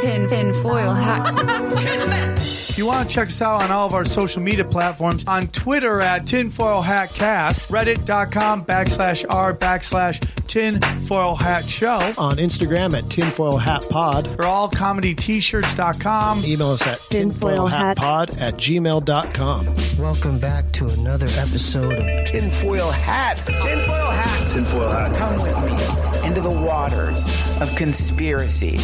Tin 0.00 0.28
tin 0.28 0.54
foil 0.62 0.94
hat. 0.94 2.38
If 2.38 2.78
you 2.78 2.86
want 2.86 3.08
to 3.08 3.14
check 3.14 3.28
us 3.28 3.42
out 3.42 3.62
on 3.62 3.70
all 3.70 3.86
of 3.86 3.92
our 3.94 4.04
social 4.06 4.40
media 4.40 4.64
platforms, 4.64 5.24
on 5.26 5.48
Twitter 5.48 6.00
at 6.00 6.26
Tinfoil 6.26 6.80
Hat 6.80 7.10
Cast, 7.10 7.70
Reddit.com 7.70 8.64
backslash 8.64 9.26
r 9.28 9.54
backslash 9.54 10.18
Tinfoil 10.46 11.34
Hat 11.34 11.64
Show, 11.64 11.98
On 12.16 12.36
Instagram 12.36 12.96
at 12.96 13.10
Tinfoil 13.10 13.58
Hat 13.58 13.84
Pod. 13.90 14.26
or 14.28 14.44
allcomedyt-shirts.com. 14.44 16.44
Email 16.44 16.70
us 16.70 16.86
at 16.86 16.98
tinfoilhatpod 16.98 18.40
at 18.40 18.54
gmail.com. 18.54 19.66
Welcome 20.02 20.38
back 20.38 20.70
to 20.72 20.86
another 20.88 21.26
episode 21.36 21.98
of 21.98 22.24
Tinfoil 22.24 22.90
hat. 22.90 23.36
Tinfoil 23.46 24.10
hat. 24.10 24.50
Tinfoil 24.50 24.90
hat. 24.90 25.16
Come 25.16 25.34
with 25.42 25.96
me 25.96 25.99
into 26.30 26.40
the 26.42 26.48
waters 26.50 27.26
of 27.60 27.74
conspiracy 27.74 28.76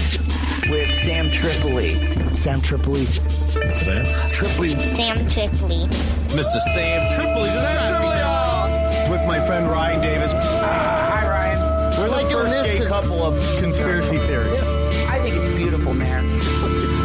with 0.68 0.92
Sam 0.96 1.30
Tripoli. 1.30 1.94
Sam 2.34 2.60
Tripoli. 2.60 3.06
Sam 3.06 4.04
Tripoli. 4.32 4.70
Sam 4.70 5.16
Tripoli. 5.30 5.86
Mr. 6.34 6.58
Sam 6.74 7.14
Tripoli. 7.14 7.48
Sam 7.50 8.02
Tripoli. 8.02 9.10
with 9.12 9.24
my 9.28 9.38
friend 9.46 9.68
Ryan 9.70 10.00
Davis. 10.00 10.32
Ah, 10.34 11.12
hi, 11.14 11.28
Ryan. 11.28 12.00
We're 12.00 12.08
like 12.08 12.24
the 12.26 12.30
doing 12.32 12.46
first 12.46 12.54
this 12.64 12.66
gay 12.66 12.78
'cause- 12.78 12.88
couple 12.88 13.22
of 13.22 13.34
conspiracy 13.60 14.18
theories. 14.18 14.60
I 15.08 15.20
think 15.20 15.36
it's 15.36 15.48
beautiful, 15.54 15.94
man. 15.94 16.24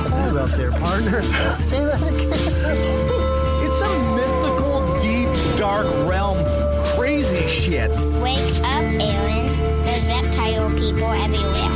Hold 0.10 0.38
up 0.38 0.50
there, 0.58 0.72
partner. 0.72 1.22
Say 1.62 1.84
that 1.86 2.02
again. 2.02 2.32
It's 3.64 3.78
some 3.80 4.16
mystical, 4.16 5.00
deep, 5.04 5.30
dark 5.60 5.86
realm, 6.08 6.44
crazy 6.98 7.46
shit. 7.48 7.92
Wake 8.24 8.40
up, 8.64 8.84
Aaron. 9.00 9.71
There's 10.52 10.74
people 10.74 11.08
everywhere. 11.12 11.72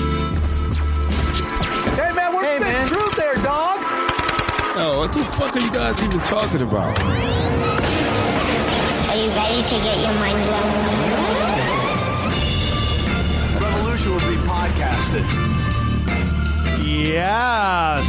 Hey 1.95 2.11
man, 2.13 2.33
we're 2.35 2.43
Hey, 2.43 2.55
spitting 2.57 2.73
man. 2.73 2.87
truth 2.87 3.15
there, 3.15 3.35
dog. 3.35 3.79
Oh, 4.77 4.99
what 4.99 5.13
the 5.13 5.23
fuck 5.23 5.55
are 5.55 5.59
you 5.61 5.71
guys 5.71 5.97
even 6.03 6.19
talking 6.19 6.61
about? 6.61 6.99
Are 6.99 7.05
you 9.15 9.29
ready 9.29 9.63
to 9.63 9.75
get 9.79 9.97
your 10.01 10.13
mind 10.15 10.43
blown? 10.43 10.73
Revolution 13.63 14.11
will 14.11 14.19
be 14.19 14.35
podcasted. 14.43 15.23
Yes. 16.85 18.03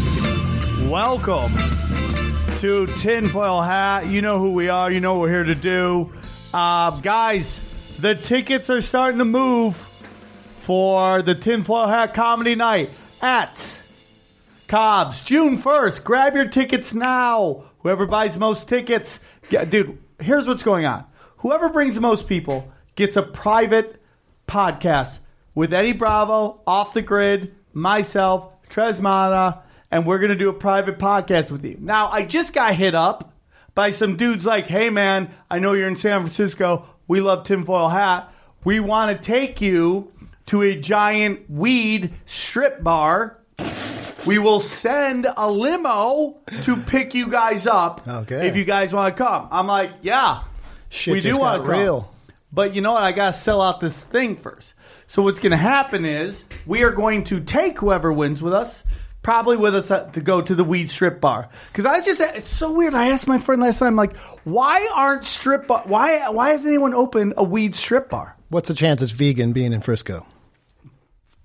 Welcome 0.88 1.52
to 2.58 2.86
Tinfoil 2.98 3.60
Hat. 3.62 4.08
You 4.08 4.20
know 4.20 4.40
who 4.40 4.50
we 4.52 4.68
are. 4.68 4.90
You 4.90 4.98
know 4.98 5.12
what 5.14 5.20
we're 5.22 5.30
here 5.30 5.44
to 5.44 5.54
do. 5.54 6.10
Uh, 6.52 6.90
guys, 7.02 7.60
the 8.00 8.16
tickets 8.16 8.68
are 8.68 8.80
starting 8.80 9.18
to 9.18 9.24
move 9.24 9.80
for 10.66 11.22
the 11.22 11.36
Tinfoil 11.36 11.86
Hat 11.86 12.12
Comedy 12.12 12.56
Night 12.56 12.90
at 13.22 13.80
Cobb's 14.66 15.22
June 15.22 15.58
1st. 15.58 16.02
Grab 16.02 16.34
your 16.34 16.48
tickets 16.48 16.92
now. 16.92 17.66
Whoever 17.78 18.04
buys 18.04 18.36
most 18.36 18.66
tickets, 18.66 19.20
yeah, 19.48 19.64
dude, 19.64 19.96
here's 20.18 20.48
what's 20.48 20.64
going 20.64 20.84
on. 20.84 21.04
Whoever 21.36 21.68
brings 21.68 21.94
the 21.94 22.00
most 22.00 22.26
people 22.26 22.68
gets 22.96 23.14
a 23.14 23.22
private 23.22 24.02
podcast 24.48 25.20
with 25.54 25.72
Eddie 25.72 25.92
Bravo, 25.92 26.60
Off 26.66 26.94
the 26.94 27.02
Grid, 27.02 27.54
myself, 27.72 28.50
Tresmana, 28.68 29.60
and 29.92 30.04
we're 30.04 30.18
going 30.18 30.32
to 30.32 30.36
do 30.36 30.48
a 30.48 30.52
private 30.52 30.98
podcast 30.98 31.52
with 31.52 31.64
you. 31.64 31.76
Now, 31.78 32.08
I 32.08 32.24
just 32.24 32.52
got 32.52 32.74
hit 32.74 32.96
up 32.96 33.32
by 33.76 33.92
some 33.92 34.16
dudes 34.16 34.44
like, 34.44 34.66
hey, 34.66 34.90
man, 34.90 35.30
I 35.48 35.60
know 35.60 35.74
you're 35.74 35.86
in 35.86 35.94
San 35.94 36.22
Francisco. 36.22 36.86
We 37.06 37.20
love 37.20 37.44
Tinfoil 37.44 37.88
Hat. 37.88 38.32
We 38.64 38.80
want 38.80 39.16
to 39.16 39.24
take 39.24 39.60
you 39.60 40.10
to 40.46 40.62
a 40.62 40.74
giant 40.78 41.48
weed 41.50 42.12
strip 42.26 42.82
bar. 42.82 43.38
We 44.26 44.38
will 44.38 44.58
send 44.60 45.26
a 45.36 45.50
limo 45.50 46.38
to 46.64 46.76
pick 46.76 47.14
you 47.14 47.28
guys 47.30 47.66
up 47.66 48.06
Okay. 48.08 48.48
if 48.48 48.56
you 48.56 48.64
guys 48.64 48.92
want 48.92 49.16
to 49.16 49.22
come. 49.22 49.46
I'm 49.52 49.68
like, 49.68 49.90
yeah, 50.02 50.42
Shit 50.88 51.14
we 51.14 51.20
do 51.20 51.36
want 51.38 51.62
got 51.62 51.66
to 51.66 51.72
come. 51.72 51.80
real. 51.80 52.12
But 52.52 52.74
you 52.74 52.80
know 52.80 52.92
what? 52.92 53.04
I 53.04 53.12
got 53.12 53.34
to 53.34 53.38
sell 53.38 53.60
out 53.62 53.78
this 53.80 54.02
thing 54.04 54.36
first. 54.36 54.74
So 55.06 55.22
what's 55.22 55.38
going 55.38 55.50
to 55.52 55.56
happen 55.56 56.04
is 56.04 56.44
we 56.64 56.82
are 56.82 56.90
going 56.90 57.22
to 57.24 57.38
take 57.40 57.78
whoever 57.78 58.12
wins 58.12 58.42
with 58.42 58.52
us, 58.52 58.82
probably 59.22 59.56
with 59.56 59.76
us 59.76 59.90
uh, 59.92 60.04
to 60.10 60.20
go 60.20 60.40
to 60.42 60.54
the 60.56 60.64
weed 60.64 60.90
strip 60.90 61.20
bar. 61.20 61.48
Because 61.68 61.86
I 61.86 62.00
just, 62.00 62.20
it's 62.20 62.50
so 62.50 62.72
weird. 62.72 62.94
I 62.94 63.10
asked 63.10 63.28
my 63.28 63.38
friend 63.38 63.62
last 63.62 63.78
time, 63.78 63.94
like, 63.94 64.16
why 64.42 64.88
aren't 64.92 65.24
strip 65.24 65.68
bar? 65.68 65.84
Why 65.86 66.28
why 66.30 66.50
has 66.50 66.66
anyone 66.66 66.94
opened 66.94 67.34
a 67.36 67.44
weed 67.44 67.76
strip 67.76 68.10
bar? 68.10 68.36
What's 68.48 68.66
the 68.68 68.74
chance 68.74 69.02
it's 69.02 69.12
vegan 69.12 69.52
being 69.52 69.72
in 69.72 69.80
Frisco? 69.82 70.26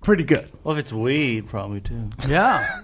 Pretty 0.02 0.24
good. 0.24 0.50
Well, 0.64 0.76
if 0.76 0.80
it's 0.80 0.92
weed, 0.92 1.46
probably 1.48 1.80
too. 1.80 2.10
Yeah. 2.28 2.80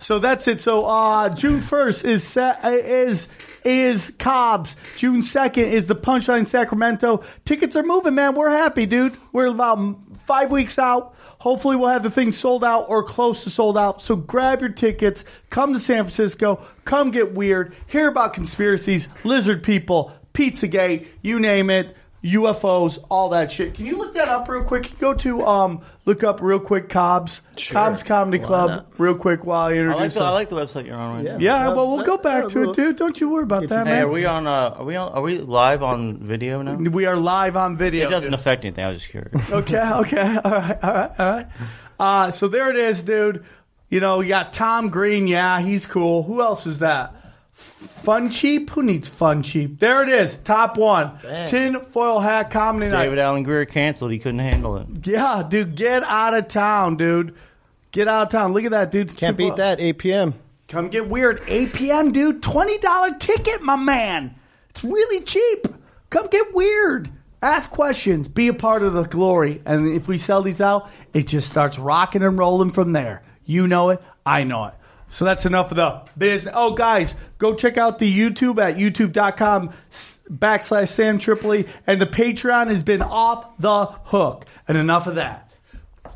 so 0.00 0.18
that's 0.18 0.48
it. 0.48 0.60
So 0.60 0.84
uh, 0.84 1.28
June 1.28 1.60
first 1.60 2.04
is 2.04 2.24
sa- 2.24 2.56
uh, 2.62 2.70
is 2.70 3.28
is 3.64 4.12
Cobb's. 4.18 4.74
June 4.96 5.22
second 5.22 5.66
is 5.66 5.86
the 5.86 5.94
Punchline 5.94 6.46
Sacramento. 6.46 7.22
Tickets 7.44 7.76
are 7.76 7.82
moving, 7.84 8.14
man. 8.16 8.34
We're 8.34 8.50
happy, 8.50 8.84
dude. 8.86 9.16
We're 9.32 9.46
about 9.46 9.96
five 10.18 10.50
weeks 10.50 10.78
out. 10.78 11.14
Hopefully, 11.38 11.76
we'll 11.76 11.90
have 11.90 12.02
the 12.02 12.10
thing 12.10 12.32
sold 12.32 12.64
out 12.64 12.86
or 12.88 13.04
close 13.04 13.44
to 13.44 13.50
sold 13.50 13.78
out. 13.78 14.02
So 14.02 14.16
grab 14.16 14.60
your 14.60 14.70
tickets. 14.70 15.24
Come 15.50 15.72
to 15.72 15.78
San 15.80 15.98
Francisco. 16.04 16.66
Come 16.84 17.12
get 17.12 17.32
weird. 17.34 17.74
Hear 17.86 18.08
about 18.08 18.34
conspiracies, 18.34 19.06
lizard 19.22 19.62
people, 19.62 20.12
Pizzagate, 20.34 21.06
you 21.22 21.38
name 21.38 21.70
it. 21.70 21.96
UFOs, 22.26 22.98
all 23.08 23.28
that 23.30 23.52
shit. 23.52 23.74
Can 23.74 23.86
you 23.86 23.96
look 23.98 24.14
that 24.14 24.28
up 24.28 24.48
real 24.48 24.62
quick? 24.64 24.82
Can 24.84 24.92
you 24.94 25.00
go 25.00 25.14
to 25.14 25.46
um, 25.46 25.80
look 26.04 26.24
up 26.24 26.40
real 26.42 26.58
quick 26.58 26.88
Cobb's 26.88 27.40
Cobb's 27.70 28.02
Comedy 28.02 28.38
Club 28.42 28.86
real 28.98 29.14
quick 29.14 29.44
while 29.44 29.72
you 29.72 29.78
I 29.82 29.84
introduce. 29.84 30.00
like 30.00 30.12
the. 30.14 30.20
I 30.24 30.30
like 30.30 30.48
the 30.48 30.56
website 30.56 30.86
you're 30.86 30.96
on 30.96 31.16
right 31.16 31.24
now. 31.24 31.38
Yeah, 31.38 31.68
well, 31.68 31.90
we'll 31.94 32.04
go 32.04 32.16
back 32.18 32.48
to 32.48 32.70
it, 32.70 32.76
dude. 32.76 32.96
Don't 32.96 33.20
you 33.20 33.30
worry 33.30 33.44
about 33.44 33.68
that, 33.68 33.86
Hey, 33.86 33.92
man. 33.92 34.02
are 34.04 34.08
we 34.10 34.24
on? 34.26 34.46
Uh, 34.46 34.74
are 34.76 34.84
we 34.84 34.96
on? 34.96 35.12
Are 35.12 35.22
we 35.22 35.38
live 35.38 35.82
on 35.82 36.18
video 36.18 36.62
now? 36.62 36.74
We 36.74 37.06
are 37.06 37.16
live 37.16 37.56
on 37.56 37.76
video. 37.76 38.06
It 38.06 38.10
doesn't 38.10 38.30
dude. 38.30 38.38
affect 38.40 38.64
anything. 38.64 38.84
I 38.84 38.88
was 38.90 39.00
just 39.02 39.10
curious. 39.10 39.50
Okay, 39.52 39.78
okay, 39.80 40.36
all 40.44 40.50
right, 40.50 40.78
all 40.84 40.92
right, 40.94 41.10
all 41.20 41.30
right. 41.30 41.46
Uh, 41.98 42.30
so 42.32 42.48
there 42.48 42.70
it 42.70 42.76
is, 42.76 43.02
dude. 43.02 43.44
You 43.88 44.00
know, 44.00 44.20
you 44.20 44.28
got 44.30 44.52
Tom 44.52 44.88
Green. 44.90 45.28
Yeah, 45.28 45.60
he's 45.60 45.86
cool. 45.86 46.24
Who 46.24 46.42
else 46.42 46.66
is 46.66 46.78
that? 46.78 47.14
Fun 47.56 48.30
cheap? 48.30 48.70
Who 48.70 48.82
needs 48.82 49.08
fun 49.08 49.42
cheap? 49.42 49.80
There 49.80 50.02
it 50.02 50.10
is, 50.10 50.36
top 50.36 50.76
one. 50.76 51.18
Tin 51.46 51.80
foil 51.80 52.20
hat 52.20 52.50
comedy 52.50 52.90
night. 52.90 53.04
David 53.04 53.18
Allen 53.18 53.42
Greer 53.42 53.64
canceled. 53.64 54.12
He 54.12 54.18
couldn't 54.18 54.40
handle 54.40 54.76
it. 54.76 54.86
Yeah, 55.06 55.42
dude, 55.48 55.74
get 55.74 56.02
out 56.04 56.34
of 56.34 56.48
town, 56.48 56.96
dude. 56.96 57.34
Get 57.92 58.08
out 58.08 58.26
of 58.26 58.28
town. 58.28 58.52
Look 58.52 58.64
at 58.64 58.72
that, 58.72 58.92
dude. 58.92 59.16
Can't 59.16 59.36
beat 59.36 59.56
that. 59.56 59.80
8 59.80 59.92
p.m. 59.94 60.34
Come 60.68 60.88
get 60.88 61.08
weird. 61.08 61.42
8 61.46 61.72
p.m., 61.72 62.12
dude. 62.12 62.42
$20 62.42 63.18
ticket, 63.20 63.62
my 63.62 63.76
man. 63.76 64.34
It's 64.70 64.84
really 64.84 65.24
cheap. 65.24 65.66
Come 66.10 66.26
get 66.26 66.52
weird. 66.52 67.10
Ask 67.40 67.70
questions. 67.70 68.28
Be 68.28 68.48
a 68.48 68.54
part 68.54 68.82
of 68.82 68.92
the 68.92 69.04
glory. 69.04 69.62
And 69.64 69.94
if 69.96 70.08
we 70.08 70.18
sell 70.18 70.42
these 70.42 70.60
out, 70.60 70.90
it 71.14 71.26
just 71.26 71.48
starts 71.50 71.78
rocking 71.78 72.22
and 72.22 72.38
rolling 72.38 72.72
from 72.72 72.92
there. 72.92 73.22
You 73.44 73.66
know 73.66 73.90
it. 73.90 74.02
I 74.26 74.44
know 74.44 74.66
it. 74.66 74.74
So 75.10 75.24
that's 75.24 75.46
enough 75.46 75.70
of 75.70 75.76
the 75.76 76.02
business. 76.18 76.52
Oh, 76.56 76.74
guys, 76.74 77.14
go 77.38 77.54
check 77.54 77.78
out 77.78 77.98
the 77.98 78.12
YouTube 78.12 78.62
at 78.62 78.76
youtube.com 78.76 79.72
backslash 80.30 80.88
Sam 80.88 81.18
Tripoli. 81.18 81.66
And 81.86 82.00
the 82.00 82.06
Patreon 82.06 82.68
has 82.68 82.82
been 82.82 83.02
off 83.02 83.56
the 83.58 83.86
hook. 83.86 84.46
And 84.68 84.76
enough 84.76 85.06
of 85.06 85.14
that. 85.14 85.46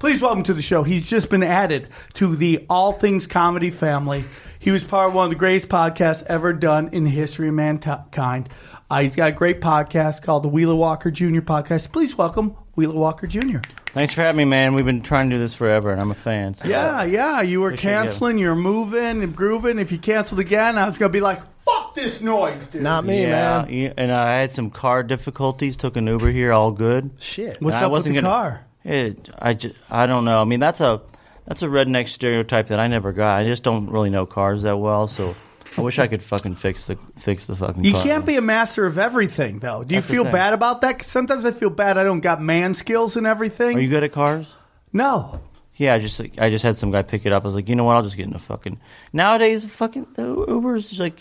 Please 0.00 0.22
welcome 0.22 0.42
to 0.44 0.54
the 0.54 0.62
show. 0.62 0.82
He's 0.82 1.08
just 1.08 1.28
been 1.28 1.42
added 1.42 1.88
to 2.14 2.34
the 2.34 2.64
All 2.70 2.94
Things 2.94 3.26
Comedy 3.26 3.70
family. 3.70 4.24
He 4.58 4.70
was 4.70 4.82
part 4.82 5.08
of 5.08 5.14
one 5.14 5.24
of 5.24 5.30
the 5.30 5.36
greatest 5.36 5.68
podcasts 5.68 6.22
ever 6.24 6.52
done 6.52 6.88
in 6.92 7.04
the 7.04 7.10
history 7.10 7.48
of 7.48 7.54
mankind. 7.54 8.48
Uh, 8.90 9.02
he's 9.02 9.14
got 9.14 9.28
a 9.28 9.32
great 9.32 9.60
podcast 9.60 10.22
called 10.22 10.42
the 10.42 10.48
Wheeler 10.48 10.74
Walker 10.74 11.10
Jr. 11.12 11.40
Podcast. 11.40 11.92
Please 11.92 12.18
welcome 12.18 12.56
Wheeler 12.74 12.94
Walker 12.96 13.26
Jr. 13.28 13.58
Thanks 13.86 14.12
for 14.12 14.22
having 14.22 14.38
me, 14.38 14.44
man. 14.44 14.74
We've 14.74 14.84
been 14.84 15.02
trying 15.02 15.30
to 15.30 15.36
do 15.36 15.40
this 15.40 15.54
forever, 15.54 15.90
and 15.90 16.00
I'm 16.00 16.10
a 16.10 16.14
fan. 16.16 16.54
So. 16.54 16.66
Yeah, 16.66 17.04
yeah. 17.04 17.41
You 17.41 17.60
were 17.60 17.68
Appreciate 17.68 17.91
you. 17.92 17.97
canceling, 17.98 18.38
you're 18.38 18.56
moving 18.56 19.22
and 19.22 19.34
grooving. 19.36 19.78
If 19.78 19.92
you 19.92 19.98
canceled 19.98 20.41
again, 20.41 20.76
I 20.76 20.86
was 20.88 20.98
going 20.98 21.10
to 21.10 21.12
be 21.12 21.20
like, 21.20 21.41
fuck 21.65 21.94
this 21.94 22.20
noise, 22.20 22.66
dude. 22.66 22.82
Not 22.82 23.04
me, 23.04 23.22
yeah, 23.22 23.62
man. 23.62 23.72
yeah, 23.72 23.92
and 23.97 24.10
I 24.10 24.41
had 24.41 24.50
some 24.50 24.70
car 24.70 25.04
difficulties. 25.04 25.76
Took 25.76 25.97
an 25.97 26.09
Uber 26.09 26.30
here, 26.32 26.53
all 26.53 26.72
good. 26.72 27.10
Shit. 27.20 27.60
What's 27.62 27.76
And 27.76 27.84
up 27.84 27.92
with 27.92 27.98
wasn't 28.00 28.16
the 28.16 28.22
gonna- 28.22 28.32
car? 28.34 28.65
It, 28.82 29.28
I, 29.38 29.54
ju- 29.54 29.74
I 29.91 30.06
don't 30.06 30.24
know. 30.24 30.41
I 30.41 30.44
mean, 30.44 30.59
that's 30.59 30.80
a 30.80 31.03
that's 31.47 31.62
a 31.62 31.66
redneck 31.66 32.09
stereotype 32.09 32.68
that 32.68 32.80
I 32.80 32.86
never 32.88 33.12
got. 33.12 33.36
I 33.38 33.44
just 33.44 33.62
don't 33.62 33.91
really 33.91 34.09
know 34.10 34.24
cars 34.26 34.62
that 34.62 34.78
well, 34.78 35.06
so 35.06 35.36
I 35.76 35.82
wish 35.82 35.98
I 35.98 36.06
could 36.08 36.22
fucking 36.22 36.56
fix 36.56 36.86
the 36.86 36.98
fix 37.18 37.44
the 37.44 37.54
fucking. 37.54 37.84
You 37.84 37.92
car. 37.92 38.02
can't 38.02 38.26
be 38.26 38.36
a 38.36 38.40
master 38.40 38.86
of 38.86 38.98
everything, 38.98 39.60
though. 39.60 39.84
Do 39.84 39.94
you 39.94 40.00
That's 40.00 40.08
the 40.08 40.14
feel 40.14 40.22
thing. 40.24 40.32
bad 40.32 40.52
about 40.52 40.80
that? 40.82 40.98
'Cause 40.98 41.06
sometimes 41.08 41.44
I 41.44 41.52
feel 41.52 41.70
bad 41.70 41.96
I 41.96 42.04
don't 42.04 42.20
got 42.20 42.42
man 42.42 42.74
skills 42.74 43.16
and 43.16 43.26
everything. 43.26 43.76
Are 43.78 43.80
you 43.80 43.88
good 43.88 44.04
at 44.04 44.12
cars? 44.12 44.48
no. 44.92 45.40
Yeah, 45.76 45.94
I 45.94 45.98
just 45.98 46.20
I 46.38 46.50
just 46.50 46.62
had 46.62 46.76
some 46.76 46.90
guy 46.90 47.00
pick 47.00 47.24
it 47.24 47.32
up. 47.32 47.42
I 47.42 47.46
was 47.46 47.54
like, 47.54 47.66
you 47.70 47.74
know 47.74 47.84
what? 47.84 47.96
I'll 47.96 48.02
just 48.02 48.16
get 48.16 48.26
in 48.26 48.34
a 48.34 48.38
fucking. 48.38 48.78
Nowadays, 49.14 49.64
fucking 49.64 50.08
the 50.14 50.24
Uber's 50.48 50.88
just 50.90 51.00
like. 51.00 51.18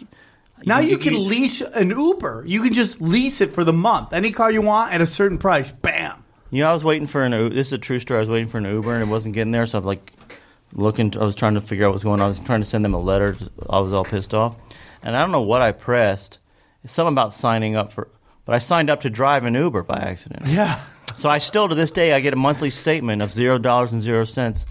Now 0.65 0.79
you 0.79 0.97
can 0.97 1.13
lease 1.29 1.61
an 1.61 1.91
Uber. 1.91 2.43
You 2.45 2.61
can 2.61 2.73
just 2.73 2.99
lease 2.99 3.39
it 3.39 3.53
for 3.53 3.63
the 3.63 3.71
month. 3.71 4.11
Any 4.11 4.31
car 4.31 4.51
you 4.51 4.61
want 4.61 4.91
at 4.93 4.99
a 4.99 5.05
certain 5.05 5.37
price. 5.37 5.71
Bam. 5.71 6.25
You 6.51 6.63
know, 6.63 6.69
I 6.69 6.73
was 6.73 6.83
waiting 6.83 7.07
for 7.07 7.23
an. 7.23 7.31
U- 7.31 7.47
This 7.49 7.67
is 7.67 7.73
a 7.73 7.77
true 7.77 7.99
story. 7.99 8.17
I 8.17 8.19
was 8.19 8.29
waiting 8.29 8.47
for 8.49 8.57
an 8.57 8.65
Uber 8.65 8.93
and 8.95 9.01
it 9.03 9.07
wasn't 9.07 9.33
getting 9.35 9.51
there, 9.51 9.65
so 9.65 9.77
I'm 9.77 9.85
like, 9.85 10.11
looking. 10.74 11.16
I 11.18 11.24
was 11.24 11.36
trying 11.36 11.56
to 11.56 11.62
figure 11.62 11.86
out 11.86 11.92
what's 11.92 12.04
going 12.04 12.19
on. 12.21 12.25
I 12.25 12.27
was 12.27 12.39
trying 12.39 12.62
to 12.62 12.66
send 12.68 12.83
them 12.86 12.94
a 12.94 13.00
letter. 13.00 13.38
I 13.69 13.80
was 13.80 13.94
all 13.94 14.04
pissed 14.06 14.33
off, 14.33 14.56
and 15.04 15.16
I 15.16 15.19
don't 15.21 15.31
know 15.31 15.42
what 15.42 15.62
I 15.62 15.71
pressed. 15.71 16.39
It's 16.83 16.94
something 16.94 17.13
about 17.13 17.33
signing 17.33 17.75
up 17.75 17.92
for, 17.92 18.10
but 18.45 18.56
I 18.56 18.60
signed 18.60 18.89
up 18.89 19.01
to 19.01 19.10
drive 19.10 19.44
an 19.45 19.54
Uber 19.56 19.83
by 19.83 19.98
accident. 19.98 20.48
Yeah. 20.48 20.80
So 21.18 21.30
I 21.30 21.39
still 21.39 21.68
to 21.68 21.75
this 21.75 21.92
day 21.92 22.13
I 22.13 22.21
get 22.21 22.33
a 22.33 22.38
monthly 22.38 22.69
statement 22.69 23.21
of 23.21 23.31
zero 23.31 23.57
dollars 23.57 23.92
and 23.92 24.01
zero 24.01 24.24
cents 24.24 24.66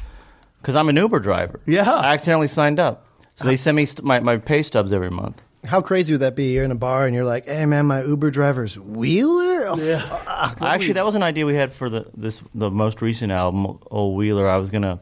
because 0.63 0.75
I'm 0.75 0.89
an 0.89 0.97
Uber 0.97 1.21
driver. 1.21 1.61
Yeah. 1.67 1.91
I 1.93 2.15
accidentally 2.15 2.49
signed 2.49 2.81
up, 2.81 3.07
so 3.37 3.45
they 3.45 3.57
send 3.57 3.77
me 3.77 3.85
st- 3.85 4.05
my 4.05 4.21
my 4.21 4.39
pay 4.39 4.63
stubs 4.63 4.93
every 4.93 5.11
month. 5.11 5.43
How 5.65 5.83
crazy 5.83 6.15
would 6.15 6.21
that 6.21 6.37
be? 6.37 6.53
You're 6.55 6.65
in 6.65 6.71
a 6.71 6.77
bar 6.77 7.05
and 7.05 7.15
you're 7.15 7.25
like, 7.25 7.47
"Hey, 7.47 7.67
man, 7.67 7.87
my 7.87 8.03
Uber 8.05 8.31
driver's 8.31 8.79
Wheeler." 8.79 9.67
Oh, 9.69 9.77
yeah. 9.77 10.55
Actually, 10.61 10.95
that 10.95 11.05
was 11.05 11.17
an 11.17 11.23
idea 11.23 11.45
we 11.45 11.55
had 11.57 11.73
for 11.73 11.91
the 11.91 12.07
this 12.17 12.41
the 12.55 12.71
most 12.71 13.03
recent 13.03 13.33
album, 13.33 13.79
Old 13.91 14.17
Wheeler. 14.17 14.49
I 14.49 14.57
was 14.57 14.71
gonna. 14.71 15.01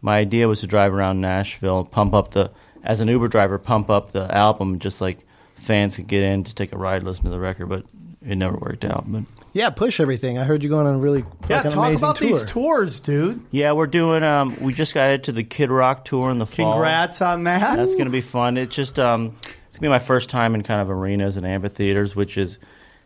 My 0.00 0.18
idea 0.18 0.46
was 0.48 0.60
to 0.60 0.66
drive 0.66 0.94
around 0.94 1.20
Nashville, 1.20 1.84
pump 1.84 2.14
up 2.14 2.30
the 2.32 2.50
as 2.84 3.00
an 3.00 3.08
Uber 3.08 3.28
driver, 3.28 3.58
pump 3.58 3.90
up 3.90 4.12
the 4.12 4.32
album, 4.34 4.78
just 4.78 5.00
like 5.00 5.26
fans 5.56 5.96
could 5.96 6.06
get 6.06 6.22
in 6.22 6.44
to 6.44 6.54
take 6.54 6.72
a 6.72 6.78
ride, 6.78 7.02
listen 7.02 7.24
to 7.24 7.30
the 7.30 7.38
record. 7.40 7.68
But 7.68 7.84
it 8.24 8.36
never 8.36 8.56
worked 8.56 8.84
out. 8.84 9.04
But 9.06 9.24
yeah, 9.52 9.70
push 9.70 9.98
everything. 10.00 10.38
I 10.38 10.44
heard 10.44 10.62
you 10.62 10.68
going 10.70 10.86
on 10.86 10.94
a 10.96 10.98
really 10.98 11.24
Yeah, 11.48 11.62
talk 11.62 11.72
amazing 11.74 11.96
about 11.98 12.16
tour. 12.16 12.28
these 12.40 12.42
tours, 12.50 13.00
dude. 13.00 13.40
yeah, 13.50 13.72
we're 13.72 13.86
doing. 13.88 14.22
Um, 14.22 14.56
we 14.60 14.72
just 14.72 14.94
got 14.94 15.10
into 15.10 15.32
the 15.32 15.42
Kid 15.44 15.70
Rock 15.70 16.04
tour 16.04 16.30
in 16.30 16.38
the 16.38 16.46
fall. 16.46 16.72
Congrats 16.74 17.20
on 17.22 17.44
that. 17.44 17.76
That's 17.76 17.92
going 17.94 18.04
to 18.06 18.10
be 18.12 18.20
fun. 18.20 18.56
It's 18.56 18.74
just 18.74 18.98
um, 18.98 19.36
it's 19.42 19.46
going 19.46 19.72
to 19.72 19.80
be 19.80 19.88
my 19.88 19.98
first 19.98 20.30
time 20.30 20.54
in 20.54 20.62
kind 20.62 20.80
of 20.80 20.90
arenas 20.90 21.36
and 21.36 21.44
amphitheaters, 21.46 22.14
which 22.14 22.38
is, 22.38 22.58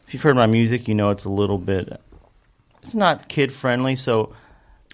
if 0.07 0.13
you've 0.13 0.23
heard 0.23 0.37
my 0.37 0.47
music, 0.47 0.89
you 0.89 0.95
know 0.95 1.11
it's 1.11 1.25
a 1.25 1.31
little 1.31 1.59
bit. 1.59 2.01
It's 2.83 2.95
not 2.95 3.29
kid 3.29 3.53
friendly, 3.53 3.95
so 3.97 4.35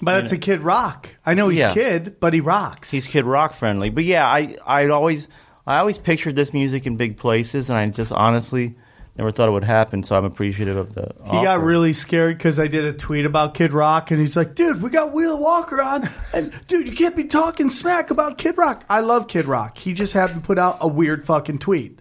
But 0.01 0.23
it's 0.25 0.33
a 0.33 0.39
Kid 0.39 0.61
Rock. 0.61 1.09
I 1.27 1.35
know 1.35 1.49
he's 1.49 1.59
Yeah. 1.61 1.75
Kid, 1.75 2.17
but 2.21 2.33
he 2.33 2.41
rocks. 2.41 2.91
he's 2.91 3.07
kid 3.07 3.25
rock 3.25 3.53
friendly. 3.55 3.91
But 3.91 4.05
yeah, 4.05 4.27
I 4.27 4.57
I 4.65 4.89
always 4.89 5.29
I 5.67 5.79
always 5.79 5.99
pictured 5.99 6.37
this 6.37 6.53
music 6.53 6.87
in 6.87 6.97
big 6.97 7.17
places, 7.17 7.69
and 7.69 7.79
I 7.79 7.89
just 7.89 8.13
honestly 8.13 8.77
never 9.17 9.33
thought 9.33 9.49
it 9.49 9.53
would 9.53 9.65
happen. 9.65 10.05
So 10.05 10.17
I'm 10.17 10.25
appreciative 10.25 10.77
of 10.77 10.95
the. 10.95 11.13
He 11.25 11.43
got 11.43 11.63
really 11.63 11.93
scared 11.93 12.39
because 12.39 12.59
I 12.61 12.69
did 12.69 12.85
a 12.85 12.93
tweet 12.93 13.27
about 13.27 13.55
Kid 13.55 13.73
Rock, 13.73 14.13
and 14.13 14.21
he's 14.21 14.37
like, 14.37 14.55
"Dude, 14.55 14.81
we 14.81 14.91
got 14.91 15.13
Wheeler 15.13 15.37
Walker 15.41 15.83
on, 15.83 16.09
and 16.33 16.53
dude, 16.69 16.87
you 16.87 16.95
can't 16.95 17.17
be 17.17 17.25
talking 17.25 17.69
smack 17.69 18.11
about 18.11 18.39
Kid 18.39 18.57
Rock." 18.57 18.85
I 18.89 19.01
love 19.01 19.27
Kid 19.27 19.47
Rock. 19.47 19.79
He 19.79 19.93
just 19.95 20.13
happened 20.13 20.43
to 20.43 20.47
put 20.47 20.59
out 20.59 20.79
a 20.81 20.87
weird 20.89 21.27
fucking 21.27 21.59
tweet. 21.59 21.99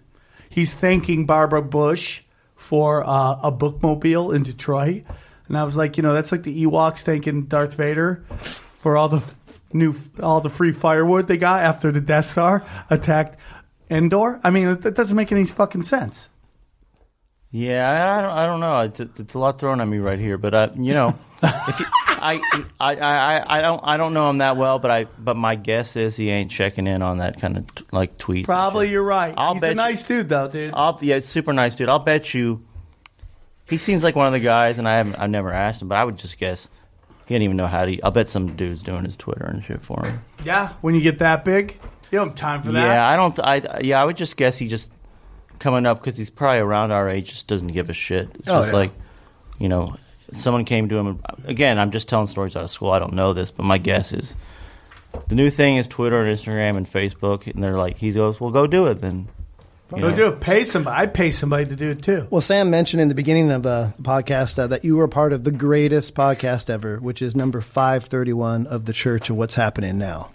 He's 0.48 0.72
thanking 0.72 1.26
Barbara 1.26 1.62
Bush 1.62 2.22
for 2.54 3.02
uh, 3.04 3.38
a 3.42 3.52
bookmobile 3.52 4.34
in 4.34 4.44
Detroit, 4.44 5.02
and 5.48 5.56
I 5.58 5.64
was 5.64 5.76
like, 5.76 5.96
you 5.96 6.02
know, 6.02 6.12
that's 6.14 6.30
like 6.32 6.42
the 6.42 6.64
Ewoks 6.64 7.00
thanking 7.00 7.44
Darth 7.46 7.74
Vader 7.74 8.24
for 8.80 8.96
all 8.96 9.08
the 9.08 9.22
new, 9.72 9.94
all 10.22 10.40
the 10.40 10.50
free 10.50 10.72
firewood 10.72 11.26
they 11.26 11.36
got 11.36 11.62
after 11.62 11.90
the 11.90 12.00
Death 12.00 12.26
Star 12.26 12.64
attacked 12.90 13.38
Endor. 13.90 14.40
I 14.44 14.50
mean, 14.50 14.78
that 14.80 14.94
doesn't 14.94 15.16
make 15.16 15.32
any 15.32 15.44
fucking 15.44 15.82
sense. 15.84 16.28
Yeah, 17.50 18.18
I, 18.18 18.20
don't, 18.20 18.30
I 18.30 18.46
don't 18.46 18.60
know. 18.60 18.80
It's, 18.80 19.00
it's 19.20 19.32
a 19.34 19.38
lot 19.38 19.58
thrown 19.58 19.80
at 19.80 19.88
me 19.88 19.96
right 19.98 20.18
here, 20.18 20.36
but 20.36 20.52
uh, 20.52 20.68
you 20.76 20.92
know, 20.92 21.14
if 21.42 21.80
you, 21.80 21.86
I, 22.08 22.40
I, 22.78 22.96
I, 22.96 23.58
I 23.58 23.62
don't, 23.62 23.80
I 23.82 23.96
don't 23.96 24.12
know 24.12 24.28
him 24.28 24.38
that 24.38 24.58
well, 24.58 24.78
but 24.78 24.90
I, 24.90 25.04
but 25.04 25.34
my 25.34 25.54
guess 25.54 25.96
is 25.96 26.14
he 26.14 26.28
ain't 26.28 26.50
checking 26.50 26.86
in 26.86 27.00
on 27.00 27.18
that 27.18 27.40
kind 27.40 27.56
of 27.56 27.74
t- 27.74 27.84
like 27.90 28.18
tweet. 28.18 28.44
Probably 28.44 28.90
you're 28.90 29.02
right. 29.02 29.32
I'll 29.34 29.54
He's 29.54 29.62
bet 29.62 29.70
a 29.70 29.72
you- 29.72 29.76
nice 29.76 30.02
dude, 30.02 30.28
though, 30.28 30.48
dude. 30.48 30.72
I'll, 30.74 30.98
yeah, 31.00 31.20
super 31.20 31.54
nice 31.54 31.74
dude. 31.74 31.88
I'll 31.88 31.98
bet 32.00 32.34
you. 32.34 32.62
He 33.68 33.78
seems 33.78 34.02
like 34.02 34.16
one 34.16 34.26
of 34.26 34.32
the 34.32 34.40
guys, 34.40 34.78
and 34.78 34.88
I 34.88 34.96
haven't, 34.96 35.16
I've 35.16 35.30
never 35.30 35.52
asked 35.52 35.82
him, 35.82 35.88
but 35.88 35.96
I 35.96 36.04
would 36.04 36.16
just 36.18 36.38
guess 36.38 36.68
he 37.26 37.34
didn't 37.34 37.42
even 37.42 37.56
know 37.56 37.66
how 37.66 37.84
to. 37.84 38.00
I'll 38.00 38.10
bet 38.10 38.28
some 38.28 38.56
dude's 38.56 38.82
doing 38.82 39.04
his 39.04 39.16
Twitter 39.16 39.44
and 39.44 39.62
shit 39.64 39.82
for 39.82 40.04
him. 40.06 40.22
Yeah, 40.44 40.72
when 40.80 40.94
you 40.94 41.00
get 41.00 41.18
that 41.18 41.44
big, 41.44 41.78
you 42.10 42.18
don't 42.18 42.28
have 42.28 42.36
time 42.36 42.62
for 42.62 42.72
that. 42.72 42.86
Yeah, 42.86 43.06
I 43.08 43.16
don't. 43.16 43.36
th- 43.36 43.46
I 43.70 43.80
yeah, 43.82 44.00
I 44.00 44.04
would 44.04 44.16
just 44.16 44.36
guess 44.36 44.56
he 44.56 44.68
just 44.68 44.90
coming 45.58 45.84
up 45.86 46.00
because 46.00 46.16
he's 46.16 46.30
probably 46.30 46.60
around 46.60 46.92
our 46.92 47.08
age, 47.10 47.30
just 47.30 47.46
doesn't 47.46 47.68
give 47.68 47.90
a 47.90 47.92
shit. 47.92 48.28
It's 48.36 48.48
Oh, 48.48 48.60
just 48.60 48.68
yeah. 48.72 48.78
like, 48.78 48.90
you 49.58 49.68
know, 49.68 49.96
someone 50.32 50.64
came 50.64 50.88
to 50.88 50.96
him. 50.96 51.06
and- 51.08 51.20
Again, 51.44 51.78
I'm 51.78 51.90
just 51.90 52.08
telling 52.08 52.28
stories 52.28 52.54
out 52.56 52.62
of 52.64 52.70
school. 52.70 52.92
I 52.92 52.98
don't 52.98 53.12
know 53.14 53.32
this, 53.32 53.50
but 53.50 53.64
my 53.64 53.76
guess 53.78 54.12
is 54.12 54.34
the 55.28 55.34
new 55.34 55.50
thing 55.50 55.76
is 55.76 55.86
Twitter 55.88 56.22
and 56.24 56.38
Instagram 56.38 56.76
and 56.76 56.86
Facebook, 56.90 57.46
and 57.52 57.62
they're 57.62 57.76
like, 57.76 57.98
he 57.98 58.10
goes, 58.12 58.40
"Well, 58.40 58.50
go 58.50 58.66
do 58.66 58.86
it 58.86 59.00
then." 59.02 59.28
You 59.94 60.02
Go 60.02 60.10
know? 60.10 60.16
do 60.16 60.26
it. 60.28 60.40
Pay 60.40 60.64
somebody. 60.64 60.96
I'd 60.96 61.14
pay 61.14 61.30
somebody 61.30 61.64
to 61.66 61.76
do 61.76 61.90
it 61.90 62.02
too. 62.02 62.26
Well, 62.30 62.42
Sam 62.42 62.68
mentioned 62.68 63.00
in 63.00 63.08
the 63.08 63.14
beginning 63.14 63.50
of 63.50 63.64
uh, 63.64 63.90
the 63.96 64.02
podcast 64.02 64.58
uh, 64.58 64.66
that 64.66 64.84
you 64.84 64.96
were 64.96 65.08
part 65.08 65.32
of 65.32 65.44
the 65.44 65.50
greatest 65.50 66.14
podcast 66.14 66.68
ever, 66.68 66.98
which 66.98 67.22
is 67.22 67.34
number 67.34 67.62
531 67.62 68.66
of 68.66 68.84
the 68.84 68.92
Church 68.92 69.30
of 69.30 69.36
What's 69.36 69.54
Happening 69.54 69.96
Now. 69.96 70.30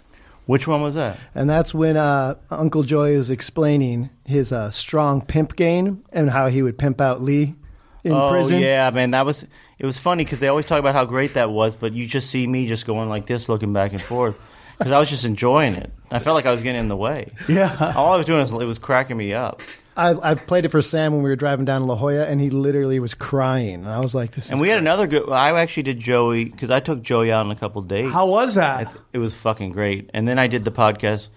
Which 0.46 0.66
one 0.66 0.82
was 0.82 0.96
that? 0.96 1.18
And 1.34 1.48
that's 1.48 1.72
when 1.72 1.96
uh, 1.96 2.34
Uncle 2.50 2.82
Joey 2.82 3.16
was 3.16 3.30
explaining 3.30 4.10
his 4.24 4.52
uh, 4.52 4.70
strong 4.72 5.22
pimp 5.22 5.54
game 5.56 6.04
and 6.12 6.28
how 6.28 6.48
he 6.48 6.60
would 6.62 6.76
pimp 6.76 7.00
out 7.00 7.22
Lee 7.22 7.54
in 8.02 8.12
oh 8.12 8.30
prison. 8.30 8.58
yeah, 8.58 8.90
man, 8.90 9.12
that 9.12 9.24
was 9.24 9.44
it 9.78 9.86
was 9.86 9.98
funny 9.98 10.24
because 10.24 10.40
they 10.40 10.48
always 10.48 10.66
talk 10.66 10.80
about 10.80 10.94
how 10.94 11.04
great 11.04 11.34
that 11.34 11.50
was, 11.50 11.76
but 11.76 11.92
you 11.94 12.06
just 12.06 12.28
see 12.28 12.46
me 12.46 12.66
just 12.66 12.86
going 12.86 13.08
like 13.08 13.26
this, 13.26 13.48
looking 13.48 13.72
back 13.72 13.92
and 13.92 14.02
forth 14.02 14.38
because 14.78 14.92
I 14.92 14.98
was 14.98 15.08
just 15.08 15.24
enjoying 15.24 15.74
it. 15.74 15.92
I 16.10 16.18
felt 16.18 16.34
like 16.34 16.46
I 16.46 16.52
was 16.52 16.62
getting 16.62 16.80
in 16.80 16.88
the 16.88 16.96
way. 16.96 17.32
Yeah. 17.48 17.92
All 17.96 18.12
I 18.12 18.16
was 18.16 18.26
doing 18.26 18.40
was 18.40 18.52
it 18.52 18.64
was 18.64 18.78
cracking 18.78 19.16
me 19.16 19.32
up. 19.32 19.60
I, 19.96 20.30
I 20.30 20.34
played 20.34 20.64
it 20.64 20.70
for 20.70 20.82
Sam 20.82 21.12
when 21.12 21.22
we 21.22 21.30
were 21.30 21.36
driving 21.36 21.64
down 21.64 21.82
to 21.82 21.86
La 21.86 21.94
Jolla, 21.94 22.24
and 22.24 22.40
he 22.40 22.50
literally 22.50 22.98
was 22.98 23.14
crying. 23.14 23.74
And 23.74 23.88
I 23.88 24.00
was 24.00 24.14
like, 24.14 24.32
"This." 24.32 24.50
And 24.50 24.60
we 24.60 24.68
had 24.68 24.74
great. 24.76 24.82
another 24.82 25.06
good. 25.06 25.30
I 25.30 25.58
actually 25.60 25.84
did 25.84 26.00
Joey 26.00 26.46
because 26.46 26.70
I 26.70 26.80
took 26.80 27.02
Joey 27.02 27.30
out 27.30 27.46
on 27.46 27.52
a 27.52 27.56
couple 27.56 27.80
dates. 27.82 28.12
How 28.12 28.28
was 28.28 28.56
that? 28.56 28.90
th- 28.90 29.04
it 29.12 29.18
was 29.18 29.34
fucking 29.34 29.70
great. 29.70 30.10
And 30.12 30.26
then 30.26 30.38
I 30.38 30.48
did 30.48 30.64
the 30.64 30.72
podcast. 30.72 31.28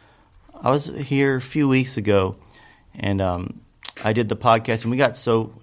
I 0.60 0.72
was 0.72 0.86
here 0.86 1.36
a 1.36 1.42
few 1.42 1.68
weeks 1.68 1.98
ago, 1.98 2.38
and 2.96 3.22
um, 3.22 3.62
I 4.04 4.14
did 4.14 4.28
the 4.28 4.36
podcast, 4.36 4.82
and 4.84 4.92
we 4.92 4.98
got 4.98 5.16
so. 5.16 5.54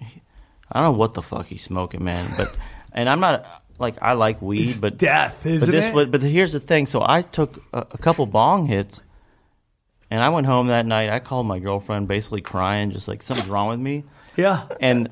I 0.71 0.81
don't 0.81 0.93
know 0.93 0.97
what 0.97 1.13
the 1.13 1.21
fuck 1.21 1.47
he's 1.47 1.63
smoking, 1.63 2.03
man, 2.03 2.31
but 2.37 2.55
and 2.93 3.09
I'm 3.09 3.19
not 3.19 3.45
like 3.77 3.95
I 4.01 4.13
like 4.13 4.41
weed, 4.41 4.77
but 4.79 4.97
Death, 4.97 5.45
isn't 5.45 5.59
but 5.67 5.71
this, 5.71 5.85
it? 5.85 5.93
But, 5.93 6.11
but 6.11 6.21
here's 6.21 6.53
the 6.53 6.59
thing. 6.59 6.87
So 6.87 7.01
I 7.05 7.21
took 7.21 7.57
a, 7.73 7.79
a 7.91 7.97
couple 7.97 8.25
bong 8.25 8.65
hits, 8.65 9.01
and 10.09 10.21
I 10.23 10.29
went 10.29 10.45
home 10.47 10.67
that 10.67 10.85
night. 10.85 11.09
I 11.09 11.19
called 11.19 11.45
my 11.47 11.59
girlfriend, 11.59 12.07
basically 12.07 12.41
crying, 12.41 12.91
just 12.91 13.07
like 13.07 13.21
something's 13.23 13.49
wrong 13.49 13.69
with 13.69 13.79
me. 13.79 14.03
yeah. 14.35 14.67
And 14.79 15.09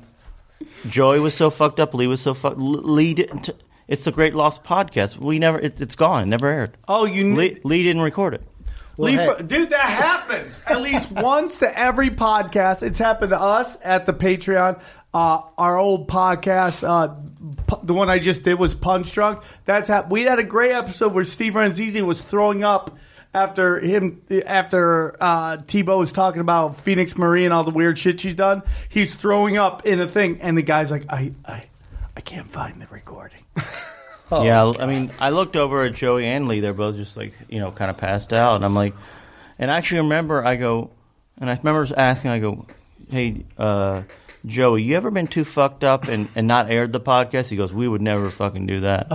Joey 0.88 1.20
was 1.20 1.34
so 1.34 1.50
fucked 1.50 1.80
up. 1.80 1.94
Lee 1.94 2.06
was 2.06 2.20
so 2.20 2.34
fucked. 2.34 2.58
Lee 2.58 3.14
didn't. 3.14 3.50
It's 3.86 4.04
the 4.04 4.12
Great 4.12 4.34
Lost 4.34 4.64
podcast. 4.64 5.18
We 5.18 5.38
never. 5.38 5.58
It, 5.58 5.80
it's 5.80 5.94
gone. 5.94 6.22
It 6.22 6.26
never 6.26 6.48
aired. 6.48 6.76
Oh, 6.88 7.04
you 7.04 7.22
kn- 7.24 7.34
Lee, 7.36 7.60
Lee 7.64 7.82
didn't 7.82 8.02
record 8.02 8.34
it. 8.34 8.42
Leave 8.96 9.18
hey- 9.18 9.26
for- 9.36 9.42
dude, 9.42 9.70
that 9.70 9.80
happens 9.90 10.58
at 10.66 10.80
least 10.80 11.10
once 11.12 11.58
to 11.58 11.78
every 11.78 12.08
podcast. 12.10 12.82
It's 12.82 12.98
happened 12.98 13.30
to 13.30 13.38
us 13.40 13.76
at 13.84 14.06
the 14.06 14.12
Patreon. 14.14 14.80
Uh, 15.14 15.42
our 15.56 15.78
old 15.78 16.08
podcast, 16.08 16.82
uh, 16.82 17.14
pu- 17.68 17.86
the 17.86 17.94
one 17.94 18.10
I 18.10 18.18
just 18.18 18.42
did 18.42 18.58
was 18.58 18.74
Punch 18.74 19.12
Drunk. 19.12 19.44
That's 19.64 19.86
hap- 19.86 20.10
we 20.10 20.22
had 20.22 20.40
a 20.40 20.44
great 20.44 20.72
episode 20.72 21.12
where 21.14 21.22
Steve 21.22 21.52
Rannazzisi 21.52 22.02
was 22.02 22.20
throwing 22.20 22.64
up 22.64 22.98
after 23.32 23.78
him 23.78 24.22
after 24.44 25.16
uh, 25.20 25.58
Tebow 25.58 25.98
was 25.98 26.10
talking 26.10 26.40
about 26.40 26.80
Phoenix 26.80 27.16
Marie 27.16 27.44
and 27.44 27.54
all 27.54 27.62
the 27.62 27.70
weird 27.70 27.96
shit 27.96 28.20
she's 28.20 28.34
done. 28.34 28.62
He's 28.88 29.14
throwing 29.14 29.56
up 29.56 29.86
in 29.86 30.00
a 30.00 30.08
thing, 30.08 30.40
and 30.40 30.58
the 30.58 30.62
guy's 30.62 30.90
like, 30.90 31.04
I, 31.08 31.32
I, 31.44 31.64
I 32.16 32.20
can't 32.20 32.48
find 32.48 32.82
the 32.82 32.86
recording. 32.88 33.44
yeah, 34.32 34.72
I 34.78 34.86
mean, 34.86 35.12
I 35.20 35.30
looked 35.30 35.54
over 35.56 35.84
at 35.84 35.94
Joey 35.94 36.26
and 36.26 36.48
Lee. 36.48 36.58
They're 36.58 36.72
both 36.72 36.96
just 36.96 37.16
like 37.16 37.34
you 37.48 37.60
know, 37.60 37.70
kind 37.70 37.90
of 37.90 37.96
passed 37.96 38.32
out, 38.32 38.56
and 38.56 38.64
I'm 38.64 38.74
like, 38.74 38.94
and 39.60 39.70
I 39.70 39.76
actually 39.76 40.00
remember 40.00 40.44
I 40.44 40.56
go, 40.56 40.90
and 41.40 41.48
I 41.48 41.54
remember 41.54 41.88
asking, 41.96 42.30
I 42.30 42.38
go, 42.40 42.66
hey, 43.10 43.44
uh, 43.58 44.02
Joey, 44.46 44.82
you 44.82 44.96
ever 44.96 45.10
been 45.10 45.26
too 45.26 45.44
fucked 45.44 45.84
up 45.84 46.08
and, 46.08 46.28
and 46.34 46.46
not 46.46 46.70
aired 46.70 46.92
the 46.92 47.00
podcast? 47.00 47.48
He 47.48 47.56
goes, 47.56 47.72
we 47.72 47.88
would 47.88 48.02
never 48.02 48.30
fucking 48.30 48.66
do 48.66 48.80
that. 48.80 49.08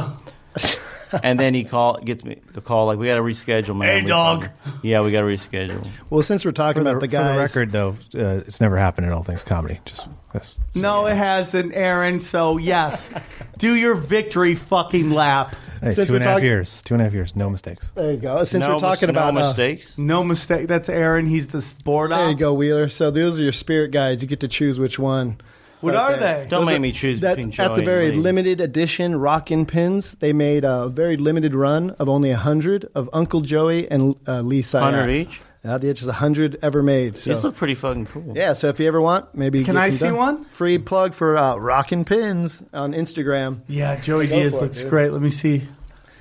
and 1.24 1.40
then 1.40 1.54
he 1.54 1.64
call 1.64 1.98
gets 2.00 2.24
me 2.24 2.42
the 2.54 2.62
call 2.62 2.86
like 2.88 2.98
we 3.00 3.08
got 3.08 3.16
to 3.16 3.22
reschedule, 3.22 3.76
man. 3.78 3.88
Hey, 3.90 4.02
We- 4.02 4.08
dog. 4.08 4.50
Yeah, 4.84 5.02
we 5.02 5.12
got 5.12 5.22
to 5.22 5.28
reschedule. 5.28 5.88
Well, 6.10 6.24
since 6.24 6.46
we're 6.46 6.52
talking 6.52 6.84
For 6.84 6.90
about 6.90 7.02
the, 7.02 7.08
the 7.08 7.18
for 7.18 7.24
the 7.34 7.38
record, 7.40 7.72
though, 7.72 7.96
uh, 8.16 8.42
it's 8.48 8.62
never 8.62 8.78
happened 8.78 9.08
in 9.08 9.14
All 9.14 9.24
Things 9.24 9.44
Comedy. 9.44 9.80
Just, 9.86 10.08
just 10.34 10.54
so 10.56 10.60
No, 10.82 11.02
you 11.08 11.14
it 11.14 11.18
hasn't, 11.18 11.74
Aaron. 11.74 12.20
So 12.20 12.58
yes, 12.58 13.10
do 13.58 13.76
your 13.76 13.96
victory 13.96 14.56
fucking 14.56 15.12
lap. 15.12 15.56
Hey, 15.82 15.94
Since 15.94 16.08
two 16.08 16.14
we're 16.14 16.18
and 16.20 16.26
a 16.28 16.32
half 16.32 16.44
years. 16.44 16.84
Two 16.84 16.94
and 16.96 17.02
a 17.02 17.06
half 17.06 17.14
years. 17.14 17.36
No 17.38 17.50
mistakes. 17.50 17.90
there 17.96 18.12
you 18.12 18.18
go. 18.18 18.44
Since 18.44 18.66
no 18.66 18.74
we're 18.74 18.80
talking 18.80 19.08
mis- 19.08 19.12
about 19.16 19.34
no 19.34 19.40
uh, 19.42 19.48
mistakes. 19.48 19.98
No 19.98 20.24
mistake. 20.26 20.68
That's 20.68 20.90
Aaron. 20.90 21.26
He's 21.26 21.48
the 21.48 21.62
sport 21.62 22.10
there 22.12 22.30
you 22.30 22.36
go, 22.36 22.54
Wheeler. 22.54 22.90
So 22.90 23.12
those 23.12 23.40
are 23.40 23.44
your 23.44 23.54
spirit 23.54 23.92
guides. 23.92 24.22
You 24.22 24.28
get 24.28 24.42
to 24.42 24.50
choose 24.50 24.78
which 24.78 25.00
one. 25.00 25.40
What 25.82 25.94
right 25.94 26.02
are 26.16 26.18
there. 26.18 26.44
they? 26.44 26.50
Don't 26.50 26.62
Those 26.62 26.68
make 26.68 26.78
are- 26.78 26.80
me 26.80 26.92
choose 26.92 27.20
That's, 27.20 27.36
between 27.38 27.52
that's 27.56 27.78
a 27.78 27.82
very 27.84 28.10
and 28.10 28.24
limited 28.24 28.60
edition 28.62 29.18
rockin' 29.20 29.66
pins. 29.66 30.14
They 30.20 30.34
made 30.34 30.66
a 30.66 30.90
very 30.90 31.16
limited 31.18 31.54
run 31.54 31.92
of 32.00 32.10
only 32.10 32.30
100 32.32 32.90
of 32.96 33.10
Uncle 33.14 33.42
Joey 33.42 33.90
and 33.90 34.16
uh, 34.28 34.42
Lee 34.42 34.62
Syatt. 34.62 34.82
100 34.82 35.10
each? 35.12 35.40
Yeah, 35.64 35.78
the 35.78 35.90
it's 35.90 36.00
just 36.00 36.08
100 36.08 36.60
ever 36.62 36.82
made. 36.82 37.18
So. 37.18 37.34
These 37.34 37.44
look 37.44 37.56
pretty 37.56 37.76
fucking 37.76 38.06
cool. 38.08 38.34
Yeah, 38.36 38.54
so 38.54 38.68
if 38.70 38.80
you 38.80 38.88
ever 38.88 39.02
want, 39.02 39.36
maybe 39.36 39.64
Can 39.66 39.76
get 39.76 39.82
I 39.84 39.90
see 39.90 40.06
done. 40.06 40.16
one? 40.16 40.46
Free 40.46 40.78
plug 40.78 41.14
for 41.14 41.36
uh, 41.38 41.56
Rockin' 41.58 42.06
Pins 42.06 42.64
on 42.74 42.94
Instagram. 42.94 43.60
Yeah, 43.68 43.98
Joey 43.98 44.28
So 44.30 44.36
Diaz 44.36 44.52
for 44.54 44.60
it, 44.60 44.62
looks 44.62 44.84
great. 44.86 45.12
Let 45.12 45.22
me 45.22 45.30
see. 45.30 45.64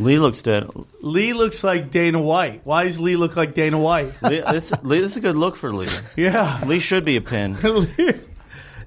Lee 0.00 0.18
looks 0.20 0.42
dead. 0.42 0.68
Lee 1.00 1.32
looks 1.32 1.62
like 1.64 1.90
Dana 1.90 2.20
White. 2.20 2.60
Why 2.64 2.84
does 2.84 3.00
Lee 3.00 3.16
look 3.16 3.34
like 3.36 3.54
Dana 3.54 3.78
White? 3.78 4.12
Lee, 4.22 4.40
this, 4.52 4.72
Lee, 4.82 5.00
this 5.00 5.12
is 5.12 5.16
a 5.16 5.20
good 5.20 5.34
look 5.36 5.56
for 5.56 5.72
Lee. 5.72 5.88
Yeah. 6.16 6.62
Lee 6.66 6.78
should 6.80 7.04
be 7.04 7.16
a 7.16 7.20
pin. 7.20 7.56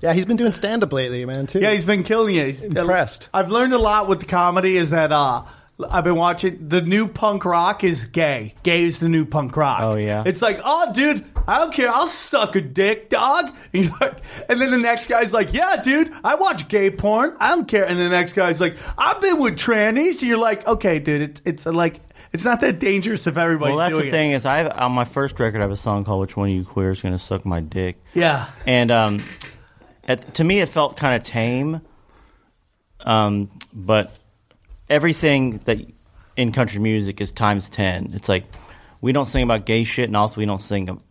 Yeah, 0.01 0.13
he's 0.13 0.25
been 0.25 0.37
doing 0.37 0.51
stand 0.53 0.83
up 0.83 0.91
lately, 0.91 1.23
man, 1.25 1.47
too. 1.47 1.59
Yeah, 1.59 1.71
he's 1.71 1.85
been 1.85 2.03
killing 2.03 2.35
it. 2.35 2.47
He's 2.47 2.63
Impressed. 2.63 3.29
I've 3.33 3.51
learned 3.51 3.73
a 3.73 3.77
lot 3.77 4.07
with 4.07 4.19
the 4.19 4.25
comedy 4.25 4.77
is 4.77 4.89
that 4.91 5.11
uh 5.11 5.43
I've 5.89 6.03
been 6.03 6.15
watching 6.15 6.69
the 6.69 6.81
new 6.81 7.07
punk 7.07 7.43
rock 7.43 7.83
is 7.83 8.05
gay. 8.05 8.53
Gay 8.61 8.83
is 8.83 8.99
the 8.99 9.09
new 9.09 9.25
punk 9.25 9.57
rock. 9.57 9.79
Oh, 9.81 9.95
yeah? 9.95 10.21
It's 10.25 10.41
like, 10.41 10.59
oh 10.63 10.93
dude, 10.93 11.25
I 11.47 11.57
don't 11.59 11.73
care, 11.73 11.89
I'll 11.89 12.07
suck 12.07 12.55
a 12.55 12.61
dick, 12.61 13.09
dog. 13.09 13.51
And, 13.73 13.85
you're 13.85 13.93
like, 13.99 14.17
and 14.49 14.59
then 14.61 14.69
the 14.71 14.77
next 14.77 15.07
guy's 15.07 15.31
like, 15.33 15.53
Yeah, 15.53 15.81
dude, 15.81 16.11
I 16.23 16.35
watch 16.35 16.67
gay 16.67 16.91
porn. 16.91 17.35
I 17.39 17.49
don't 17.55 17.67
care. 17.67 17.85
And 17.85 17.99
the 17.99 18.09
next 18.09 18.33
guy's 18.33 18.59
like, 18.59 18.77
I've 18.97 19.21
been 19.21 19.39
with 19.39 19.55
trannies. 19.57 20.19
And 20.19 20.23
you're 20.23 20.37
like, 20.37 20.67
okay, 20.67 20.99
dude, 20.99 21.21
it's 21.21 21.41
it's 21.45 21.65
like 21.65 21.99
it's 22.33 22.45
not 22.45 22.61
that 22.61 22.79
dangerous 22.79 23.27
if 23.27 23.37
everybody's 23.37 23.75
Well, 23.75 23.79
that's 23.89 23.93
doing 23.93 24.05
the 24.05 24.11
thing 24.11 24.31
is, 24.31 24.45
I 24.45 24.59
have, 24.59 24.77
on 24.77 24.91
my 24.93 25.03
first 25.05 25.39
record, 25.39 25.59
I 25.59 25.61
have 25.61 25.71
a 25.71 25.75
song 25.77 26.03
called 26.05 26.21
"Which 26.21 26.37
One 26.37 26.49
of 26.49 26.55
You 26.55 26.63
Queers 26.63 27.01
Gonna 27.01 27.19
Suck 27.19 27.45
My 27.45 27.59
Dick." 27.59 28.01
Yeah. 28.13 28.47
and 28.65 28.89
um, 28.91 29.23
at, 30.03 30.33
to 30.35 30.43
me, 30.43 30.59
it 30.59 30.69
felt 30.69 30.97
kind 30.97 31.15
of 31.15 31.23
tame. 31.23 31.81
Um, 33.01 33.49
but 33.73 34.11
everything 34.89 35.59
that 35.65 35.79
in 36.35 36.51
country 36.51 36.79
music 36.79 37.21
is 37.21 37.31
times 37.31 37.69
ten. 37.69 38.11
It's 38.13 38.29
like 38.29 38.45
we 39.01 39.11
don't 39.11 39.25
sing 39.25 39.43
about 39.43 39.65
gay 39.65 39.83
shit, 39.83 40.09
and 40.09 40.15
also 40.15 40.39
we 40.39 40.45
don't 40.45 40.61
sing, 40.61 41.01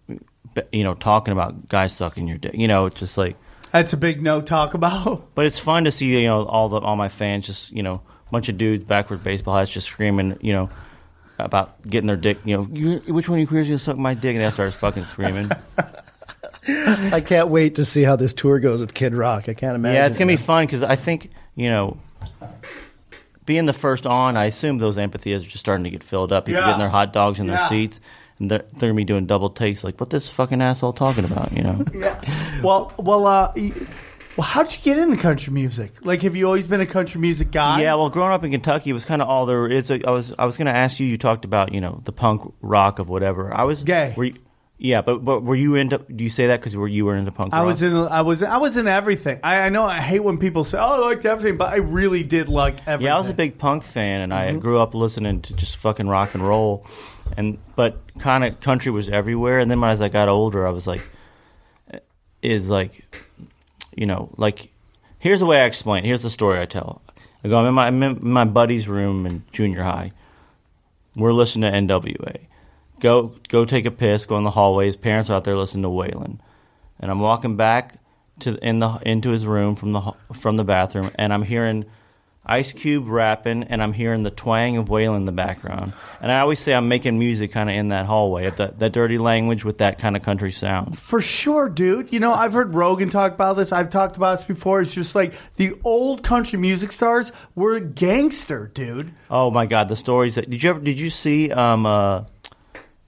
you 0.72 0.84
know, 0.84 0.94
talking 0.94 1.32
about 1.32 1.68
guys 1.68 1.92
sucking 1.92 2.28
your 2.28 2.38
dick. 2.38 2.54
You 2.54 2.68
know, 2.68 2.86
it's 2.86 3.00
just 3.00 3.18
like. 3.18 3.36
That's 3.72 3.92
a 3.92 3.96
big 3.96 4.20
no 4.20 4.40
talk 4.40 4.74
about. 4.74 5.28
But 5.34 5.46
it's 5.46 5.58
fun 5.58 5.84
to 5.84 5.92
see, 5.92 6.06
you 6.06 6.26
know, 6.26 6.44
all 6.44 6.68
the 6.68 6.78
all 6.78 6.96
my 6.96 7.08
fans 7.08 7.46
just, 7.46 7.70
you 7.70 7.82
know, 7.82 7.94
a 7.94 8.30
bunch 8.30 8.48
of 8.48 8.58
dudes 8.58 8.84
backwards 8.84 9.22
baseball 9.22 9.56
hats 9.56 9.70
just 9.70 9.86
screaming, 9.86 10.38
you 10.40 10.52
know, 10.52 10.70
about 11.38 11.80
getting 11.82 12.08
their 12.08 12.16
dick, 12.16 12.38
you 12.44 12.56
know, 12.56 12.64
which 13.06 13.28
one 13.28 13.38
of 13.38 13.40
you 13.40 13.46
queers 13.46 13.68
gonna 13.68 13.78
suck 13.78 13.96
my 13.96 14.14
dick? 14.14 14.34
And 14.34 14.44
they 14.44 14.50
start 14.50 14.74
fucking 14.74 15.04
screaming. 15.04 15.50
I 17.12 17.20
can't 17.24 17.48
wait 17.48 17.76
to 17.76 17.84
see 17.84 18.02
how 18.02 18.16
this 18.16 18.34
tour 18.34 18.58
goes 18.60 18.80
with 18.80 18.94
Kid 18.94 19.14
Rock. 19.14 19.48
I 19.48 19.54
can't 19.54 19.74
imagine. 19.76 19.96
yeah, 19.96 20.06
it's 20.06 20.18
gonna 20.18 20.30
be 20.32 20.36
fun 20.36 20.66
because 20.66 20.82
I 20.82 20.96
think, 20.96 21.30
you 21.54 21.70
know, 21.70 21.98
being 23.46 23.66
the 23.66 23.72
first 23.72 24.06
on, 24.06 24.36
I 24.36 24.44
assume 24.46 24.78
those 24.78 24.98
amphitheaters 24.98 25.44
are 25.44 25.48
just 25.48 25.60
starting 25.60 25.84
to 25.84 25.90
get 25.90 26.04
filled 26.04 26.32
up. 26.32 26.46
People 26.46 26.60
Yeah. 26.60 26.66
getting 26.68 26.78
their 26.80 26.88
hot 26.88 27.12
dogs 27.12 27.38
in 27.40 27.46
Yeah. 27.46 27.56
their 27.56 27.66
seats. 27.68 28.00
And 28.38 28.50
they're, 28.50 28.64
they're 28.72 28.88
gonna 28.90 28.94
be 28.94 29.04
doing 29.04 29.26
double 29.26 29.50
takes, 29.50 29.84
like 29.84 30.00
what 30.00 30.10
this 30.10 30.28
fucking 30.30 30.62
asshole 30.62 30.92
talking 30.94 31.24
about, 31.24 31.52
you 31.52 31.62
know? 31.62 31.84
Well, 32.62 32.92
well, 32.98 33.26
uh, 33.26 33.52
y- 33.56 33.72
well, 34.36 34.46
how'd 34.46 34.70
you 34.72 34.78
get 34.82 34.98
into 34.98 35.16
country 35.16 35.50
music? 35.52 36.04
Like, 36.04 36.20
have 36.22 36.36
you 36.36 36.44
always 36.46 36.66
been 36.66 36.80
a 36.82 36.86
country 36.86 37.18
music 37.20 37.50
guy? 37.50 37.80
Yeah, 37.82 37.94
well, 37.94 38.10
growing 38.10 38.32
up 38.32 38.44
in 38.44 38.50
Kentucky, 38.50 38.90
it 38.90 38.92
was 38.92 39.04
kind 39.06 39.22
of 39.22 39.28
all 39.28 39.46
there 39.46 39.66
is. 39.66 39.90
I 39.90 40.10
was 40.10 40.32
I 40.38 40.44
was 40.44 40.56
going 40.58 40.66
to 40.66 40.76
ask 40.76 41.00
you. 41.00 41.06
You 41.06 41.16
talked 41.18 41.44
about 41.46 41.72
you 41.72 41.80
know 41.80 42.00
the 42.04 42.12
punk 42.12 42.52
rock 42.60 42.98
of 42.98 43.08
whatever. 43.08 43.52
I 43.52 43.64
was 43.64 43.82
Gay. 43.82 44.12
Were 44.16 44.24
you, 44.24 44.34
yeah, 44.82 45.02
but 45.02 45.22
but 45.22 45.42
were 45.42 45.54
you 45.54 45.74
into? 45.74 45.98
Do 45.98 46.24
you 46.24 46.30
say 46.30 46.46
that 46.46 46.58
because 46.58 46.74
were 46.74 46.88
you 46.88 47.04
were 47.04 47.14
into 47.14 47.30
punk? 47.30 47.52
I 47.52 47.60
was 47.60 47.82
in. 47.82 47.94
I 47.94 48.22
was. 48.22 48.42
I 48.42 48.56
was 48.56 48.78
in 48.78 48.88
everything. 48.88 49.38
I, 49.42 49.58
I 49.58 49.68
know. 49.68 49.84
I 49.84 50.00
hate 50.00 50.20
when 50.20 50.38
people 50.38 50.64
say, 50.64 50.78
"Oh, 50.78 51.04
I 51.04 51.08
liked 51.08 51.26
everything," 51.26 51.58
but 51.58 51.70
I 51.70 51.76
really 51.76 52.22
did 52.22 52.48
like 52.48 52.78
everything. 52.86 53.04
Yeah, 53.04 53.16
I 53.16 53.18
was 53.18 53.28
a 53.28 53.34
big 53.34 53.58
punk 53.58 53.84
fan, 53.84 54.22
and 54.22 54.32
I 54.32 54.48
mm-hmm. 54.48 54.58
grew 54.60 54.80
up 54.80 54.94
listening 54.94 55.42
to 55.42 55.54
just 55.54 55.76
fucking 55.76 56.08
rock 56.08 56.32
and 56.32 56.42
roll, 56.42 56.86
and 57.36 57.58
but 57.76 58.00
kind 58.18 58.42
of 58.42 58.58
country 58.60 58.90
was 58.90 59.10
everywhere. 59.10 59.58
And 59.58 59.70
then 59.70 59.84
as 59.84 60.00
I 60.00 60.08
got 60.08 60.30
older, 60.30 60.66
I 60.66 60.70
was 60.70 60.86
like, 60.86 61.02
is 62.40 62.70
like, 62.70 63.04
you 63.94 64.06
know, 64.06 64.30
like 64.38 64.70
here's 65.18 65.40
the 65.40 65.46
way 65.46 65.60
I 65.60 65.66
explain. 65.66 66.04
it. 66.04 66.06
Here's 66.06 66.22
the 66.22 66.30
story 66.30 66.58
I 66.58 66.64
tell. 66.64 67.02
I 67.44 67.48
go, 67.48 67.58
I'm 67.58 67.66
in 67.66 67.74
my, 67.74 67.86
I'm 67.86 68.02
in 68.02 68.18
my 68.22 68.46
buddy's 68.46 68.88
room 68.88 69.26
in 69.26 69.44
junior 69.52 69.82
high. 69.82 70.12
We're 71.16 71.34
listening 71.34 71.70
to 71.70 71.98
NWA. 71.98 72.46
Go 73.00 73.34
go 73.48 73.64
take 73.64 73.86
a 73.86 73.90
piss. 73.90 74.26
Go 74.26 74.36
in 74.36 74.44
the 74.44 74.50
hallways. 74.50 74.96
Parents 74.96 75.30
are 75.30 75.34
out 75.34 75.44
there 75.44 75.56
listening 75.56 75.82
to 75.82 75.88
Waylon, 75.88 76.38
and 76.98 77.10
I'm 77.10 77.20
walking 77.20 77.56
back 77.56 77.96
to 78.40 78.56
in 78.56 78.78
the 78.78 78.98
into 79.04 79.30
his 79.30 79.46
room 79.46 79.76
from 79.76 79.92
the 79.92 80.12
from 80.32 80.56
the 80.56 80.64
bathroom, 80.64 81.10
and 81.14 81.32
I'm 81.32 81.42
hearing 81.42 81.86
Ice 82.44 82.72
Cube 82.72 83.06
rapping, 83.06 83.64
and 83.64 83.82
I'm 83.82 83.92
hearing 83.92 84.22
the 84.22 84.30
twang 84.30 84.76
of 84.78 84.88
Waylon 84.88 85.18
in 85.18 85.24
the 85.24 85.32
background. 85.32 85.92
And 86.20 86.32
I 86.32 86.40
always 86.40 86.58
say 86.58 86.72
I'm 86.74 86.88
making 86.88 87.18
music 87.18 87.52
kind 87.52 87.68
of 87.68 87.76
in 87.76 87.88
that 87.88 88.06
hallway, 88.06 88.50
that 88.50 88.78
that 88.78 88.92
dirty 88.92 89.18
language 89.18 89.64
with 89.64 89.78
that 89.78 89.98
kind 89.98 90.16
of 90.16 90.22
country 90.22 90.50
sound. 90.50 90.98
For 90.98 91.20
sure, 91.20 91.68
dude. 91.68 92.12
You 92.12 92.18
know, 92.18 92.32
I've 92.32 92.52
heard 92.52 92.74
Rogan 92.74 93.10
talk 93.10 93.34
about 93.34 93.54
this. 93.54 93.72
I've 93.72 93.90
talked 93.90 94.16
about 94.16 94.38
this 94.38 94.46
before. 94.46 94.80
It's 94.80 94.92
just 94.92 95.14
like 95.14 95.34
the 95.56 95.74
old 95.84 96.22
country 96.22 96.58
music 96.58 96.92
stars 96.92 97.30
were 97.54 97.78
gangster, 97.78 98.70
dude. 98.72 99.12
Oh 99.30 99.50
my 99.50 99.66
God, 99.66 99.88
the 99.88 99.96
stories 99.96 100.36
that 100.36 100.48
did 100.48 100.62
you 100.62 100.70
ever 100.70 100.80
did 100.80 100.98
you 100.98 101.10
see 101.10 101.52
um 101.52 101.84
uh 101.86 102.24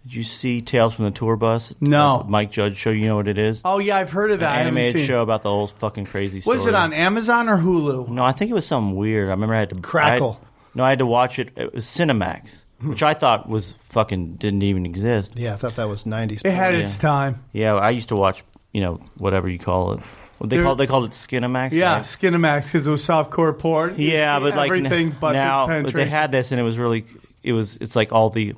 did 0.05 0.15
you 0.15 0.25
see 0.25 0.63
Tales 0.63 0.95
from 0.95 1.05
the 1.07 1.11
Tour 1.11 1.37
Bus? 1.37 1.73
No. 1.81 2.21
Uh, 2.21 2.29
Mike 2.29 2.51
Judge 2.51 2.77
show. 2.77 2.91
You 2.91 3.07
know 3.07 3.17
what 3.17 3.29
it 3.29 3.39
is? 3.39 3.61
Oh 3.65 3.79
yeah, 3.79 3.97
I've 3.97 4.11
heard 4.11 4.31
of 4.31 4.41
that. 4.41 4.51
I 4.51 4.53
An 4.61 4.67
haven't 4.67 4.79
animated 4.79 5.01
seen- 5.03 5.09
show 5.09 5.23
about 5.23 5.43
the 5.43 5.49
whole 5.51 5.67
fucking 5.67 6.07
crazy 6.07 6.41
story. 6.41 6.59
Was 6.59 6.67
it 6.67 6.75
on 6.75 6.93
Amazon 6.93 7.49
or 7.49 7.59
Hulu? 7.59 8.09
No, 8.09 8.25
I 8.25 8.33
think 8.33 8.51
it 8.51 8.55
was 8.55 8.67
something 8.67 8.97
weird. 8.97 9.29
I 9.29 9.33
remember 9.33 9.55
I 9.55 9.61
had 9.61 9.71
to 9.71 9.77
Crackle. 9.81 10.31
I 10.31 10.33
had- 10.35 10.75
no, 10.75 10.85
I 10.85 10.89
had 10.91 10.99
to 11.01 11.07
watch 11.07 11.39
it. 11.39 11.51
It 11.57 11.75
was 11.75 11.85
Cinemax, 11.85 12.65
which 12.83 13.03
I 13.03 13.15
thought 13.15 13.49
was 13.49 13.75
fucking 13.91 14.35
didn't 14.37 14.63
even 14.63 14.87
exist. 14.87 15.33
Yeah, 15.37 15.53
I 15.55 15.57
thought 15.57 15.77
that 15.77 15.89
was 15.89 16.05
90s. 16.05 16.41
It 16.45 16.51
had 16.53 16.75
Yeah. 16.75 16.81
its 16.81 16.97
time. 16.97 17.45
Yeah, 17.53 17.75
I 17.75 17.91
used 17.91 18.09
to 18.09 18.17
watch. 18.17 18.43
You 18.73 18.81
know, 18.81 19.01
whatever 19.19 19.51
you 19.51 19.59
call 19.59 19.93
it. 19.93 20.01
What 20.39 20.49
they 20.49 20.57
There- 20.57 20.65
called 20.65 20.79
they 20.79 20.87
called 20.87 21.05
it 21.05 21.11
Skinemax. 21.11 21.73
Yeah, 21.73 21.97
right? 21.97 22.03
Skinemax 22.05 22.73
because 22.73 22.87
it 22.87 22.91
was 22.91 23.07
softcore 23.07 23.57
porn. 23.57 23.95
Yeah, 23.99 24.41
but 24.41 24.57
like 24.57 24.69
everything 24.71 25.09
n- 25.09 25.17
but 25.21 25.33
now 25.33 25.67
but 25.83 25.93
they 25.93 26.07
had 26.09 26.33
this, 26.33 26.51
and 26.53 26.59
it 26.61 26.65
was 26.65 26.79
really 26.79 27.05
it 27.43 27.53
was 27.53 27.77
it's 27.81 27.95
like 27.95 28.13
all 28.13 28.31
the. 28.31 28.55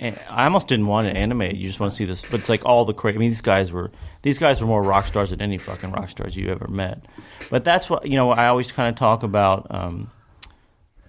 I 0.00 0.44
almost 0.44 0.66
didn't 0.68 0.86
want 0.86 1.06
to 1.06 1.16
animate. 1.16 1.56
You 1.56 1.66
just 1.68 1.78
want 1.78 1.92
to 1.92 1.96
see 1.96 2.04
this, 2.06 2.24
but 2.24 2.40
it's 2.40 2.48
like 2.48 2.64
all 2.64 2.84
the 2.84 2.94
crazy. 2.94 3.16
I 3.16 3.18
mean, 3.20 3.30
these 3.30 3.40
guys 3.40 3.70
were 3.70 3.90
these 4.22 4.38
guys 4.38 4.60
were 4.60 4.66
more 4.66 4.82
rock 4.82 5.06
stars 5.06 5.30
than 5.30 5.40
any 5.42 5.58
fucking 5.58 5.92
rock 5.92 6.10
stars 6.10 6.36
you 6.36 6.48
ever 6.48 6.66
met. 6.68 7.04
But 7.50 7.64
that's 7.64 7.88
what 7.90 8.06
you 8.06 8.16
know. 8.16 8.30
I 8.30 8.46
always 8.48 8.72
kind 8.72 8.88
of 8.88 8.94
talk 8.96 9.22
about. 9.22 9.66
Um, 9.70 10.10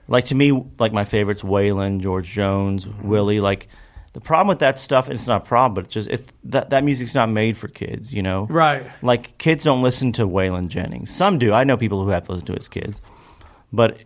like 0.08 0.26
to 0.26 0.36
me, 0.36 0.52
like 0.80 0.92
my 0.94 1.06
favorites, 1.06 1.42
Waylon, 1.42 2.02
George 2.02 2.30
Jones, 2.30 2.88
Willie. 3.04 3.40
Like 3.40 3.68
the 4.12 4.22
problem 4.22 4.48
with 4.50 4.60
that 4.60 4.78
stuff, 4.80 5.06
and 5.08 5.14
it's 5.16 5.28
not 5.28 5.44
a 5.44 5.46
problem, 5.46 5.74
but 5.76 5.86
it's 5.86 5.94
just 5.94 6.10
it's 6.10 6.28
that 6.44 6.70
that 6.72 6.84
music's 6.84 7.16
not 7.16 7.30
made 7.30 7.58
for 7.58 7.70
kids. 7.70 8.14
You 8.14 8.22
know, 8.22 8.46
Right. 8.48 8.86
like 9.02 9.38
kids 9.38 9.64
don't 9.64 9.82
listen 9.82 10.12
to 10.14 10.28
Waylon 10.28 10.68
Jennings. 10.68 11.10
Some 11.10 11.40
do. 11.40 11.54
I 11.54 11.64
know 11.64 11.78
people 11.78 12.04
who 12.04 12.10
have 12.10 12.28
listened 12.30 12.48
to 12.48 12.54
his 12.54 12.68
kids, 12.68 13.02
but 13.72 13.98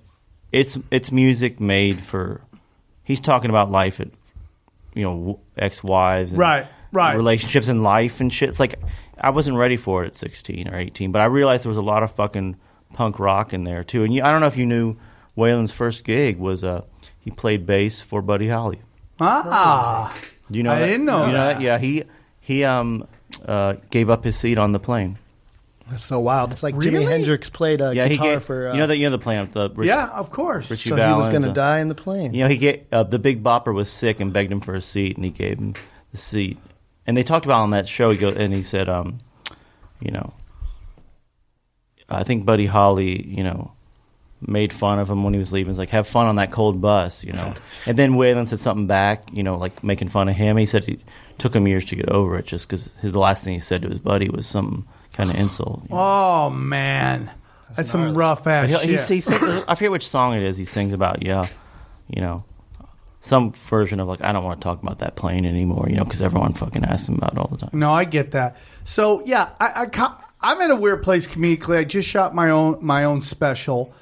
it's 0.51 0.77
it's 0.91 1.11
music 1.11 1.59
made 1.59 1.99
for. 1.99 2.41
He's 3.03 3.19
talking 3.21 3.49
about 3.49 3.71
life 3.71 3.99
at, 3.99 4.09
you 4.97 5.03
know, 5.03 5.39
ex 5.57 5.83
wives, 5.83 6.33
Right, 6.33 6.65
right. 6.91 7.15
relationships 7.15 7.67
in 7.67 7.83
life 7.83 8.19
and 8.19 8.33
shit. 8.33 8.49
It's 8.49 8.59
like 8.59 8.75
I 9.19 9.29
wasn't 9.29 9.57
ready 9.57 9.77
for 9.77 10.03
it 10.03 10.07
at 10.07 10.15
sixteen 10.15 10.67
or 10.67 10.75
eighteen, 10.75 11.11
but 11.11 11.21
I 11.21 11.25
realized 11.25 11.63
there 11.63 11.69
was 11.69 11.77
a 11.77 11.81
lot 11.93 12.03
of 12.03 12.11
fucking 12.11 12.57
punk 12.93 13.19
rock 13.19 13.53
in 13.53 13.63
there 13.63 13.83
too. 13.83 14.03
And 14.03 14.13
you, 14.13 14.23
I 14.23 14.31
don't 14.31 14.41
know 14.41 14.47
if 14.47 14.57
you 14.57 14.65
knew 14.65 14.95
Waylon's 15.37 15.71
first 15.73 16.03
gig 16.03 16.37
was 16.37 16.63
uh 16.63 16.81
he 17.19 17.31
played 17.31 17.65
bass 17.65 18.01
for 18.01 18.21
Buddy 18.21 18.47
Holly. 18.49 18.81
Ah, 19.19 20.15
Do 20.51 20.57
you 20.57 20.63
know? 20.63 20.71
I 20.73 20.79
that? 20.79 20.85
didn't 20.87 21.05
know 21.05 21.25
You 21.27 21.33
know 21.33 21.37
that. 21.47 21.53
that? 21.55 21.61
Yeah, 21.61 21.77
he 21.77 22.03
he 22.39 22.63
um 22.63 23.07
uh 23.45 23.73
gave 23.89 24.09
up 24.09 24.23
his 24.23 24.37
seat 24.37 24.57
on 24.57 24.71
the 24.71 24.79
plane. 24.79 25.17
That's 25.89 26.03
so 26.03 26.19
wild. 26.19 26.51
It's 26.51 26.63
like 26.63 26.75
Jimi 26.75 27.07
Hendrix 27.07 27.49
played 27.49 27.79
a 27.79 27.95
yeah, 27.95 28.05
he 28.05 28.17
guitar 28.17 28.33
gave 28.33 28.43
for. 28.43 28.69
Uh, 28.69 28.73
you 28.73 28.79
know 28.79 28.87
that 28.87 28.97
you 28.97 29.09
know 29.09 29.15
the 29.15 29.23
plane 29.23 29.49
the 29.51 29.69
yeah, 29.83 30.07
of 30.07 30.31
course. 30.31 30.69
Richie 30.69 30.89
so 30.89 30.95
he 30.95 31.01
was 31.01 31.07
Valens, 31.07 31.29
going 31.29 31.43
to 31.43 31.49
uh, 31.49 31.53
die 31.53 31.79
in 31.79 31.87
the 31.87 31.95
plane. 31.95 32.33
You 32.33 32.43
know, 32.43 32.49
he 32.49 32.57
gave 32.57 32.85
uh, 32.91 33.03
the 33.03 33.19
Big 33.19 33.41
Bopper 33.41 33.73
was 33.73 33.89
sick 33.89 34.19
and 34.19 34.33
begged 34.33 34.51
him 34.51 34.59
for 34.59 34.73
a 34.73 34.81
seat, 34.81 35.15
and 35.15 35.23
he 35.23 35.31
gave 35.31 35.59
him 35.59 35.75
the 36.11 36.17
seat. 36.17 36.57
And 37.05 37.15
they 37.15 37.23
talked 37.23 37.45
about 37.45 37.61
on 37.61 37.71
that 37.71 37.87
show. 37.87 38.11
He 38.11 38.17
go 38.17 38.29
and 38.29 38.53
he 38.53 38.63
said, 38.63 38.89
um, 38.89 39.19
you 40.01 40.11
know, 40.11 40.33
I 42.09 42.23
think 42.23 42.45
Buddy 42.45 42.65
Holly, 42.65 43.25
you 43.25 43.43
know, 43.43 43.71
made 44.41 44.73
fun 44.73 44.99
of 44.99 45.09
him 45.09 45.23
when 45.23 45.33
he 45.33 45.39
was 45.39 45.53
leaving. 45.53 45.71
He's 45.71 45.79
like, 45.79 45.89
"Have 45.89 46.05
fun 46.05 46.27
on 46.27 46.35
that 46.35 46.51
cold 46.51 46.81
bus," 46.81 47.23
you 47.23 47.31
know. 47.31 47.53
and 47.85 47.97
then 47.97 48.13
Waylon 48.13 48.47
said 48.49 48.59
something 48.59 48.87
back, 48.87 49.23
you 49.31 49.43
know, 49.43 49.57
like 49.57 49.83
making 49.85 50.09
fun 50.09 50.27
of 50.27 50.35
him. 50.35 50.57
He 50.57 50.65
said 50.65 50.87
it 50.89 50.99
took 51.37 51.55
him 51.55 51.65
years 51.65 51.85
to 51.85 51.95
get 51.95 52.09
over 52.09 52.37
it, 52.37 52.45
just 52.45 52.67
because 52.67 52.89
the 53.01 53.17
last 53.17 53.45
thing 53.45 53.53
he 53.53 53.59
said 53.61 53.83
to 53.83 53.89
his 53.89 53.99
buddy 53.99 54.27
was 54.27 54.45
some 54.45 54.85
kind 55.17 55.29
of 55.29 55.35
insult. 55.35 55.81
you 55.89 55.95
know. 55.95 56.01
Oh 56.01 56.49
man, 56.51 57.29
that's, 57.75 57.89
some 57.89 58.15
rough 58.15 58.47
ass 58.47 58.71
But 58.71 58.81
he, 58.85 58.95
shit. 58.97 59.09
he, 59.09 59.15
he 59.15 59.21
sings, 59.21 59.43
I 59.67 59.75
forget 59.75 59.91
which 59.91 60.07
song 60.07 60.35
it 60.35 60.43
is. 60.43 60.55
He 60.57 60.65
sings 60.65 60.93
about, 60.93 61.23
yeah, 61.23 61.47
you 62.07 62.21
know, 62.21 62.43
some 63.19 63.51
version 63.51 63.99
of 63.99 64.07
like, 64.07 64.21
I 64.21 64.31
don't 64.31 64.43
want 64.43 64.61
to 64.61 64.63
talk 64.63 64.81
about 64.81 64.99
that 64.99 65.15
plane 65.15 65.45
anymore, 65.45 65.87
you 65.89 65.95
know, 65.97 66.03
because 66.05 66.21
everyone 66.21 66.53
fucking 66.53 66.85
asks 66.85 67.09
him 67.09 67.15
about 67.15 67.33
it 67.33 67.39
all 67.39 67.47
the 67.47 67.57
time. 67.57 67.71
No, 67.73 67.91
I 67.91 68.05
get 68.05 68.31
that. 68.31 68.55
So 68.85 69.21
yeah, 69.25 69.49
I, 69.59 69.81
I 69.81 69.85
ca- 69.87 70.23
I'm 70.39 70.61
in 70.61 70.71
a 70.71 70.75
weird 70.75 71.03
place 71.03 71.27
comedically. 71.27 71.77
I 71.77 71.83
just 71.83 72.07
shot 72.07 72.33
my 72.33 72.51
own 72.51 72.77
my 72.79 73.03
own 73.03 73.21
special, 73.21 73.93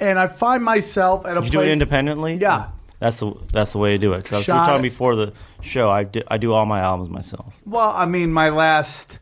and 0.00 0.18
I 0.18 0.26
find 0.26 0.64
myself 0.64 1.26
at 1.26 1.36
a 1.36 1.40
Did 1.40 1.44
you 1.46 1.50
do 1.52 1.58
place. 1.58 1.68
it 1.68 1.72
independently? 1.72 2.34
Yeah. 2.36 2.70
That's 2.98 3.18
the 3.18 3.34
that's 3.52 3.72
the 3.72 3.78
way 3.78 3.90
to 3.90 3.98
do 3.98 4.12
it. 4.14 4.18
Because 4.22 4.30
we 4.46 4.52
were 4.52 4.58
Shot 4.58 4.66
talking 4.66 4.84
it. 4.84 4.88
before 4.88 5.16
the 5.16 5.32
show. 5.60 5.90
I 5.90 6.04
do, 6.04 6.22
I 6.28 6.38
do 6.38 6.52
all 6.52 6.64
my 6.66 6.78
albums 6.80 7.10
myself. 7.10 7.52
Well, 7.66 7.90
I 7.90 8.06
mean, 8.06 8.32
my 8.32 8.50
last 8.50 9.18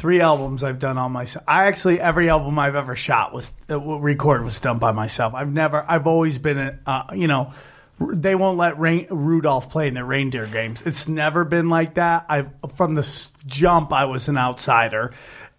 three 0.00 0.22
albums 0.22 0.64
I've 0.64 0.78
done 0.78 0.96
on 0.96 1.12
myself. 1.12 1.44
I 1.46 1.66
actually 1.66 2.00
every 2.00 2.30
album 2.30 2.58
I've 2.58 2.74
ever 2.74 2.96
shot 2.96 3.34
was 3.34 3.52
uh, 3.68 3.78
recorded 3.78 4.44
was 4.44 4.58
done 4.58 4.78
by 4.78 4.92
myself. 4.92 5.34
I've 5.34 5.52
never. 5.52 5.84
I've 5.86 6.06
always 6.06 6.38
been 6.38 6.58
a 6.58 6.78
uh, 6.86 7.02
you 7.14 7.28
know 7.28 7.52
they 8.00 8.34
won't 8.34 8.56
let 8.56 8.80
Rain, 8.80 9.06
Rudolph 9.10 9.68
play 9.68 9.86
in 9.86 9.94
their 9.94 10.06
reindeer 10.06 10.46
games. 10.46 10.82
It's 10.86 11.06
never 11.06 11.44
been 11.44 11.68
like 11.68 11.94
that. 11.94 12.24
I 12.30 12.46
from 12.76 12.94
the 12.94 13.28
jump, 13.46 13.92
I 13.92 14.06
was 14.06 14.28
an 14.28 14.38
outsider, 14.38 15.12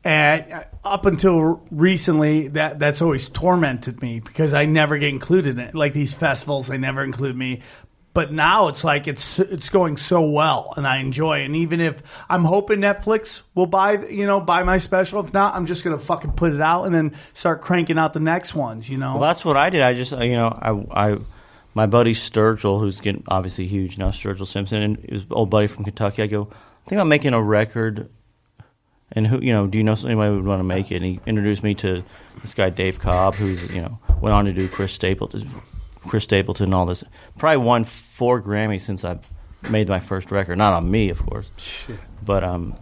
and 0.04 0.66
up 0.84 1.06
until 1.06 1.64
recently, 1.70 2.48
that 2.50 2.80
that's 2.80 3.04
always 3.04 3.30
tormented 3.30 4.02
me 4.02 4.22
because 4.22 4.56
I 4.56 4.66
never 4.66 4.98
get 4.98 5.10
included 5.10 5.60
in 5.60 5.60
it. 5.60 5.76
Like 5.76 5.94
these 5.94 6.16
festivals, 6.16 6.68
they 6.68 6.80
never 6.80 7.04
include 7.04 7.38
me. 7.38 7.62
But 8.14 8.34
now 8.34 8.68
it's 8.68 8.84
like 8.84 9.08
it's 9.08 9.40
it's 9.40 9.70
going 9.70 9.96
so 9.96 10.22
well, 10.30 10.74
and 10.76 10.86
I 10.86 10.98
enjoy. 10.98 11.40
it. 11.40 11.46
And 11.46 11.56
even 11.56 11.80
if 11.80 12.04
I'm 12.30 12.44
hoping 12.44 12.80
Netflix 12.80 13.44
will 13.56 13.68
buy, 13.68 14.06
you 14.08 14.26
know, 14.26 14.42
buy 14.42 14.64
my 14.64 14.80
special. 14.80 15.24
If 15.24 15.34
not, 15.34 15.56
I'm 15.56 15.66
just 15.66 15.84
gonna 15.84 15.98
fucking 15.98 16.34
put 16.34 16.54
it 16.54 16.60
out 16.60 16.84
and 16.84 16.94
then 16.94 17.16
start 17.34 17.62
cranking 17.62 17.98
out 17.98 18.14
the 18.14 18.20
next 18.20 18.54
ones. 18.54 18.90
You 18.90 18.98
know. 18.98 19.14
Well, 19.18 19.30
that's 19.30 19.46
what 19.46 19.56
I 19.56 19.70
did. 19.70 19.82
I 19.82 19.94
just, 19.94 20.12
uh, 20.12 20.24
you 20.24 20.34
know, 20.34 20.48
I, 20.48 21.12
I, 21.12 21.18
my 21.74 21.86
buddy 21.86 22.14
Sturgill, 22.14 22.80
who's 22.82 23.00
getting 23.00 23.24
obviously 23.30 23.66
huge 23.66 23.98
now, 23.98 24.10
Sturgill 24.10 24.48
Simpson, 24.48 24.82
and 24.82 24.98
his 24.98 25.26
old 25.32 25.50
buddy 25.50 25.68
from 25.68 25.86
Kentucky. 25.86 26.22
I 26.22 26.28
go, 26.28 26.50
I 26.86 26.90
think 26.90 27.00
I'm 27.00 27.10
making 27.10 27.34
a 27.34 27.42
record. 27.42 28.10
And 29.14 29.28
who, 29.28 29.42
you 29.42 29.52
know, 29.52 29.68
do 29.68 29.78
you 29.78 29.84
know 29.84 29.94
anybody 29.94 30.30
who 30.30 30.36
would 30.38 30.46
want 30.46 30.60
to 30.60 30.64
make 30.64 30.90
it? 30.90 30.96
And 30.96 31.06
he 31.06 31.20
introduced 31.26 31.64
me 31.64 31.76
to 31.76 32.04
this 32.42 32.54
guy 32.54 32.70
Dave 32.70 33.00
Cobb, 33.00 33.36
who's, 33.36 33.64
you 33.64 33.82
know, 33.82 34.00
went 34.22 34.34
on 34.34 34.46
to 34.46 34.54
do 34.54 34.70
Chris 34.70 34.94
Stapleton, 34.94 35.52
Chris 36.08 36.24
Stapleton, 36.24 36.66
and 36.66 36.74
all 36.76 36.86
this. 36.86 37.04
Probably 37.38 37.58
won 37.58 37.84
four 37.84 38.42
Grammys 38.42 38.82
since 38.82 39.04
I 39.06 39.20
made 39.70 39.88
my 39.90 40.00
first 40.00 40.32
record. 40.32 40.58
Not 40.58 40.74
on 40.74 40.90
me, 40.90 41.10
of 41.10 41.20
course, 41.26 41.50
but 42.24 42.44
um, 42.44 42.76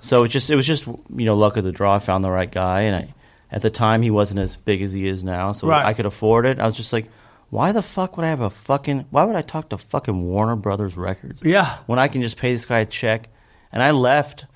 so 0.00 0.22
it 0.24 0.28
just 0.28 0.50
it 0.50 0.56
was 0.56 0.66
just 0.66 0.86
you 0.86 1.24
know 1.24 1.34
luck 1.36 1.56
of 1.56 1.64
the 1.64 1.72
draw. 1.72 1.94
I 1.94 1.98
found 1.98 2.22
the 2.24 2.30
right 2.30 2.50
guy, 2.50 2.82
and 2.82 2.96
I 2.96 3.14
at 3.50 3.62
the 3.62 3.70
time 3.70 4.02
he 4.02 4.10
wasn't 4.10 4.40
as 4.40 4.56
big 4.56 4.82
as 4.82 4.92
he 4.92 5.06
is 5.06 5.22
now, 5.24 5.52
so 5.52 5.68
Right. 5.68 5.84
I 5.84 5.94
could 5.94 6.06
afford 6.06 6.46
it. 6.46 6.58
I 6.58 6.64
was 6.64 6.74
just 6.74 6.92
like, 6.92 7.08
why 7.50 7.70
the 7.72 7.82
fuck 7.82 8.16
would 8.16 8.24
I 8.26 8.28
have 8.30 8.40
a 8.40 8.50
fucking? 8.50 9.06
Why 9.10 9.24
would 9.24 9.36
I 9.36 9.42
talk 9.42 9.68
to 9.70 9.78
fucking 9.78 10.24
Warner 10.26 10.56
Brothers 10.56 10.96
Records? 10.96 11.42
Yeah. 11.44 11.78
when 11.86 11.98
I 11.98 12.08
can 12.08 12.22
just 12.22 12.36
pay 12.36 12.52
this 12.52 12.64
guy 12.64 12.80
a 12.80 12.86
check. 12.86 13.28
And 13.72 13.82
I 13.82 13.90
left. 13.90 14.46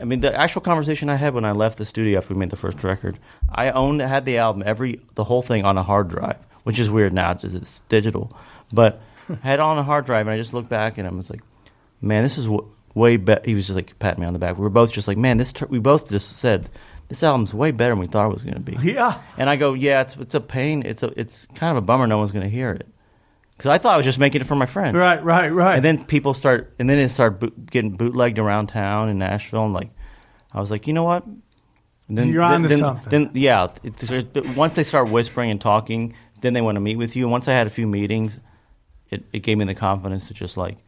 I 0.00 0.04
mean, 0.04 0.20
the 0.20 0.32
actual 0.32 0.60
conversation 0.62 1.08
I 1.10 1.16
had 1.16 1.34
when 1.34 1.44
I 1.44 1.50
left 1.50 1.78
the 1.78 1.84
studio 1.84 2.18
after 2.18 2.32
we 2.32 2.38
made 2.38 2.50
the 2.50 2.56
first 2.56 2.84
record, 2.84 3.18
I 3.50 3.70
owned 3.72 4.00
had 4.00 4.24
the 4.24 4.38
album 4.38 4.62
every 4.64 5.00
the 5.16 5.24
whole 5.24 5.42
thing 5.42 5.64
on 5.64 5.76
a 5.76 5.82
hard 5.82 6.08
drive, 6.08 6.38
which 6.64 6.78
is 6.78 6.90
weird 6.90 7.12
now 7.12 7.34
because 7.34 7.54
it's 7.54 7.80
digital, 7.88 8.36
but 8.72 9.00
I 9.28 9.48
had 9.48 9.60
on 9.60 9.78
a 9.78 9.82
hard 9.82 10.04
drive, 10.04 10.26
and 10.26 10.34
I 10.34 10.36
just 10.36 10.52
looked 10.52 10.68
back 10.68 10.98
and 10.98 11.06
I 11.06 11.10
was 11.10 11.30
like, 11.30 11.42
man, 12.00 12.22
this 12.22 12.36
is 12.36 12.44
w- 12.44 12.68
way 12.94 13.16
better. 13.16 13.42
He 13.44 13.54
was 13.54 13.66
just 13.66 13.76
like 13.76 13.98
patting 13.98 14.20
me 14.20 14.26
on 14.26 14.32
the 14.32 14.38
back. 14.38 14.56
We 14.56 14.62
were 14.62 14.70
both 14.70 14.92
just 14.92 15.08
like, 15.08 15.16
man, 15.16 15.36
this. 15.36 15.52
Tr- 15.52 15.66
we 15.66 15.78
both 15.78 16.10
just 16.10 16.36
said 16.36 16.68
this 17.08 17.22
album's 17.22 17.54
way 17.54 17.70
better 17.70 17.92
than 17.92 18.00
we 18.00 18.06
thought 18.06 18.26
it 18.26 18.34
was 18.34 18.42
going 18.42 18.54
to 18.54 18.60
be. 18.60 18.76
Yeah. 18.80 19.20
And 19.38 19.48
I 19.48 19.56
go, 19.56 19.74
yeah, 19.74 20.02
it's 20.02 20.16
it's 20.16 20.34
a 20.34 20.40
pain. 20.40 20.82
It's 20.84 21.02
a 21.02 21.18
it's 21.18 21.46
kind 21.54 21.70
of 21.70 21.82
a 21.82 21.86
bummer. 21.86 22.06
No 22.06 22.18
one's 22.18 22.32
going 22.32 22.44
to 22.44 22.50
hear 22.50 22.72
it 22.72 22.86
because 23.56 23.70
I 23.70 23.78
thought 23.78 23.94
I 23.94 23.96
was 23.96 24.04
just 24.04 24.18
making 24.18 24.40
it 24.40 24.46
for 24.46 24.56
my 24.56 24.66
friend. 24.66 24.96
Right, 24.96 25.22
right, 25.22 25.48
right. 25.48 25.76
And 25.76 25.84
then 25.84 26.04
people 26.04 26.34
start, 26.34 26.74
and 26.78 26.88
then 26.88 26.98
it 26.98 27.08
started 27.10 27.38
boot, 27.38 27.70
getting 27.70 27.92
bootlegged 27.92 28.38
around 28.38 28.68
town 28.68 29.08
in 29.08 29.18
Nashville, 29.18 29.64
and 29.64 29.74
like, 29.74 29.90
I 30.52 30.60
was 30.60 30.70
like, 30.70 30.86
you 30.86 30.92
know 30.92 31.04
what? 31.04 31.24
And 31.24 32.18
then, 32.18 32.28
You're 32.28 32.42
then, 32.42 32.52
onto 32.52 32.68
then, 32.68 32.78
something. 32.78 33.10
Then 33.10 33.30
yeah, 33.34 33.68
it's, 33.82 34.02
it, 34.02 34.56
once 34.56 34.76
they 34.76 34.84
start 34.84 35.08
whispering 35.08 35.50
and 35.50 35.60
talking, 35.60 36.14
then 36.40 36.52
they 36.52 36.60
want 36.60 36.76
to 36.76 36.80
meet 36.80 36.96
with 36.96 37.16
you. 37.16 37.24
And 37.24 37.32
once 37.32 37.48
I 37.48 37.52
had 37.52 37.66
a 37.66 37.70
few 37.70 37.86
meetings, 37.86 38.38
it, 39.10 39.24
it 39.32 39.40
gave 39.40 39.58
me 39.58 39.64
the 39.64 39.74
confidence 39.74 40.28
to 40.28 40.34
just 40.34 40.56
like, 40.56 40.78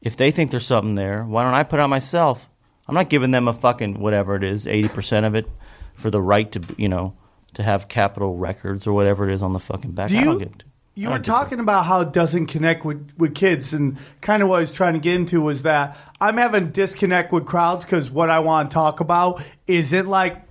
if 0.00 0.16
they 0.16 0.30
think 0.30 0.50
there's 0.50 0.66
something 0.66 0.94
there, 0.94 1.24
why 1.24 1.42
don't 1.42 1.54
I 1.54 1.64
put 1.64 1.80
it 1.80 1.82
out 1.82 1.90
myself? 1.90 2.48
I'm 2.86 2.94
not 2.94 3.10
giving 3.10 3.30
them 3.32 3.48
a 3.48 3.52
fucking 3.52 4.00
whatever 4.00 4.34
it 4.34 4.42
is, 4.42 4.66
eighty 4.66 4.88
percent 4.88 5.26
of 5.26 5.34
it, 5.34 5.46
for 5.94 6.10
the 6.10 6.22
right 6.22 6.50
to 6.52 6.62
you 6.78 6.88
know 6.88 7.14
to 7.54 7.62
have 7.62 7.88
Capitol 7.88 8.36
Records 8.36 8.86
or 8.86 8.92
whatever 8.92 9.28
it 9.28 9.34
is 9.34 9.42
on 9.42 9.52
the 9.52 9.58
fucking 9.58 9.92
back. 9.92 10.08
Do 10.08 10.14
you? 10.14 10.50
You 10.94 11.10
were 11.10 11.20
talking 11.20 11.60
about 11.60 11.84
how 11.84 12.00
it 12.00 12.12
doesn't 12.12 12.46
connect 12.46 12.84
with, 12.84 13.12
with 13.16 13.32
kids, 13.32 13.72
and 13.72 13.98
kind 14.20 14.42
of 14.42 14.48
what 14.48 14.56
I 14.56 14.60
was 14.62 14.72
trying 14.72 14.94
to 14.94 14.98
get 14.98 15.14
into 15.14 15.40
was 15.40 15.62
that 15.62 15.96
I'm 16.20 16.38
having 16.38 16.70
disconnect 16.70 17.30
with 17.30 17.46
crowds 17.46 17.84
because 17.84 18.10
what 18.10 18.30
I 18.30 18.40
want 18.40 18.70
to 18.70 18.74
talk 18.74 18.98
about 18.98 19.40
isn't 19.68 20.08
like 20.08 20.42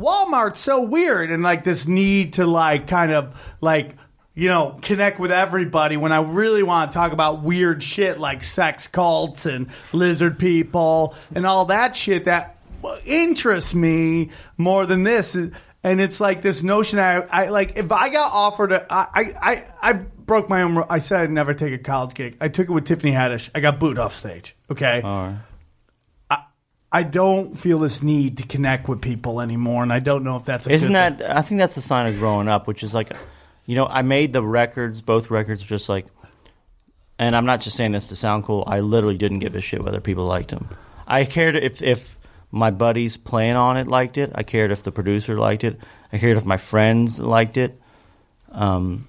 Walmart's 0.00 0.58
so 0.58 0.80
weird 0.80 1.30
and 1.30 1.42
like 1.42 1.62
this 1.62 1.86
need 1.86 2.34
to 2.34 2.46
like 2.46 2.88
kind 2.88 3.12
of 3.12 3.38
like 3.60 3.96
you 4.34 4.48
know 4.48 4.78
connect 4.80 5.20
with 5.20 5.30
everybody 5.30 5.96
when 5.98 6.10
I 6.10 6.22
really 6.22 6.62
want 6.62 6.90
to 6.90 6.96
talk 6.96 7.12
about 7.12 7.42
weird 7.42 7.82
shit 7.82 8.18
like 8.18 8.42
sex 8.42 8.86
cults 8.86 9.44
and 9.44 9.66
lizard 9.92 10.38
people 10.38 11.14
and 11.34 11.46
all 11.46 11.66
that 11.66 11.94
shit 11.96 12.24
that 12.24 12.56
interests 13.04 13.74
me 13.74 14.30
more 14.56 14.86
than 14.86 15.02
this. 15.02 15.34
And 15.82 16.00
it's 16.00 16.20
like 16.20 16.42
this 16.42 16.62
notion. 16.62 16.98
I, 16.98 17.20
I 17.22 17.48
like 17.48 17.76
if 17.76 17.90
I 17.90 18.10
got 18.10 18.32
offered. 18.32 18.72
A, 18.72 18.86
I, 18.92 19.34
I 19.40 19.64
I 19.80 19.92
broke 19.94 20.48
my 20.48 20.62
own. 20.62 20.84
I 20.90 20.98
said 20.98 21.22
I'd 21.22 21.30
never 21.30 21.54
take 21.54 21.72
a 21.72 21.78
college 21.78 22.14
gig. 22.14 22.36
I 22.40 22.48
took 22.48 22.68
it 22.68 22.72
with 22.72 22.84
Tiffany 22.84 23.12
Haddish. 23.12 23.48
I 23.54 23.60
got 23.60 23.80
booed 23.80 23.98
off 23.98 24.14
stage. 24.14 24.56
Okay. 24.70 25.00
All 25.02 25.26
right. 25.28 25.36
I 26.92 27.04
don't 27.04 27.56
feel 27.58 27.78
this 27.78 28.02
need 28.02 28.38
to 28.38 28.46
connect 28.46 28.88
with 28.88 29.00
people 29.00 29.40
anymore, 29.40 29.82
and 29.82 29.92
I 29.92 30.00
don't 30.00 30.24
know 30.24 30.36
if 30.36 30.44
that's 30.44 30.66
a 30.66 30.72
Isn't 30.72 30.92
good 30.92 31.18
that? 31.18 31.36
I 31.36 31.42
think 31.42 31.60
that's 31.60 31.76
a 31.76 31.82
sign 31.82 32.12
of 32.12 32.18
growing 32.18 32.48
up, 32.48 32.66
which 32.66 32.82
is 32.82 32.94
like, 32.94 33.12
you 33.64 33.76
know, 33.76 33.86
I 33.86 34.02
made 34.02 34.32
the 34.32 34.42
records, 34.42 35.00
both 35.00 35.30
records, 35.30 35.62
just 35.62 35.88
like, 35.88 36.06
and 37.18 37.36
I'm 37.36 37.46
not 37.46 37.60
just 37.60 37.76
saying 37.76 37.92
this 37.92 38.08
to 38.08 38.16
sound 38.16 38.44
cool. 38.44 38.64
I 38.66 38.80
literally 38.80 39.16
didn't 39.16 39.38
give 39.38 39.54
a 39.54 39.60
shit 39.60 39.84
whether 39.84 40.00
people 40.00 40.24
liked 40.24 40.50
them. 40.50 40.68
I 41.06 41.24
cared 41.24 41.56
if 41.56 41.80
if 41.82 42.18
my 42.50 42.70
buddies 42.70 43.16
playing 43.16 43.56
on 43.56 43.76
it 43.76 43.86
liked 43.86 44.18
it. 44.18 44.32
I 44.34 44.42
cared 44.42 44.72
if 44.72 44.82
the 44.82 44.90
producer 44.90 45.38
liked 45.38 45.62
it. 45.62 45.78
I 46.12 46.18
cared 46.18 46.36
if 46.36 46.44
my 46.44 46.56
friends 46.56 47.20
liked 47.20 47.56
it. 47.56 47.80
Um, 48.50 49.06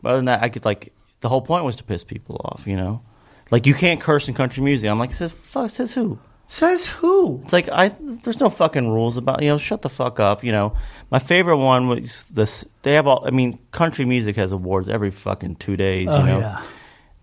but 0.00 0.10
other 0.10 0.18
than 0.18 0.24
that, 0.24 0.42
I 0.42 0.48
could 0.48 0.64
like 0.64 0.92
the 1.20 1.28
whole 1.28 1.42
point 1.42 1.64
was 1.64 1.76
to 1.76 1.84
piss 1.84 2.02
people 2.02 2.40
off. 2.44 2.66
You 2.66 2.76
know, 2.76 3.02
like 3.52 3.66
you 3.66 3.74
can't 3.74 4.00
curse 4.00 4.26
in 4.26 4.34
country 4.34 4.64
music. 4.64 4.90
I'm 4.90 4.98
like, 4.98 5.12
says 5.12 5.32
fuck, 5.32 5.70
says 5.70 5.92
who? 5.92 6.18
Says 6.52 6.84
who? 6.84 7.40
It's 7.42 7.52
like 7.54 7.70
I 7.70 7.96
there's 7.98 8.38
no 8.38 8.50
fucking 8.50 8.86
rules 8.86 9.16
about 9.16 9.42
you 9.42 9.48
know 9.48 9.56
shut 9.56 9.80
the 9.80 9.88
fuck 9.88 10.20
up 10.20 10.44
you 10.44 10.52
know 10.52 10.76
my 11.10 11.18
favorite 11.18 11.56
one 11.56 11.88
was 11.88 12.26
this 12.26 12.62
they 12.82 12.92
have 12.92 13.06
all 13.06 13.24
I 13.26 13.30
mean 13.30 13.58
country 13.70 14.04
music 14.04 14.36
has 14.36 14.52
awards 14.52 14.86
every 14.86 15.10
fucking 15.10 15.56
two 15.56 15.78
days 15.78 16.04
you 16.04 16.10
Oh, 16.10 16.22
know 16.26 16.40
yeah. 16.40 16.62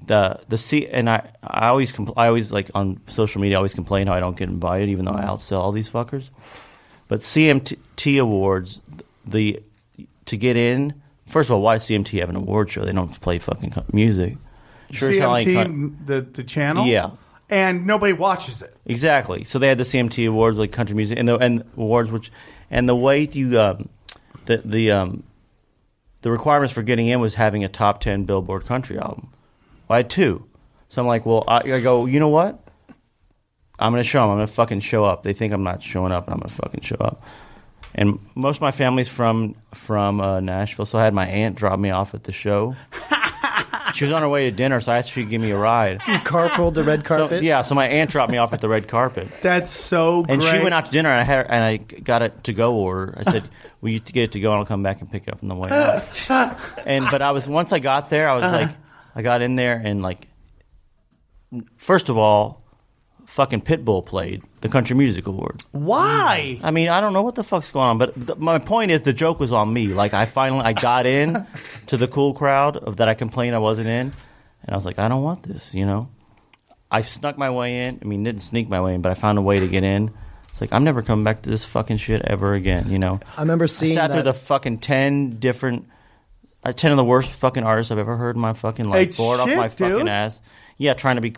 the 0.07 0.39
the 0.47 0.57
C 0.57 0.87
and 0.87 1.07
I 1.07 1.29
I 1.43 1.67
always 1.67 1.91
compl- 1.91 2.15
I 2.17 2.25
always 2.25 2.51
like 2.51 2.71
on 2.73 3.01
social 3.05 3.39
media 3.39 3.57
I 3.57 3.59
always 3.59 3.75
complain 3.75 4.07
how 4.07 4.13
I 4.15 4.19
don't 4.19 4.35
get 4.35 4.49
invited 4.49 4.89
even 4.89 5.05
though 5.05 5.11
I 5.11 5.21
mm-hmm. 5.21 5.29
outsell 5.29 5.59
all 5.59 5.71
these 5.71 5.87
fuckers 5.91 6.31
but 7.07 7.19
CMT 7.19 8.19
awards 8.19 8.81
the 9.27 9.61
to 10.25 10.37
get 10.37 10.57
in 10.57 10.99
first 11.27 11.49
of 11.49 11.53
all 11.53 11.61
why 11.61 11.75
does 11.75 11.83
CMT 11.85 12.19
have 12.19 12.31
an 12.31 12.35
award 12.35 12.71
show 12.71 12.83
they 12.83 12.93
don't 12.93 13.21
play 13.21 13.37
fucking 13.37 13.75
music 13.93 14.37
Sure 14.89 15.11
as 15.11 15.19
hell 15.19 15.35
ain't 15.35 15.47
CMT, 15.47 15.53
coun- 15.65 15.97
the 16.07 16.21
the 16.21 16.43
channel. 16.43 16.87
Yeah. 16.87 17.11
And 17.49 17.85
nobody 17.85 18.13
watches 18.13 18.61
it. 18.61 18.73
Exactly. 18.85 19.43
So 19.43 19.59
they 19.59 19.67
had 19.67 19.77
the 19.77 19.83
CMT 19.83 20.27
awards, 20.27 20.57
like 20.57 20.71
country 20.71 20.95
music, 20.95 21.17
and 21.17 21.27
the 21.27 21.37
and 21.37 21.63
awards, 21.75 22.11
which 22.11 22.31
and 22.69 22.87
the 22.87 22.95
way 22.95 23.27
you 23.31 23.59
um, 23.59 23.89
the 24.45 24.57
the 24.63 24.91
um, 24.91 25.23
the 26.21 26.31
requirements 26.31 26.73
for 26.73 26.83
getting 26.83 27.07
in 27.07 27.19
was 27.19 27.35
having 27.35 27.63
a 27.63 27.69
top 27.69 28.01
ten 28.01 28.25
Billboard 28.25 28.65
country 28.65 28.97
album. 28.97 29.29
Well, 29.87 29.95
I 29.95 29.97
had 29.97 30.09
two, 30.09 30.45
so 30.89 31.01
I'm 31.01 31.07
like, 31.07 31.25
well, 31.25 31.43
I, 31.47 31.57
I 31.57 31.81
go, 31.81 32.05
you 32.05 32.19
know 32.19 32.29
what? 32.29 32.59
I'm 33.79 33.91
gonna 33.91 34.03
show 34.03 34.21
them. 34.21 34.31
I'm 34.31 34.37
gonna 34.37 34.47
fucking 34.47 34.81
show 34.81 35.03
up. 35.03 35.23
They 35.23 35.33
think 35.33 35.53
I'm 35.53 35.63
not 35.63 35.81
showing 35.81 36.11
up, 36.11 36.25
and 36.27 36.33
I'm 36.33 36.39
gonna 36.39 36.53
fucking 36.53 36.81
show 36.81 36.97
up. 36.97 37.23
And 37.95 38.19
most 38.35 38.57
of 38.57 38.61
my 38.61 38.71
family's 38.71 39.07
from 39.07 39.55
from 39.73 40.21
uh, 40.21 40.39
Nashville, 40.41 40.85
so 40.85 40.99
I 40.99 41.05
had 41.05 41.13
my 41.13 41.25
aunt 41.27 41.55
drop 41.55 41.79
me 41.79 41.89
off 41.89 42.13
at 42.13 42.25
the 42.25 42.31
show. 42.31 42.75
she 43.93 44.05
was 44.05 44.11
on 44.11 44.21
her 44.21 44.29
way 44.29 44.49
to 44.49 44.55
dinner, 44.55 44.79
so 44.81 44.91
I 44.91 44.97
asked 44.97 45.09
if 45.09 45.15
she'd 45.15 45.29
give 45.29 45.41
me 45.41 45.51
a 45.51 45.57
ride. 45.57 46.01
You 46.07 46.15
carpooled 46.19 46.73
the 46.73 46.83
red 46.83 47.01
So, 47.01 47.17
carpet. 47.17 47.43
yeah, 47.43 47.61
so 47.61 47.75
my 47.75 47.87
aunt 47.87 48.09
dropped 48.09 48.31
me 48.31 48.37
off 48.37 48.53
at 48.53 48.61
the 48.61 48.69
red 48.69 48.87
carpet. 48.87 49.27
That's 49.41 49.71
so. 49.71 50.25
And 50.27 50.41
she 50.41 50.57
went 50.59 50.73
out 50.73 50.85
to 50.87 50.91
dinner, 50.91 51.09
and 51.09 51.19
I 51.21 51.23
had 51.23 51.45
and 51.47 51.63
I 51.63 51.77
got 51.77 52.21
it 52.21 52.43
to 52.45 52.53
go 52.53 52.75
order. 52.75 53.13
I 53.17 53.31
said, 53.31 53.43
"Will 53.81 53.89
you 53.89 53.99
get 53.99 54.23
it 54.23 54.31
to 54.33 54.39
go, 54.39 54.51
and 54.51 54.59
I'll 54.59 54.65
come 54.65 54.83
back 54.83 55.01
and 55.01 55.11
pick 55.11 55.27
it 55.27 55.33
up 55.33 55.41
on 55.43 55.49
the 55.49 55.55
way 55.55 55.69
out." 56.29 56.57
and 56.85 57.07
but 57.11 57.21
I 57.21 57.31
was 57.31 57.47
once 57.47 57.71
I 57.71 57.79
got 57.79 58.09
there, 58.09 58.29
I 58.29 58.35
was 58.35 58.43
uh-huh. 58.45 58.57
like, 58.57 58.69
I 59.15 59.21
got 59.21 59.41
in 59.41 59.55
there, 59.55 59.81
and 59.83 60.01
like, 60.01 60.27
first 61.77 62.09
of 62.09 62.17
all, 62.17 62.61
fucking 63.29 63.61
Pitbull 63.61 64.05
played 64.05 64.43
the 64.61 64.69
Country 64.69 64.95
Music 64.95 65.27
Awards. 65.27 65.63
Why? 65.71 66.59
I 66.63 66.71
mean, 66.71 66.89
I 66.89 66.99
don't 66.99 67.13
know 67.13 67.21
what 67.21 67.35
the 67.35 67.43
fuck's 67.43 67.71
going 67.71 67.85
on, 67.87 67.97
but 67.97 68.13
th- 68.15 68.37
my 68.39 68.57
point 68.59 68.91
is 68.91 69.03
the 69.03 69.13
joke 69.13 69.39
was 69.39 69.51
on 69.53 69.71
me. 69.71 69.87
Like, 69.87 70.13
I 70.13 70.25
finally 70.25 70.63
I 70.63 70.73
got 70.73 71.05
in 71.05 71.45
to 71.87 71.97
the 71.97 72.07
cool 72.07 72.33
crowd 72.33 72.75
of 72.77 72.97
that 72.97 73.07
I 73.07 73.13
complained 73.13 73.55
I 73.55 73.59
wasn't 73.59 73.87
in, 73.87 74.07
and 74.63 74.69
I 74.69 74.75
was 74.75 74.85
like, 74.85 74.99
I 74.99 75.07
don't 75.07 75.23
want 75.23 75.43
this, 75.43 75.73
you 75.73 75.85
know. 75.85 76.09
I 76.91 77.01
snuck 77.03 77.37
my 77.37 77.51
way 77.51 77.83
in. 77.83 77.99
I 78.01 78.05
mean, 78.05 78.23
didn't 78.23 78.41
sneak 78.41 78.67
my 78.67 78.81
way 78.81 78.95
in, 78.95 79.01
but 79.01 79.11
I 79.11 79.15
found 79.15 79.37
a 79.37 79.41
way 79.43 79.59
to 79.59 79.67
get 79.67 79.83
in. 79.83 80.11
It's 80.49 80.59
like 80.59 80.73
I'm 80.73 80.83
never 80.83 81.03
coming 81.03 81.23
back 81.23 81.43
to 81.43 81.49
this 81.49 81.63
fucking 81.63 81.97
shit 81.97 82.23
ever 82.25 82.55
again, 82.55 82.89
you 82.89 82.97
know. 82.97 83.19
I 83.37 83.41
remember 83.41 83.67
seeing 83.67 83.91
I 83.91 84.01
sat 84.07 84.11
through 84.11 84.23
the 84.23 84.33
fucking 84.33 84.79
ten 84.79 85.37
different, 85.37 85.87
uh, 86.63 86.71
ten 86.73 86.89
of 86.89 86.97
the 86.97 87.03
worst 87.03 87.31
fucking 87.33 87.63
artists 87.63 87.91
I've 87.91 87.99
ever 87.99 88.17
heard 88.17 88.35
in 88.35 88.41
my 88.41 88.53
fucking 88.53 88.85
life. 88.85 89.09
It's 89.09 89.17
Bored 89.17 89.39
off 89.39 89.47
shit, 89.47 89.57
my 89.57 89.67
dude. 89.67 89.77
fucking 89.77 90.09
ass. 90.09 90.41
Yeah, 90.77 90.95
trying 90.95 91.17
to 91.17 91.21
be 91.21 91.35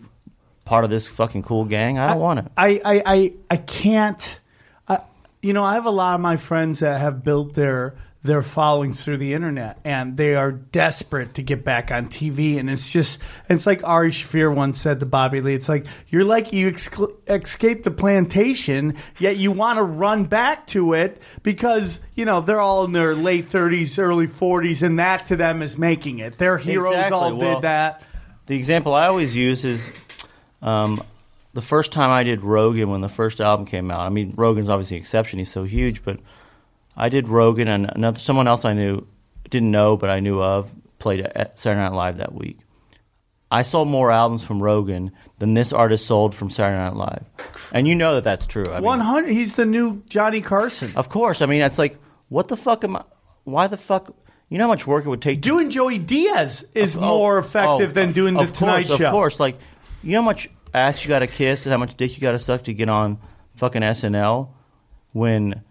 part 0.66 0.84
of 0.84 0.90
this 0.90 1.08
fucking 1.08 1.44
cool 1.44 1.66
gang. 1.66 1.98
I 1.98 2.10
don't 2.10 2.20
want 2.20 2.40
it. 2.40 2.46
I, 2.58 2.82
I, 2.84 3.04
I, 3.06 3.34
I 3.50 3.58
can't. 3.58 4.40
I, 4.88 5.00
you 5.42 5.54
know, 5.54 5.64
I 5.64 5.74
have 5.74 5.86
a 5.86 5.92
lot 5.92 6.16
of 6.16 6.22
my 6.22 6.38
friends 6.38 6.80
that 6.80 7.00
have 7.00 7.24
built 7.24 7.54
their 7.54 7.96
their 8.24 8.44
followings 8.44 9.04
through 9.04 9.18
the 9.18 9.34
internet, 9.34 9.80
and 9.84 10.16
they 10.16 10.36
are 10.36 10.52
desperate 10.52 11.34
to 11.36 11.42
get 11.42 11.64
back 11.64 11.90
on 11.90 12.06
TV. 12.08 12.60
And 12.60 12.70
it's 12.70 12.92
just, 12.92 13.18
it's 13.50 13.66
like 13.66 13.84
Ari 13.84 14.12
Shaffir 14.12 14.54
once 14.54 14.80
said 14.80 15.00
to 15.00 15.08
Bobby 15.08 15.42
Lee, 15.42 15.56
it's 15.56 15.68
like 15.68 15.88
you're 16.08 16.24
like 16.24 16.54
you 16.54 16.68
exc- 16.68 17.00
escaped 17.28 17.84
the 17.84 17.90
plantation, 17.90 18.96
yet 19.18 19.38
you 19.38 19.52
want 19.52 19.78
to 19.78 19.84
run 19.84 20.26
back 20.26 20.68
to 20.68 20.94
it 20.94 21.20
because 21.42 22.00
you 22.14 22.26
know 22.26 22.42
they're 22.42 22.62
all 22.62 22.86
in 22.86 22.92
their 22.92 23.16
late 23.16 23.48
30s, 23.50 23.98
early 23.98 24.28
40s, 24.28 24.84
and 24.84 25.00
that 25.00 25.26
to 25.28 25.36
them 25.36 25.64
is 25.64 25.78
making 25.78 26.20
it. 26.20 26.38
Their 26.38 26.58
heroes 26.58 26.94
Exactly. 26.94 27.18
all 27.18 27.36
Well, 27.38 27.56
did 27.56 27.64
that. 27.64 28.04
The 28.46 28.56
example 28.56 28.94
I 28.94 29.08
always 29.08 29.36
use 29.36 29.66
is 29.66 29.88
um, 30.62 31.04
the 31.54 31.62
first 31.62 31.92
time 31.92 32.10
I 32.10 32.24
did 32.24 32.42
Rogan 32.42 32.90
when 32.90 33.02
the 33.02 33.10
first 33.10 33.42
album 33.42 33.66
came 33.66 33.92
out. 33.92 34.02
I 34.02 34.10
mean, 34.10 34.34
Rogan's 34.36 34.70
obviously 34.70 34.98
an 34.98 35.02
exception; 35.02 35.40
he's 35.40 35.52
so 35.52 35.64
huge. 35.64 36.04
But 36.04 36.20
I 36.96 37.10
did 37.10 37.28
Rogan, 37.28 37.68
and 37.68 37.90
another 37.94 38.20
someone 38.20 38.48
else 38.48 38.66
I 38.66 38.74
knew 38.74 39.08
didn't 39.50 39.72
know, 39.72 39.98
but 39.98 40.10
I 40.10 40.20
knew 40.20 40.42
of 40.42 40.74
played 41.00 41.22
at 41.22 41.60
Saturday 41.60 41.82
Night 41.82 41.94
Live 41.94 42.18
that 42.18 42.34
week. 42.34 42.60
I 43.54 43.64
sold 43.64 43.90
more 43.90 44.12
albums 44.12 44.44
from 44.44 44.64
Rogan 44.64 45.12
than 45.40 45.56
this 45.56 45.74
artist 45.74 46.06
sold 46.08 46.34
from 46.34 46.50
Saturday 46.50 46.78
Night 46.78 46.96
Live, 46.96 47.26
and 47.74 47.88
you 47.88 47.96
know 47.96 48.16
that 48.16 48.24
that's 48.24 48.46
true. 48.46 48.66
I 48.70 48.76
mean, 48.76 48.84
100. 48.84 49.32
He's 49.32 49.56
the 49.56 49.66
new 49.66 50.04
Johnny 50.08 50.40
Carson. 50.40 50.94
of 50.96 51.10
course. 51.10 51.42
I 51.42 51.48
mean, 51.48 51.62
it's 51.62 51.78
like, 51.78 51.98
what 52.30 52.48
the 52.48 52.56
fuck 52.56 52.86
am 52.86 52.96
I? 52.96 53.04
Why 53.44 53.68
the 53.68 53.78
fuck? 53.78 54.16
You 54.48 54.58
know 54.58 54.66
how 54.66 54.70
much 54.70 54.86
work 54.86 55.06
it 55.06 55.10
would 55.10 55.22
take 55.22 55.42
to 55.42 55.50
Doing 55.50 55.70
Joey 55.70 55.98
Diaz 55.98 56.66
is 56.74 56.98
Oh, 56.98 57.00
more 57.02 57.40
effective 57.40 57.90
oh, 57.90 57.94
than 57.94 58.12
doing 58.12 58.34
the 58.34 58.42
of 58.42 58.54
Tonight 58.54 58.88
course, 58.88 59.00
Show. 59.00 59.06
Of 59.06 59.12
course, 59.12 59.40
like 59.40 59.58
you 60.04 60.14
know 60.14 60.22
how 60.22 60.26
much 60.26 60.50
ass 60.74 61.04
you 61.04 61.10
got 61.10 61.20
to 61.20 61.28
kiss 61.28 61.66
and 61.66 61.72
how 61.72 61.78
much 61.78 61.96
dick 61.96 62.16
you 62.16 62.22
got 62.22 62.32
to 62.32 62.40
suck 62.40 62.64
to 62.64 62.74
get 62.74 62.90
on 62.90 63.18
fucking 63.56 63.82
SNL 63.82 64.50
when 65.14 65.62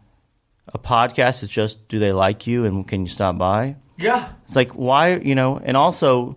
a 0.69 0.79
podcast 0.79 1.43
is 1.43 1.49
just 1.49 1.89
do 1.89 1.99
they 1.99 2.13
like 2.13 2.47
you 2.47 2.65
and 2.65 2.87
can 2.87 3.03
you 3.03 3.09
stop 3.09 3.39
by? 3.39 3.77
Yeah. 3.99 4.33
It's 4.45 4.57
like 4.57 4.73
why 4.73 5.17
you 5.17 5.35
know, 5.35 5.59
and 5.63 5.77
also 5.77 6.37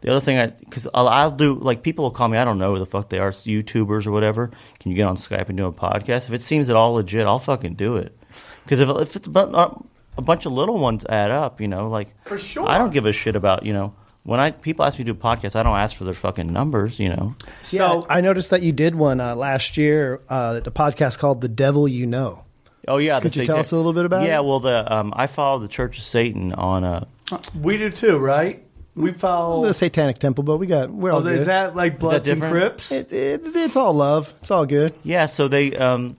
the 0.00 0.10
other 0.10 0.20
thing 0.20 0.38
I 0.38 0.48
because 0.48 0.86
I'll, 0.94 1.08
I'll 1.08 1.30
do 1.30 1.54
like 1.54 1.82
people 1.82 2.04
will 2.04 2.10
call 2.10 2.28
me 2.28 2.38
I 2.38 2.44
don't 2.44 2.58
know 2.58 2.74
who 2.74 2.78
the 2.78 2.86
fuck 2.86 3.08
they 3.08 3.18
are 3.18 3.30
YouTubers 3.30 4.06
or 4.06 4.10
whatever. 4.10 4.50
Can 4.78 4.90
you 4.90 4.96
get 4.96 5.06
on 5.06 5.16
Skype 5.16 5.48
and 5.48 5.56
do 5.56 5.66
a 5.66 5.72
podcast? 5.72 6.26
If 6.26 6.32
it 6.32 6.42
seems 6.42 6.68
at 6.68 6.76
all 6.76 6.94
legit, 6.94 7.26
I'll 7.26 7.38
fucking 7.38 7.74
do 7.74 7.96
it. 7.96 8.16
Because 8.64 8.80
if 8.80 8.88
if 8.88 9.16
it's 9.16 9.26
about, 9.26 9.54
uh, 9.54 9.74
a 10.18 10.22
bunch 10.22 10.46
of 10.46 10.52
little 10.52 10.78
ones 10.78 11.06
add 11.08 11.30
up, 11.30 11.60
you 11.60 11.68
know, 11.68 11.88
like 11.88 12.14
For 12.26 12.38
sure. 12.38 12.68
I 12.68 12.78
don't 12.78 12.92
give 12.92 13.06
a 13.06 13.12
shit 13.12 13.36
about 13.36 13.64
you 13.64 13.72
know 13.72 13.94
when 14.24 14.40
I 14.40 14.50
people 14.50 14.84
ask 14.84 14.98
me 14.98 15.04
to 15.04 15.12
do 15.12 15.18
podcasts, 15.18 15.56
I 15.56 15.62
don't 15.62 15.76
ask 15.76 15.96
for 15.96 16.04
their 16.04 16.14
fucking 16.14 16.52
numbers, 16.52 16.98
you 16.98 17.08
know. 17.08 17.34
So 17.62 18.06
I 18.08 18.20
noticed 18.20 18.50
that 18.50 18.62
you 18.62 18.72
did 18.72 18.94
one 18.94 19.20
uh, 19.20 19.34
last 19.34 19.76
year, 19.76 20.20
uh, 20.28 20.60
the 20.60 20.72
podcast 20.72 21.18
called 21.18 21.40
"The 21.40 21.48
Devil 21.48 21.88
You 21.88 22.06
Know." 22.06 22.44
Oh 22.88 22.96
yeah, 22.98 23.20
Could 23.20 23.32
the 23.32 23.40
you 23.40 23.46
tell 23.46 23.58
us 23.58 23.72
a 23.72 23.76
little 23.76 23.92
bit 23.92 24.04
about 24.06 24.26
Yeah, 24.26 24.38
it? 24.38 24.44
well, 24.44 24.60
the 24.60 24.92
um, 24.92 25.12
I 25.16 25.26
follow 25.26 25.58
the 25.58 25.68
Church 25.68 25.98
of 25.98 26.04
Satan 26.04 26.52
on 26.54 26.84
a. 26.84 27.06
We 27.54 27.78
do 27.78 27.90
too, 27.90 28.18
right? 28.18 28.64
We 28.96 29.12
follow. 29.12 29.64
The 29.64 29.72
Satanic 29.74 30.18
Temple, 30.18 30.44
but 30.44 30.56
we 30.56 30.66
got 30.66 30.90
we're 30.90 31.12
all 31.12 31.22
oh, 31.26 31.30
is 31.30 31.46
that 31.46 31.76
like 31.76 31.98
Bloods 31.98 32.26
and 32.26 32.40
different? 32.40 32.52
Crips? 32.52 32.90
It, 32.92 33.12
it, 33.12 33.42
it's 33.44 33.76
all 33.76 33.92
love. 33.92 34.34
It's 34.40 34.50
all 34.50 34.66
good. 34.66 34.92
yeah. 35.04 35.26
So 35.26 35.46
they 35.48 35.76
um, 35.76 36.16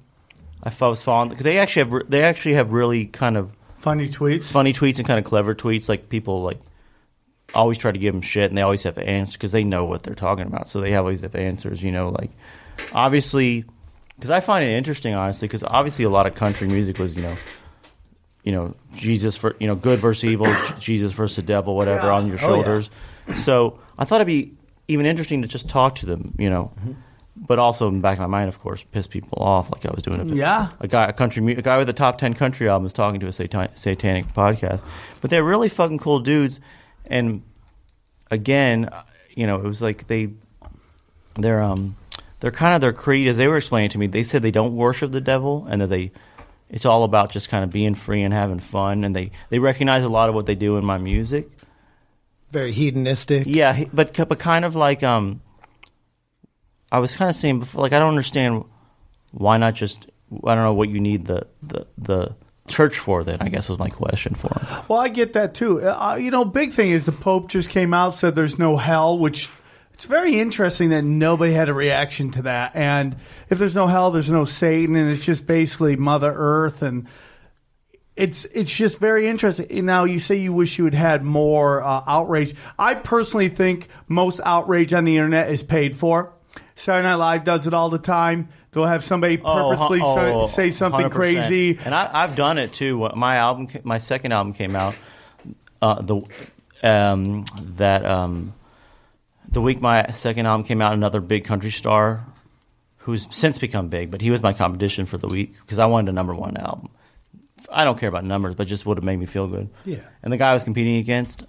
I 0.63 0.71
was 0.87 1.03
following 1.03 1.29
because 1.29 1.43
they 1.43 1.57
actually 1.57 1.89
have 1.91 2.09
they 2.09 2.23
actually 2.23 2.53
have 2.55 2.71
really 2.71 3.05
kind 3.05 3.37
of 3.37 3.51
Funny 3.75 4.09
tweets. 4.09 4.43
funny 4.45 4.73
tweets 4.73 4.99
and 4.99 5.07
kind 5.07 5.17
of 5.19 5.25
clever 5.25 5.55
tweets. 5.55 5.89
Like 5.89 6.07
people 6.07 6.43
like 6.43 6.59
always 7.53 7.77
try 7.77 7.91
to 7.91 7.99
give 7.99 8.13
them 8.13 8.21
shit, 8.21 8.49
and 8.49 8.57
they 8.57 8.61
always 8.61 8.83
have 8.83 8.97
answers 8.97 9.33
because 9.35 9.51
they 9.51 9.63
know 9.63 9.85
what 9.85 10.03
they're 10.03 10.15
talking 10.15 10.45
about. 10.47 10.67
So 10.67 10.79
they 10.81 10.95
always 10.95 11.21
have 11.21 11.35
answers. 11.35 11.81
You 11.83 11.91
know, 11.91 12.09
like 12.09 12.31
obviously 12.93 13.65
because 14.15 14.29
I 14.29 14.39
find 14.39 14.63
it 14.63 14.69
interesting, 14.71 15.15
honestly, 15.15 15.47
because 15.47 15.63
obviously 15.63 16.05
a 16.05 16.09
lot 16.09 16.27
of 16.27 16.35
country 16.35 16.67
music 16.67 16.97
was 16.99 17.15
you 17.15 17.21
know. 17.23 17.37
You 18.43 18.51
know, 18.53 18.75
Jesus 18.95 19.37
for 19.37 19.55
you 19.59 19.67
know, 19.67 19.75
good 19.75 19.99
versus 19.99 20.23
evil, 20.31 20.47
Jesus 20.79 21.11
versus 21.11 21.35
the 21.35 21.41
devil, 21.43 21.75
whatever, 21.75 22.07
Yeah. 22.07 22.13
on 22.13 22.25
your 22.25 22.37
Oh, 22.37 22.41
yeah. 22.41 22.47
shoulders. 22.47 22.89
So 23.43 23.79
I 23.99 24.05
thought 24.05 24.15
it'd 24.19 24.25
be 24.25 24.53
even 24.87 25.05
interesting 25.05 25.43
to 25.43 25.47
just 25.47 25.69
talk 25.69 25.93
to 25.97 26.07
them, 26.07 26.33
you 26.39 26.49
know. 26.49 26.71
Mm-hmm. 26.79 26.91
But 27.35 27.59
also 27.59 27.87
in 27.87 27.93
the 27.95 27.99
back 28.01 28.13
of 28.17 28.21
my 28.21 28.25
mind, 28.39 28.49
of 28.49 28.59
course, 28.59 28.83
piss 28.91 29.05
people 29.05 29.37
off 29.43 29.71
like 29.71 29.85
I 29.85 29.91
was 29.93 30.01
doing 30.01 30.21
it. 30.21 30.35
Yeah. 30.35 30.69
a 30.79 30.87
guy, 30.87 31.05
a 31.05 31.13
country, 31.13 31.53
a 31.53 31.61
guy 31.61 31.77
with 31.77 31.85
the 31.85 31.93
top 31.93 32.17
ten 32.17 32.33
country 32.33 32.67
albums 32.67 32.93
talking 32.93 33.19
to 33.19 33.27
a 33.27 33.31
satan- 33.31 33.75
satanic 33.75 34.33
podcast. 34.33 34.81
But 35.21 35.29
they're 35.29 35.43
really 35.43 35.69
fucking 35.69 35.99
cool 35.99 36.19
dudes. 36.19 36.59
And 37.11 37.43
again, 38.31 38.89
you 39.35 39.45
know, 39.45 39.57
it 39.57 39.63
was 39.63 39.81
like 39.81 40.07
they, 40.07 40.29
they're 41.35 41.61
um, 41.61 41.95
they're 42.39 42.51
kind 42.51 42.73
of 42.73 42.81
their 42.81 42.93
creed 42.93 43.27
as 43.27 43.37
they 43.37 43.47
were 43.47 43.57
explaining 43.57 43.89
to 43.91 43.97
me. 43.97 44.07
They 44.07 44.23
said 44.23 44.41
they 44.41 44.51
don't 44.51 44.75
worship 44.75 45.11
the 45.11 45.21
devil 45.21 45.67
and 45.69 45.81
that 45.81 45.87
they, 45.87 46.11
it's 46.69 46.85
all 46.85 47.03
about 47.03 47.31
just 47.31 47.49
kind 47.49 47.63
of 47.63 47.69
being 47.69 47.93
free 47.93 48.23
and 48.23 48.33
having 48.33 48.59
fun. 48.59 49.03
And 49.03 49.15
they 49.15 49.31
they 49.49 49.59
recognize 49.59 50.03
a 50.03 50.09
lot 50.09 50.29
of 50.29 50.35
what 50.35 50.45
they 50.45 50.55
do 50.55 50.77
in 50.77 50.85
my 50.85 50.97
music. 50.97 51.51
Very 52.51 52.71
hedonistic. 52.71 53.43
Yeah, 53.45 53.83
but 53.93 54.13
but 54.27 54.39
kind 54.39 54.65
of 54.65 54.75
like 54.75 55.03
um, 55.03 55.41
I 56.91 56.99
was 56.99 57.13
kind 57.13 57.29
of 57.29 57.35
saying 57.35 57.59
before, 57.59 57.81
like 57.81 57.93
I 57.93 57.99
don't 57.99 58.09
understand 58.09 58.65
why 59.31 59.57
not 59.57 59.75
just 59.75 60.07
I 60.45 60.55
don't 60.55 60.63
know 60.63 60.73
what 60.73 60.89
you 60.89 60.99
need 60.99 61.25
the 61.25 61.47
the 61.61 61.87
the 61.97 62.35
church 62.71 62.97
for. 62.97 63.23
Then 63.23 63.37
I 63.41 63.49
guess 63.49 63.69
was 63.69 63.79
my 63.79 63.89
question 63.89 64.33
for 64.33 64.47
him. 64.47 64.83
Well, 64.87 64.99
I 64.99 65.09
get 65.09 65.33
that 65.33 65.53
too. 65.53 65.81
Uh, 65.81 66.15
you 66.19 66.31
know, 66.31 66.45
big 66.45 66.73
thing 66.73 66.91
is 66.91 67.05
the 67.05 67.11
Pope 67.11 67.49
just 67.49 67.69
came 67.69 67.93
out 67.93 68.15
said 68.15 68.35
there's 68.35 68.57
no 68.57 68.77
hell, 68.77 69.19
which 69.19 69.49
it's 69.93 70.05
very 70.05 70.39
interesting 70.39 70.89
that 70.89 71.03
nobody 71.03 71.53
had 71.53 71.69
a 71.69 71.73
reaction 71.73 72.31
to 72.31 72.41
that. 72.43 72.75
And 72.75 73.15
if 73.49 73.59
there's 73.59 73.75
no 73.75 73.85
hell, 73.85 74.09
there's 74.09 74.31
no 74.31 74.45
Satan, 74.45 74.95
and 74.95 75.11
it's 75.11 75.23
just 75.23 75.45
basically 75.45 75.95
Mother 75.95 76.33
Earth, 76.35 76.81
and 76.81 77.07
it's 78.15 78.45
it's 78.45 78.71
just 78.71 78.99
very 78.99 79.27
interesting. 79.27 79.85
Now 79.85 80.05
you 80.05 80.19
say 80.19 80.37
you 80.37 80.53
wish 80.53 80.77
you 80.77 80.85
had 80.85 80.93
had 80.93 81.23
more 81.23 81.83
uh, 81.83 82.03
outrage. 82.07 82.55
I 82.79 82.95
personally 82.95 83.49
think 83.49 83.87
most 84.07 84.39
outrage 84.43 84.93
on 84.93 85.05
the 85.05 85.17
internet 85.17 85.51
is 85.51 85.63
paid 85.63 85.97
for. 85.97 86.33
Saturday 86.75 87.07
Night 87.07 87.15
Live 87.15 87.43
does 87.43 87.67
it 87.67 87.73
all 87.73 87.89
the 87.89 87.99
time. 87.99 88.49
They'll 88.71 88.85
have 88.85 89.03
somebody 89.03 89.37
purposely 89.37 89.99
Oh, 90.01 90.41
oh, 90.43 90.47
say 90.47 90.71
something 90.71 91.07
100%. 91.07 91.11
crazy. 91.11 91.77
and 91.83 91.93
I, 91.93 92.09
I've 92.11 92.35
done 92.35 92.57
it 92.57 92.71
too. 92.71 93.09
My 93.15 93.35
album, 93.37 93.67
my 93.83 93.97
second 93.97 94.31
album 94.31 94.53
came 94.53 94.75
out. 94.75 94.95
Uh, 95.81 96.01
the 96.01 96.21
um, 96.83 97.43
that 97.75 98.05
um, 98.05 98.53
the 99.49 99.61
week 99.61 99.81
my 99.81 100.11
second 100.11 100.45
album 100.45 100.65
came 100.65 100.81
out, 100.81 100.93
another 100.93 101.19
big 101.21 101.43
country 101.43 101.71
star, 101.71 102.25
who's 102.99 103.27
since 103.31 103.57
become 103.57 103.89
big, 103.89 104.09
but 104.11 104.21
he 104.21 104.31
was 104.31 104.41
my 104.41 104.53
competition 104.53 105.05
for 105.05 105.17
the 105.17 105.27
week 105.27 105.53
because 105.61 105.79
I 105.79 105.87
wanted 105.87 106.09
a 106.09 106.13
number 106.13 106.33
one 106.33 106.55
album. 106.57 106.89
I 107.69 107.83
don't 107.83 107.99
care 107.99 108.09
about 108.09 108.23
numbers, 108.25 108.55
but 108.55 108.67
just 108.67 108.85
would 108.85 108.97
have 108.97 109.03
made 109.03 109.17
me 109.17 109.25
feel 109.25 109.47
good. 109.47 109.69
Yeah. 109.85 109.99
And 110.23 110.31
the 110.31 110.37
guy 110.37 110.51
I 110.51 110.53
was 110.53 110.63
competing 110.63 110.97
against, 110.97 111.43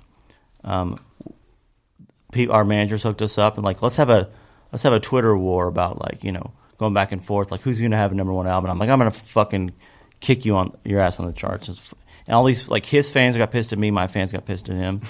um, 0.64 0.98
our 2.50 2.64
managers 2.64 3.02
hooked 3.02 3.22
us 3.22 3.36
up 3.38 3.56
and 3.56 3.64
like 3.64 3.82
let's 3.82 3.96
have 3.96 4.08
a 4.10 4.28
let's 4.72 4.82
have 4.82 4.92
a 4.92 5.00
Twitter 5.00 5.36
war 5.36 5.66
about 5.68 6.00
like 6.00 6.24
you 6.24 6.32
know 6.32 6.52
going 6.78 6.94
back 6.94 7.12
and 7.12 7.24
forth 7.24 7.50
like 7.50 7.60
who's 7.62 7.80
gonna 7.80 7.96
have 7.96 8.12
a 8.12 8.14
number 8.14 8.32
one 8.32 8.46
album. 8.46 8.70
I'm 8.70 8.78
like 8.78 8.88
I'm 8.88 8.98
gonna 8.98 9.10
fucking 9.10 9.72
kick 10.20 10.44
you 10.44 10.56
on 10.56 10.76
your 10.84 11.00
ass 11.00 11.20
on 11.20 11.26
the 11.26 11.32
charts. 11.32 11.68
And 11.68 12.34
all 12.34 12.44
these 12.44 12.68
like 12.68 12.86
his 12.86 13.10
fans 13.10 13.36
got 13.36 13.50
pissed 13.50 13.72
at 13.72 13.78
me, 13.78 13.90
my 13.90 14.06
fans 14.06 14.32
got 14.32 14.44
pissed 14.44 14.68
at 14.68 14.76
him, 14.76 15.00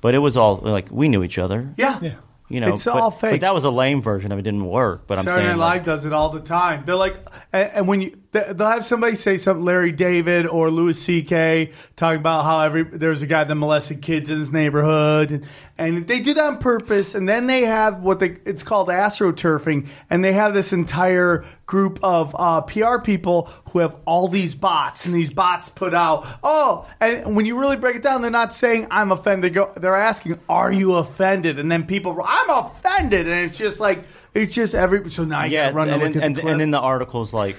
but 0.00 0.14
it 0.14 0.18
was 0.18 0.36
all 0.36 0.56
like 0.56 0.88
we 0.90 1.08
knew 1.08 1.22
each 1.22 1.38
other. 1.38 1.72
Yeah. 1.76 1.98
Yeah. 2.00 2.14
You 2.48 2.60
know, 2.60 2.74
It's 2.74 2.84
but, 2.84 2.94
all 2.94 3.10
fake. 3.12 3.34
But 3.34 3.40
that 3.42 3.54
was 3.54 3.64
a 3.64 3.70
lame 3.70 4.02
version 4.02 4.32
of 4.32 4.38
it. 4.40 4.42
Didn't 4.42 4.66
work. 4.66 5.06
But 5.06 5.18
I'm 5.18 5.24
Saturday 5.24 5.46
saying 5.46 5.58
Night 5.58 5.64
like, 5.64 5.76
Live 5.78 5.84
does 5.86 6.04
it 6.04 6.12
all 6.12 6.30
the 6.30 6.40
time. 6.40 6.82
They're 6.84 6.96
like, 6.96 7.16
and, 7.52 7.70
and 7.74 7.88
when 7.88 8.00
you 8.00 8.10
they- 8.10 8.19
they'll 8.32 8.68
have 8.68 8.86
somebody 8.86 9.16
say 9.16 9.36
something, 9.36 9.64
Larry 9.64 9.92
David 9.92 10.46
or 10.46 10.70
Louis 10.70 10.94
C.K. 10.94 11.72
talking 11.96 12.20
about 12.20 12.44
how 12.44 12.60
every 12.60 12.84
there's 12.84 13.22
a 13.22 13.26
guy 13.26 13.44
that 13.44 13.54
molested 13.54 14.02
kids 14.02 14.30
in 14.30 14.38
his 14.38 14.52
neighborhood, 14.52 15.32
and, 15.32 15.46
and 15.78 16.06
they 16.06 16.20
do 16.20 16.34
that 16.34 16.44
on 16.44 16.58
purpose. 16.58 17.14
And 17.14 17.28
then 17.28 17.46
they 17.46 17.62
have 17.62 18.02
what 18.02 18.20
they 18.20 18.36
it's 18.44 18.62
called 18.62 18.88
astroturfing, 18.88 19.88
and 20.08 20.24
they 20.24 20.32
have 20.32 20.54
this 20.54 20.72
entire 20.72 21.44
group 21.66 21.98
of 22.02 22.34
uh, 22.38 22.60
PR 22.62 22.98
people 22.98 23.50
who 23.72 23.80
have 23.80 23.98
all 24.04 24.28
these 24.28 24.54
bots, 24.54 25.06
and 25.06 25.14
these 25.14 25.30
bots 25.30 25.68
put 25.68 25.94
out, 25.94 26.26
oh, 26.42 26.88
and 27.00 27.34
when 27.34 27.46
you 27.46 27.58
really 27.58 27.76
break 27.76 27.96
it 27.96 28.02
down, 28.02 28.22
they're 28.22 28.30
not 28.30 28.54
saying 28.54 28.86
I'm 28.90 29.10
offended. 29.10 29.58
They're 29.76 29.94
asking, 29.96 30.38
are 30.48 30.72
you 30.72 30.94
offended? 30.94 31.58
And 31.58 31.70
then 31.70 31.84
people, 31.86 32.20
I'm 32.24 32.50
offended, 32.50 33.26
and 33.26 33.48
it's 33.48 33.58
just 33.58 33.80
like. 33.80 34.04
It's 34.32 34.54
just 34.54 34.76
every 34.76 35.10
so 35.10 35.24
now 35.24 35.42
you 35.42 35.54
yeah, 35.54 35.72
gotta 35.72 35.74
run 35.74 35.88
and, 35.88 35.94
and 35.94 36.02
look 36.04 36.12
then, 36.12 36.22
at 36.22 36.26
and, 36.26 36.36
the 36.36 36.40
clip. 36.42 36.52
and 36.52 36.60
then 36.60 36.70
the 36.70 36.78
article's 36.78 37.34
like, 37.34 37.56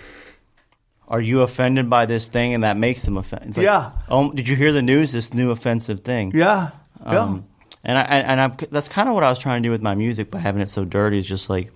"Are 1.11 1.21
you 1.21 1.41
offended 1.41 1.89
by 1.89 2.05
this 2.07 2.27
thing?" 2.27 2.55
And 2.55 2.63
that 2.63 2.77
makes 2.77 3.03
them 3.03 3.17
offended. 3.17 3.57
Like, 3.57 3.65
Yeah. 3.65 3.91
Oh, 4.09 4.31
did 4.31 4.47
you 4.47 4.55
hear 4.55 4.71
the 4.71 4.81
news? 4.81 5.11
This 5.11 5.33
new 5.33 5.51
offensive 5.51 5.99
thing. 5.99 6.31
yeah, 6.33 6.71
yeah. 7.05 7.19
Um, 7.19 7.45
and 7.83 7.97
I 7.97 8.01
and 8.01 8.41
I, 8.41 8.47
that's 8.71 8.89
kind 8.89 9.09
of 9.09 9.15
what 9.15 9.23
I 9.23 9.29
was 9.29 9.39
trying 9.39 9.61
to 9.61 9.67
do 9.67 9.71
with 9.71 9.81
my 9.81 9.93
music 9.95 10.31
by 10.31 10.39
having 10.39 10.61
it 10.61 10.69
so 10.69 10.85
dirty. 10.85 11.17
Is 11.17 11.27
just 11.27 11.49
like 11.49 11.71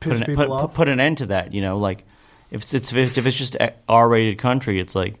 Piss 0.00 0.18
put 0.18 0.28
an, 0.28 0.36
put, 0.36 0.48
off. 0.48 0.74
put 0.74 0.88
an 0.88 1.00
end 1.00 1.18
to 1.18 1.26
that. 1.26 1.54
You 1.54 1.62
know, 1.62 1.76
like 1.76 2.04
if 2.50 2.62
it's, 2.62 2.74
it's 2.74 2.92
if 2.92 3.26
it's 3.26 3.36
just 3.36 3.54
a 3.56 3.72
R-rated 3.88 4.38
country, 4.38 4.80
it's 4.80 4.94
like 4.94 5.16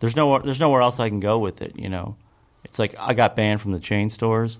there's 0.00 0.16
nowhere 0.16 0.40
there's 0.40 0.60
nowhere 0.60 0.82
else 0.82 0.98
I 0.98 1.08
can 1.08 1.20
go 1.20 1.38
with 1.38 1.62
it. 1.62 1.78
You 1.78 1.88
know, 1.88 2.16
it's 2.64 2.78
like 2.78 2.94
I 2.98 3.14
got 3.14 3.36
banned 3.36 3.60
from 3.60 3.72
the 3.72 3.80
chain 3.80 4.10
stores, 4.10 4.58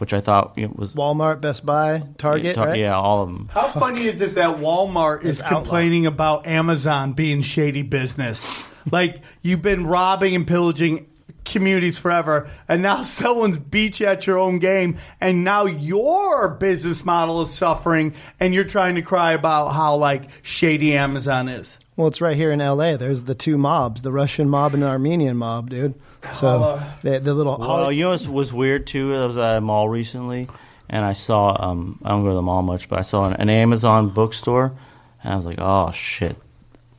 which 0.00 0.12
I 0.12 0.20
thought 0.20 0.54
you 0.56 0.66
know, 0.68 0.74
was 0.76 0.92
Walmart, 0.94 1.40
Best 1.40 1.64
Buy, 1.66 2.02
Target, 2.18 2.44
yeah, 2.46 2.52
tar- 2.54 2.66
right? 2.68 2.78
yeah, 2.80 2.96
all 2.96 3.22
of 3.22 3.28
them. 3.28 3.48
How 3.52 3.68
funny 3.68 4.04
is 4.06 4.20
it 4.20 4.34
that 4.36 4.56
Walmart 4.58 5.24
is 5.24 5.38
It's 5.38 5.42
outlawed. 5.42 5.62
complaining 5.64 6.06
about 6.06 6.46
Amazon 6.46 7.12
being 7.12 7.42
shady 7.42 7.82
business? 7.82 8.46
like 8.90 9.22
you've 9.42 9.60
been 9.62 9.86
robbing 9.86 10.34
and 10.34 10.46
pillaging 10.46 11.06
communities 11.44 11.98
forever, 11.98 12.48
and 12.68 12.82
now 12.82 13.02
someone's 13.04 13.58
beat 13.58 14.00
you 14.00 14.06
at 14.06 14.26
your 14.26 14.38
own 14.38 14.58
game, 14.58 14.96
and 15.20 15.44
now 15.44 15.64
your 15.66 16.48
business 16.48 17.04
model 17.04 17.42
is 17.42 17.50
suffering, 17.50 18.14
and 18.38 18.54
you're 18.54 18.64
trying 18.64 18.94
to 18.94 19.02
cry 19.02 19.32
about 19.32 19.70
how 19.70 19.96
like 19.96 20.30
shady 20.42 20.94
Amazon 20.96 21.48
is. 21.48 21.78
Well, 21.96 22.08
it's 22.08 22.20
right 22.22 22.36
here 22.36 22.50
in 22.50 22.62
L.A. 22.62 22.96
There's 22.96 23.24
the 23.24 23.34
two 23.34 23.58
mobs, 23.58 24.00
the 24.02 24.12
Russian 24.12 24.48
mob 24.48 24.72
and 24.72 24.82
the 24.82 24.86
Armenian 24.88 25.36
mob, 25.36 25.68
dude. 25.68 25.94
So 26.32 26.82
the, 27.02 27.18
the 27.20 27.34
little 27.34 27.58
Well, 27.58 27.90
you 27.90 28.04
know 28.04 28.10
what 28.10 28.26
was 28.26 28.52
weird 28.52 28.86
too? 28.86 29.14
I 29.14 29.26
was 29.26 29.36
at 29.36 29.56
a 29.56 29.60
mall 29.60 29.88
recently, 29.88 30.48
and 30.88 31.04
I 31.04 31.12
saw. 31.14 31.56
Um, 31.58 32.00
I 32.04 32.10
don't 32.10 32.22
go 32.22 32.28
to 32.30 32.34
the 32.34 32.42
mall 32.42 32.62
much, 32.62 32.88
but 32.88 32.98
I 32.98 33.02
saw 33.02 33.24
an, 33.24 33.34
an 33.34 33.50
Amazon 33.50 34.10
bookstore, 34.10 34.76
and 35.22 35.32
I 35.32 35.36
was 35.36 35.46
like, 35.46 35.58
"Oh 35.58 35.90
shit!" 35.92 36.36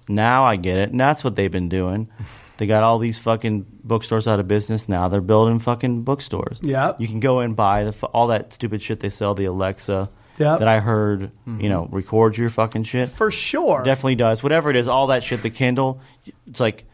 Now 0.08 0.44
I 0.44 0.56
get 0.56 0.78
it. 0.78 0.90
And 0.92 1.00
that's 1.00 1.24
what 1.24 1.36
they've 1.36 1.52
been 1.52 1.70
doing. 1.70 2.10
They 2.58 2.68
got 2.68 2.84
all 2.84 3.00
these 3.00 3.18
fucking 3.18 3.66
bookstores 3.84 4.28
out 4.28 4.40
of 4.40 4.48
business. 4.48 4.88
Now 4.88 5.08
they're 5.08 5.20
building 5.20 5.58
fucking 5.58 6.04
bookstores. 6.04 6.60
Yep. 6.62 7.02
You 7.02 7.08
can 7.08 7.20
go 7.20 7.40
and 7.40 7.56
buy 7.56 7.86
the 7.86 8.06
all 8.14 8.28
that 8.28 8.54
stupid 8.54 8.84
shit 8.84 9.00
they 9.00 9.10
sell. 9.10 9.34
The 9.34 9.46
Alexa. 9.46 10.12
Yep. 10.38 10.60
That 10.60 10.68
I 10.68 10.80
heard, 10.80 11.32
you 11.48 11.70
know, 11.70 11.88
record 11.92 12.38
your 12.38 12.50
fucking 12.52 12.84
shit. 12.84 13.10
For 13.10 13.32
sure. 13.32 13.82
Definitely 13.82 14.14
does. 14.14 14.44
Whatever 14.44 14.70
it 14.70 14.76
is, 14.76 14.88
all 14.88 15.08
that 15.08 15.24
shit. 15.24 15.42
The 15.42 15.50
Kindle. 15.50 16.02
It's 16.46 16.60
like 16.60 16.86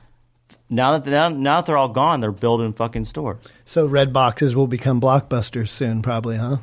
now 0.70 0.98
that 0.98 1.10
now, 1.10 1.30
now 1.30 1.62
that 1.62 1.68
they're 1.68 1.78
all 1.78 1.90
gone, 1.90 2.20
they're 2.22 2.32
building 2.32 2.74
fucking 2.74 3.06
stores. 3.06 3.38
So 3.66 3.86
red 3.86 4.12
boxes 4.14 4.56
will 4.56 4.68
become 4.68 5.00
blockbusters 5.02 5.70
soon, 5.70 6.02
probably, 6.02 6.38
huh? 6.38 6.58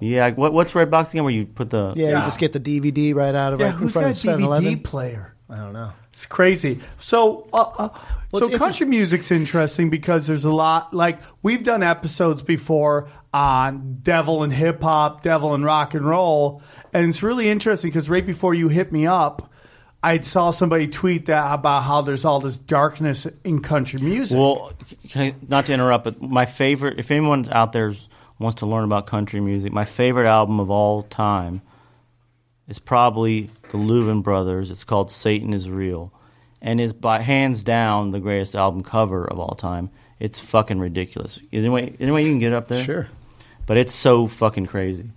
Yeah, 0.00 0.30
what, 0.32 0.52
what's 0.52 0.72
Redbox 0.72 1.10
again? 1.10 1.24
Where 1.24 1.32
you 1.32 1.46
put 1.46 1.70
the 1.70 1.92
Yeah, 1.96 2.08
Yeah. 2.10 2.18
you 2.18 2.24
just 2.26 2.38
get 2.38 2.52
the 2.52 2.60
DVD 2.60 3.14
right 3.14 3.34
out 3.34 3.52
of 3.54 3.60
it. 3.60 3.64
Yeah, 3.64 3.68
right 3.70 3.74
in 3.76 3.80
who's 3.82 3.92
front 3.92 4.06
got 4.06 4.10
of 4.34 4.40
7-Eleven. 4.40 4.64
DVD 4.74 4.84
player? 4.84 5.34
I 5.48 5.56
don't 5.56 5.72
know. 5.72 5.92
It's 6.12 6.26
crazy. 6.26 6.80
So, 6.98 7.48
uh, 7.52 7.56
uh, 7.78 7.88
Well, 8.30 8.50
so 8.50 8.58
country 8.58 8.86
music's 8.86 9.30
interesting 9.30 9.90
because 9.90 10.26
there's 10.26 10.44
a 10.44 10.50
lot. 10.52 10.92
Like 10.94 11.20
we've 11.42 11.62
done 11.62 11.82
episodes 11.82 12.42
before 12.42 13.08
on 13.32 13.98
devil 14.02 14.42
and 14.42 14.52
hip 14.52 14.82
hop, 14.82 15.22
devil 15.22 15.54
and 15.54 15.64
rock 15.64 15.94
and 15.94 16.06
roll, 16.06 16.62
and 16.92 17.08
it's 17.08 17.22
really 17.22 17.48
interesting 17.48 17.90
because 17.90 18.08
right 18.10 18.24
before 18.26 18.54
you 18.54 18.68
hit 18.68 18.92
me 18.92 19.06
up, 19.06 19.50
I 20.04 20.20
saw 20.20 20.50
somebody 20.50 20.86
tweet 20.88 21.26
that 21.26 21.52
about 21.54 21.82
how 21.84 22.02
there's 22.02 22.24
all 22.24 22.38
this 22.40 22.58
darkness 22.58 23.26
in 23.42 23.60
country 23.62 24.00
music. 24.00 24.38
Well, 24.38 24.72
can 25.08 25.22
I- 25.22 25.34
not 25.48 25.66
to 25.66 25.72
interrupt, 25.72 26.04
but 26.04 26.20
my 26.22 26.44
favorite. 26.46 26.98
If 26.98 27.10
anyone 27.10 27.48
out 27.50 27.72
there 27.72 27.94
wants 28.38 28.58
to 28.60 28.66
learn 28.66 28.84
about 28.84 29.06
country 29.06 29.40
music, 29.40 29.72
my 29.72 29.84
favorite 29.86 30.28
album 30.28 30.60
of 30.60 30.70
all 30.70 31.04
time 31.04 31.62
is 32.68 32.78
probably 32.78 33.48
the 33.70 33.78
Louvin 33.78 34.22
Brothers. 34.22 34.70
It's 34.70 34.84
called 34.84 35.10
"Satan 35.10 35.52
Is 35.54 35.70
Real," 35.70 36.12
and 36.60 36.80
is 36.80 36.92
by 36.92 37.20
hands 37.20 37.62
down 37.62 38.10
the 38.10 38.20
greatest 38.20 38.54
album 38.54 38.82
cover 38.82 39.24
of 39.24 39.38
all 39.38 39.54
time. 39.54 39.90
It's 40.20 40.38
fucking 40.38 40.78
ridiculous. 40.80 41.38
Anyway, 41.52 41.94
anyway, 42.00 42.24
you 42.24 42.30
can 42.30 42.38
get 42.40 42.52
up 42.52 42.68
there. 42.68 42.84
Sure. 42.84 43.08
but 43.66 43.76
it's 43.78 43.94
so 43.94 44.26
fucking 44.26 44.66
crazy. 44.66 45.10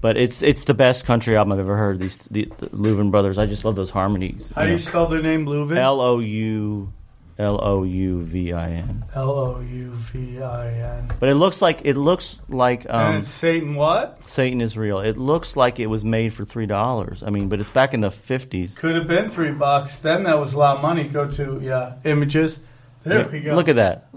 But 0.00 0.16
it's 0.16 0.42
it's 0.42 0.64
the 0.64 0.74
best 0.74 1.04
country 1.06 1.36
album 1.36 1.52
I've 1.52 1.58
ever 1.58 1.76
heard. 1.76 1.98
These 1.98 2.18
the, 2.30 2.50
the 2.58 2.68
Louvin 2.68 3.10
Brothers. 3.10 3.36
I 3.36 3.46
just 3.46 3.64
love 3.64 3.74
those 3.74 3.90
harmonies. 3.90 4.52
how 4.54 4.64
do 4.64 4.70
you 4.70 4.78
spell 4.78 5.06
their 5.06 5.22
name, 5.22 5.46
Louvin? 5.46 5.76
L 5.76 6.00
O 6.00 6.20
U 6.20 6.92
L 7.38 7.60
O 7.62 7.84
U 7.84 8.20
V 8.22 8.52
I 8.52 8.70
N. 8.70 9.04
L 9.14 9.30
O 9.30 9.60
U 9.60 9.90
V 9.90 10.42
I 10.42 10.72
N. 10.98 11.08
But 11.20 11.28
it 11.28 11.36
looks 11.36 11.62
like 11.62 11.80
it 11.84 11.96
looks 11.96 12.40
like 12.48 12.84
And 12.84 12.92
um, 12.94 13.16
it's 13.16 13.28
Satan 13.28 13.76
what? 13.76 14.28
Satan 14.28 14.60
is 14.60 14.76
real. 14.76 14.98
It 14.98 15.16
looks 15.16 15.56
like 15.56 15.78
it 15.78 15.86
was 15.86 16.04
made 16.04 16.32
for 16.32 16.44
three 16.44 16.66
dollars. 16.66 17.22
I 17.22 17.30
mean, 17.30 17.48
but 17.48 17.60
it's 17.60 17.70
back 17.70 17.94
in 17.94 18.00
the 18.00 18.10
fifties. 18.10 18.74
Could 18.74 18.96
have 18.96 19.06
been 19.06 19.30
three 19.30 19.52
bucks. 19.52 19.98
Then 19.98 20.24
that 20.24 20.38
was 20.38 20.52
a 20.52 20.58
lot 20.58 20.76
of 20.76 20.82
money. 20.82 21.04
Go 21.04 21.30
to 21.30 21.60
yeah 21.62 21.94
images. 22.04 22.58
There 23.04 23.28
we 23.28 23.40
go. 23.40 23.54
Look 23.54 23.68
at 23.68 23.76
that. 23.76 24.08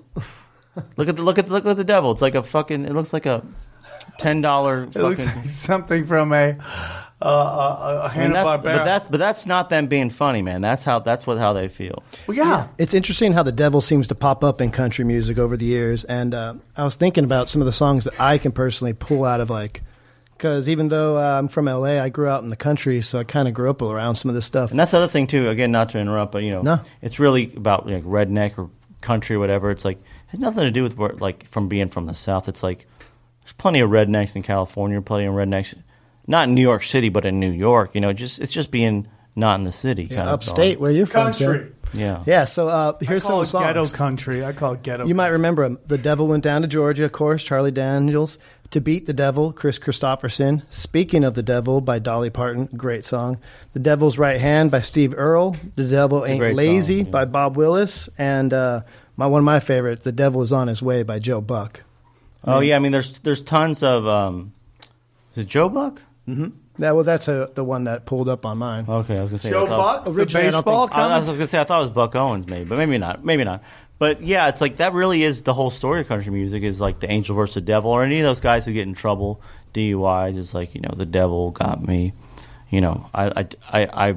look 0.96 1.08
at 1.08 1.16
the 1.16 1.22
look 1.22 1.38
at 1.38 1.46
the, 1.46 1.54
look 1.54 1.66
at 1.66 1.78
the 1.78 1.84
devil. 1.84 2.12
It's 2.12 2.22
like 2.22 2.36
a 2.36 2.44
fucking. 2.44 2.86
It 2.86 2.94
looks 2.94 3.14
like 3.14 3.28
a 3.28 3.44
ten 4.18 4.42
dollar 4.42 4.84
It 4.84 4.96
looks 4.96 5.26
like 5.26 5.46
something 5.50 6.06
from 6.06 6.34
a 6.34 6.58
uh, 7.24 7.28
a, 7.28 7.30
a 7.30 8.00
I 8.00 8.08
mean, 8.10 8.12
Hanna 8.32 8.34
that's, 8.34 8.64
but 8.64 8.84
that's 8.84 9.08
but 9.08 9.18
that's 9.18 9.46
not 9.46 9.70
them 9.70 9.88
being 9.88 10.10
funny, 10.10 10.42
man. 10.42 10.62
That's 10.62 10.84
how 10.84 11.00
that's 11.00 11.28
what 11.28 11.38
how 11.38 11.54
they 11.54 11.68
feel. 11.68 12.04
well, 12.28 12.36
yeah. 12.36 12.68
It's 12.80 12.94
interesting 12.96 13.34
how 13.34 13.44
the 13.44 13.52
devil 13.52 13.80
seems 13.82 14.08
to 14.08 14.16
pop 14.16 14.44
up 14.44 14.60
in 14.60 14.72
country 14.72 15.06
music 15.06 15.38
over 15.38 15.56
the 15.56 15.66
years. 15.66 16.04
And 16.04 16.34
uh, 16.34 16.56
I 16.76 16.84
was 16.84 16.96
thinking 16.96 17.24
about 17.24 17.48
some 17.50 17.62
of 17.62 17.68
the 17.68 17.72
songs 17.74 18.06
that 18.06 18.20
I 18.20 18.38
can 18.40 18.52
personally 18.52 18.94
pull 18.94 19.24
out 19.24 19.40
of 19.40 19.52
like, 19.52 19.84
because 20.36 20.68
even 20.68 20.90
though 20.90 21.18
uh, 21.18 21.38
I'm 21.38 21.48
from 21.48 21.66
LA, 21.66 22.02
I 22.02 22.10
grew 22.10 22.28
out 22.28 22.42
in 22.42 22.50
the 22.50 22.56
country, 22.56 23.02
so 23.04 23.20
I 23.20 23.24
kind 23.24 23.48
of 23.48 23.54
grew 23.54 23.70
up 23.70 23.84
around 23.84 24.16
some 24.16 24.30
of 24.30 24.36
this 24.36 24.48
stuff. 24.48 24.72
And 24.72 24.80
that's 24.80 24.90
the 24.90 24.98
other 24.98 25.08
thing 25.08 25.28
too. 25.28 25.48
Again, 25.50 25.72
not 25.72 25.90
to 25.90 26.00
interrupt, 26.00 26.32
but 26.32 26.42
you 26.42 26.52
know, 26.52 26.64
No. 26.64 26.80
it's 27.04 27.20
really 27.20 27.54
about 27.56 27.86
like 27.88 28.04
redneck 28.04 28.58
or 28.58 28.68
country 29.02 29.36
or 29.36 29.40
whatever. 29.40 29.70
It's 29.70 29.86
like 29.86 29.98
it 29.98 30.30
has 30.30 30.40
nothing 30.40 30.64
to 30.64 30.72
do 30.72 30.82
with 30.82 30.98
where, 30.98 31.14
like 31.14 31.46
from 31.52 31.68
being 31.68 31.90
from 31.90 32.08
the 32.08 32.16
south. 32.16 32.50
It's 32.50 32.64
like 32.64 32.88
there's 33.52 33.58
plenty 33.58 33.82
of 33.82 33.90
rednecks 33.90 34.36
in 34.36 34.44
California, 34.44 35.02
plenty 35.02 35.26
of 35.26 35.34
rednecks, 35.34 35.74
not 36.28 36.48
in 36.48 36.56
New 36.56 36.62
York 36.62 36.84
City, 36.84 37.10
but 37.10 37.26
in 37.26 37.40
New 37.40 37.52
York. 37.52 37.94
You 37.94 38.02
know, 38.02 38.14
just 38.14 38.40
it's 38.40 38.52
just 38.52 38.72
being 38.72 39.08
not 39.36 39.60
in 39.60 39.66
the 39.66 39.72
city. 39.72 40.04
Yeah, 40.04 40.18
kind 40.18 40.30
of 40.30 40.34
upstate, 40.36 40.78
all. 40.78 40.84
where 40.84 40.92
you're 40.92 41.06
from, 41.06 41.34
Sam. 41.34 41.52
Country. 41.52 41.72
Yeah. 41.94 42.24
Yeah, 42.26 42.46
so 42.46 42.70
uh, 42.70 42.98
here's 43.02 43.24
some 43.24 43.32
call 43.32 43.42
of 43.42 43.52
the 43.52 43.58
it 43.58 43.62
ghetto 43.62 43.84
songs. 43.84 43.94
country. 43.94 44.46
I 44.46 44.54
call 44.54 44.74
it 44.74 44.84
ghetto. 44.84 45.06
You 45.06 45.16
might 45.16 45.28
remember 45.30 45.66
him. 45.66 45.78
The 45.88 45.98
Devil 45.98 46.28
Went 46.28 46.44
Down 46.44 46.62
to 46.62 46.68
Georgia, 46.68 47.04
of 47.04 47.12
course, 47.12 47.44
Charlie 47.44 47.72
Daniels. 47.72 48.38
To 48.70 48.80
Beat 48.80 49.06
the 49.06 49.12
Devil, 49.12 49.52
Kris 49.52 49.78
Kristofferson. 49.78 50.64
Speaking 50.70 51.26
of 51.26 51.34
the 51.34 51.44
Devil 51.44 51.82
by 51.82 52.00
Dolly 52.00 52.30
Parton, 52.30 52.70
great 52.78 53.06
song. 53.06 53.38
The 53.74 53.82
Devil's 53.82 54.18
Right 54.18 54.40
Hand 54.40 54.72
by 54.72 54.80
Steve 54.80 55.14
Earle. 55.14 55.58
The 55.76 55.84
Devil 55.84 56.24
a 56.24 56.30
Ain't 56.30 56.56
Lazy 56.56 57.00
song, 57.00 57.06
yeah. 57.08 57.12
by 57.12 57.26
Bob 57.26 57.58
Wills. 57.58 58.08
And 58.18 58.54
uh, 58.54 58.84
my 59.18 59.28
one 59.28 59.40
of 59.40 59.46
my 59.46 59.60
favorites, 59.60 60.04
The 60.04 60.14
Devil 60.14 60.42
Is 60.42 60.54
on 60.54 60.70
His 60.70 60.82
Way 60.82 61.04
by 61.04 61.20
Joe 61.20 61.42
Buck. 61.42 61.84
Oh 62.44 62.60
yeah. 62.60 62.76
I 62.76 62.80
mean, 62.80 62.92
there's 62.92 63.20
there's 63.20 63.42
tons 63.42 63.84
of. 63.84 64.08
Um, 64.08 64.54
is 65.34 65.40
it 65.40 65.48
Joe 65.48 65.70
Buck? 65.70 66.02
That 66.78 66.96
well, 66.96 67.04
that's 67.04 67.28
a, 67.28 67.50
the 67.54 67.64
one 67.64 67.84
that 67.84 68.06
pulled 68.06 68.30
up 68.30 68.46
on 68.46 68.58
mine. 68.58 68.86
Okay, 68.88 69.18
I 69.18 69.22
was 69.22 69.30
gonna 69.32 69.40
say 69.40 69.50
Joe 69.50 69.66
I 69.66 69.70
thought- 69.70 69.78
Buck, 69.78 70.06
the 70.06 70.12
Originally, 70.14 70.48
I 70.48 70.52
baseball 70.52 70.88
think- 70.88 70.98
I, 70.98 71.16
I 71.16 71.20
was 71.20 71.28
gonna 71.28 71.46
say 71.48 71.60
I 71.60 71.64
thought 71.64 71.80
it 71.80 71.82
was 71.82 71.90
Buck 71.92 72.16
Owens, 72.16 72.48
maybe, 72.48 72.64
but 72.66 72.78
maybe 72.78 72.98
not. 72.98 73.24
Maybe 73.24 73.44
not. 73.44 73.64
But 74.00 74.24
yeah, 74.24 74.48
it's 74.48 74.62
like 74.62 74.78
that. 74.78 74.94
Really, 74.94 75.24
is 75.24 75.44
the 75.44 75.54
whole 75.54 75.70
story 75.70 76.02
of 76.02 76.08
country 76.08 76.32
music 76.32 76.64
is 76.64 76.82
like 76.82 77.00
the 77.00 77.12
angel 77.12 77.36
versus 77.36 77.56
the 77.56 77.62
devil, 77.62 77.92
or 77.92 78.04
any 78.04 78.18
of 78.20 78.24
those 78.24 78.40
guys 78.40 78.66
who 78.66 78.74
get 78.74 78.88
in 78.88 78.94
trouble, 78.94 79.42
DUIs. 79.74 80.38
Is 80.38 80.54
like 80.54 80.74
you 80.74 80.82
know 80.82 80.94
the 80.96 81.06
devil 81.06 81.52
got 81.52 81.86
me. 81.86 82.14
You 82.70 82.82
know, 82.82 83.10
I 83.14 83.26
I 83.42 83.48
I 83.84 84.10
I 84.10 84.16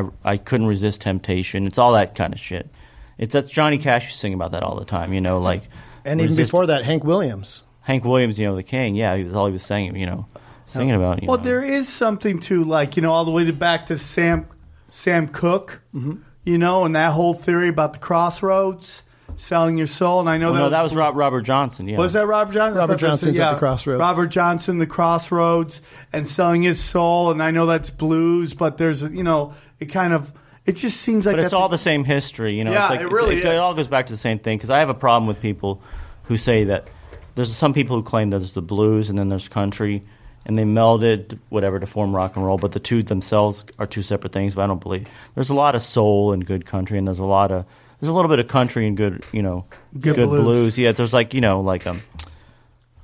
I, 0.00 0.08
I 0.24 0.36
couldn't 0.38 0.66
resist 0.68 1.00
temptation. 1.02 1.66
It's 1.66 1.78
all 1.78 1.92
that 1.92 2.14
kind 2.14 2.32
of 2.32 2.40
shit. 2.40 2.70
It's 3.18 3.32
that's 3.34 3.48
Johnny 3.50 3.76
Cash 3.78 4.04
used 4.04 4.14
to 4.14 4.20
sing 4.20 4.34
about 4.34 4.52
that 4.52 4.62
all 4.62 4.76
the 4.76 4.84
time. 4.86 5.12
You 5.12 5.20
know, 5.20 5.40
like 5.40 5.64
And 6.08 6.20
even 6.20 6.36
before 6.36 6.66
that, 6.66 6.84
Hank 6.84 7.04
Williams. 7.04 7.64
Hank 7.82 8.04
Williams, 8.04 8.38
you 8.38 8.46
know, 8.46 8.56
the 8.56 8.62
King. 8.62 8.94
Yeah, 8.94 9.16
he 9.16 9.24
was 9.24 9.34
all 9.34 9.46
he 9.46 9.52
was 9.52 9.62
saying. 9.62 9.96
You 9.96 10.06
know, 10.06 10.26
singing 10.66 10.94
about. 10.94 11.22
You 11.22 11.28
Well, 11.28 11.38
know. 11.38 11.44
there 11.44 11.62
is 11.62 11.88
something 11.88 12.40
to 12.40 12.64
like 12.64 12.96
you 12.96 13.02
know 13.02 13.12
all 13.12 13.24
the 13.24 13.30
way 13.30 13.50
back 13.50 13.86
to 13.86 13.98
Sam 13.98 14.46
Sam 14.90 15.28
Cooke, 15.28 15.80
Mm-hmm. 15.94 16.14
you 16.44 16.58
know, 16.58 16.84
and 16.84 16.94
that 16.96 17.12
whole 17.12 17.34
theory 17.34 17.68
about 17.68 17.92
the 17.94 17.98
crossroads, 17.98 19.02
selling 19.36 19.76
your 19.78 19.86
soul. 19.86 20.20
And 20.20 20.28
I 20.28 20.36
know 20.38 20.50
Oh, 20.50 20.52
that 20.52 20.58
no, 20.58 20.64
was, 20.64 20.70
that 20.72 20.82
was 20.82 20.94
Rob, 20.94 21.16
Robert 21.16 21.42
Johnson. 21.42 21.88
Yeah, 21.88 21.98
Was 21.98 22.12
that 22.14 22.26
Robert 22.26 22.52
Johnson? 22.52 22.76
I 22.78 22.80
Robert 22.80 22.92
thought 22.94 23.00
that 23.00 23.10
was- 23.10 23.20
Johnson's 23.20 23.38
at 23.38 23.52
the 23.52 23.58
Crossroads. 23.58 24.00
Robert 24.00 24.26
Johnson, 24.28 24.78
the 24.78 24.86
Crossroads, 24.86 25.80
and 26.12 26.26
selling 26.28 26.62
his 26.62 26.80
soul. 26.80 27.30
And 27.30 27.42
I 27.42 27.50
know 27.50 27.66
that's 27.66 27.90
blues, 27.90 28.54
but 28.54 28.78
there's 28.78 29.02
you 29.02 29.22
know 29.22 29.54
it 29.80 29.86
kind 29.86 30.12
of 30.12 30.32
it 30.66 30.72
just 30.76 31.00
seems 31.00 31.24
like 31.24 31.34
but 31.34 31.38
it's 31.40 31.44
that's 31.52 31.52
all 31.54 31.68
the 31.70 31.78
same 31.78 32.04
history, 32.04 32.54
you 32.56 32.64
know. 32.64 32.72
Yeah, 32.72 32.82
it's 32.82 32.90
like, 32.90 33.00
it 33.00 33.06
it's- 33.06 33.14
really 33.22 33.38
it 33.42 33.56
all 33.56 33.74
goes 33.74 33.88
back 33.88 34.06
to 34.06 34.12
the 34.12 34.18
same 34.18 34.38
thing 34.38 34.58
because 34.58 34.70
I 34.70 34.78
have 34.80 34.88
a 34.90 34.94
problem 34.94 35.26
with 35.26 35.40
people 35.40 35.82
who 36.28 36.36
say 36.36 36.64
that 36.64 36.86
there's 37.34 37.54
some 37.54 37.72
people 37.72 37.96
who 37.96 38.02
claim 38.02 38.30
that 38.30 38.38
there's 38.38 38.52
the 38.52 38.62
blues 38.62 39.10
and 39.10 39.18
then 39.18 39.28
there's 39.28 39.48
country, 39.48 40.02
and 40.46 40.56
they 40.58 40.62
melded 40.64 41.38
whatever 41.48 41.78
to 41.80 41.86
form 41.86 42.14
rock 42.14 42.36
and 42.36 42.44
roll, 42.44 42.56
but 42.58 42.72
the 42.72 42.80
two 42.80 43.02
themselves 43.02 43.64
are 43.78 43.86
two 43.86 44.02
separate 44.02 44.32
things. 44.32 44.54
But 44.54 44.62
I 44.62 44.66
don't 44.68 44.80
believe 44.82 45.08
there's 45.34 45.50
a 45.50 45.54
lot 45.54 45.74
of 45.74 45.82
soul 45.82 46.32
and 46.32 46.46
good 46.46 46.64
country, 46.66 46.96
and 46.98 47.06
there's 47.06 47.18
a 47.18 47.24
lot 47.24 47.50
of 47.50 47.64
there's 48.00 48.08
a 48.10 48.12
little 48.12 48.28
bit 48.28 48.38
of 48.38 48.46
country 48.48 48.86
and 48.86 48.96
good, 48.96 49.24
you 49.32 49.42
know, 49.42 49.64
Good 49.92 50.14
good, 50.16 50.28
blues. 50.28 50.42
blues. 50.44 50.78
Yeah, 50.78 50.92
there's 50.92 51.12
like 51.12 51.34
you 51.34 51.40
know 51.40 51.60
like 51.60 51.86
um, 51.86 52.02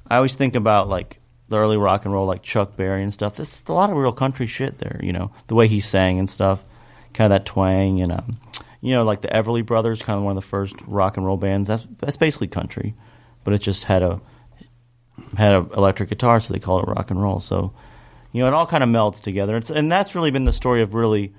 I 0.08 0.16
always 0.16 0.34
think 0.34 0.54
about 0.54 0.88
like 0.88 1.18
the 1.48 1.56
early 1.58 1.76
rock 1.76 2.04
and 2.04 2.14
roll, 2.14 2.26
like 2.26 2.42
Chuck 2.42 2.76
Berry 2.76 3.02
and 3.02 3.12
stuff. 3.12 3.36
There's 3.36 3.62
a 3.68 3.72
lot 3.72 3.90
of 3.90 3.96
real 3.96 4.12
country 4.12 4.46
shit 4.46 4.78
there, 4.78 4.98
you 5.02 5.12
know, 5.12 5.30
the 5.48 5.54
way 5.54 5.68
he 5.68 5.80
sang 5.80 6.18
and 6.18 6.28
stuff, 6.30 6.62
kind 7.12 7.32
of 7.32 7.38
that 7.38 7.46
twang 7.46 8.00
and 8.00 8.12
um, 8.12 8.38
you 8.80 8.92
know, 8.94 9.04
like 9.04 9.20
the 9.22 9.28
Everly 9.28 9.64
Brothers, 9.64 10.02
kind 10.02 10.16
of 10.18 10.24
one 10.24 10.36
of 10.36 10.42
the 10.42 10.48
first 10.48 10.74
rock 10.86 11.16
and 11.16 11.24
roll 11.26 11.36
bands. 11.36 11.68
That's 11.68 11.84
that's 11.98 12.16
basically 12.16 12.48
country, 12.48 12.94
but 13.44 13.54
it 13.54 13.58
just 13.58 13.84
had 13.84 14.02
a 14.02 14.20
had 15.36 15.54
a 15.54 15.66
electric 15.76 16.08
guitar, 16.08 16.40
so 16.40 16.52
they 16.52 16.58
call 16.60 16.80
it 16.80 16.88
rock 16.88 17.10
and 17.10 17.22
roll. 17.22 17.40
So, 17.40 17.72
you 18.32 18.40
know, 18.42 18.48
it 18.48 18.54
all 18.54 18.66
kind 18.66 18.82
of 18.82 18.88
melts 18.88 19.20
together. 19.20 19.56
It's, 19.56 19.70
and 19.70 19.90
that's 19.90 20.14
really 20.14 20.30
been 20.30 20.44
the 20.44 20.52
story 20.52 20.82
of 20.82 20.94
really. 20.94 21.32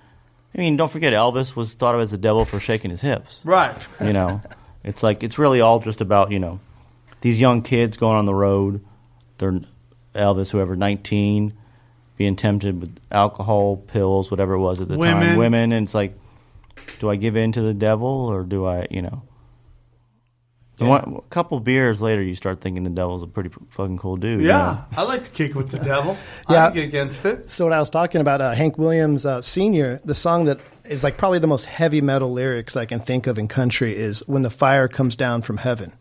I 0.54 0.60
mean, 0.60 0.78
don't 0.78 0.92
forget 0.92 1.12
Elvis 1.12 1.56
was 1.56 1.74
thought 1.74 1.96
of 1.96 2.02
as 2.02 2.12
the 2.12 2.18
devil 2.18 2.46
for 2.46 2.60
shaking 2.62 2.90
his 2.90 3.02
hips. 3.02 3.42
right. 3.44 3.76
You 4.00 4.14
know, 4.14 4.42
it's 4.86 5.04
like 5.04 5.24
it's 5.24 5.38
really 5.38 5.60
all 5.60 5.80
just 5.80 6.00
about 6.00 6.32
you 6.32 6.40
know 6.40 6.60
these 7.22 7.40
young 7.42 7.62
kids 7.62 7.98
going 7.98 8.16
on 8.16 8.26
the 8.26 8.34
road. 8.34 8.84
They're 9.38 9.60
Elvis, 10.16 10.52
whoever, 10.52 10.78
nineteen, 10.78 11.54
being 12.16 12.38
tempted 12.38 12.80
with 12.80 12.98
alcohol, 13.12 13.76
pills, 13.76 14.32
whatever 14.32 14.54
it 14.54 14.60
was 14.60 14.80
at 14.80 14.88
the 14.88 14.98
Women. 14.98 15.28
time, 15.28 15.38
women, 15.38 15.72
and 15.74 15.86
it's 15.86 15.94
like, 15.94 16.18
do 17.00 17.10
I 17.10 17.18
give 17.18 17.36
in 17.36 17.52
to 17.52 17.62
the 17.62 17.74
devil 17.74 18.08
or 18.08 18.44
do 18.44 18.66
I, 18.66 18.88
you 18.90 19.02
know? 19.02 19.24
And 20.80 20.90
one- 20.90 21.16
a 21.26 21.30
couple 21.30 21.60
beers 21.62 22.02
later, 22.02 22.22
you 22.22 22.36
start 22.36 22.60
thinking 22.62 22.84
the 22.84 22.90
devil's 22.90 23.24
a 23.24 23.28
pretty 23.28 23.50
fucking 23.70 23.98
cool 23.98 24.18
dude. 24.18 24.42
you 24.42 24.48
Yeah, 24.48 24.84
know? 24.92 24.98
I 24.98 25.04
like 25.04 25.24
to 25.24 25.30
kick 25.30 25.56
with 25.56 25.70
the 25.70 25.80
devil. 25.94 26.18
Yeah. 26.50 26.68
I 26.68 26.72
get 26.72 26.84
against 26.86 27.24
it. 27.26 27.50
So 27.50 27.66
what 27.66 27.74
I 27.74 27.80
was 27.80 27.90
talking 27.90 28.20
about, 28.22 28.42
uh, 28.42 28.52
Hank 28.54 28.78
Williams 28.78 29.26
uh, 29.26 29.42
Senior, 29.42 30.02
the 30.04 30.16
song 30.16 30.46
that 30.46 30.60
is 30.84 31.04
like 31.04 31.18
probably 31.18 31.40
the 31.40 31.48
most 31.48 31.66
heavy 31.66 32.02
metal 32.02 32.32
lyrics 32.34 32.76
I 32.76 32.86
can 32.86 33.00
think 33.00 33.28
of 33.28 33.40
in 33.40 33.48
country 33.48 33.96
is 33.96 34.22
"When 34.28 34.42
the 34.42 34.50
Fire 34.50 34.88
Comes 34.88 35.16
Down 35.16 35.42
from 35.44 35.58
Heaven," 35.58 35.94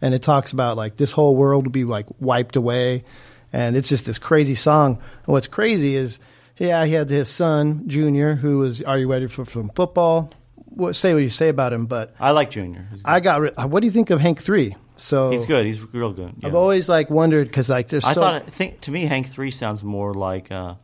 and 0.00 0.14
it 0.14 0.22
talks 0.22 0.52
about 0.52 0.76
like 0.76 0.96
this 0.96 1.10
whole 1.10 1.34
world 1.36 1.66
will 1.66 1.72
be 1.72 1.84
like 1.84 2.06
wiped 2.20 2.56
away, 2.56 3.04
and 3.52 3.76
it's 3.76 3.88
just 3.88 4.06
this 4.06 4.18
crazy 4.18 4.54
song. 4.54 4.94
And 5.26 5.32
what's 5.32 5.46
crazy 5.48 5.96
is, 5.96 6.20
yeah, 6.56 6.84
he 6.86 6.92
had 6.92 7.10
his 7.10 7.28
son 7.28 7.84
Junior, 7.88 8.36
who 8.36 8.58
was, 8.58 8.80
"Are 8.82 8.96
you 8.98 9.10
ready 9.10 9.26
for 9.26 9.44
some 9.44 9.70
football?" 9.74 10.30
What, 10.70 10.96
say 10.96 11.12
what 11.14 11.22
you 11.22 11.30
say 11.30 11.48
about 11.48 11.72
him, 11.72 11.86
but 11.86 12.14
I 12.18 12.30
like 12.30 12.50
Junior. 12.50 12.88
I 13.04 13.20
got. 13.20 13.40
Re- 13.40 13.52
what 13.66 13.80
do 13.80 13.86
you 13.86 13.92
think 13.92 14.10
of 14.10 14.20
Hank 14.20 14.40
Three? 14.42 14.76
So 14.96 15.30
he's 15.30 15.46
good. 15.46 15.66
He's 15.66 15.80
real 15.94 16.12
good. 16.12 16.34
I've 16.44 16.54
always 16.54 16.88
like 16.88 17.10
wondered 17.10 17.48
because 17.48 17.68
like 17.70 17.88
there's 17.88 18.04
I 18.04 18.12
so 18.12 18.20
thought. 18.20 18.34
I 18.34 18.40
think 18.40 18.82
to 18.82 18.90
me, 18.90 19.04
Hank 19.06 19.28
Three 19.28 19.50
sounds 19.50 19.82
more 19.82 20.14
like 20.14 20.52
uh, 20.52 20.74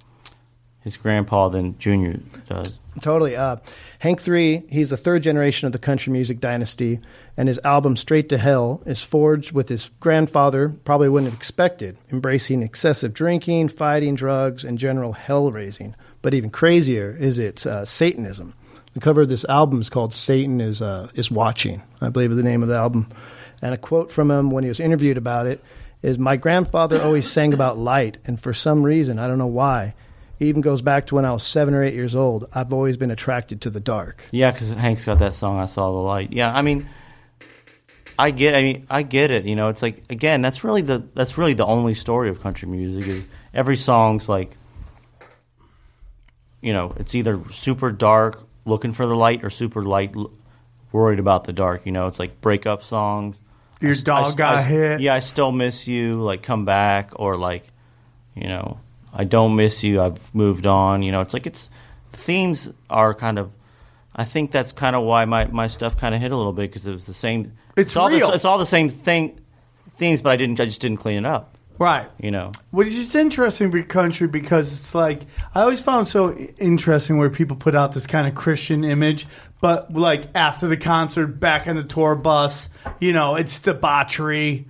his 0.81 0.97
grandpa 0.97 1.49
than 1.49 1.79
Junior 1.79 2.21
does. 2.49 2.79
Totally. 3.01 3.37
Uh, 3.37 3.57
Hank 3.99 4.23
Three, 4.23 4.63
he's 4.71 4.91
the 4.91 4.97
third 4.97 5.23
generation 5.23 5.67
of 5.67 5.73
the 5.73 5.79
country 5.79 6.13
music 6.13 6.41
dynasty, 6.41 7.01
and 7.37 7.47
his 7.47 7.61
album 7.63 7.97
"Straight 7.97 8.29
to 8.31 8.39
Hell" 8.39 8.83
is 8.87 9.03
forged 9.03 9.53
with 9.53 9.69
his 9.69 9.91
grandfather. 10.01 10.71
Probably 10.85 11.09
wouldn't 11.09 11.31
have 11.31 11.39
expected, 11.39 11.99
embracing 12.11 12.63
excessive 12.63 13.13
drinking, 13.13 13.69
fighting, 13.69 14.15
drugs, 14.15 14.65
and 14.65 14.79
general 14.79 15.13
hell 15.13 15.53
raising. 15.53 15.95
But 16.23 16.33
even 16.35 16.51
crazier 16.51 17.15
is 17.15 17.39
its 17.39 17.67
uh, 17.67 17.85
Satanism. 17.85 18.55
The 18.97 19.01
cover 19.01 19.21
of 19.21 19.29
this 19.29 19.45
album 19.45 19.83
is 19.83 19.91
called 19.91 20.15
"Satan 20.15 20.59
is 20.59 20.81
uh, 20.81 21.11
is 21.15 21.31
Watching." 21.31 21.83
I 22.01 22.09
believe 22.09 22.31
is 22.31 22.39
the 22.39 22.43
name 22.43 22.63
of 22.63 22.71
the 22.71 22.77
album. 22.77 23.09
And 23.61 23.75
a 23.75 23.77
quote 23.77 24.11
from 24.11 24.31
him 24.31 24.51
when 24.51 24.65
he 24.65 24.71
was 24.71 24.81
interviewed 24.81 25.19
about 25.19 25.47
it 25.47 25.63
is, 26.01 26.19
"My 26.19 26.37
grandfather 26.37 27.03
always 27.03 27.31
sang 27.31 27.53
about 27.53 27.77
light, 27.77 28.17
and 28.25 28.41
for 28.41 28.55
some 28.55 28.83
reason, 28.83 29.19
I 29.19 29.29
don't 29.29 29.37
know 29.37 29.47
why." 29.47 29.95
Even 30.41 30.63
goes 30.63 30.81
back 30.81 31.09
to 31.09 31.15
when 31.15 31.27
I 31.27 31.33
was 31.33 31.45
seven 31.45 31.75
or 31.75 31.85
eight 31.85 31.93
years 31.93 32.17
old. 32.17 32.49
I've 32.55 32.73
always 32.73 32.97
been 32.97 33.11
attracted 33.11 33.61
to 33.63 33.71
the 33.71 33.81
dark. 33.81 34.25
Yeah, 34.31 34.51
because 34.51 34.71
Hank's 34.71 35.05
got 35.05 35.19
that 35.19 35.35
song. 35.35 35.61
I 35.61 35.67
saw 35.67 35.93
the 35.93 35.99
light. 35.99 36.33
Yeah, 36.33 36.51
I 36.51 36.63
mean, 36.63 36.89
I 38.19 38.31
get. 38.31 38.55
I 38.55 38.63
mean, 38.63 38.87
I 38.89 39.03
get 39.03 39.31
it. 39.31 39.45
You 39.45 39.57
know, 39.57 39.69
it's 39.69 39.83
like 39.83 40.05
again, 40.09 40.41
that's 40.41 40.65
really 40.65 40.81
the 40.81 41.07
that's 41.13 41.37
really 41.37 41.53
the 41.53 41.67
only 41.67 41.93
story 41.93 42.31
of 42.31 42.41
country 42.41 42.67
music. 42.67 43.07
Is 43.07 43.25
every 43.53 43.77
song's 43.77 44.27
like, 44.27 44.57
you 46.63 46.73
know, 46.73 46.95
it's 46.97 47.15
either 47.15 47.43
super 47.53 47.93
dark, 47.93 48.46
looking 48.67 48.93
for 48.93 49.07
the 49.07 49.17
light, 49.17 49.43
or 49.45 49.51
super 49.51 49.83
light, 49.85 50.15
worried 50.93 51.19
about 51.19 51.45
the 51.45 51.53
dark. 51.53 51.87
You 51.87 51.93
know, 51.93 52.07
it's 52.07 52.19
like 52.19 52.41
breakup 52.41 52.83
songs. 52.83 53.41
Your 53.81 53.93
I 53.93 54.01
dog 54.01 54.33
I 54.33 54.35
got 54.35 54.59
I- 54.59 54.63
hit. 54.63 55.01
Yeah, 55.01 55.15
I 55.15 55.21
still 55.21 55.53
miss 55.53 55.87
you. 55.87 56.15
Like, 56.15 56.43
come 56.43 56.65
back, 56.65 57.11
or 57.17 57.37
like, 57.37 57.65
you 58.35 58.49
know, 58.49 58.81
I 59.15 59.25
don't 59.25 59.57
miss 59.57 59.83
you. 59.83 60.01
I've 60.03 60.35
moved 60.35 60.67
on. 60.67 61.03
You 61.03 61.13
know, 61.13 61.21
it's 61.21 61.33
like 61.35 61.47
it's 61.47 61.71
the 62.13 62.19
themes 62.19 62.69
are 62.91 63.15
kind 63.15 63.39
of. 63.39 63.51
I 64.19 64.25
think 64.25 64.51
that's 64.51 64.73
kind 64.73 64.97
of 64.97 65.03
why 65.03 65.27
my, 65.27 65.45
my 65.49 65.69
stuff 65.69 65.99
kind 65.99 66.15
of 66.15 66.23
hit 66.23 66.33
a 66.33 66.37
little 66.37 66.55
bit 66.55 66.71
because 66.71 66.87
it 66.87 66.93
was 66.93 67.05
the 67.05 67.13
same. 67.13 67.53
It's 67.77 67.95
all 67.97 68.09
real. 68.09 68.29
The, 68.29 68.35
it's 68.35 68.47
all 68.47 68.57
the 68.57 68.65
same 68.65 68.89
thing, 68.89 69.39
themes, 69.97 70.23
but 70.23 70.33
I 70.33 70.37
didn't. 70.37 70.59
I 70.59 70.65
just 70.65 70.81
didn't 70.81 70.97
clean 70.99 71.19
it 71.19 71.27
up. 71.27 71.56
Right. 71.79 72.09
You 72.21 72.31
know. 72.31 72.53
Which 72.71 72.89
is 72.89 73.15
interesting 73.15 73.71
for 73.71 73.83
country 73.83 74.29
because 74.29 74.73
it's 74.73 74.95
like 74.95 75.23
I 75.55 75.63
always 75.63 75.81
found 75.81 76.09
so 76.09 76.35
interesting 76.59 77.19
where 77.19 77.31
people 77.31 77.57
put 77.57 77.75
out 77.75 77.93
this 77.93 78.07
kind 78.07 78.27
of 78.27 78.35
Christian 78.35 78.85
image, 78.85 79.27
but 79.61 79.93
like 79.93 80.25
after 80.35 80.67
the 80.69 80.77
concert, 80.77 81.27
back 81.27 81.67
on 81.67 81.77
the 81.77 81.85
tour 81.85 82.15
bus, 82.15 82.69
you 83.01 83.13
know, 83.13 83.35
it's 83.37 83.59
debauchery, 83.59 84.67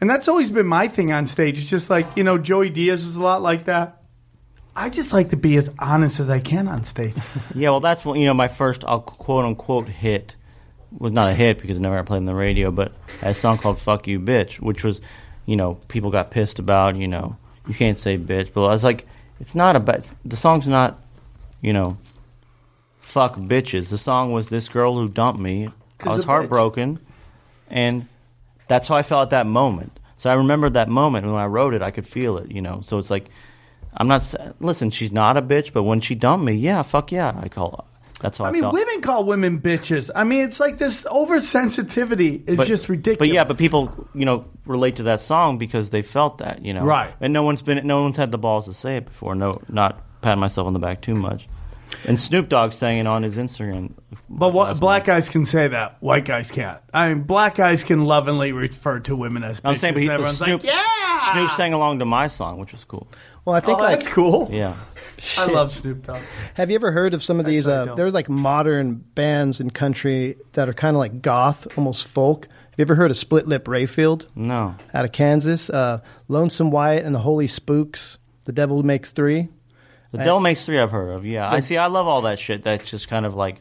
and 0.00 0.08
that's 0.08 0.28
always 0.28 0.50
been 0.50 0.66
my 0.66 0.88
thing 0.88 1.12
on 1.12 1.26
stage. 1.26 1.58
It's 1.58 1.70
just 1.70 1.90
like 1.90 2.06
you 2.16 2.24
know, 2.24 2.38
Joey 2.38 2.70
Diaz 2.70 3.04
was 3.04 3.16
a 3.16 3.22
lot 3.22 3.42
like 3.42 3.64
that. 3.64 4.02
I 4.76 4.88
just 4.88 5.12
like 5.12 5.30
to 5.30 5.36
be 5.36 5.56
as 5.56 5.70
honest 5.78 6.20
as 6.20 6.30
I 6.30 6.40
can 6.40 6.68
on 6.68 6.84
stage. 6.84 7.14
Yeah, 7.54 7.70
well, 7.70 7.80
that's 7.80 8.04
what 8.04 8.18
you 8.18 8.26
know. 8.26 8.34
My 8.34 8.48
first 8.48 8.84
uh, 8.84 8.88
I'll 8.88 9.00
quote 9.00 9.44
unquote 9.44 9.88
hit 9.88 10.36
was 10.96 11.12
not 11.12 11.30
a 11.30 11.34
hit 11.34 11.58
because 11.58 11.78
I 11.78 11.80
never 11.82 12.02
played 12.04 12.18
on 12.18 12.24
the 12.24 12.34
radio, 12.34 12.70
but 12.70 12.92
I 13.20 13.26
had 13.26 13.30
a 13.30 13.34
song 13.34 13.58
called 13.58 13.78
"Fuck 13.78 14.06
You, 14.06 14.20
Bitch," 14.20 14.60
which 14.60 14.84
was, 14.84 15.00
you 15.46 15.56
know, 15.56 15.74
people 15.88 16.10
got 16.10 16.30
pissed 16.30 16.58
about. 16.58 16.96
You 16.96 17.08
know, 17.08 17.36
you 17.66 17.74
can't 17.74 17.98
say 17.98 18.18
bitch, 18.18 18.52
but 18.52 18.64
I 18.64 18.68
was 18.68 18.84
like, 18.84 19.06
it's 19.38 19.54
not 19.54 19.76
about 19.76 20.10
the 20.24 20.36
song's 20.36 20.68
not, 20.68 21.02
you 21.60 21.72
know, 21.72 21.98
fuck 23.00 23.36
bitches. 23.36 23.88
The 23.88 23.98
song 23.98 24.32
was 24.32 24.48
this 24.48 24.68
girl 24.68 24.94
who 24.94 25.08
dumped 25.08 25.40
me. 25.40 25.70
I 26.00 26.08
was 26.08 26.20
a 26.20 26.22
bitch. 26.22 26.26
heartbroken, 26.26 26.98
and 27.68 28.08
that's 28.68 28.88
how 28.88 28.96
I 28.96 29.02
felt 29.02 29.24
at 29.24 29.30
that 29.30 29.46
moment. 29.46 29.98
So 30.16 30.30
I 30.30 30.34
remember 30.34 30.68
that 30.70 30.88
moment 30.88 31.26
when 31.26 31.34
I 31.34 31.46
wrote 31.46 31.74
it. 31.74 31.82
I 31.82 31.90
could 31.90 32.06
feel 32.06 32.38
it, 32.38 32.52
you 32.52 32.60
know. 32.60 32.80
So 32.82 32.98
it's 32.98 33.10
like, 33.10 33.28
I'm 33.94 34.08
not. 34.08 34.34
Listen, 34.60 34.90
she's 34.90 35.12
not 35.12 35.36
a 35.36 35.42
bitch, 35.42 35.72
but 35.72 35.82
when 35.82 36.00
she 36.00 36.14
dumped 36.14 36.44
me, 36.44 36.52
yeah, 36.52 36.82
fuck 36.82 37.10
yeah, 37.10 37.38
I 37.40 37.48
call. 37.48 37.89
That's 38.20 38.38
how 38.38 38.44
I, 38.44 38.48
I 38.48 38.52
mean, 38.52 38.62
felt. 38.62 38.74
women 38.74 39.00
call 39.00 39.24
women 39.24 39.60
bitches. 39.60 40.10
I 40.14 40.24
mean, 40.24 40.42
it's 40.42 40.60
like 40.60 40.78
this 40.78 41.04
oversensitivity 41.04 42.48
is 42.48 42.56
But- 42.56 42.66
just 42.66 42.88
ridiculous. 42.88 43.18
But 43.18 43.34
yeah, 43.34 43.44
but 43.44 43.58
people, 43.58 44.08
you 44.14 44.24
know, 44.24 44.44
relate 44.66 44.96
to 44.96 45.04
that 45.04 45.20
song 45.20 45.58
because 45.58 45.90
they 45.90 46.02
felt 46.02 46.38
that, 46.38 46.64
you 46.64 46.74
know. 46.74 46.82
Right. 46.84 47.12
And 47.20 47.32
no 47.32 47.42
one's 47.42 47.62
been, 47.62 47.86
no 47.86 48.02
one's 48.02 48.16
had 48.16 48.30
the 48.30 48.38
balls 48.38 48.66
to 48.66 48.74
say 48.74 48.96
it 48.96 49.06
before. 49.06 49.34
No, 49.34 49.60
not 49.68 50.02
pat 50.22 50.38
myself 50.38 50.66
on 50.66 50.72
the 50.72 50.78
back 50.78 51.00
too 51.00 51.14
much. 51.14 51.48
And 52.06 52.20
Snoop 52.20 52.48
Dogg 52.48 52.72
saying 52.72 52.98
it 52.98 53.06
on 53.06 53.22
his 53.24 53.36
Instagram. 53.36 53.92
But 54.28 54.52
what, 54.52 54.68
last 54.68 54.80
black 54.80 55.04
guys 55.04 55.28
can 55.28 55.44
say 55.44 55.66
that, 55.68 56.00
white 56.00 56.24
guys 56.24 56.50
can't. 56.50 56.78
I 56.94 57.08
mean, 57.08 57.24
black 57.24 57.56
guys 57.56 57.82
can 57.82 58.04
lovingly 58.04 58.52
refer 58.52 59.00
to 59.00 59.16
women 59.16 59.42
as 59.42 59.60
bitches. 59.60 59.68
I'm 59.68 59.76
saying, 59.76 59.94
but, 59.94 60.00
he, 60.02 60.06
and 60.06 60.14
everyone's 60.14 60.38
Snoop, 60.38 60.62
like, 60.62 60.72
yeah, 60.72 61.32
Snoop 61.32 61.50
sang 61.52 61.72
along 61.72 61.98
to 61.98 62.04
my 62.04 62.28
song, 62.28 62.58
which 62.58 62.70
was 62.72 62.84
cool. 62.84 63.08
Well, 63.44 63.56
I 63.56 63.60
think 63.60 63.78
oh, 63.78 63.82
like 63.82 63.98
that's 63.98 64.08
cool. 64.08 64.48
Yeah. 64.52 64.76
I 65.36 65.46
love 65.46 65.72
Snoop 65.72 66.06
Dogg. 66.06 66.22
Have 66.54 66.70
you 66.70 66.76
ever 66.76 66.92
heard 66.92 67.14
of 67.14 67.22
some 67.22 67.40
of 67.40 67.46
these? 67.46 67.68
Actually, 67.68 67.90
I 67.90 67.92
Uh, 67.92 67.94
there's 67.96 68.14
like 68.14 68.28
modern 68.28 69.04
bands 69.14 69.60
in 69.60 69.70
country 69.70 70.36
that 70.52 70.68
are 70.68 70.72
kind 70.72 70.96
of 70.96 70.98
like 70.98 71.20
goth, 71.22 71.66
almost 71.76 72.08
folk. 72.08 72.46
Have 72.46 72.78
you 72.78 72.82
ever 72.82 72.94
heard 72.94 73.10
of 73.10 73.16
Split 73.16 73.46
Lip 73.46 73.64
Rayfield 73.66 74.26
No. 74.34 74.74
out 74.94 75.04
of 75.04 75.12
Kansas? 75.12 75.68
Uh, 75.68 76.00
Lonesome 76.28 76.70
Wyatt 76.70 77.04
and 77.04 77.14
the 77.14 77.18
Holy 77.20 77.46
Spooks. 77.46 78.18
The 78.44 78.52
Devil 78.52 78.82
Makes 78.82 79.10
Three. 79.10 79.48
The 80.12 80.18
Devil 80.18 80.40
Makes 80.40 80.64
Three 80.64 80.78
I've 80.78 80.90
heard 80.90 81.10
of, 81.10 81.24
yeah. 81.26 81.50
I 81.50 81.60
see, 81.60 81.76
I 81.76 81.86
love 81.86 82.06
all 82.08 82.22
that 82.22 82.38
shit. 82.40 82.62
That's 82.62 82.90
just 82.90 83.08
kind 83.08 83.26
of 83.26 83.34
like 83.34 83.56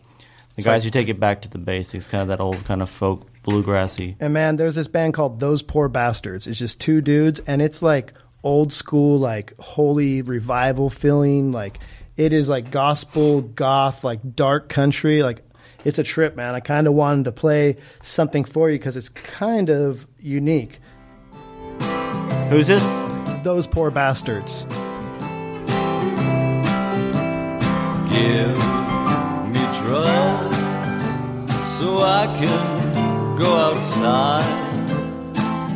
the 0.55 0.61
guys 0.61 0.83
who 0.83 0.89
take 0.89 1.09
it 1.09 1.19
back 1.19 1.41
to 1.43 1.49
the 1.49 1.57
basics, 1.57 2.07
kind 2.07 2.21
of 2.21 2.29
that 2.29 2.41
old 2.41 2.63
kind 2.65 2.81
of 2.81 2.89
folk 2.89 3.27
bluegrassy. 3.43 4.15
And 4.19 4.33
man, 4.33 4.55
there's 4.55 4.75
this 4.75 4.87
band 4.87 5.13
called 5.13 5.39
Those 5.39 5.61
Poor 5.61 5.89
Bastards. 5.89 6.47
It's 6.47 6.57
just 6.57 6.79
two 6.79 7.01
dudes, 7.01 7.39
and 7.45 7.61
it's 7.61 7.81
like 7.81 8.13
old 8.43 8.73
school, 8.73 9.19
like 9.19 9.53
holy 9.59 10.21
revival 10.21 10.89
feeling. 10.89 11.51
Like 11.51 11.79
it 12.17 12.33
is 12.33 12.49
like 12.49 12.71
gospel, 12.71 13.41
goth, 13.41 14.03
like 14.03 14.35
dark 14.35 14.69
country. 14.69 15.23
Like 15.23 15.41
it's 15.85 15.99
a 15.99 16.03
trip, 16.03 16.35
man. 16.35 16.55
I 16.55 16.59
kind 16.59 16.87
of 16.87 16.93
wanted 16.93 17.25
to 17.25 17.31
play 17.31 17.77
something 18.03 18.43
for 18.43 18.69
you 18.69 18.77
because 18.77 18.97
it's 18.97 19.09
kind 19.09 19.69
of 19.69 20.07
unique. 20.19 20.79
Who's 22.49 22.67
this? 22.67 22.83
Those 23.43 23.67
Poor 23.67 23.89
Bastards. 23.91 24.65
Give 28.09 28.57
me 29.47 29.61
drugs 29.79 30.57
so 31.77 32.01
I 32.01 32.25
can 32.37 33.37
go 33.37 33.55
outside. 33.55 34.67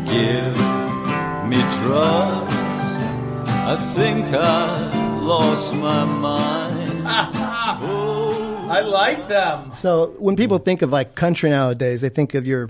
Give 0.07 0.72
me 1.53 1.61
drugs. 1.81 2.55
I 3.47 3.77
think 3.93 4.25
I 4.27 5.19
lost 5.19 5.73
my 5.73 6.03
mind. 6.03 7.07
I 7.07 8.81
like 8.81 9.27
them. 9.27 9.71
So 9.75 10.15
when 10.17 10.35
people 10.35 10.57
think 10.57 10.81
of 10.81 10.91
like 10.91 11.15
country 11.15 11.49
nowadays, 11.49 12.01
they 12.01 12.09
think 12.09 12.33
of 12.33 12.47
your, 12.47 12.69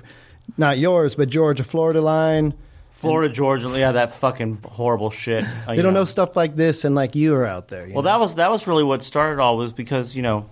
not 0.58 0.78
yours, 0.78 1.16
but 1.16 1.30
Georgia 1.30 1.64
Florida 1.64 2.02
line. 2.02 2.54
Florida, 2.92 3.34
Georgia, 3.34 3.70
yeah, 3.78 3.94
that 3.94 4.14
fucking 4.16 4.60
horrible 4.66 5.10
shit. 5.12 5.46
They 5.68 5.82
don't 5.82 5.94
know 5.94 6.06
stuff 6.06 6.36
like 6.36 6.56
this, 6.56 6.86
and 6.86 6.96
like 6.96 7.16
you 7.16 7.36
are 7.36 7.46
out 7.46 7.68
there. 7.70 7.86
Well, 7.86 7.96
know? 7.96 8.02
that 8.04 8.20
was 8.20 8.36
that 8.36 8.52
was 8.52 8.66
really 8.66 8.84
what 8.84 9.02
started 9.02 9.42
all 9.42 9.58
was 9.58 9.74
because 9.74 10.16
you 10.16 10.22
know, 10.22 10.50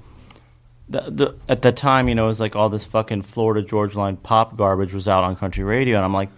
the, 0.89 1.01
the 1.01 1.35
at 1.47 1.61
the 1.61 1.71
time 1.71 2.09
you 2.09 2.15
know 2.15 2.25
it 2.25 2.27
was 2.27 2.41
like 2.41 2.57
all 2.57 2.67
this 2.67 2.83
fucking 2.83 3.21
Florida 3.21 3.65
Georgia 3.65 3.97
line 3.97 4.17
pop 4.17 4.57
garbage 4.57 4.93
was 4.93 5.07
out 5.07 5.23
on 5.23 5.37
country 5.37 5.63
radio, 5.63 5.95
and 5.95 6.03
I'm 6.03 6.13
like, 6.13 6.29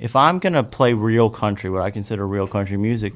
if 0.00 0.16
I'm 0.16 0.38
gonna 0.38 0.64
play 0.64 0.94
real 0.94 1.30
country, 1.30 1.70
what 1.70 1.82
I 1.82 1.90
consider 1.90 2.26
real 2.26 2.48
country 2.48 2.78
music, 2.78 3.12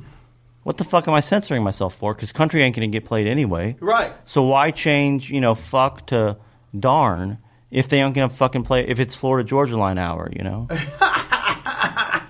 what 0.63 0.77
the 0.77 0.85
fuck 0.85 1.09
am 1.09 1.15
I 1.15 1.21
censoring 1.21 1.65
myself 1.65 1.95
for? 1.95 2.15
Because 2.15 2.31
country 2.31 2.63
ain't 2.63 2.77
gonna 2.77 2.87
get 2.89 3.07
played 3.07 3.27
anyway. 3.27 3.77
Right. 3.81 4.13
So 4.27 4.43
why 4.43 4.71
change 4.71 5.31
you 5.31 5.41
know 5.41 5.55
fuck 5.55 6.07
to 6.09 6.37
darn 6.79 7.39
if 7.71 7.89
they 7.89 8.03
aren't 8.03 8.15
gonna 8.15 8.29
fucking 8.29 8.65
play 8.65 8.87
if 8.87 9.01
it's 9.01 9.15
Florida 9.15 9.49
Georgia 9.49 9.77
line 9.77 9.99
hour, 9.99 10.31
you 10.33 10.45
know? 10.45 10.69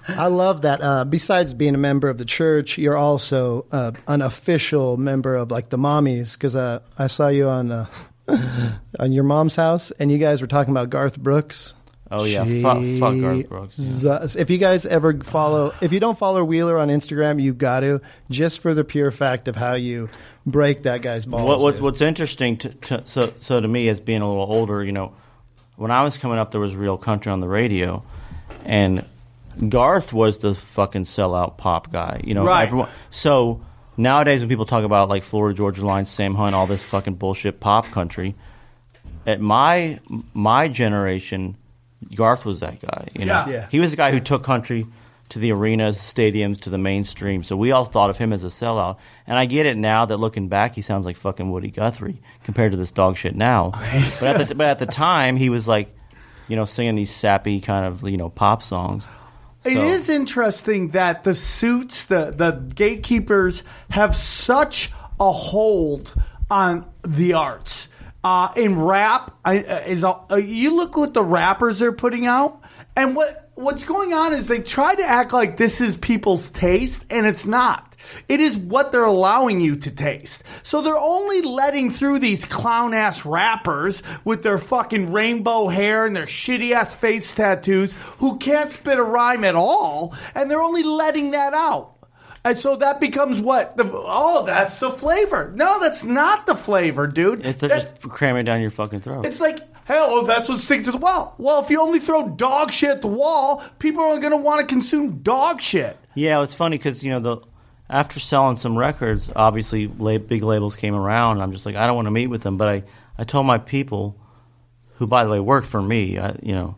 I 0.07 0.29
love 0.29 0.63
that. 0.63 0.81
Uh, 0.81 1.05
besides 1.05 1.55
being 1.55 1.75
a 1.75 1.79
member 1.79 2.09
of 2.09 2.19
the 2.19 2.25
church, 2.25 2.79
you're 2.79 2.97
also 2.97 3.67
uh, 3.73 3.93
an 4.07 4.23
official 4.23 4.97
member 4.97 5.35
of 5.35 5.51
like 5.51 5.71
the 5.71 5.79
mommies 5.79 6.35
because 6.35 6.55
uh, 6.55 6.81
I 6.97 7.09
saw 7.09 7.29
you 7.29 7.49
on 7.49 7.73
uh, 7.73 7.87
on 9.01 9.13
your 9.13 9.25
mom's 9.25 9.57
house, 9.57 9.91
and 9.93 10.13
you 10.13 10.19
guys 10.19 10.41
were 10.41 10.47
talking 10.47 10.73
about 10.73 10.91
Garth 10.91 11.19
Brooks. 11.19 11.75
Oh 12.11 12.25
yeah, 12.25 12.45
fuck, 12.63 12.83
fuck 13.01 13.21
Garth 13.21 13.49
Brooks. 13.49 14.03
yeah. 14.03 14.27
If 14.37 14.51
you 14.51 14.59
guys 14.59 14.85
ever 14.87 15.19
follow, 15.21 15.75
if 15.81 15.91
you 15.93 16.01
don't 16.01 16.19
follow 16.19 16.45
Wheeler 16.45 16.79
on 16.79 16.89
Instagram, 16.89 17.43
you 17.43 17.55
got 17.55 17.81
to 17.81 18.01
just 18.31 18.61
for 18.61 18.75
the 18.75 18.85
pure 18.85 19.11
fact 19.11 19.49
of 19.49 19.57
how 19.57 19.73
you 19.75 20.11
break 20.47 20.83
that 20.83 21.01
guy's 21.03 21.25
balls. 21.27 21.49
What, 21.49 21.61
what's 21.61 21.81
what's 21.81 22.01
interesting 22.03 22.59
to, 22.59 22.69
to 22.69 23.07
so 23.07 23.33
so 23.39 23.61
to 23.61 23.67
me 23.67 23.89
as 23.89 24.01
being 24.01 24.21
a 24.21 24.29
little 24.29 24.45
older, 24.45 24.85
you 24.85 24.93
know, 24.93 25.15
when 25.77 25.91
I 25.91 26.05
was 26.05 26.19
coming 26.19 26.39
up, 26.39 26.51
there 26.51 26.61
was 26.61 26.77
real 26.77 26.99
country 26.99 27.33
on 27.33 27.41
the 27.41 27.49
radio, 27.49 28.03
and 28.67 29.05
Garth 29.69 30.13
was 30.13 30.39
the 30.39 30.55
fucking 30.55 31.05
sellout 31.05 31.57
pop 31.57 31.91
guy. 31.91 32.21
You 32.23 32.35
know, 32.35 32.45
Right. 32.45 32.67
everyone. 32.67 32.91
So 33.11 33.63
nowadays, 33.97 34.41
when 34.41 34.49
people 34.51 34.67
talk 34.67 34.85
about 34.85 35.09
like 35.09 35.23
Florida 35.23 35.57
Georgia 35.57 35.87
Line, 35.87 36.05
Sam 36.05 36.35
Hunt, 36.35 36.55
all 36.55 36.67
this 36.67 36.83
fucking 36.83 37.15
bullshit 37.15 37.61
pop 37.61 37.87
country, 37.93 38.35
at 39.27 39.41
my 39.41 40.01
my 40.35 40.69
generation, 40.69 41.57
Garth 42.15 42.45
was 42.45 42.61
that 42.61 42.81
guy. 42.81 43.09
You 43.15 43.25
know, 43.27 43.45
Yeah. 43.47 43.49
Yeah. 43.49 43.69
he 43.71 43.81
was 43.81 43.91
the 43.91 43.97
guy 43.97 44.11
who 44.13 44.21
took 44.21 44.43
country 44.45 44.87
to 45.31 45.39
the 45.39 45.53
arenas, 45.53 45.97
stadiums, 45.99 46.61
to 46.61 46.71
the 46.71 46.79
mainstream. 46.79 47.43
So 47.43 47.57
we 47.57 47.73
all 47.73 47.85
thought 47.87 48.11
of 48.11 48.19
him 48.19 48.33
as 48.33 48.45
a 48.45 48.49
sellout. 48.49 48.97
And 49.27 49.39
I 49.39 49.47
get 49.47 49.65
it 49.67 49.77
now 49.77 50.05
that 50.05 50.19
looking 50.19 50.49
back, 50.49 50.75
he 50.75 50.83
sounds 50.83 51.07
like 51.07 51.17
fucking 51.17 51.51
Woody 51.51 51.71
Guthrie 51.71 52.21
compared 52.45 52.73
to 52.73 52.77
this 52.77 52.91
dog 52.93 53.17
shit 53.17 53.35
now. 53.35 53.71
but 54.21 54.41
at 54.41 54.49
the 54.49 54.55
but 54.55 54.67
at 54.69 54.79
the 54.79 54.87
time, 54.87 55.37
he 55.37 55.49
was 55.49 55.67
like, 55.67 55.95
you 56.49 56.57
know, 56.57 56.67
singing 56.67 56.95
these 56.95 57.11
sappy 57.11 57.61
kind 57.61 57.87
of 57.87 58.07
you 58.09 58.17
know 58.19 58.29
pop 58.29 58.63
songs. 58.63 59.05
It 59.65 59.73
So- 59.75 59.83
is 59.83 60.09
interesting 60.11 60.91
that 60.91 61.25
the 61.25 61.35
suits, 61.35 62.05
the 62.05 62.31
the 62.37 62.51
gatekeepers, 62.75 63.63
have 63.91 64.15
such 64.15 64.93
a 65.19 65.33
hold 65.33 66.13
on 66.51 66.85
the 67.03 67.33
arts. 67.33 67.89
Uh, 68.25 68.51
in 68.57 68.81
rap, 68.81 69.37
uh, 69.45 69.53
is 69.87 70.03
all, 70.03 70.27
uh, 70.31 70.37
you 70.37 70.75
look 70.75 70.97
what 70.97 71.13
the 71.13 71.23
rappers 71.23 71.83
are 71.83 71.93
putting 71.93 72.25
out, 72.25 72.63
and 72.97 73.15
what 73.15 73.51
what's 73.55 73.85
going 73.85 74.15
on 74.15 74.33
is 74.33 74.47
they 74.47 74.61
try 74.61 74.95
to 74.95 75.05
act 75.05 75.33
like 75.33 75.59
this 75.59 75.79
is 75.81 75.95
people's 75.97 76.49
taste, 76.49 77.05
and 77.11 77.27
it's 77.27 77.45
not. 77.45 77.95
It 78.29 78.41
is 78.41 78.57
what 78.57 78.93
they're 78.93 79.05
allowing 79.05 79.61
you 79.61 79.77
to 79.77 79.91
taste. 79.91 80.43
So 80.63 80.81
they're 80.81 80.97
only 80.97 81.43
letting 81.43 81.91
through 81.91 82.19
these 82.19 82.45
clown 82.45 82.95
ass 82.95 83.25
rappers 83.25 84.03
with 84.25 84.43
their 84.43 84.59
fucking 84.59 85.13
rainbow 85.13 85.69
hair 85.69 86.07
and 86.07 86.17
their 86.17 86.27
shitty 86.27 86.73
ass 86.73 86.95
face 86.95 87.35
tattoos 87.35 87.93
who 88.19 88.39
can't 88.39 88.71
spit 88.71 88.99
a 88.99 89.03
rhyme 89.03 89.45
at 89.45 89.55
all, 89.55 90.15
and 90.35 90.51
they're 90.51 90.63
only 90.63 90.83
letting 90.83 91.33
that 91.33 91.55
out. 91.55 91.94
And 92.47 92.59
so 92.59 92.77
that 92.77 93.01
becomes 93.01 93.41
what? 93.41 93.77
The, 93.77 93.91
oh, 93.93 94.45
that's 94.45 94.79
the 94.79 94.91
flavor. 94.91 95.51
No, 95.55 95.81
that's 95.81 96.05
not 96.05 96.47
the 96.47 96.55
flavor, 96.55 97.07
dude. 97.07 97.47
It's 97.47 97.61
That- 97.61 97.71
just 98.01 98.01
cramming 98.03 98.45
down 98.45 98.61
your 98.61 98.71
fucking 98.71 99.01
throat. 99.01 99.25
it's 99.25 99.41
like, 99.41 99.61
hell, 99.87 100.09
oh, 100.11 100.27
that's 100.27 100.49
what 100.49 100.59
sticks 100.61 100.85
to 100.85 100.93
the 100.93 100.99
wall. 100.99 101.35
Well, 101.39 101.63
if 101.63 101.71
you 101.71 101.81
only 101.81 102.01
throw 102.01 102.29
dog 102.29 102.71
shit 102.73 102.91
at 102.91 103.01
the 103.01 103.09
wall, 103.09 103.63
people 103.79 104.03
are 104.05 104.19
going 104.19 104.33
to 104.33 104.37
want 104.37 104.61
to 104.61 104.67
consume 104.67 105.21
dog 105.23 105.63
shit. 105.63 105.97
Yeah, 106.15 106.37
it 106.37 106.41
was 106.41 106.53
funny 106.53 106.77
because 106.77 107.03
you 107.03 107.13
know 107.13 107.21
the 107.21 107.39
after 107.89 108.21
selling 108.21 108.57
some 108.57 108.77
records, 108.77 109.31
obviously 109.35 109.87
big 109.87 110.43
labels 110.43 110.77
came 110.77 110.95
around. 110.95 111.37
And 111.39 111.43
I'm 111.43 111.53
just 111.53 111.65
like, 111.67 111.77
I 111.77 111.87
don't 111.87 111.97
want 111.97 112.07
to 112.07 112.11
meet 112.13 112.27
with 112.29 112.43
them, 112.43 112.57
but 112.59 112.69
I 112.69 112.83
I 113.19 113.25
told 113.25 113.47
my 113.47 113.59
people, 113.59 114.17
who 114.97 115.07
by 115.07 115.25
the 115.25 115.31
way 115.31 115.41
work 115.41 115.65
for 115.65 115.81
me, 115.83 116.19
I, 116.19 116.37
you 116.43 116.55
know, 116.55 116.77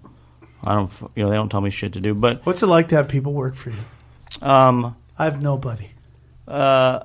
I 0.65 0.75
don't 0.75 0.91
you 1.17 1.25
know 1.25 1.31
they 1.31 1.37
don't 1.37 1.49
tell 1.51 1.61
me 1.61 1.71
shit 1.71 1.93
to 1.95 2.01
do, 2.01 2.15
but 2.15 2.47
What's 2.47 2.63
it 2.63 2.67
like 2.67 2.89
to 2.89 2.97
have 2.97 3.09
people 3.09 3.33
work 3.33 3.57
for 3.57 3.71
you? 3.71 3.77
um, 4.43 4.97
I 5.19 5.25
have 5.25 5.41
nobody. 5.43 5.89
uh, 6.49 7.01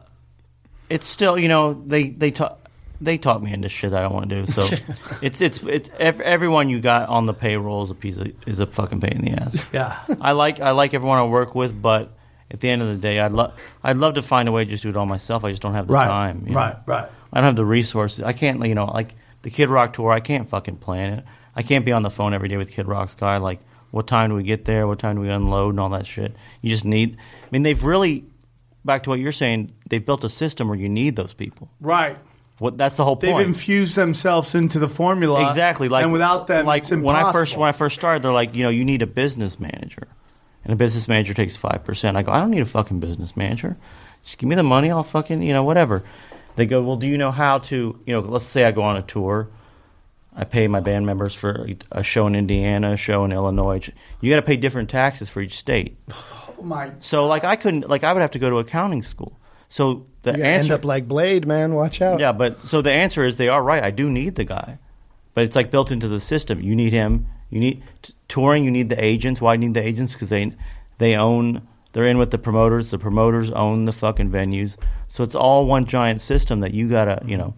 it's 0.89 1.07
still 1.07 1.38
you 1.39 1.47
know 1.47 1.82
they 1.86 2.09
they 2.09 2.32
talk. 2.32 2.57
They 3.03 3.18
talk 3.18 3.41
me 3.41 3.51
into 3.51 3.68
shit 3.68 3.93
I 3.93 4.03
don't 4.03 4.14
want 4.14 4.30
to 4.30 4.45
do. 4.45 4.51
So 4.51 4.62
it's 5.24 5.41
it's 5.41 5.57
it's 5.64 5.89
ev- 5.97 6.22
everyone 6.22 6.70
you 6.70 6.80
got 6.80 7.09
on 7.09 7.26
the 7.26 7.34
payroll 7.34 7.82
is 7.82 7.89
a 7.89 7.95
piece 7.95 8.18
of 8.18 8.32
is 8.47 8.59
a 8.59 8.68
fucking 8.68 9.01
pain 9.01 9.14
in 9.14 9.22
the 9.26 9.32
ass. 9.41 9.66
Yeah. 9.74 9.97
I 10.22 10.34
like 10.34 10.59
I 10.59 10.70
like 10.72 10.93
everyone 10.93 11.18
I 11.18 11.26
work 11.26 11.55
with, 11.55 11.82
but 11.82 12.12
at 12.51 12.59
the 12.59 12.70
end 12.70 12.84
of 12.84 12.89
the 12.89 12.95
day, 12.97 13.20
I'd 13.20 13.32
love 13.32 13.53
I'd 13.84 13.97
love 13.97 14.14
to 14.16 14.22
find 14.22 14.47
a 14.47 14.51
way 14.51 14.66
to 14.66 14.70
just 14.70 14.84
do 14.84 14.89
it 14.89 14.97
all 14.97 15.07
myself. 15.07 15.43
I 15.43 15.49
just 15.49 15.64
don't 15.64 15.74
have 15.74 15.88
the 15.88 15.93
Right, 15.93 16.05
time. 16.05 16.43
you 16.45 16.51
know? 16.51 16.57
right, 16.57 16.76
right. 16.86 17.09
I 17.34 17.39
don't 17.39 17.45
have 17.47 17.55
the 17.55 17.66
resources. 17.66 18.22
I 18.22 18.34
can't, 18.34 18.64
you 18.68 18.76
know, 18.76 18.86
like 18.86 19.16
the 19.41 19.49
Kid 19.49 19.70
Rock 19.70 19.93
tour. 19.93 20.12
I 20.12 20.20
can't 20.20 20.47
fucking 20.47 20.76
plan 20.78 21.14
it. 21.14 21.26
I 21.55 21.64
can't 21.64 21.86
be 21.86 21.93
on 21.93 22.03
the 22.03 22.09
phone 22.12 22.36
every 22.36 22.49
day 22.49 22.57
with 22.57 22.70
Kid 22.70 22.88
Rock's 22.88 23.16
guy. 23.16 23.38
Like, 23.38 23.62
what 23.92 24.08
time 24.08 24.30
do 24.30 24.36
we 24.36 24.44
get 24.44 24.66
there? 24.66 24.88
What 24.88 25.00
time 25.00 25.16
do 25.16 25.22
we 25.22 25.30
unload 25.30 25.72
and 25.72 25.80
all 25.80 25.89
that 25.89 26.08
shit? 26.08 26.36
You 26.62 26.70
just 26.70 26.86
need. 26.86 27.18
I 27.18 27.48
mean, 27.52 27.64
they've 27.64 27.84
really 27.84 28.26
back 28.84 29.04
to 29.04 29.10
what 29.10 29.20
you're 29.20 29.32
saying. 29.32 29.74
They've 29.89 30.06
built 30.06 30.24
a 30.24 30.30
system 30.30 30.68
where 30.68 30.78
you 30.78 30.89
need 30.89 31.16
those 31.16 31.34
people. 31.34 31.70
Right. 31.80 32.18
What 32.58 32.78
that's 32.78 32.96
the 32.96 33.04
whole 33.04 33.16
point. 33.16 33.22
They've 33.22 33.34
point. 33.34 33.48
infused 33.48 33.96
themselves 33.96 34.56
into 34.56 34.80
the 34.80 34.88
formula. 34.88 35.48
Exactly. 35.48 35.89
Like 35.89 36.04
and 36.04 36.14
without 36.14 36.48
them, 36.48 36.66
like 36.66 36.84
it's 36.84 36.92
when 36.92 37.16
I 37.16 37.32
first 37.32 37.58
when 37.58 37.68
I 37.68 37.72
first 37.72 37.96
started, 37.96 38.24
they're 38.24 38.32
like, 38.32 38.56
you 38.56 38.64
know, 38.64 38.70
you 38.70 38.86
need 38.86 39.02
a 39.02 39.08
business 39.08 39.60
manager, 39.60 40.08
and 40.64 40.72
a 40.72 40.76
business 40.76 41.08
manager 41.08 41.34
takes 41.34 41.58
five 41.58 41.84
percent. 41.84 42.18
I 42.18 42.22
go, 42.22 42.32
I 42.32 42.39
don't 42.39 42.52
need 42.52 42.62
a 42.62 42.68
fucking 42.68 43.00
business 43.00 43.36
manager. 43.36 43.78
Just 44.24 44.38
give 44.38 44.48
me 44.48 44.56
the 44.56 44.64
money. 44.64 44.92
I'll 44.92 45.02
fucking 45.02 45.42
you 45.42 45.54
know 45.54 45.64
whatever. 45.64 46.04
They 46.56 46.68
go, 46.68 46.84
well, 46.84 46.98
do 46.98 47.08
you 47.08 47.18
know 47.18 47.32
how 47.32 47.60
to 47.60 48.00
you 48.06 48.14
know? 48.14 48.20
Let's 48.20 48.46
say 48.46 48.64
I 48.64 48.72
go 48.72 48.84
on 48.84 48.96
a 48.96 49.02
tour. 49.02 49.50
I 50.42 50.44
pay 50.46 50.68
my 50.68 50.80
band 50.80 51.06
members 51.06 51.36
for 51.36 51.68
a 51.92 52.02
show 52.02 52.26
in 52.26 52.34
Indiana, 52.36 52.94
a 52.94 52.98
show 52.98 53.24
in 53.26 53.32
Illinois. 53.32 53.88
You 54.22 54.30
got 54.32 54.38
to 54.38 54.42
pay 54.42 54.56
different 54.58 54.89
taxes 54.89 55.30
for 55.30 55.39
each 55.39 55.58
state. 55.60 55.98
Oh 56.10 56.56
my. 56.64 56.92
So 57.00 57.28
like 57.28 57.44
I 57.44 57.56
couldn't 57.56 57.88
like 57.88 58.04
I 58.04 58.12
would 58.12 58.22
have 58.24 58.32
to 58.32 58.39
go 58.39 58.50
to 58.50 58.58
accounting 58.58 59.04
school. 59.04 59.39
So 59.70 60.08
the 60.24 60.32
You 60.32 60.38
end 60.38 60.46
answer 60.64 60.74
up 60.74 60.84
like 60.84 61.08
Blade, 61.08 61.46
man. 61.48 61.76
Watch 61.76 62.02
out. 62.02 62.20
yeah, 62.20 62.32
but 62.32 62.62
so 62.64 62.82
the 62.82 62.92
answer 62.92 63.24
is 63.24 63.38
they 63.38 63.50
are 63.50 63.62
right. 63.64 63.84
I 63.84 63.92
do 63.92 64.10
need 64.10 64.34
the 64.36 64.44
guy, 64.44 64.80
but 65.36 65.44
it's 65.44 65.56
like 65.56 65.70
built 65.72 65.92
into 65.92 66.08
the 66.08 66.20
system. 66.20 66.60
You 66.60 66.76
need 66.76 66.92
him. 66.92 67.28
You 67.52 67.60
need 67.60 67.84
t- 68.02 68.14
touring. 68.28 68.66
You 68.66 68.72
need 68.72 68.89
the 68.89 69.02
agents. 69.04 69.39
Why 69.42 69.56
do 69.56 69.62
you 69.62 69.70
need 69.70 69.76
the 69.76 69.88
agents? 69.88 70.14
Because 70.14 70.30
they 70.30 70.52
they 70.98 71.16
own. 71.16 71.68
They're 71.94 72.08
in 72.08 72.18
with 72.18 72.32
the 72.32 72.38
promoters. 72.38 72.89
The 72.89 72.98
promoters 72.98 73.52
own 73.52 73.86
the 73.86 73.94
fucking 73.94 74.32
venues. 74.32 74.76
So 75.08 75.24
it's 75.24 75.36
all 75.36 75.66
one 75.68 75.86
giant 75.86 76.20
system 76.22 76.62
that 76.62 76.74
you 76.74 76.89
gotta 76.89 77.22
you 77.26 77.38
know 77.38 77.54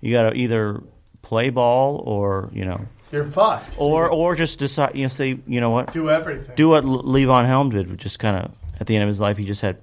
you 0.00 0.12
gotta 0.12 0.34
either 0.34 0.82
play 1.24 1.50
ball 1.50 2.02
or 2.06 2.50
you 2.52 2.64
know 2.64 2.80
You're 3.10 3.24
fucked. 3.26 3.74
or 3.78 4.08
or 4.08 4.34
just 4.36 4.58
decide 4.58 4.94
you 4.94 5.02
know 5.02 5.08
say 5.08 5.38
you 5.46 5.60
know 5.60 5.70
what 5.70 5.92
Do 5.92 6.08
everything. 6.10 6.54
do 6.54 6.68
what 6.68 6.84
L- 6.84 7.02
Levon 7.02 7.46
Helm 7.46 7.70
did, 7.70 7.90
which 7.90 8.00
just 8.02 8.18
kind 8.18 8.36
of 8.44 8.52
at 8.78 8.86
the 8.86 8.94
end 8.94 9.02
of 9.02 9.08
his 9.08 9.20
life 9.20 9.36
he 9.38 9.44
just 9.44 9.62
had 9.62 9.78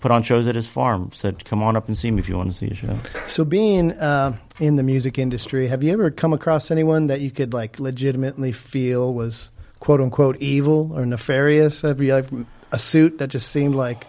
put 0.00 0.10
on 0.10 0.22
shows 0.22 0.46
at 0.46 0.54
his 0.54 0.66
farm. 0.66 1.10
Said, 1.14 1.44
"Come 1.46 1.62
on 1.62 1.76
up 1.76 1.86
and 1.88 1.96
see 1.96 2.10
me 2.10 2.18
if 2.18 2.28
you 2.28 2.36
want 2.36 2.50
to 2.50 2.54
see 2.56 2.66
a 2.68 2.74
show." 2.74 2.94
So, 3.26 3.44
being 3.44 3.92
uh, 3.92 4.36
in 4.60 4.76
the 4.76 4.82
music 4.82 5.18
industry, 5.18 5.68
have 5.68 5.82
you 5.82 5.92
ever 5.92 6.10
come 6.10 6.32
across 6.34 6.70
anyone 6.70 7.06
that 7.06 7.20
you 7.22 7.30
could 7.30 7.54
like 7.54 7.78
legitimately 7.80 8.52
feel 8.52 9.14
was 9.14 9.50
quote 9.80 10.00
unquote 10.02 10.36
evil 10.42 10.90
or 10.94 11.06
nefarious? 11.06 11.82
Have 11.82 12.02
you 12.02 12.14
like 12.14 12.26
a 12.72 12.78
suit 12.78 13.18
that 13.18 13.28
just 13.28 13.48
seemed 13.50 13.74
like 13.76 14.06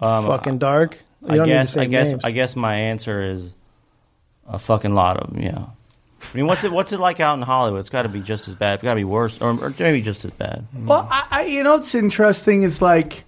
Um, 0.00 0.26
fucking 0.26 0.58
dark? 0.58 0.98
You 1.22 1.28
I 1.34 1.36
don't 1.36 1.46
need 1.46 1.52
to 1.54 1.58
guess 1.60 1.72
say 1.72 1.80
I 1.82 1.84
guess 1.86 2.10
names. 2.10 2.24
I 2.24 2.30
guess 2.32 2.56
my 2.56 2.74
answer 2.74 3.30
is 3.32 3.54
a 4.46 4.58
fucking 4.58 4.94
lot 4.94 5.16
of 5.16 5.30
them. 5.32 5.42
Yeah. 5.42 5.66
I 6.22 6.36
mean, 6.36 6.46
what's 6.46 6.62
it 6.64 6.70
what's 6.72 6.92
it 6.92 7.00
like 7.00 7.18
out 7.20 7.34
in 7.36 7.42
Hollywood? 7.42 7.80
It's 7.80 7.88
got 7.90 8.02
to 8.02 8.08
be 8.08 8.20
just 8.20 8.46
as 8.48 8.54
bad. 8.54 8.74
It's 8.74 8.82
got 8.84 8.94
to 8.94 9.00
be 9.00 9.04
worse, 9.04 9.40
or, 9.40 9.50
or 9.60 9.74
maybe 9.78 10.02
just 10.02 10.24
as 10.24 10.30
bad. 10.30 10.66
Mm-hmm. 10.74 10.86
Well, 10.86 11.08
I, 11.10 11.26
I, 11.30 11.44
you 11.46 11.62
know 11.64 11.76
what's 11.76 11.94
interesting 11.94 12.62
is 12.62 12.80
like, 12.80 13.24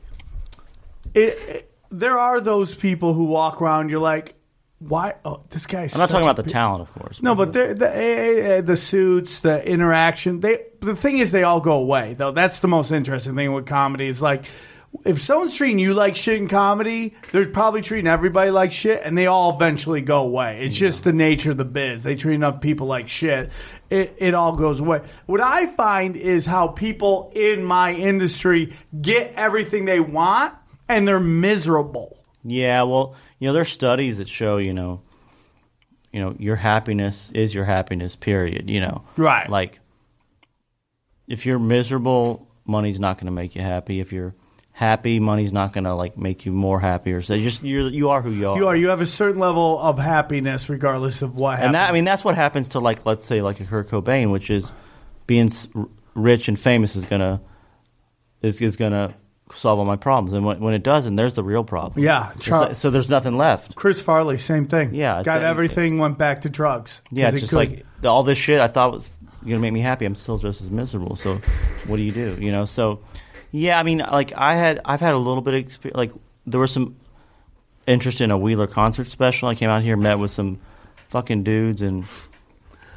it, 1.15 1.21
it- 1.49 1.71
there 1.91 2.19
are 2.19 2.41
those 2.41 2.75
people 2.75 3.15
who 3.15 3.25
walk 3.25 3.63
around. 3.63 3.89
You're 3.89 4.01
like, 4.01 4.35
why? 4.81 5.15
Oh, 5.25 5.43
this 5.51 5.67
guy's. 5.67 5.95
I'm 5.95 6.01
not 6.01 6.11
talking 6.11 6.25
about 6.29 6.37
the 6.37 6.51
talent, 6.51 6.81
of 6.81 6.93
course. 6.93 7.23
No, 7.23 7.35
but 7.37 7.53
the 7.53 7.75
the, 7.75 8.63
the 8.65 8.77
suits, 8.77 9.39
the 9.41 9.65
interaction. 9.65 10.41
They 10.41 10.67
the 10.81 10.97
thing 10.97 11.19
is, 11.19 11.31
they 11.31 11.45
all 11.45 11.61
go 11.61 11.75
away. 11.75 12.15
Though 12.15 12.33
that's 12.33 12.59
the 12.61 12.69
most 12.69 12.91
interesting 12.91 13.35
thing 13.37 13.53
with 13.53 13.67
comedy 13.67 14.07
is 14.07 14.21
like. 14.23 14.45
If 15.05 15.21
someone's 15.21 15.55
treating 15.55 15.79
you 15.79 15.93
like 15.93 16.15
shit 16.17 16.37
in 16.41 16.47
comedy, 16.47 17.15
they're 17.33 17.47
probably 17.47 17.83
treating 17.83 18.07
everybody 18.07 18.51
like 18.51 18.73
shit, 18.73 19.03
and 19.03 19.19
they 19.19 19.27
all 19.27 19.55
eventually 19.55 20.01
go 20.01 20.21
away. 20.21 20.65
It's 20.65 20.77
just 20.77 21.05
the 21.05 21.13
nature 21.13 21.51
of 21.51 21.57
the 21.57 21.65
biz. 21.65 22.05
They 22.05 22.15
treat 22.15 22.37
enough 22.37 22.61
people 22.61 22.87
like 22.87 23.09
shit, 23.09 23.51
it, 23.91 24.15
it 24.19 24.35
all 24.35 24.57
goes 24.57 24.81
away. 24.81 25.03
What 25.27 25.41
I 25.41 25.67
find 25.67 26.17
is 26.17 26.47
how 26.47 26.69
people 26.69 27.33
in 27.35 27.65
my 27.65 27.93
industry 27.93 28.75
get 29.01 29.35
everything 29.35 29.85
they 29.85 30.01
want, 30.01 30.55
and 30.89 31.07
they're 31.07 31.21
miserable. 31.21 32.19
Yeah, 32.45 32.83
well, 32.83 33.15
you 33.39 33.49
know, 33.49 33.53
there's 33.53 33.71
studies 33.71 34.19
that 34.19 34.29
show, 34.29 34.59
you 34.59 34.75
know, 34.75 35.03
you 36.13 36.21
know, 36.21 36.37
your 36.39 36.57
happiness 36.57 37.31
is 37.35 37.53
your 37.53 37.65
happiness. 37.65 38.15
Period. 38.15 38.71
You 38.71 38.81
know, 38.81 39.05
Right. 39.17 39.49
Like, 39.51 39.81
if 41.27 41.45
you're 41.47 41.59
miserable, 41.59 42.49
money's 42.65 43.01
not 43.01 43.17
going 43.17 43.27
to 43.27 43.33
make 43.33 43.55
you 43.55 43.63
happy. 43.63 44.01
If 44.01 44.13
you're 44.13 44.35
happy, 44.77 45.21
money's 45.21 45.53
not 45.53 45.73
going 45.73 45.85
to 45.85 45.95
like 45.95 46.19
make 46.19 46.45
you 46.45 46.51
more 46.53 46.81
happier. 46.81 47.23
So 47.23 47.39
just 47.39 47.63
you're 47.63 47.89
you 47.89 48.11
are 48.11 48.21
who 48.21 48.31
you 48.33 48.51
are. 48.51 48.57
You 48.57 48.67
are 48.69 48.77
you 48.77 48.89
have 48.89 49.01
a 49.01 49.07
certain 49.07 49.39
level 49.39 49.79
of 49.79 49.99
happiness 49.99 50.69
regardless 50.69 51.23
of 51.23 51.37
what 51.37 51.53
happens. 51.53 51.67
and 51.67 51.75
that 51.77 51.89
I 51.89 51.93
mean 51.93 52.05
that's 52.05 52.25
what 52.25 52.35
happens 52.35 52.69
to 52.69 52.81
like 52.81 53.07
let's 53.07 53.25
say 53.25 53.41
like 53.41 53.61
a 53.61 53.65
Kurt 53.65 53.89
Cobain, 53.89 54.33
which 54.33 54.51
is 54.51 54.73
being 55.29 55.51
rich 56.15 56.49
and 56.49 56.59
famous 56.59 56.97
is 56.97 57.05
gonna 57.05 57.41
is 58.43 58.61
is 58.61 58.77
gonna 58.77 59.15
solve 59.55 59.79
all 59.79 59.85
my 59.85 59.95
problems. 59.97 60.33
And 60.33 60.45
when, 60.45 60.59
when 60.59 60.75
it 60.75 60.83
doesn't, 60.83 61.15
there's 61.17 61.35
the 61.35 61.45
real 61.45 61.63
problem. 61.63 62.03
Yeah, 62.03 62.33
It's 62.35 62.47
Char- 62.47 62.61
like- 62.61 62.75
so 62.77 62.91
there's 62.91 63.09
nothing 63.09 63.37
left. 63.37 63.77
Chris 63.77 64.01
Farley, 64.01 64.39
same 64.39 64.67
thing. 64.67 64.93
Yeah, 64.95 65.23
got 65.23 65.37
like- 65.37 65.45
everything, 65.47 65.99
went 65.99 66.19
back 66.19 66.41
to 66.41 66.49
drugs. 66.49 67.01
Yeah, 67.13 67.29
it's 67.29 67.41
just 67.41 67.53
like 67.53 67.85
the, 68.01 68.09
all 68.09 68.25
this 68.25 68.39
shit 68.39 68.61
I 68.61 68.67
thought 68.69 68.93
was 68.93 69.09
gonna 69.45 69.61
make 69.61 69.73
me 69.73 69.81
happy. 69.81 70.05
I'm 70.05 70.17
still 70.17 70.39
just 70.39 70.61
as 70.61 70.71
miserable. 70.71 71.15
So, 71.15 71.41
what 71.87 71.97
do 71.99 72.03
you 72.03 72.11
do? 72.11 72.37
You 72.41 72.51
know. 72.51 72.65
So, 72.65 73.01
yeah. 73.55 73.79
I 73.79 73.83
mean, 73.85 73.99
like 73.99 74.33
I 74.37 74.57
had, 74.57 74.81
I've 74.85 75.01
had 75.01 75.15
a 75.15 75.19
little 75.19 75.43
bit 75.43 75.55
of 75.55 75.61
experience. 75.61 75.97
Like 75.97 76.13
there 76.47 76.61
was 76.61 76.73
some 76.73 76.97
interest 77.87 78.21
in 78.21 78.31
a 78.31 78.39
Wheeler 78.39 78.67
concert 78.67 79.07
special. 79.07 79.49
I 79.49 79.55
came 79.55 79.71
out 79.71 79.83
here, 79.83 79.97
met 79.97 80.19
with 80.19 80.33
some 80.33 80.59
fucking 81.09 81.45
dudes, 81.45 81.81
and 81.81 82.05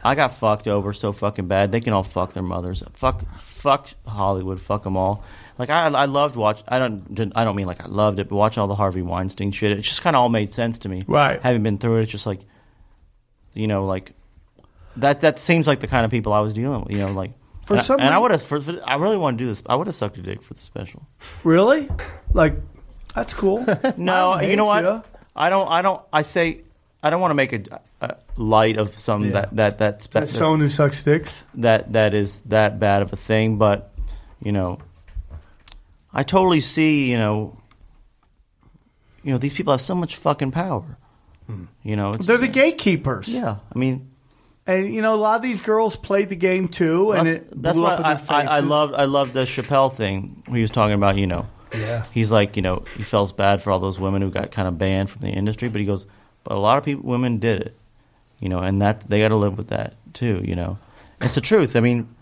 I 0.03 0.16
got 0.16 0.34
fucked 0.34 0.68
over 0.68 0.93
so 0.93 1.12
fucking 1.12 1.47
bad. 1.47 1.72
They 1.72 1.82
can 1.82 1.93
all 1.93 2.03
fuck 2.03 2.34
their 2.34 2.43
mothers. 2.43 2.84
Fuck, 2.93 3.24
fuck 3.38 3.89
Hollywood. 4.05 4.60
Fuck 4.60 4.84
them 4.84 4.97
all. 4.97 5.24
Like 5.58 5.70
I, 5.70 5.88
I 5.88 6.05
loved 6.05 6.36
watch. 6.36 6.64
I 6.68 6.80
don't, 6.80 7.32
I 7.36 7.43
don't 7.43 7.55
mean 7.55 7.68
like 7.68 7.82
I 7.82 7.88
loved 7.88 8.20
it, 8.20 8.30
but 8.30 8.36
watching 8.36 8.62
all 8.62 8.68
the 8.68 8.76
Harvey 8.76 9.01
Weinstein 9.01 9.51
shit, 9.51 9.72
it 9.72 9.82
just 9.82 10.01
kind 10.01 10.16
of 10.16 10.22
all 10.22 10.30
made 10.30 10.51
sense 10.51 10.80
to 10.80 10.89
me. 10.89 11.03
Right. 11.08 11.41
Having 11.41 11.64
been 11.64 11.78
through 11.78 11.97
it, 11.97 12.03
it's 12.03 12.12
just 12.12 12.26
like, 12.26 12.41
you 13.53 13.68
know, 13.68 13.86
like 13.86 14.14
that. 14.97 15.22
That 15.22 15.39
seems 15.39 15.68
like 15.68 15.80
the 15.80 15.88
kind 15.88 16.05
of 16.05 16.12
people 16.12 16.32
I 16.32 16.41
was 16.41 16.53
dealing 16.53 16.82
with. 16.82 16.91
You 16.91 16.99
know, 16.99 17.12
like 17.12 17.32
For 17.68 17.74
and, 17.74 17.82
I- 17.82 17.84
some 17.84 17.99
and 17.99 18.09
I 18.09 18.18
reason- 18.20 18.22
would 18.55 18.63
have. 18.65 18.80
I 18.86 18.95
really 18.95 19.18
want 19.18 19.38
to 19.38 19.43
do 19.43 19.47
this. 19.49 19.61
I 19.68 19.76
would 19.76 19.88
have 19.88 19.95
sucked 19.95 20.18
a 20.18 20.22
dick 20.22 20.41
for 20.41 20.53
the 20.53 20.61
special. 20.61 21.05
Really? 21.43 21.89
Like, 22.34 22.55
that's 23.13 23.34
cool. 23.34 23.65
No, 23.97 24.39
you 24.41 24.55
know 24.55 24.65
what? 24.65 24.84
ya. 24.84 25.01
I 25.36 25.49
don't. 25.49 25.68
I 25.70 25.82
don't. 25.82 26.01
I 26.11 26.22
say. 26.24 26.61
I 27.03 27.09
don't 27.09 27.20
want 27.22 27.32
to 27.32 27.36
make 27.36 27.53
a, 27.53 27.82
a 28.01 28.15
light 28.38 28.78
of 28.78 28.97
some 28.97 29.24
Yeah. 29.26 29.32
that 29.32 29.55
that 29.57 29.78
that's 29.78 30.07
That's 30.07 30.32
someone 30.32 30.61
who 30.61 30.70
sucks 30.70 31.03
dicks. 31.03 31.43
that 31.55 31.91
that 31.93 32.13
is 32.13 32.41
that 32.47 32.80
bad 32.80 33.01
of 33.03 33.11
a 33.13 33.18
thing. 33.18 33.57
But 33.57 33.91
you 34.41 34.51
know, 34.51 34.80
I 36.13 36.24
totally 36.24 36.61
see. 36.61 37.11
You 37.11 37.18
know, 37.18 37.57
you 39.24 39.32
know 39.32 39.38
these 39.38 39.53
people 39.53 39.74
have 39.74 39.82
so 39.82 39.93
much 39.95 40.15
fucking 40.15 40.51
power. 40.51 40.97
Hmm. 41.47 41.65
You 41.84 41.95
know, 41.95 42.09
it's, 42.11 42.26
They're 42.26 42.38
the 42.38 42.47
gatekeepers. 42.47 43.30
yeah. 43.30 43.57
I 43.74 43.78
mean, 43.78 44.09
And, 44.68 44.93
you 44.93 45.01
know, 45.01 45.13
a 45.13 45.15
lot 45.15 45.38
of 45.38 45.41
these 45.41 45.61
girls 45.61 45.95
played 45.95 46.28
the 46.30 46.36
game 46.36 46.68
too, 46.68 47.13
and 47.13 47.26
that's, 47.26 47.38
it 47.38 47.61
that's 47.63 47.74
blew 47.76 47.84
what 47.84 47.93
up 47.93 47.99
in 48.01 48.05
I, 48.05 48.13
their 48.15 48.26
I, 48.30 48.41
I 48.41 48.45
faces. 48.57 48.70
loved. 48.70 48.93
I 48.95 49.05
loved 49.05 49.34
the 49.34 49.45
Chappelle 49.45 49.93
thing. 49.93 50.43
He 50.51 50.61
was 50.61 50.72
talking 50.72 50.93
about. 50.93 51.15
You 51.18 51.26
know, 51.28 51.47
Yeah. 51.74 52.03
he's 52.13 52.32
like, 52.32 52.55
you 52.57 52.61
know, 52.61 52.84
he 52.97 53.03
feels 53.03 53.32
bad 53.32 53.61
for 53.63 53.72
all 53.72 53.80
those 53.80 53.97
women 53.99 54.22
who 54.22 54.30
got 54.30 54.51
kind 54.51 54.68
of 54.68 54.78
banned 54.78 55.09
from 55.09 55.22
the 55.22 55.30
industry, 55.30 55.70
but 55.70 55.80
he 55.80 55.88
goes, 55.88 56.05
but 56.43 56.53
a 56.53 56.59
lot 56.59 56.78
of 56.78 56.84
people, 56.84 57.09
women 57.09 57.38
did 57.39 57.61
it, 57.61 57.76
you 58.41 58.49
know, 58.49 58.59
and 58.59 58.82
that 58.82 59.09
they 59.09 59.20
got 59.22 59.30
to 59.30 59.36
live 59.38 59.57
with 59.57 59.70
that 59.70 59.95
too, 60.13 60.41
you 60.43 60.55
know. 60.55 60.78
It's 61.22 61.36
the 61.36 61.41
truth. 61.41 61.76
I 61.76 61.80
mean, 61.80 62.13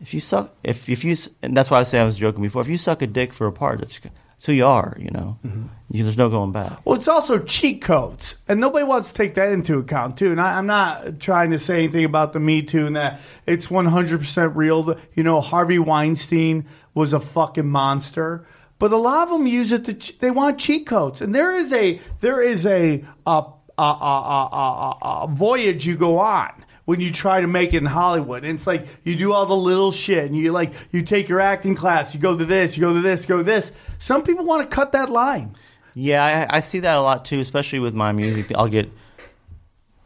if 0.00 0.14
you 0.14 0.20
suck, 0.20 0.54
if 0.62 0.88
if 0.88 1.04
you, 1.04 1.16
and 1.42 1.56
that's 1.56 1.70
why 1.70 1.80
I 1.80 1.82
say 1.82 1.98
I 2.00 2.04
was 2.04 2.16
joking 2.16 2.42
before. 2.42 2.62
If 2.62 2.68
you 2.68 2.78
suck 2.78 3.02
a 3.02 3.06
dick 3.06 3.32
for 3.32 3.46
a 3.48 3.52
part, 3.52 3.80
that's, 3.80 3.98
that's 4.40 4.46
who 4.46 4.52
you 4.54 4.64
are, 4.64 4.96
you 4.98 5.10
know. 5.10 5.36
Mm-hmm. 5.44 5.66
You, 5.90 6.02
there's 6.02 6.16
no 6.16 6.30
going 6.30 6.50
back. 6.50 6.80
Well, 6.86 6.96
it's 6.96 7.08
also 7.08 7.40
cheat 7.40 7.82
codes, 7.82 8.36
and 8.48 8.58
nobody 8.58 8.86
wants 8.86 9.08
to 9.08 9.14
take 9.14 9.34
that 9.34 9.52
into 9.52 9.78
account 9.78 10.16
too. 10.16 10.30
And 10.30 10.40
I, 10.40 10.56
I'm 10.56 10.64
not 10.64 11.20
trying 11.20 11.50
to 11.50 11.58
say 11.58 11.84
anything 11.84 12.06
about 12.06 12.32
the 12.32 12.40
Me 12.40 12.62
Too 12.62 12.86
and 12.86 12.96
that 12.96 13.20
it's 13.44 13.70
100 13.70 14.18
percent 14.18 14.56
real. 14.56 14.98
You 15.12 15.24
know, 15.24 15.42
Harvey 15.42 15.78
Weinstein 15.78 16.64
was 16.94 17.12
a 17.12 17.20
fucking 17.20 17.68
monster, 17.68 18.46
but 18.78 18.92
a 18.92 18.96
lot 18.96 19.24
of 19.24 19.28
them 19.28 19.46
use 19.46 19.72
it 19.72 19.84
to 19.84 20.18
they 20.20 20.30
want 20.30 20.58
cheat 20.58 20.86
codes, 20.86 21.20
and 21.20 21.34
there 21.34 21.54
is 21.54 21.70
a 21.74 22.00
there 22.20 22.40
is 22.40 22.64
a 22.64 23.04
a, 23.26 23.44
a, 23.76 23.82
a, 23.82 23.84
a, 23.84 24.98
a, 25.02 25.20
a 25.24 25.26
voyage 25.28 25.86
you 25.86 25.98
go 25.98 26.18
on 26.18 26.64
when 26.90 27.00
you 27.00 27.12
try 27.12 27.40
to 27.40 27.46
make 27.46 27.72
it 27.72 27.76
in 27.76 27.86
Hollywood. 27.86 28.44
And 28.44 28.56
it's 28.56 28.66
like 28.66 28.84
you 29.04 29.14
do 29.14 29.32
all 29.32 29.46
the 29.46 29.54
little 29.54 29.92
shit 29.92 30.24
and 30.24 30.36
you 30.36 30.50
like 30.50 30.72
you 30.90 31.02
take 31.02 31.28
your 31.28 31.38
acting 31.38 31.76
class, 31.76 32.16
you 32.16 32.20
go 32.20 32.36
to 32.36 32.44
this, 32.44 32.76
you 32.76 32.80
go 32.80 32.92
to 32.92 33.00
this, 33.00 33.22
you 33.22 33.28
go 33.28 33.36
to 33.36 33.44
this. 33.44 33.70
Some 34.00 34.24
people 34.24 34.44
want 34.44 34.68
to 34.68 34.74
cut 34.74 34.90
that 34.90 35.08
line. 35.08 35.54
Yeah, 35.94 36.48
I, 36.50 36.56
I 36.56 36.60
see 36.60 36.80
that 36.80 36.96
a 36.96 37.00
lot 37.00 37.24
too, 37.24 37.38
especially 37.38 37.78
with 37.78 37.94
my 37.94 38.10
music. 38.10 38.50
I'll 38.56 38.66
get 38.66 38.90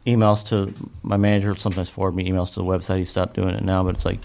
emails 0.05 0.45
to 0.49 0.71
my 1.01 1.17
manager. 1.17 1.55
Sometimes 1.55 1.89
forward 1.89 2.13
me 2.13 2.29
emails 2.29 2.49
to 2.49 2.59
the 2.59 2.63
website. 2.65 2.99
He 2.99 3.05
stopped 3.05 3.33
doing 3.33 3.55
it 3.55 3.63
now, 3.63 3.83
but 3.83 3.95
it's 3.95 4.05
like 4.05 4.19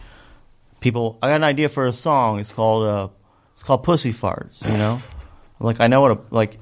people. 0.81 1.19
I 1.23 1.29
got 1.29 1.37
an 1.37 1.45
idea 1.45 1.71
for 1.71 1.87
a 1.87 1.95
song. 1.95 2.41
It's 2.41 2.53
called 2.53 2.87
uh, 2.87 3.09
it's 3.55 3.63
called 3.63 3.85
Pussy 3.85 4.13
Farts. 4.13 4.71
You 4.71 4.77
know, 4.77 5.01
like 5.61 5.81
I 5.81 5.87
know 5.87 6.03
what 6.03 6.11
a 6.11 6.19
like. 6.31 6.59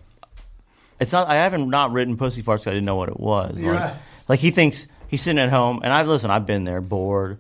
It's 1.01 1.11
not. 1.11 1.27
I 1.27 1.35
haven't 1.35 1.69
not 1.69 1.91
written 1.91 2.17
Pussy 2.17 2.45
Farts. 2.45 2.59
'cause 2.59 2.69
I 2.69 2.75
didn't 2.75 2.87
know 2.87 2.95
what 2.95 3.09
it 3.09 3.19
was. 3.19 3.59
Like, 3.59 3.81
right. 3.81 3.97
like 4.29 4.39
he 4.39 4.53
thinks 4.53 4.87
he's 5.09 5.23
sitting 5.23 5.41
at 5.41 5.51
home, 5.51 5.81
and 5.83 5.93
I've 5.93 6.07
listened. 6.07 6.33
I've 6.33 6.47
been 6.47 6.65
there, 6.65 6.81
bored, 6.81 7.39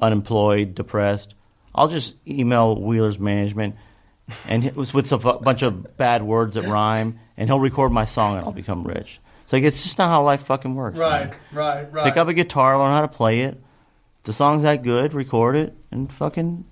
unemployed, 0.00 0.74
depressed. 0.74 1.34
I'll 1.74 1.88
just 1.88 2.14
email 2.26 2.76
Wheeler's 2.80 3.18
management, 3.18 3.76
and 4.48 4.64
it 4.64 4.74
was 4.76 4.94
with 4.94 5.12
a 5.12 5.18
bunch 5.18 5.62
of 5.62 5.96
bad 5.96 6.22
words 6.22 6.54
that 6.54 6.64
rhyme, 6.64 7.18
and 7.36 7.48
he'll 7.48 7.60
record 7.60 7.92
my 7.92 8.04
song, 8.04 8.36
and 8.36 8.44
I'll 8.44 8.52
become 8.52 8.84
rich. 8.84 9.20
It's 9.44 9.52
like 9.52 9.64
it's 9.64 9.82
just 9.82 9.98
not 9.98 10.08
how 10.08 10.22
life 10.22 10.44
fucking 10.44 10.74
works. 10.74 10.98
man. 10.98 11.34
right, 11.52 11.92
right. 11.92 12.04
Pick 12.04 12.16
up 12.16 12.28
a 12.28 12.34
guitar, 12.34 12.78
learn 12.78 12.92
how 12.94 13.02
to 13.02 13.08
play 13.08 13.40
it. 13.42 13.54
If 14.18 14.24
the 14.24 14.32
song's 14.32 14.62
that 14.62 14.82
good, 14.82 15.14
record 15.14 15.56
it, 15.56 15.74
and 15.90 16.10
fucking 16.12 16.64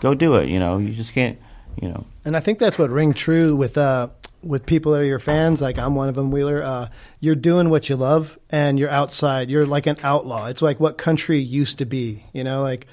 go 0.00 0.14
do 0.14 0.36
it. 0.36 0.48
You 0.48 0.58
know, 0.58 0.78
you 0.78 0.92
just 0.94 1.12
can't. 1.12 1.38
You 1.80 1.88
know, 1.88 2.06
And 2.24 2.36
I 2.36 2.40
think 2.40 2.60
that's 2.60 2.78
what 2.78 2.88
ring 2.90 3.14
true 3.14 3.56
with 3.56 3.76
uh, 3.76 4.08
with 4.44 4.66
people 4.66 4.92
that 4.92 5.00
are 5.00 5.04
your 5.04 5.18
fans. 5.18 5.60
Like 5.60 5.78
I'm 5.78 5.94
one 5.94 6.08
of 6.08 6.14
them, 6.14 6.30
Wheeler. 6.30 6.62
Uh, 6.62 6.88
you're 7.20 7.34
doing 7.34 7.70
what 7.70 7.88
you 7.88 7.96
love, 7.96 8.38
and 8.50 8.78
you're 8.78 8.90
outside. 8.90 9.50
You're 9.50 9.66
like 9.66 9.86
an 9.86 9.96
outlaw. 10.02 10.46
It's 10.46 10.62
like 10.62 10.80
what 10.80 10.98
country 10.98 11.40
used 11.40 11.78
to 11.78 11.84
be. 11.86 12.24
You 12.32 12.44
know, 12.44 12.62
like 12.62 12.86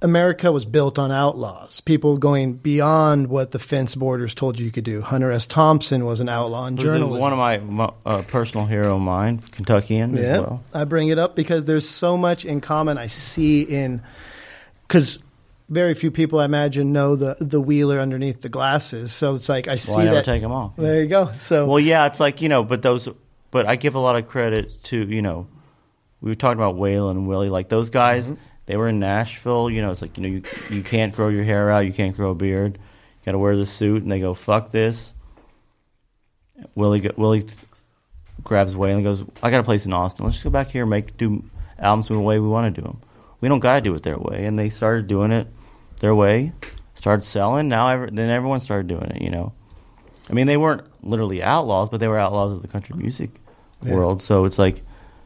America 0.00 0.52
was 0.52 0.64
built 0.64 0.98
on 0.98 1.10
outlaws. 1.10 1.80
People 1.80 2.18
going 2.18 2.54
beyond 2.54 3.26
what 3.28 3.50
the 3.50 3.58
fence 3.58 3.94
borders 3.96 4.32
told 4.34 4.58
you 4.58 4.64
you 4.64 4.70
could 4.70 4.84
do. 4.84 5.00
Hunter 5.00 5.32
S. 5.32 5.44
Thompson 5.44 6.04
was 6.04 6.20
an 6.20 6.28
outlaw 6.28 6.66
in 6.66 6.76
journalism. 6.76 7.18
one 7.20 7.32
of 7.32 7.38
my, 7.66 7.90
uh, 8.06 8.22
personal 8.22 8.64
hero 8.66 8.94
of 8.94 9.02
mine, 9.02 9.38
Kentuckian 9.50 10.16
as 10.16 10.24
Yeah, 10.24 10.38
well. 10.38 10.64
I 10.72 10.84
bring 10.84 11.08
it 11.08 11.18
up 11.18 11.34
because 11.34 11.64
there's 11.64 11.88
so 11.88 12.16
much 12.16 12.44
in 12.44 12.60
common 12.60 12.96
I 12.96 13.08
see 13.08 13.62
in 13.62 14.02
because 14.86 15.18
very 15.68 15.94
few 15.94 16.10
people 16.10 16.38
I 16.38 16.44
imagine 16.46 16.92
know 16.92 17.14
the 17.16 17.36
the 17.40 17.60
wheeler 17.60 18.00
underneath 18.00 18.40
the 18.40 18.48
glasses. 18.48 19.12
So 19.12 19.34
it's 19.34 19.48
like 19.48 19.68
I 19.68 19.76
see 19.76 19.92
Well, 19.96 20.08
I 20.08 20.14
that. 20.14 20.24
take 20.24 20.42
'em 20.42 20.52
off. 20.52 20.76
There 20.76 21.02
you 21.02 21.08
go. 21.08 21.30
So 21.38 21.66
Well, 21.66 21.80
yeah, 21.80 22.06
it's 22.06 22.20
like 22.20 22.40
you 22.40 22.48
know, 22.48 22.62
but 22.64 22.82
those, 22.82 23.08
but 23.50 23.66
I 23.66 23.76
give 23.76 23.94
a 23.94 23.98
lot 24.00 24.16
of 24.16 24.26
credit 24.28 24.82
to 24.84 24.96
you 25.06 25.22
know, 25.22 25.46
we 26.20 26.30
were 26.30 26.34
talking 26.34 26.58
about 26.58 26.76
Waylon 26.76 27.12
and 27.12 27.28
Willie, 27.28 27.48
like 27.50 27.68
those 27.68 27.90
guys. 27.90 28.26
Mm-hmm. 28.30 28.40
They 28.66 28.76
were 28.76 28.88
in 28.88 28.98
Nashville. 28.98 29.70
You 29.70 29.80
know, 29.82 29.90
it's 29.90 30.02
like 30.02 30.16
you 30.18 30.22
know, 30.22 30.28
you 30.28 30.42
you 30.70 30.82
can't 30.82 31.14
grow 31.14 31.28
your 31.28 31.44
hair 31.44 31.70
out, 31.70 31.80
you 31.86 31.92
can't 31.92 32.14
grow 32.16 32.30
a 32.30 32.34
beard, 32.34 32.74
you 32.76 33.24
got 33.26 33.32
to 33.32 33.38
wear 33.38 33.56
the 33.56 33.64
suit, 33.66 34.02
and 34.02 34.10
they 34.12 34.20
go, 34.20 34.34
"Fuck 34.34 34.70
this." 34.70 35.12
Willie 36.74 37.10
Willie 37.16 37.46
grabs 38.42 38.74
Waylon 38.74 38.96
and 38.96 39.04
goes, 39.04 39.24
"I 39.42 39.50
got 39.50 39.60
a 39.60 39.64
place 39.64 39.86
in 39.86 39.92
Austin. 39.92 40.24
Let's 40.24 40.36
just 40.36 40.44
go 40.44 40.50
back 40.50 40.68
here 40.68 40.82
and 40.82 40.90
make 40.90 41.16
do 41.16 41.44
albums 41.78 42.08
the 42.08 42.18
way 42.18 42.38
we 42.38 42.48
want 42.48 42.74
to 42.74 42.80
do 42.80 42.86
them. 42.86 43.00
We 43.40 43.48
don't 43.48 43.60
got 43.60 43.76
to 43.76 43.80
do 43.80 43.94
it 43.94 44.02
their 44.02 44.18
way." 44.18 44.44
And 44.44 44.58
they 44.58 44.68
started 44.70 45.06
doing 45.06 45.30
it 45.32 45.46
their 46.00 46.14
way, 46.14 46.52
started 46.94 47.24
selling. 47.24 47.68
Now, 47.68 47.88
ever, 47.88 48.08
then 48.10 48.30
everyone 48.30 48.60
started 48.60 48.86
doing 48.88 49.10
it. 49.16 49.22
You 49.22 49.30
know. 49.30 49.52
I 50.30 50.34
mean, 50.34 50.46
they 50.46 50.56
weren't 50.58 50.82
literally 51.02 51.42
outlaws, 51.42 51.88
but 51.88 52.00
they 52.00 52.08
were 52.08 52.18
outlaws 52.18 52.52
of 52.52 52.60
the 52.62 52.68
country 52.68 52.94
music 52.96 53.30
Yeah. 53.82 53.94
world. 53.94 54.20
So 54.20 54.44
it's 54.44 54.58
like, 54.58 54.82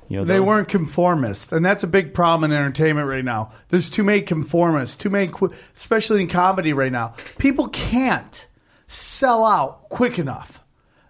you 0.08 0.16
know, 0.16 0.24
They 0.24 0.34
those- 0.38 0.46
weren't 0.46 0.68
conformists, 0.68 1.50
and 1.52 1.64
that's 1.64 1.82
a 1.82 1.86
big 1.88 2.14
problem 2.14 2.50
in 2.52 2.56
entertainment 2.56 3.08
right 3.08 3.24
now. 3.24 3.50
There's 3.70 3.90
too 3.90 4.04
many 4.04 4.22
conformists, 4.22 4.96
too 4.96 5.10
many, 5.10 5.30
especially 5.76 6.22
in 6.22 6.28
comedy 6.28 6.72
right 6.72 6.92
now. 6.92 7.14
People 7.38 7.68
can't 7.68 8.46
sell 8.86 9.44
out 9.44 9.88
quick 9.88 10.18
enough. 10.18 10.60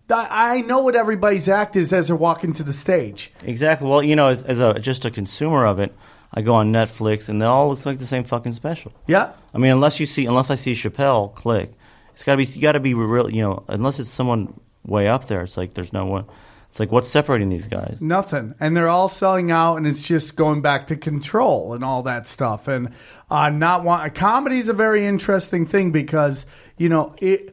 I 0.08 0.56
I 0.58 0.60
know 0.60 0.80
what 0.80 0.94
everybody's 0.94 1.48
act 1.48 1.74
is 1.74 1.92
as 1.92 2.08
they're 2.08 2.16
walking 2.16 2.52
to 2.54 2.62
the 2.62 2.72
stage. 2.72 3.32
exactly. 3.42 3.88
Well, 3.88 4.02
you 4.02 4.14
know, 4.16 4.28
as, 4.28 4.42
as 4.42 4.60
a 4.60 4.74
just 4.78 5.04
a 5.06 5.10
consumer 5.10 5.64
of 5.66 5.78
it, 5.78 5.94
I 6.34 6.42
go 6.42 6.54
on 6.54 6.72
Netflix 6.72 7.28
and 7.28 7.40
they 7.40 7.46
all 7.46 7.70
look 7.70 7.84
like 7.84 7.98
the 7.98 8.06
same 8.06 8.24
fucking 8.24 8.52
special. 8.52 8.92
Yeah. 9.06 9.32
I 9.52 9.58
mean, 9.58 9.72
unless 9.72 10.00
you 10.00 10.06
see, 10.06 10.26
unless 10.26 10.50
I 10.50 10.54
see 10.54 10.72
Chappelle 10.72 11.34
click, 11.34 11.72
it's 12.12 12.24
got 12.24 12.32
to 12.32 12.36
be, 12.38 12.44
you 12.44 12.60
got 12.60 12.72
to 12.72 12.80
be 12.80 12.94
real. 12.94 13.30
You 13.30 13.42
know, 13.42 13.64
unless 13.68 13.98
it's 13.98 14.10
someone 14.10 14.58
way 14.84 15.08
up 15.08 15.26
there, 15.26 15.42
it's 15.42 15.56
like 15.56 15.74
there's 15.74 15.92
no 15.92 16.06
one. 16.06 16.26
It's 16.68 16.80
like 16.80 16.90
what's 16.90 17.08
separating 17.08 17.50
these 17.50 17.68
guys? 17.68 17.98
Nothing, 18.00 18.54
and 18.58 18.74
they're 18.74 18.88
all 18.88 19.10
selling 19.10 19.50
out, 19.50 19.76
and 19.76 19.86
it's 19.86 20.02
just 20.02 20.36
going 20.36 20.62
back 20.62 20.86
to 20.86 20.96
control 20.96 21.74
and 21.74 21.84
all 21.84 22.04
that 22.04 22.26
stuff. 22.26 22.66
And 22.66 22.94
uh, 23.30 23.50
not 23.50 23.84
want 23.84 24.14
comedy 24.14 24.58
is 24.58 24.70
a 24.70 24.72
very 24.72 25.04
interesting 25.04 25.66
thing 25.66 25.92
because 25.92 26.46
you 26.78 26.88
know 26.88 27.14
it, 27.20 27.52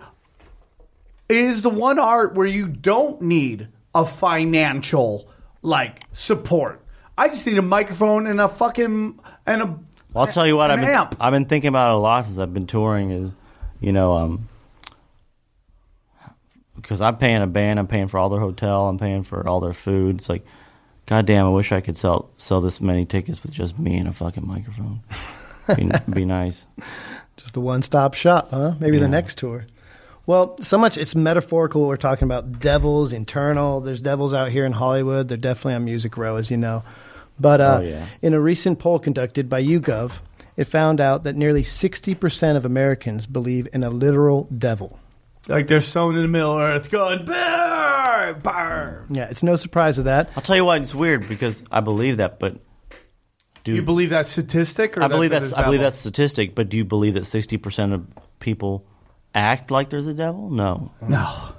it 1.28 1.36
is 1.36 1.64
the 1.64 1.70
one 1.70 2.00
art 2.00 2.34
where 2.34 2.48
you 2.48 2.70
don't 2.70 3.22
need 3.22 3.68
a 3.94 4.06
financial 4.06 5.30
like 5.62 6.04
support. 6.14 6.82
I 7.20 7.28
just 7.28 7.46
need 7.46 7.58
a 7.58 7.62
microphone 7.62 8.28
and 8.28 8.40
a 8.40 8.48
fucking 8.48 9.20
and 9.46 9.62
a. 9.62 9.66
Well, 9.66 10.26
I'll 10.26 10.28
tell 10.32 10.48
you 10.48 10.56
what, 10.56 10.72
I've 10.72 10.80
been, 10.80 10.90
amp. 10.90 11.18
I've 11.20 11.34
been 11.34 11.46
thinking 11.46 11.68
about 11.68 11.92
it 11.92 11.96
a 11.96 12.00
lot 12.00 12.26
since 12.26 12.38
I've 12.38 12.54
been 12.54 12.66
touring. 12.66 13.12
Is 13.12 13.32
you 13.82 13.92
know, 13.92 14.14
um, 14.14 14.48
because 16.76 17.02
I'm 17.02 17.18
paying 17.18 17.42
a 17.42 17.48
band, 17.48 17.78
I'm 17.80 17.88
paying 17.88 18.08
for 18.08 18.18
all 18.18 18.30
their 18.30 18.40
hotel, 18.40 18.88
I'm 18.88 18.98
paying 18.98 19.24
for 19.24 19.46
all 19.48 19.60
their 19.60 19.74
food. 19.74 20.18
It's 20.20 20.30
like, 20.30 20.46
goddamn, 21.06 21.46
I 21.46 21.50
wish 21.50 21.72
I 21.72 21.82
could 21.82 21.98
sell 21.98 22.30
sell 22.38 22.62
this 22.62 22.80
many 22.82 23.06
tickets 23.06 23.44
with 23.44 23.52
just 23.52 23.78
me 23.78 23.98
and 23.98 24.08
a 24.08 24.14
fucking 24.14 24.48
microphone. 24.48 25.02
be, 25.76 25.92
be 26.12 26.26
nice. 26.26 26.66
just 27.38 27.54
the 27.54 27.60
one 27.62 27.82
stop 27.84 28.14
shop, 28.14 28.50
huh? 28.52 28.76
Maybe 28.80 28.98
Yeah. 28.98 29.04
the 29.04 29.10
next 29.10 29.38
tour. 29.38 29.66
Well, 30.26 30.58
so 30.62 30.78
much 30.78 30.98
it's 30.98 31.16
metaphorical. 31.16 31.86
We're 31.88 31.98
talking 31.98 32.26
about 32.26 32.60
devils, 32.60 33.12
internal. 33.12 33.82
There's 33.82 34.00
devils 34.00 34.34
out 34.34 34.52
here 34.52 34.64
in 34.66 34.72
Hollywood. 34.74 35.28
They're 35.28 35.38
definitely 35.38 35.74
on 35.74 35.86
Music 35.86 36.16
Row, 36.18 36.36
as 36.38 36.50
you 36.52 36.58
know. 36.58 36.84
But 37.40 37.62
uh, 37.62 37.78
Oh, 37.80 37.84
yeah. 37.84 38.06
in 38.22 38.34
a 38.34 38.40
recent 38.42 38.80
poll 38.80 39.00
conducted 39.00 39.48
by 39.50 39.64
YouGov, 39.64 40.14
it 40.58 40.66
found 40.66 41.00
out 41.00 41.24
that 41.24 41.36
nearly 41.36 41.64
60% 41.64 42.56
of 42.58 42.66
Americans 42.66 43.26
believe 43.26 43.68
in 43.74 43.84
a 43.84 43.90
literal 43.90 44.48
devil. 44.58 45.00
Like 45.48 45.68
they're 45.68 45.80
sown 45.82 46.16
in 46.16 46.22
the 46.22 46.28
middle 46.28 46.52
of 46.54 46.60
earth 46.60 46.92
going, 46.92 47.26
burn, 47.26 48.40
burn. 48.42 49.06
Yeah, 49.10 49.30
it's 49.30 49.42
no 49.42 49.56
surprise 49.56 49.98
of 49.98 50.06
that. 50.06 50.30
I'll 50.36 50.44
tell 50.44 50.56
you 50.58 50.66
why 50.66 50.78
it's 50.78 50.94
weird 50.94 51.28
because 51.30 51.64
I 51.72 51.80
believe 51.80 52.18
that, 52.18 52.40
but 52.40 52.58
do 53.64 53.74
You 53.74 53.82
believe 53.82 54.12
that 54.12 54.28
statistic? 54.28 54.98
Or 54.98 55.04
I 55.04 55.08
believe 55.08 55.32
that 55.32 55.40
that's 55.42 55.52
there's 55.54 55.60
I 55.62 55.64
believe 55.66 55.80
devil? 55.80 55.92
that's 55.92 55.98
statistic. 55.98 56.56
But 56.56 56.70
do 56.70 56.78
you 56.78 56.86
believe 56.86 57.14
that 57.16 57.26
sixty 57.26 57.58
percent 57.58 57.94
of 57.94 58.06
people 58.40 58.86
act 59.34 59.70
like 59.72 59.90
there's 59.90 60.08
a 60.08 60.14
devil? 60.14 60.50
No. 60.50 60.92
No. 61.08 61.50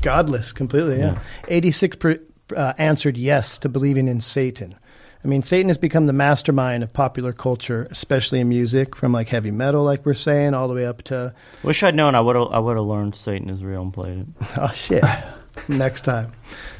Godless, 0.00 0.52
completely, 0.52 0.98
yeah. 0.98 1.20
86 1.48 1.96
per, 1.96 2.18
uh, 2.56 2.72
answered 2.78 3.16
yes 3.18 3.58
to 3.58 3.68
believing 3.68 4.08
in 4.08 4.20
Satan. 4.20 4.76
I 5.24 5.28
mean, 5.28 5.42
Satan 5.44 5.68
has 5.68 5.78
become 5.78 6.06
the 6.06 6.12
mastermind 6.12 6.82
of 6.82 6.92
popular 6.92 7.32
culture, 7.32 7.86
especially 7.90 8.40
in 8.40 8.48
music, 8.48 8.96
from 8.96 9.12
like 9.12 9.28
heavy 9.28 9.52
metal, 9.52 9.84
like 9.84 10.04
we're 10.04 10.14
saying, 10.14 10.52
all 10.52 10.66
the 10.66 10.74
way 10.74 10.84
up 10.84 11.02
to, 11.04 11.32
Wish 11.62 11.82
I'd 11.84 11.94
known. 11.94 12.14
I 12.16 12.20
would 12.20 12.34
have. 12.34 12.48
I 12.48 12.58
would 12.58 12.76
have 12.76 12.86
learned 12.86 13.14
Satan 13.14 13.48
is 13.48 13.62
real 13.62 13.82
and 13.82 13.94
played 13.94 14.20
it. 14.20 14.26
oh 14.58 14.72
shit, 14.72 15.04
next 15.68 16.00
time. 16.00 16.32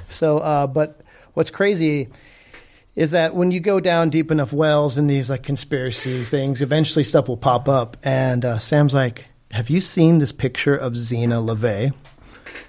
So, 0.08 0.38
uh, 0.38 0.66
but 0.66 1.00
what's 1.34 1.50
crazy 1.50 2.08
is 2.96 3.12
that 3.12 3.34
when 3.34 3.50
you 3.52 3.60
go 3.60 3.80
down 3.80 4.10
deep 4.10 4.30
enough 4.30 4.52
wells 4.52 4.98
in 4.98 5.06
these 5.06 5.30
like 5.30 5.44
conspiracies 5.44 6.28
things, 6.28 6.60
eventually 6.60 7.04
stuff 7.04 7.28
will 7.28 7.36
pop 7.36 7.68
up. 7.68 7.96
And 8.02 8.44
uh, 8.44 8.58
Sam's 8.58 8.92
like, 8.92 9.26
"Have 9.52 9.70
you 9.70 9.80
seen 9.80 10.18
this 10.18 10.32
picture 10.32 10.76
of 10.76 10.96
Zeena 10.96 11.40
LaVey?" 11.40 11.92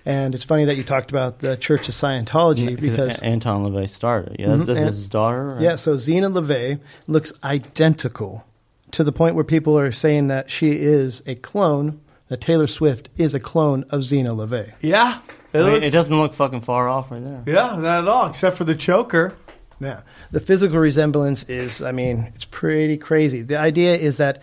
And 0.06 0.36
it's 0.36 0.44
funny 0.44 0.66
that 0.66 0.76
you 0.76 0.84
talked 0.84 1.12
about 1.12 1.40
the 1.40 1.56
Church 1.56 1.88
of 1.88 1.96
Scientology 1.96 2.80
because 2.80 3.22
A- 3.22 3.26
Anton 3.26 3.64
LaVey 3.66 3.90
started. 3.90 4.36
Yeah, 4.40 4.48
that's, 4.50 4.64
Mhm, 4.64 4.66
that's 4.68 4.80
and- 4.80 4.90
his 4.90 5.10
daughter. 5.10 5.46
right? 5.54 5.62
Yeah, 5.62 5.76
so 5.78 5.96
Zeena 5.96 6.30
LaVey 6.30 6.80
looks 7.08 7.32
identical 7.44 8.46
to 8.92 9.04
the 9.04 9.12
point 9.12 9.36
where 9.36 9.44
people 9.46 9.78
are 9.80 9.92
saying 9.92 10.28
that 10.28 10.52
she 10.52 10.72
is 10.74 11.24
a 11.26 11.36
clone, 11.36 12.00
that 12.28 12.42
Taylor 12.42 12.68
Swift 12.68 13.10
is 13.18 13.34
a 13.34 13.40
clone 13.40 13.86
of 13.90 14.02
Zeena 14.02 14.36
LaVey. 14.36 14.74
Yeah. 14.82 15.20
It, 15.54 15.60
I 15.60 15.64
mean, 15.64 15.72
looks- 15.74 15.88
it 15.88 15.92
doesn't 15.92 16.18
look 16.18 16.34
fucking 16.34 16.62
far 16.62 16.90
off 16.90 17.10
right 17.12 17.24
there. 17.24 17.44
Yeah, 17.46 17.76
not 17.78 18.04
at 18.04 18.08
all, 18.08 18.28
except 18.28 18.58
for 18.58 18.64
the 18.66 18.76
choker. 18.76 19.34
Yeah. 19.80 20.02
The 20.32 20.40
physical 20.40 20.80
resemblance 20.80 21.44
is, 21.50 21.82
I 21.82 21.92
mean, 21.92 22.32
it's 22.36 22.46
pretty 22.46 22.98
crazy. 22.98 23.42
The 23.42 23.58
idea 23.58 23.96
is 23.96 24.18
that 24.18 24.42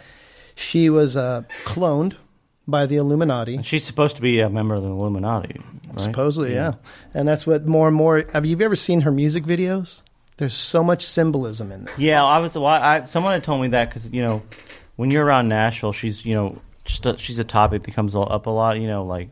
she 0.54 0.88
was 0.90 1.16
uh, 1.16 1.42
cloned 1.64 2.14
by 2.70 2.86
the 2.86 2.96
Illuminati. 2.96 3.56
And 3.56 3.66
she's 3.66 3.84
supposed 3.84 4.16
to 4.16 4.22
be 4.22 4.40
a 4.40 4.48
member 4.48 4.74
of 4.74 4.82
the 4.82 4.88
Illuminati, 4.88 5.56
right? 5.88 6.00
Supposedly, 6.00 6.54
yeah. 6.54 6.74
And 7.14 7.26
that's 7.28 7.46
what 7.46 7.66
more 7.66 7.88
and 7.88 7.96
more. 7.96 8.24
Have 8.32 8.46
you 8.46 8.58
ever 8.60 8.76
seen 8.76 9.02
her 9.02 9.10
music 9.10 9.44
videos? 9.44 10.02
There's 10.36 10.54
so 10.54 10.82
much 10.82 11.04
symbolism 11.04 11.70
in 11.70 11.84
there. 11.84 11.94
Yeah, 11.98 12.24
I 12.24 12.38
was. 12.38 12.54
Well, 12.54 12.66
I, 12.66 13.02
someone 13.02 13.32
had 13.34 13.44
told 13.44 13.60
me 13.60 13.68
that 13.68 13.90
because 13.90 14.10
you 14.10 14.22
know, 14.22 14.42
when 14.96 15.10
you're 15.10 15.24
around 15.24 15.48
Nashville, 15.48 15.92
she's 15.92 16.24
you 16.24 16.34
know, 16.34 16.58
just 16.84 17.04
a, 17.04 17.18
she's 17.18 17.38
a 17.38 17.44
topic 17.44 17.82
that 17.82 17.92
comes 17.94 18.14
up 18.14 18.46
a 18.46 18.50
lot. 18.50 18.80
You 18.80 18.86
know, 18.88 19.04
like 19.04 19.28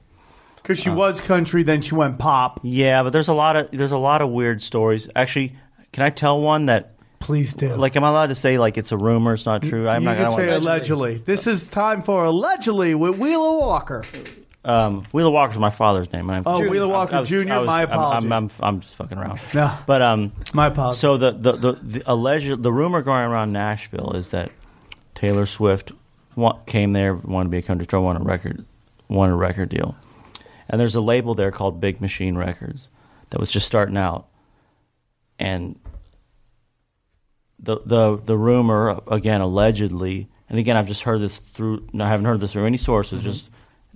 Because 0.56 0.78
she 0.78 0.90
uh, 0.90 0.94
was 0.94 1.20
country, 1.22 1.62
then 1.62 1.80
she 1.80 1.94
went 1.94 2.18
pop. 2.18 2.60
yeah, 2.62 3.02
but 3.02 3.10
there's 3.14 3.28
a 3.28 3.32
lot 3.32 3.56
of 3.56 3.70
there's 3.70 3.92
a 3.92 3.98
lot 3.98 4.20
of 4.20 4.28
weird 4.30 4.60
stories. 4.60 5.08
Actually, 5.16 5.56
can 5.92 6.02
I 6.02 6.10
tell 6.10 6.40
one 6.40 6.66
that? 6.66 6.94
Please 7.20 7.52
do. 7.54 7.74
Like, 7.74 7.96
am 7.96 8.04
I 8.04 8.08
allowed 8.10 8.28
to 8.28 8.34
say 8.34 8.58
like 8.58 8.78
it's 8.78 8.92
a 8.92 8.96
rumor? 8.96 9.34
It's 9.34 9.44
not 9.46 9.62
true. 9.62 9.88
I'm 9.88 10.02
you 10.02 10.08
not. 10.08 10.16
Can 10.16 10.30
say 10.32 10.48
allegedly. 10.50 11.18
This 11.18 11.46
is 11.46 11.64
time 11.66 12.02
for 12.02 12.24
allegedly 12.24 12.94
with 12.94 13.18
Wheeler 13.18 13.58
Walker. 13.58 14.04
Um, 14.64 15.04
Wheeler 15.12 15.30
Walker's 15.30 15.58
my 15.58 15.70
father's 15.70 16.12
name. 16.12 16.28
I'm, 16.30 16.42
Oh, 16.46 16.60
Wheeler 16.68 16.88
Walker 16.88 17.16
I 17.16 17.20
was- 17.20 17.28
Jr., 17.28 17.50
I 17.52 17.58
was- 17.58 17.66
my 17.66 17.80
I'm- 17.80 17.90
apologies. 17.90 18.24
I'm, 18.30 18.32
I'm, 18.32 18.50
I'm 18.60 18.80
just 18.80 18.96
fucking 18.96 19.16
around. 19.18 19.40
No. 19.54 19.72
But 19.86 20.02
um, 20.02 20.32
My 20.52 20.66
apologies. 20.68 21.00
So 21.00 21.16
the 21.16 21.32
the, 21.32 21.52
the 21.52 21.72
the 21.82 22.02
alleged 22.06 22.62
the 22.62 22.72
rumor 22.72 23.02
going 23.02 23.24
around 23.24 23.52
Nashville 23.52 24.12
is 24.14 24.28
that 24.28 24.50
Taylor 25.14 25.46
Swift 25.46 25.92
wa- 26.36 26.58
came 26.66 26.92
there, 26.92 27.14
wanted 27.14 27.44
to 27.44 27.50
be 27.50 27.58
a 27.58 27.62
country 27.62 27.84
star, 27.84 28.00
won 28.00 28.16
a 28.16 28.20
record, 28.24 28.64
won 29.08 29.30
a 29.30 29.36
record 29.36 29.68
deal, 29.70 29.96
and 30.68 30.80
there's 30.80 30.94
a 30.94 31.00
label 31.00 31.34
there 31.34 31.50
called 31.50 31.80
Big 31.80 32.00
Machine 32.00 32.36
Records 32.36 32.88
that 33.30 33.40
was 33.40 33.50
just 33.50 33.66
starting 33.66 33.96
out, 33.96 34.26
and 35.38 35.78
the 37.58 37.78
the 37.84 38.16
the 38.16 38.36
rumor 38.36 39.00
again 39.08 39.40
allegedly, 39.40 40.28
and 40.48 40.58
again 40.58 40.76
I've 40.76 40.86
just 40.86 41.02
heard 41.02 41.20
this 41.20 41.38
through. 41.38 41.86
No, 41.92 42.04
I 42.04 42.08
haven't 42.08 42.26
heard 42.26 42.40
this 42.40 42.52
through 42.52 42.66
any 42.66 42.76
sources. 42.76 43.22
Just 43.22 43.50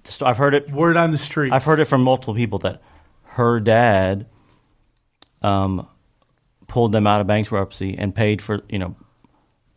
just 0.05 0.23
I've 0.23 0.37
heard 0.37 0.55
it 0.55 0.71
Word 0.71 0.97
on 0.97 1.11
the 1.11 1.19
street. 1.19 1.53
I've 1.53 1.65
heard 1.65 1.81
it 1.81 1.85
from 1.85 2.03
multiple 2.03 2.35
people 2.35 2.59
that 2.61 2.83
her 3.25 3.61
dad 3.61 4.27
um, 5.43 5.87
pulled 6.67 6.93
them 6.93 7.07
out 7.07 7.21
of 7.21 7.27
bankruptcy 7.27 7.97
and 7.97 8.15
paid 8.15 8.43
for 8.43 8.63
you 8.69 8.79
know 8.79 8.97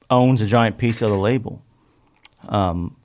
owns 0.09 0.41
a 0.41 0.45
giant 0.45 0.77
piece 0.77 1.01
of 1.01 1.09
the 1.09 1.17
label, 1.17 1.63
um, 2.47 2.95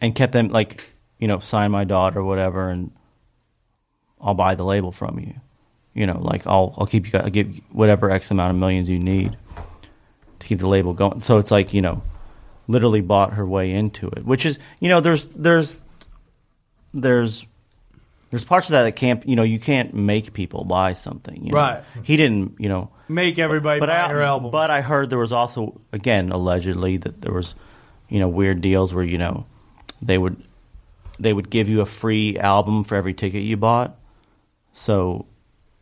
and 0.00 0.14
kept 0.14 0.32
them 0.32 0.48
like 0.48 0.84
you 1.18 1.28
know 1.28 1.38
sign 1.38 1.70
my 1.70 1.84
daughter 1.84 2.20
or 2.20 2.24
whatever, 2.24 2.68
and 2.68 2.92
I'll 4.20 4.34
buy 4.34 4.54
the 4.54 4.64
label 4.64 4.92
from 4.92 5.18
you. 5.18 5.40
You 5.96 6.06
know, 6.06 6.18
like 6.20 6.46
I'll 6.46 6.74
I'll 6.76 6.86
keep 6.86 7.10
you 7.10 7.18
I'll 7.18 7.30
give 7.30 7.54
you 7.54 7.62
whatever 7.72 8.10
x 8.10 8.30
amount 8.30 8.50
of 8.50 8.60
millions 8.60 8.88
you 8.88 8.98
need 8.98 9.36
to 10.38 10.46
keep 10.46 10.58
the 10.58 10.68
label 10.68 10.92
going. 10.92 11.20
So 11.20 11.38
it's 11.38 11.50
like 11.50 11.72
you 11.72 11.80
know, 11.80 12.02
literally 12.68 13.00
bought 13.00 13.32
her 13.32 13.46
way 13.46 13.72
into 13.72 14.08
it, 14.08 14.24
which 14.24 14.44
is 14.44 14.58
you 14.78 14.90
know 14.90 15.00
there's 15.00 15.26
there's 15.28 15.80
there's 16.92 17.46
there's 18.30 18.44
parts 18.44 18.68
of 18.68 18.72
that 18.72 18.82
that 18.82 18.92
can't 18.92 19.26
you 19.26 19.36
know 19.36 19.42
you 19.42 19.58
can't 19.58 19.94
make 19.94 20.34
people 20.34 20.64
buy 20.64 20.92
something. 20.92 21.42
You 21.42 21.52
know? 21.52 21.56
Right. 21.56 21.84
He 22.02 22.18
didn't 22.18 22.56
you 22.58 22.68
know 22.68 22.90
Make 23.08 23.38
everybody 23.38 23.80
but 23.80 23.88
buy 23.88 24.02
I, 24.02 24.08
her 24.08 24.20
album. 24.20 24.50
But 24.50 24.70
I 24.70 24.80
heard 24.80 25.10
there 25.10 25.18
was 25.18 25.32
also 25.32 25.80
again 25.92 26.30
allegedly 26.30 26.96
that 26.98 27.22
there 27.22 27.32
was 27.32 27.54
you 28.08 28.18
know 28.18 28.28
weird 28.28 28.60
deals 28.60 28.92
where 28.92 29.04
you 29.04 29.16
know 29.16 29.46
they 30.02 30.18
would 30.18 30.42
they 31.18 31.32
would 31.32 31.48
give 31.48 31.68
you 31.68 31.80
a 31.80 31.86
free 31.86 32.36
album 32.38 32.84
for 32.84 32.96
every 32.96 33.14
ticket 33.14 33.42
you 33.42 33.56
bought. 33.56 33.96
So 34.74 35.26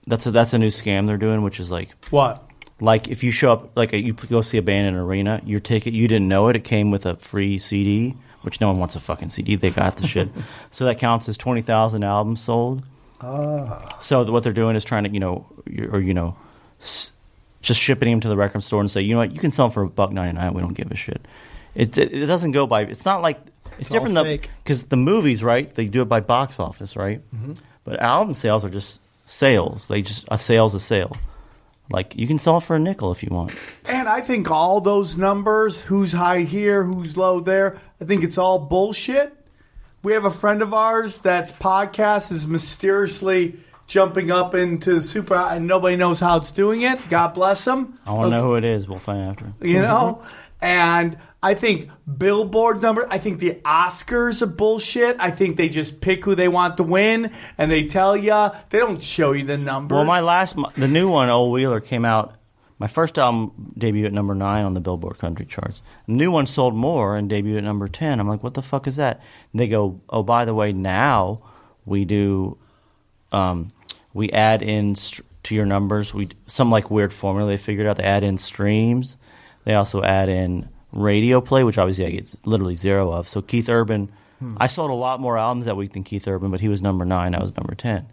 that's 0.07 0.27
a, 0.27 0.31
that's 0.31 0.53
a 0.53 0.59
new 0.59 0.69
scam 0.69 1.07
they're 1.07 1.17
doing, 1.17 1.43
which 1.43 1.61
is 1.61 1.71
like 1.71 1.91
What? 2.11 2.43
like 2.81 3.09
if 3.09 3.23
you 3.23 3.31
show 3.31 3.53
up 3.53 3.77
like 3.77 3.93
a, 3.93 3.99
you 3.99 4.13
go 4.13 4.43
see 4.43 4.59
a 4.59 4.63
band 4.63 4.89
in 4.89 4.95
an 4.95 5.01
arena, 5.01 5.41
your 5.45 5.61
ticket 5.61 5.95
you 5.95 6.09
didn't 6.09 6.29
know 6.29 6.49
it, 6.49 6.57
it 6.57 6.65
came 6.65 6.91
with 6.91 7.07
a 7.07 7.17
free 7.17 7.59
CD, 7.59 8.15
which 8.43 8.61
no 8.61 8.69
one 8.69 8.79
wants 8.79 8.97
a 8.97 9.01
fucking 9.01 9.29
CD. 9.31 9.57
They 9.57 9.71
got 9.71 9.97
the 9.97 10.07
shit, 10.07 10.29
so 10.71 10.85
that 10.87 10.99
counts 10.99 11.29
as 11.29 11.39
twenty 11.39 11.63
thousand 11.63 12.03
albums 12.05 12.41
sold. 12.41 12.83
Ah. 13.21 13.97
So 14.01 14.31
what 14.31 14.43
they're 14.43 14.53
doing 14.53 14.77
is 14.77 14.85
trying 14.85 15.05
to 15.05 15.11
you 15.11 15.21
know 15.21 15.47
you- 15.67 15.89
or 15.93 16.01
you 16.01 16.13
know 16.15 16.37
s- 16.81 17.13
just 17.63 17.81
shipping 17.81 18.11
them 18.11 18.21
to 18.21 18.29
the 18.29 18.37
record 18.37 18.63
store 18.63 18.81
and 18.81 18.91
say 18.91 19.01
you 19.01 19.15
know 19.15 19.21
what 19.21 19.33
you 19.33 19.41
can 19.41 19.53
sell 19.53 19.69
them 19.69 19.73
for 19.73 19.83
a 19.85 19.89
buck 19.89 20.13
ninety 20.13 20.39
nine. 20.39 20.53
We 20.53 20.61
don't 20.61 20.75
give 20.75 20.91
a 20.91 20.97
shit. 20.97 21.27
It, 21.75 21.97
it 21.97 22.13
it 22.13 22.27
doesn't 22.27 22.51
go 22.53 22.67
by. 22.67 22.83
It's 22.83 23.05
not 23.05 23.23
like 23.23 23.41
it's, 23.79 23.91
all 23.91 23.95
different 24.01 24.19
fake. 24.19 24.51
because 24.63 24.85
the 24.87 24.97
movies 24.97 25.43
right 25.43 25.73
they 25.75 25.87
do 25.87 26.03
it 26.03 26.05
by 26.07 26.21
box 26.21 26.61
office 26.61 26.97
right, 26.97 27.23
Mhm. 27.35 27.57
but 27.85 28.01
album 28.01 28.35
sales 28.35 28.65
are 28.65 28.69
just 28.71 29.01
sales. 29.25 29.89
They 29.89 30.03
just 30.03 30.27
a 30.31 30.39
sale's 30.39 30.75
a 30.75 30.81
sale. 30.81 31.17
Like 31.91 32.17
you 32.17 32.27
can 32.27 32.39
sell 32.39 32.59
it 32.59 32.63
for 32.63 32.77
a 32.77 32.79
nickel 32.79 33.11
if 33.13 33.23
you 33.23 33.29
want. 33.31 33.53
And 33.87 34.09
I 34.09 34.21
think 34.21 34.51
all 34.51 34.81
those 34.81 35.17
numbers, 35.17 35.81
who's 35.81 36.13
high 36.13 36.41
here, 36.41 36.85
who's 36.85 37.17
low 37.17 37.41
there, 37.41 37.79
I 38.01 38.05
think 38.05 38.25
it's 38.25 38.39
all 38.39 38.59
bullshit. 38.59 39.37
We 40.03 40.13
have 40.13 40.25
a 40.25 40.31
friend 40.31 40.63
of 40.63 40.75
ours 40.75 41.19
that's 41.19 41.53
podcast 41.53 42.31
is 42.33 42.47
mysteriously 42.47 43.59
jumping 43.87 44.31
up 44.31 44.55
into 44.55 45.01
super 45.01 45.35
and 45.35 45.67
nobody 45.67 45.97
knows 45.97 46.21
how 46.21 46.39
it's 46.39 46.53
doing 46.53 46.83
it. 46.83 47.09
God 47.09 47.35
bless 47.35 47.67
him. 47.67 47.99
I 48.07 48.13
want 48.13 48.31
to 48.31 48.37
know 48.37 48.43
who 48.43 48.55
it 48.55 48.65
is. 48.65 48.89
We'll 48.89 48.99
find 48.99 49.23
after. 49.23 49.53
You 49.61 49.81
know? 49.81 50.21
Mm-hmm. 50.23 50.44
And 50.65 51.19
I 51.43 51.53
think 51.53 51.91
Billboard 52.17 52.81
number, 52.81 53.07
I 53.11 53.19
think 53.19 53.39
the 53.39 53.61
Oscars 53.67 54.41
are 54.41 54.47
bullshit. 54.47 55.17
I 55.21 55.31
think 55.31 55.59
they 55.59 55.69
just 55.69 56.01
pick 56.01 56.25
who 56.25 56.35
they 56.35 56.49
want 56.49 56.79
to 56.79 56.83
win 56.83 57.31
and 57.59 57.71
they 57.71 57.85
tell 57.85 58.17
you, 58.17 58.51
they 58.71 58.79
don't 58.79 59.03
show 59.03 59.33
you 59.33 59.45
the 59.45 59.59
numbers. 59.59 59.95
Well, 59.95 60.07
my 60.07 60.21
last, 60.21 60.57
the 60.79 60.89
new 60.89 61.11
one, 61.11 61.29
Old 61.29 61.53
Wheeler, 61.53 61.81
came 61.81 62.07
out. 62.07 62.37
My 62.79 62.87
first 62.87 63.19
album 63.19 63.75
debuted 63.79 64.07
at 64.07 64.13
number 64.15 64.35
nine 64.35 64.65
on 64.65 64.73
the 64.73 64.81
Billboard 64.81 65.19
Country 65.19 65.45
charts. 65.45 65.83
The 66.07 66.15
new 66.15 66.31
one 66.31 66.47
sold 66.47 66.75
more 66.75 67.15
and 67.15 67.31
debuted 67.31 67.59
at 67.59 67.65
number 67.65 67.89
ten. 67.89 68.19
I'm 68.19 68.29
like, 68.29 68.43
what 68.43 68.55
the 68.55 68.63
fuck 68.63 68.87
is 68.87 68.97
that? 68.97 69.21
And 69.53 69.61
they 69.61 69.69
go, 69.69 70.01
oh, 70.09 70.23
by 70.23 70.47
the 70.47 70.55
way, 70.55 70.73
now 70.73 71.43
we 71.85 72.07
do, 72.07 72.57
um, 73.33 73.71
we 74.15 74.31
add 74.33 74.63
in 74.63 74.97
st- 74.97 75.27
to 75.45 75.55
your 75.55 75.67
numbers. 75.67 76.15
We 76.15 76.31
some 76.47 76.71
like 76.71 76.91
weird 76.91 77.13
formula 77.13 77.51
they 77.51 77.59
figured 77.59 77.87
out. 77.87 77.99
They 77.99 78.05
add 78.05 78.25
in 78.25 78.39
streams. 78.39 79.19
They 79.65 79.75
also 79.75 80.03
add 80.03 80.29
in 80.29 80.69
radio 80.93 81.41
play, 81.41 81.65
which 81.65 81.79
obviously 81.79 82.07
I 82.07 82.11
get 82.11 82.35
literally 82.45 82.75
zero 82.75 83.13
of. 83.13 83.29
So 83.29 83.43
Keith 83.43 83.69
Urban, 83.69 84.11
Hmm. 84.41 84.57
I 84.61 84.67
sold 84.67 84.91
a 84.91 84.95
lot 84.95 85.21
more 85.21 85.39
albums 85.39 85.67
that 85.67 85.77
week 85.77 85.93
than 85.93 86.03
Keith 86.03 86.27
Urban, 86.27 86.51
but 86.51 86.61
he 86.61 86.69
was 86.69 86.83
number 86.83 87.05
nine. 87.05 87.35
I 87.37 87.41
was 87.41 87.57
number 87.57 87.75
ten. 87.77 88.07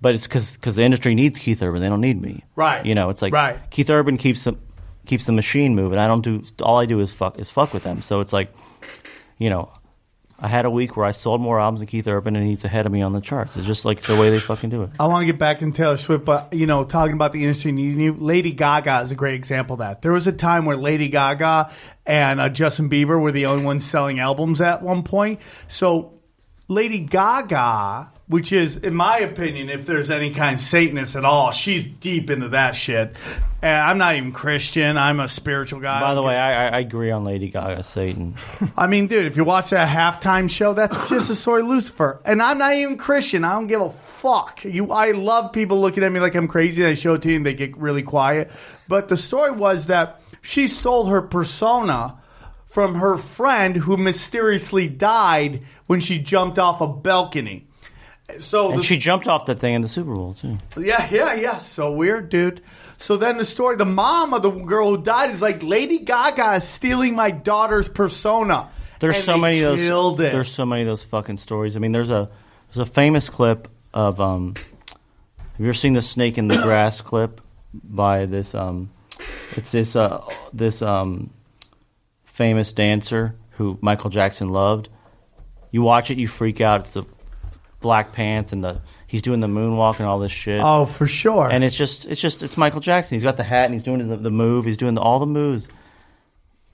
But 0.00 0.14
it's 0.14 0.26
because 0.26 0.74
the 0.74 0.82
industry 0.82 1.14
needs 1.14 1.38
Keith 1.38 1.62
Urban. 1.62 1.80
They 1.82 1.88
don't 1.88 2.00
need 2.00 2.20
me. 2.20 2.42
Right. 2.56 2.84
You 2.84 2.94
know, 2.94 3.10
it's 3.10 3.20
like 3.22 3.32
Right. 3.34 3.58
Keith 3.70 3.88
Urban 3.90 4.16
keeps 4.16 4.44
the 4.44 4.54
keeps 5.04 5.26
the 5.26 5.32
machine 5.32 5.74
moving. 5.74 5.98
I 5.98 6.06
don't 6.06 6.22
do 6.22 6.42
all 6.60 6.78
I 6.80 6.86
do 6.86 7.00
is 7.00 7.10
fuck 7.10 7.38
is 7.38 7.50
fuck 7.50 7.72
with 7.74 7.84
them. 7.84 8.02
So 8.02 8.20
it's 8.20 8.32
like, 8.32 8.52
you 9.38 9.50
know, 9.50 9.70
I 10.42 10.48
had 10.48 10.64
a 10.64 10.70
week 10.70 10.96
where 10.96 11.06
I 11.06 11.12
sold 11.12 11.40
more 11.40 11.60
albums 11.60 11.78
than 11.80 11.86
Keith 11.86 12.08
Urban, 12.08 12.34
and 12.34 12.44
he's 12.44 12.64
ahead 12.64 12.84
of 12.84 12.90
me 12.90 13.00
on 13.00 13.12
the 13.12 13.20
charts. 13.20 13.56
It's 13.56 13.64
just 13.64 13.84
like 13.84 14.02
the 14.02 14.16
way 14.16 14.28
they 14.30 14.40
fucking 14.40 14.70
do 14.70 14.82
it. 14.82 14.90
I 14.98 15.06
want 15.06 15.22
to 15.22 15.26
get 15.26 15.38
back 15.38 15.62
in 15.62 15.70
Taylor 15.70 15.96
Swift, 15.96 16.24
but 16.24 16.52
you 16.52 16.66
know, 16.66 16.82
talking 16.82 17.12
about 17.12 17.30
the 17.30 17.42
industry, 17.44 17.70
you, 17.70 17.90
you, 17.90 18.12
Lady 18.12 18.50
Gaga 18.50 19.02
is 19.02 19.12
a 19.12 19.14
great 19.14 19.34
example 19.34 19.74
of 19.74 19.78
that. 19.78 20.02
There 20.02 20.10
was 20.10 20.26
a 20.26 20.32
time 20.32 20.64
where 20.64 20.76
Lady 20.76 21.08
Gaga 21.08 21.70
and 22.04 22.40
uh, 22.40 22.48
Justin 22.48 22.90
Bieber 22.90 23.20
were 23.20 23.30
the 23.30 23.46
only 23.46 23.64
ones 23.64 23.84
selling 23.84 24.18
albums 24.18 24.60
at 24.60 24.82
one 24.82 25.04
point. 25.04 25.38
So 25.68 26.18
Lady 26.66 26.98
Gaga, 26.98 28.10
which 28.32 28.50
is, 28.50 28.78
in 28.78 28.94
my 28.94 29.18
opinion, 29.18 29.68
if 29.68 29.84
there's 29.84 30.10
any 30.10 30.32
kind 30.32 30.54
of 30.54 30.60
Satanist 30.60 31.16
at 31.16 31.24
all, 31.26 31.50
she's 31.50 31.84
deep 31.84 32.30
into 32.30 32.48
that 32.48 32.74
shit. 32.74 33.14
And 33.60 33.76
I'm 33.76 33.98
not 33.98 34.16
even 34.16 34.32
Christian. 34.32 34.96
I'm 34.96 35.20
a 35.20 35.28
spiritual 35.28 35.80
guy. 35.80 36.00
By 36.00 36.14
the 36.14 36.22
way, 36.22 36.34
I, 36.34 36.68
I 36.68 36.78
agree 36.80 37.10
on 37.10 37.24
Lady 37.24 37.50
Gaga, 37.50 37.82
Satan. 37.82 38.34
I 38.76 38.86
mean, 38.86 39.06
dude, 39.06 39.26
if 39.26 39.36
you 39.36 39.44
watch 39.44 39.68
that 39.70 39.86
halftime 39.86 40.48
show, 40.48 40.72
that's 40.72 41.10
just 41.10 41.28
a 41.28 41.34
story 41.34 41.60
of 41.60 41.68
Lucifer. 41.68 42.22
And 42.24 42.40
I'm 42.40 42.56
not 42.56 42.72
even 42.74 42.96
Christian. 42.96 43.44
I 43.44 43.52
don't 43.52 43.66
give 43.66 43.82
a 43.82 43.90
fuck. 43.90 44.64
You, 44.64 44.90
I 44.90 45.10
love 45.10 45.52
people 45.52 45.78
looking 45.82 46.02
at 46.02 46.10
me 46.10 46.18
like 46.18 46.34
I'm 46.34 46.48
crazy. 46.48 46.82
And 46.82 46.90
I 46.90 46.94
show 46.94 47.12
it 47.12 47.22
to 47.22 47.28
you, 47.28 47.36
and 47.36 47.44
they 47.44 47.52
get 47.52 47.76
really 47.76 48.02
quiet. 48.02 48.50
But 48.88 49.08
the 49.08 49.18
story 49.18 49.50
was 49.50 49.88
that 49.88 50.22
she 50.40 50.68
stole 50.68 51.04
her 51.06 51.20
persona 51.20 52.18
from 52.64 52.94
her 52.94 53.18
friend 53.18 53.76
who 53.76 53.98
mysteriously 53.98 54.88
died 54.88 55.62
when 55.86 56.00
she 56.00 56.16
jumped 56.16 56.58
off 56.58 56.80
a 56.80 56.88
balcony. 56.88 57.66
So 58.38 58.70
And 58.70 58.78
the- 58.78 58.82
she 58.82 58.96
jumped 58.98 59.28
off 59.28 59.46
the 59.46 59.54
thing 59.54 59.74
in 59.74 59.82
the 59.82 59.88
Super 59.88 60.14
Bowl 60.14 60.34
too. 60.34 60.58
yeah, 60.78 61.08
yeah, 61.10 61.34
yeah. 61.34 61.58
So 61.58 61.92
weird, 61.92 62.28
dude. 62.28 62.60
So 62.98 63.16
then 63.16 63.36
the 63.36 63.44
story, 63.44 63.76
the 63.76 63.84
mom 63.84 64.32
of 64.34 64.42
the 64.42 64.50
girl 64.50 64.96
who 64.96 65.02
died 65.02 65.30
is 65.30 65.42
like, 65.42 65.62
Lady 65.62 65.98
Gaga 65.98 66.54
is 66.54 66.64
stealing 66.64 67.14
my 67.16 67.30
daughter's 67.30 67.88
persona. 67.88 68.68
There's 69.00 69.16
And 69.16 69.24
so 69.24 69.36
many 69.36 69.62
of 69.62 69.76
those. 69.78 70.20
it. 70.20 70.32
There's 70.32 70.52
so 70.52 70.64
many 70.64 70.82
of 70.82 70.86
those 70.88 71.02
fucking 71.02 71.38
stories. 71.38 71.76
I 71.76 71.80
mean, 71.80 71.90
there's 71.92 72.10
a 72.10 72.28
there's 72.72 72.88
a 72.88 72.90
famous 72.90 73.28
clip 73.28 73.68
of 73.92 74.20
um. 74.20 74.54
Have 74.56 75.58
you 75.60 75.66
ever 75.66 75.74
seen 75.74 75.92
the 75.92 76.02
snake 76.02 76.38
in 76.38 76.46
the 76.48 76.56
grass 76.62 77.00
clip 77.00 77.40
by 77.74 78.26
this 78.26 78.54
um? 78.54 78.90
It's 79.56 79.72
this 79.72 79.96
uh 79.96 80.22
this 80.52 80.80
um 80.82 81.30
famous 82.24 82.72
dancer 82.72 83.34
who 83.50 83.76
Michael 83.80 84.10
Jackson 84.10 84.48
loved. 84.50 84.88
You 85.72 85.82
watch 85.82 86.10
it, 86.10 86.18
you 86.18 86.28
freak 86.28 86.60
out. 86.60 86.80
It's 86.82 86.90
the 86.90 87.02
black 87.82 88.12
pants 88.12 88.52
and 88.52 88.64
the 88.64 88.80
he's 89.06 89.20
doing 89.22 89.40
the 89.40 89.46
moonwalk 89.46 89.98
and 89.98 90.06
all 90.06 90.18
this 90.18 90.32
shit. 90.32 90.60
Oh, 90.62 90.86
for 90.86 91.06
sure. 91.06 91.50
And 91.50 91.62
it's 91.62 91.74
just 91.74 92.06
it's 92.06 92.20
just 92.20 92.42
it's 92.42 92.56
Michael 92.56 92.80
Jackson. 92.80 93.16
He's 93.16 93.22
got 93.24 93.36
the 93.36 93.42
hat 93.42 93.66
and 93.66 93.74
he's 93.74 93.82
doing 93.82 94.08
the, 94.08 94.16
the 94.16 94.30
move. 94.30 94.64
He's 94.64 94.78
doing 94.78 94.94
the, 94.94 95.02
all 95.02 95.18
the 95.18 95.26
moves. 95.26 95.68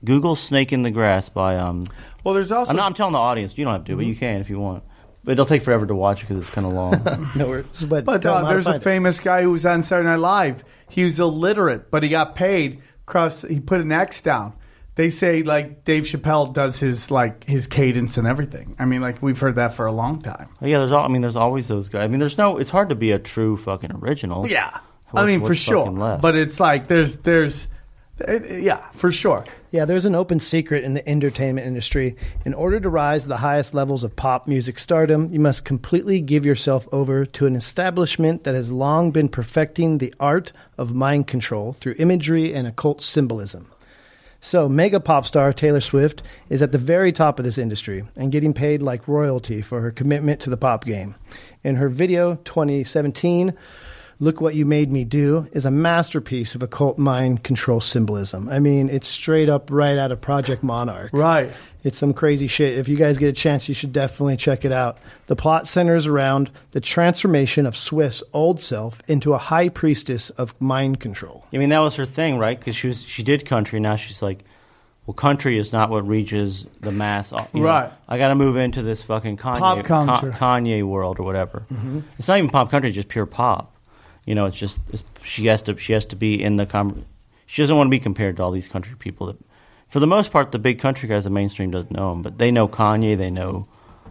Google 0.04 0.36
"Snake 0.36 0.72
in 0.72 0.82
the 0.82 0.92
Grass" 0.92 1.28
by 1.28 1.56
um. 1.56 1.84
Well, 2.22 2.34
there's 2.34 2.52
also 2.52 2.70
I'm, 2.70 2.76
not, 2.76 2.86
I'm 2.86 2.94
telling 2.94 3.12
the 3.12 3.18
audience. 3.18 3.56
You 3.56 3.64
don't 3.64 3.74
have 3.74 3.84
to, 3.86 3.96
but 3.96 4.06
you 4.06 4.14
can 4.14 4.40
if 4.40 4.48
you 4.50 4.60
want. 4.60 4.84
But 5.24 5.32
it'll 5.32 5.46
take 5.46 5.62
forever 5.62 5.86
to 5.86 5.94
watch 5.94 6.22
it 6.22 6.28
because 6.28 6.44
it's 6.44 6.50
kind 6.50 6.66
of 6.66 6.72
long. 6.72 7.30
no 7.36 7.48
worries. 7.48 7.84
But, 7.84 8.04
But 8.04 8.24
uh, 8.24 8.34
them 8.34 8.44
how 8.44 8.48
to 8.48 8.54
there's 8.54 8.66
a 8.66 8.70
find 8.70 8.82
it. 8.82 8.84
famous 8.84 9.20
guy 9.20 9.42
who 9.42 9.50
was 9.50 9.66
on 9.66 9.82
Saturday 9.82 10.08
Night 10.08 10.20
Live. 10.20 10.64
He 10.88 11.04
was 11.04 11.18
illiterate, 11.18 11.90
but 11.90 12.02
he 12.02 12.08
got 12.08 12.34
paid. 12.34 12.82
Cross, 13.04 13.42
he 13.42 13.58
put 13.60 13.80
an 13.80 13.90
X 13.90 14.20
down. 14.20 14.52
They 14.98 15.10
say 15.10 15.44
like 15.44 15.84
Dave 15.84 16.02
Chappelle 16.02 16.52
does 16.52 16.80
his 16.80 17.08
like 17.08 17.44
his 17.44 17.68
cadence 17.68 18.18
and 18.18 18.26
everything. 18.26 18.74
I 18.80 18.84
mean, 18.84 19.00
like 19.00 19.22
we've 19.22 19.38
heard 19.38 19.54
that 19.54 19.72
for 19.72 19.86
a 19.86 19.92
long 19.92 20.20
time. 20.20 20.48
Yeah, 20.60 20.78
there's 20.78 20.90
all. 20.90 21.04
I 21.04 21.08
mean, 21.08 21.22
there's 21.22 21.36
always 21.36 21.68
those 21.68 21.88
guys. 21.88 22.02
I 22.02 22.08
mean, 22.08 22.18
there's 22.18 22.36
no. 22.36 22.58
It's 22.58 22.68
hard 22.68 22.88
to 22.88 22.96
be 22.96 23.12
a 23.12 23.18
true 23.20 23.56
fucking 23.56 23.92
original. 23.92 24.48
Yeah, 24.48 24.80
I 25.14 25.24
mean 25.24 25.46
for 25.46 25.54
sure. 25.54 25.88
left? 25.88 26.20
But 26.20 26.34
it's 26.34 26.58
like 26.58 26.88
there's 26.88 27.14
there's 27.18 27.68
uh, 28.26 28.40
yeah 28.42 28.90
for 28.90 29.12
sure. 29.12 29.44
Yeah, 29.70 29.84
there's 29.84 30.04
an 30.04 30.16
open 30.16 30.40
secret 30.40 30.82
in 30.82 30.94
the 30.94 31.08
entertainment 31.08 31.68
industry. 31.68 32.16
In 32.44 32.52
order 32.52 32.80
to 32.80 32.88
rise 32.88 33.22
to 33.22 33.28
the 33.28 33.36
highest 33.36 33.74
levels 33.74 34.02
of 34.02 34.16
pop 34.16 34.48
music 34.48 34.80
stardom, 34.80 35.32
you 35.32 35.38
must 35.38 35.64
completely 35.64 36.20
give 36.20 36.44
yourself 36.44 36.88
over 36.90 37.24
to 37.24 37.46
an 37.46 37.54
establishment 37.54 38.42
that 38.42 38.56
has 38.56 38.72
long 38.72 39.12
been 39.12 39.28
perfecting 39.28 39.98
the 39.98 40.12
art 40.18 40.50
of 40.76 40.92
mind 40.92 41.28
control 41.28 41.72
through 41.72 41.94
imagery 42.00 42.52
and 42.52 42.66
occult 42.66 43.00
symbolism. 43.00 43.70
So, 44.40 44.68
mega 44.68 45.00
pop 45.00 45.26
star 45.26 45.52
Taylor 45.52 45.80
Swift 45.80 46.22
is 46.48 46.62
at 46.62 46.70
the 46.70 46.78
very 46.78 47.12
top 47.12 47.38
of 47.38 47.44
this 47.44 47.58
industry 47.58 48.04
and 48.16 48.30
getting 48.30 48.54
paid 48.54 48.82
like 48.82 49.08
royalty 49.08 49.62
for 49.62 49.80
her 49.80 49.90
commitment 49.90 50.40
to 50.40 50.50
the 50.50 50.56
pop 50.56 50.84
game. 50.84 51.16
In 51.64 51.76
her 51.76 51.88
video 51.88 52.36
2017, 52.36 53.52
Look 54.20 54.40
What 54.40 54.56
You 54.56 54.66
Made 54.66 54.90
Me 54.90 55.04
Do 55.04 55.46
is 55.52 55.64
a 55.64 55.70
masterpiece 55.70 56.56
of 56.56 56.62
occult 56.62 56.98
mind 56.98 57.44
control 57.44 57.80
symbolism. 57.80 58.48
I 58.48 58.58
mean, 58.58 58.88
it's 58.90 59.06
straight 59.06 59.48
up 59.48 59.70
right 59.70 59.96
out 59.96 60.10
of 60.10 60.20
Project 60.20 60.64
Monarch. 60.64 61.10
Right. 61.12 61.50
It's 61.84 61.98
some 61.98 62.12
crazy 62.12 62.48
shit. 62.48 62.76
If 62.76 62.88
you 62.88 62.96
guys 62.96 63.16
get 63.18 63.28
a 63.28 63.32
chance, 63.32 63.68
you 63.68 63.74
should 63.76 63.92
definitely 63.92 64.36
check 64.36 64.64
it 64.64 64.72
out. 64.72 64.98
The 65.28 65.36
plot 65.36 65.68
centers 65.68 66.08
around 66.08 66.50
the 66.72 66.80
transformation 66.80 67.64
of 67.64 67.76
Swift's 67.76 68.24
old 68.32 68.60
self 68.60 69.00
into 69.06 69.34
a 69.34 69.38
high 69.38 69.68
priestess 69.68 70.30
of 70.30 70.52
mind 70.60 70.98
control. 70.98 71.46
I 71.54 71.58
mean, 71.58 71.68
that 71.68 71.78
was 71.78 71.94
her 71.94 72.04
thing, 72.04 72.38
right? 72.38 72.58
Because 72.58 72.74
she 72.74 72.88
was 72.88 73.04
she 73.04 73.22
did 73.22 73.46
country. 73.46 73.78
Now 73.78 73.94
she's 73.94 74.20
like, 74.20 74.44
well, 75.06 75.14
country 75.14 75.56
is 75.58 75.72
not 75.72 75.90
what 75.90 76.04
reaches 76.08 76.66
the 76.80 76.90
mass. 76.90 77.30
you 77.30 77.60
know. 77.60 77.66
Right. 77.66 77.92
I 78.08 78.18
got 78.18 78.28
to 78.28 78.34
move 78.34 78.56
into 78.56 78.82
this 78.82 79.00
fucking 79.04 79.36
Kanye 79.36 79.58
Pop 79.60 79.84
culture. 79.84 80.32
Kanye 80.32 80.82
world 80.82 81.20
or 81.20 81.22
whatever. 81.22 81.62
Mhm. 81.72 82.02
It's 82.18 82.26
not 82.26 82.38
even 82.38 82.50
pop 82.50 82.72
country; 82.72 82.90
it's 82.90 82.96
just 82.96 83.08
pure 83.08 83.24
pop. 83.24 83.72
You 84.28 84.34
know, 84.34 84.44
it's 84.44 84.58
just 84.58 84.78
it's, 84.92 85.02
she 85.22 85.46
has 85.46 85.62
to 85.62 85.78
she 85.78 85.94
has 85.94 86.04
to 86.04 86.14
be 86.16 86.42
in 86.42 86.56
the 86.56 86.66
com- 86.66 87.06
she 87.46 87.62
doesn't 87.62 87.74
want 87.74 87.86
to 87.86 87.90
be 87.90 87.98
compared 87.98 88.36
to 88.36 88.42
all 88.42 88.50
these 88.50 88.68
country 88.68 88.94
people 88.94 89.28
that, 89.28 89.38
for 89.88 90.00
the 90.00 90.06
most 90.06 90.30
part, 90.30 90.52
the 90.52 90.58
big 90.58 90.80
country 90.80 91.08
guys, 91.08 91.24
the 91.24 91.30
mainstream 91.30 91.70
doesn't 91.70 91.92
know 91.92 92.10
them, 92.10 92.20
but 92.20 92.36
they 92.36 92.50
know 92.50 92.68
Kanye, 92.68 93.16
they 93.16 93.30
know 93.30 93.66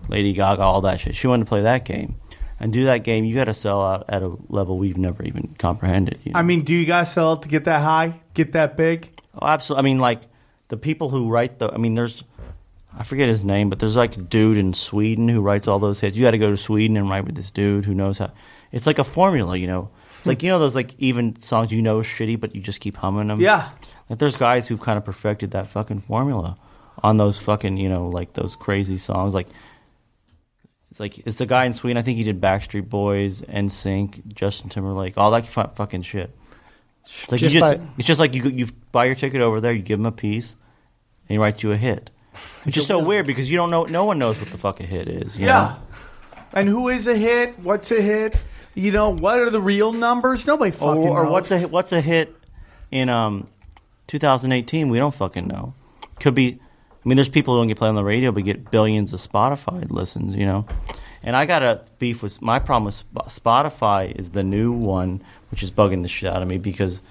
Lady 0.10 0.34
Gaga, 0.34 0.64
all 0.64 0.82
that 0.82 1.00
shit. 1.00 1.16
She 1.16 1.28
wanted 1.28 1.46
to 1.46 1.50
play 1.50 1.62
that 1.62 1.86
game. 1.86 2.16
And 2.60 2.74
do 2.74 2.86
that 2.86 3.04
game, 3.04 3.26
you 3.26 3.36
got 3.36 3.44
to 3.44 3.54
sell 3.54 3.80
out 3.80 4.06
at 4.10 4.24
a 4.24 4.36
level 4.50 4.80
we've 4.80 4.98
never 4.98 5.22
even 5.22 5.54
comprehended. 5.60 6.20
You 6.24 6.32
know? 6.32 6.40
I 6.40 6.42
mean, 6.42 6.64
do 6.64 6.74
you 6.74 6.86
guys 6.88 7.14
sell 7.14 7.34
out 7.34 7.44
to 7.44 7.48
get 7.48 7.66
that 7.66 7.84
high, 7.84 8.20
get 8.34 8.54
that 8.54 8.76
big? 8.76 9.12
Oh, 9.40 9.46
absolutely. 9.46 9.82
I 9.82 9.84
mean, 9.84 10.00
like 10.00 10.22
the 10.70 10.78
people 10.78 11.12
who 11.12 11.30
write 11.30 11.60
the. 11.60 11.70
I 11.72 11.78
mean, 11.78 11.94
there's. 11.94 12.24
I 12.98 13.04
forget 13.04 13.30
his 13.30 13.44
name, 13.44 13.70
but 13.70 13.78
there's 13.78 13.96
like 13.96 14.18
a 14.18 14.22
dude 14.22 14.58
in 14.58 14.74
Sweden 14.74 15.30
who 15.30 15.42
writes 15.42 15.68
all 15.68 15.78
those 15.78 16.00
hits. 16.00 16.18
You 16.18 16.24
got 16.24 16.32
to 16.32 16.40
go 16.40 16.50
to 16.50 16.58
Sweden 16.58 16.98
and 16.98 17.08
write 17.08 17.26
with 17.26 17.36
this 17.36 17.52
dude 17.52 17.86
who 17.86 17.94
knows 17.94 18.18
how. 18.18 18.32
It's 18.72 18.88
like 18.88 18.98
a 18.98 19.04
formula, 19.04 19.56
you 19.56 19.68
know. 19.68 19.92
It's 20.18 20.26
like 20.26 20.44
you 20.44 20.50
know 20.50 20.60
those 20.60 20.76
like 20.76 20.94
even 20.98 21.40
songs 21.42 21.72
you 21.72 21.82
know 21.82 22.00
is 22.00 22.06
shitty, 22.08 22.40
but 22.40 22.56
you 22.56 22.62
just 22.62 22.80
keep 22.80 22.98
humming 22.98 23.28
them. 23.28 23.40
Yeah. 23.40 23.70
Like 24.10 24.20
there's 24.20 24.36
guys 24.38 24.68
who've 24.68 24.80
kind 24.82 24.98
of 24.98 25.06
perfected 25.06 25.52
that 25.52 25.68
fucking 25.68 26.02
formula 26.02 26.58
on 27.04 27.18
those 27.18 27.38
fucking 27.38 27.78
you 27.78 27.90
know 27.90 28.08
like 28.10 28.34
those 28.34 28.56
crazy 28.56 28.98
songs. 28.98 29.34
Like 29.34 29.48
it's 30.92 31.00
like 31.00 31.20
it's 31.20 31.38
the 31.38 31.46
guy 31.46 31.66
in 31.66 31.74
Sweden. 31.74 31.98
I 31.98 32.02
think 32.02 32.18
he 32.18 32.24
did 32.24 32.40
Backstreet 32.42 32.90
Boys, 32.90 33.42
and 33.42 33.70
NSYNC, 33.70 34.34
Justin 34.34 34.70
Timberlake, 34.70 35.18
all 35.18 35.32
that 35.32 35.50
fu- 35.52 35.64
fucking 35.76 36.02
shit. 36.04 36.36
It's 37.06 37.32
like 37.32 37.40
Just 37.40 37.54
you 37.54 37.60
just, 37.62 37.78
by- 37.78 37.88
it's 37.98 38.08
just 38.08 38.20
like 38.20 38.34
you 38.34 38.44
you 38.50 38.68
buy 38.92 39.06
your 39.06 39.16
ticket 39.16 39.42
over 39.42 39.62
there, 39.62 39.74
you 39.74 39.82
give 39.82 40.00
him 40.00 40.06
a 40.06 40.12
piece, 40.12 40.52
and 40.52 41.30
he 41.36 41.38
writes 41.38 41.62
you 41.64 41.72
a 41.72 41.78
hit. 41.78 42.10
Which 42.64 42.78
is 42.78 42.88
so 42.88 43.04
weird 43.04 43.28
because 43.28 43.50
you 43.52 43.58
don't 43.58 43.70
know. 43.72 43.84
No 43.86 44.06
one 44.06 44.20
knows 44.20 44.38
what 44.40 44.50
the 44.50 44.58
fuck 44.58 44.80
a 44.80 44.84
hit 44.84 45.08
is. 45.10 45.38
you 45.38 45.46
Yeah. 45.46 45.54
know? 45.54 45.76
And 46.54 46.70
who 46.70 46.88
is 46.88 47.08
a 47.08 47.16
hit? 47.16 47.60
What's 47.60 47.92
a 47.92 48.02
hit? 48.02 48.36
You 48.78 48.92
know, 48.92 49.10
what 49.10 49.40
are 49.40 49.50
the 49.50 49.60
real 49.60 49.92
numbers? 49.92 50.46
Nobody 50.46 50.70
fucking 50.70 51.08
or, 51.08 51.22
or 51.22 51.24
knows. 51.24 51.32
what's 51.32 51.52
a 51.52 51.58
hit- 51.58 51.72
what's 51.72 51.92
a 51.94 52.00
hit 52.00 52.36
in 52.92 53.10
um 53.10 53.48
2018? 54.06 54.90
We 54.90 55.00
don't 55.00 55.14
fucking 55.14 55.48
know. 55.48 55.74
Could 56.20 56.36
be. 56.36 56.60
I 56.62 57.10
mean, 57.10 57.16
there's 57.16 57.28
people 57.28 57.56
who 57.56 57.62
don't 57.62 57.68
get 57.68 57.78
played 57.78 57.90
on 57.90 57.96
the 57.96 58.04
radio, 58.04 58.32
but 58.32 58.44
get 58.44 58.70
billions 58.70 59.14
of 59.14 59.20
Spotify 59.20 59.90
listens. 59.90 60.36
You 60.36 60.46
know, 60.46 60.68
and 61.24 61.36
I 61.36 61.46
got 61.46 61.64
a 61.64 61.86
beef 61.98 62.22
with 62.22 62.40
my 62.40 62.60
problem 62.60 62.86
with 62.86 63.04
Spotify 63.34 64.16
is 64.16 64.30
the 64.30 64.44
new 64.44 64.72
one, 64.72 65.24
which 65.50 65.64
is 65.64 65.72
bugging 65.72 66.04
the 66.04 66.10
shit 66.10 66.32
out 66.32 66.44
of 66.44 66.48
me 66.48 66.60
because 66.60 67.02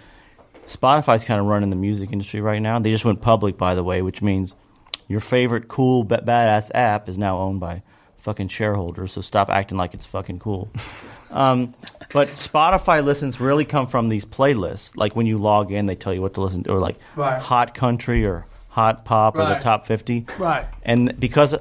Spotify's 0.68 1.24
kind 1.24 1.40
of 1.40 1.46
running 1.46 1.70
the 1.70 1.76
music 1.76 2.12
industry 2.12 2.40
right 2.40 2.62
now. 2.62 2.78
They 2.78 2.92
just 2.92 3.04
went 3.04 3.22
public, 3.22 3.58
by 3.58 3.74
the 3.74 3.82
way, 3.82 4.02
which 4.02 4.22
means 4.22 4.54
your 5.08 5.20
favorite 5.20 5.66
cool 5.66 6.04
badass 6.04 6.70
app 6.76 7.08
is 7.08 7.18
now 7.18 7.38
owned 7.38 7.58
by 7.58 7.82
fucking 8.18 8.48
shareholders. 8.48 9.10
So 9.12 9.20
stop 9.20 9.48
acting 9.50 9.76
like 9.76 9.94
it's 9.94 10.06
fucking 10.06 10.38
cool. 10.38 10.70
um, 11.30 11.74
but 12.12 12.28
Spotify 12.28 13.04
listens 13.04 13.40
really 13.40 13.64
come 13.64 13.86
from 13.86 14.08
these 14.08 14.24
playlists. 14.24 14.96
Like 14.96 15.16
when 15.16 15.26
you 15.26 15.38
log 15.38 15.72
in, 15.72 15.86
they 15.86 15.94
tell 15.96 16.14
you 16.14 16.22
what 16.22 16.34
to 16.34 16.40
listen 16.40 16.64
to, 16.64 16.72
or 16.72 16.78
like 16.78 16.96
Right. 17.14 17.40
hot 17.40 17.74
country 17.74 18.24
or 18.26 18.46
hot 18.68 19.04
pop 19.04 19.36
or 19.36 19.46
the 19.46 19.54
top 19.56 19.86
fifty. 19.86 20.26
Right. 20.38 20.66
And 20.82 21.18
because 21.18 21.54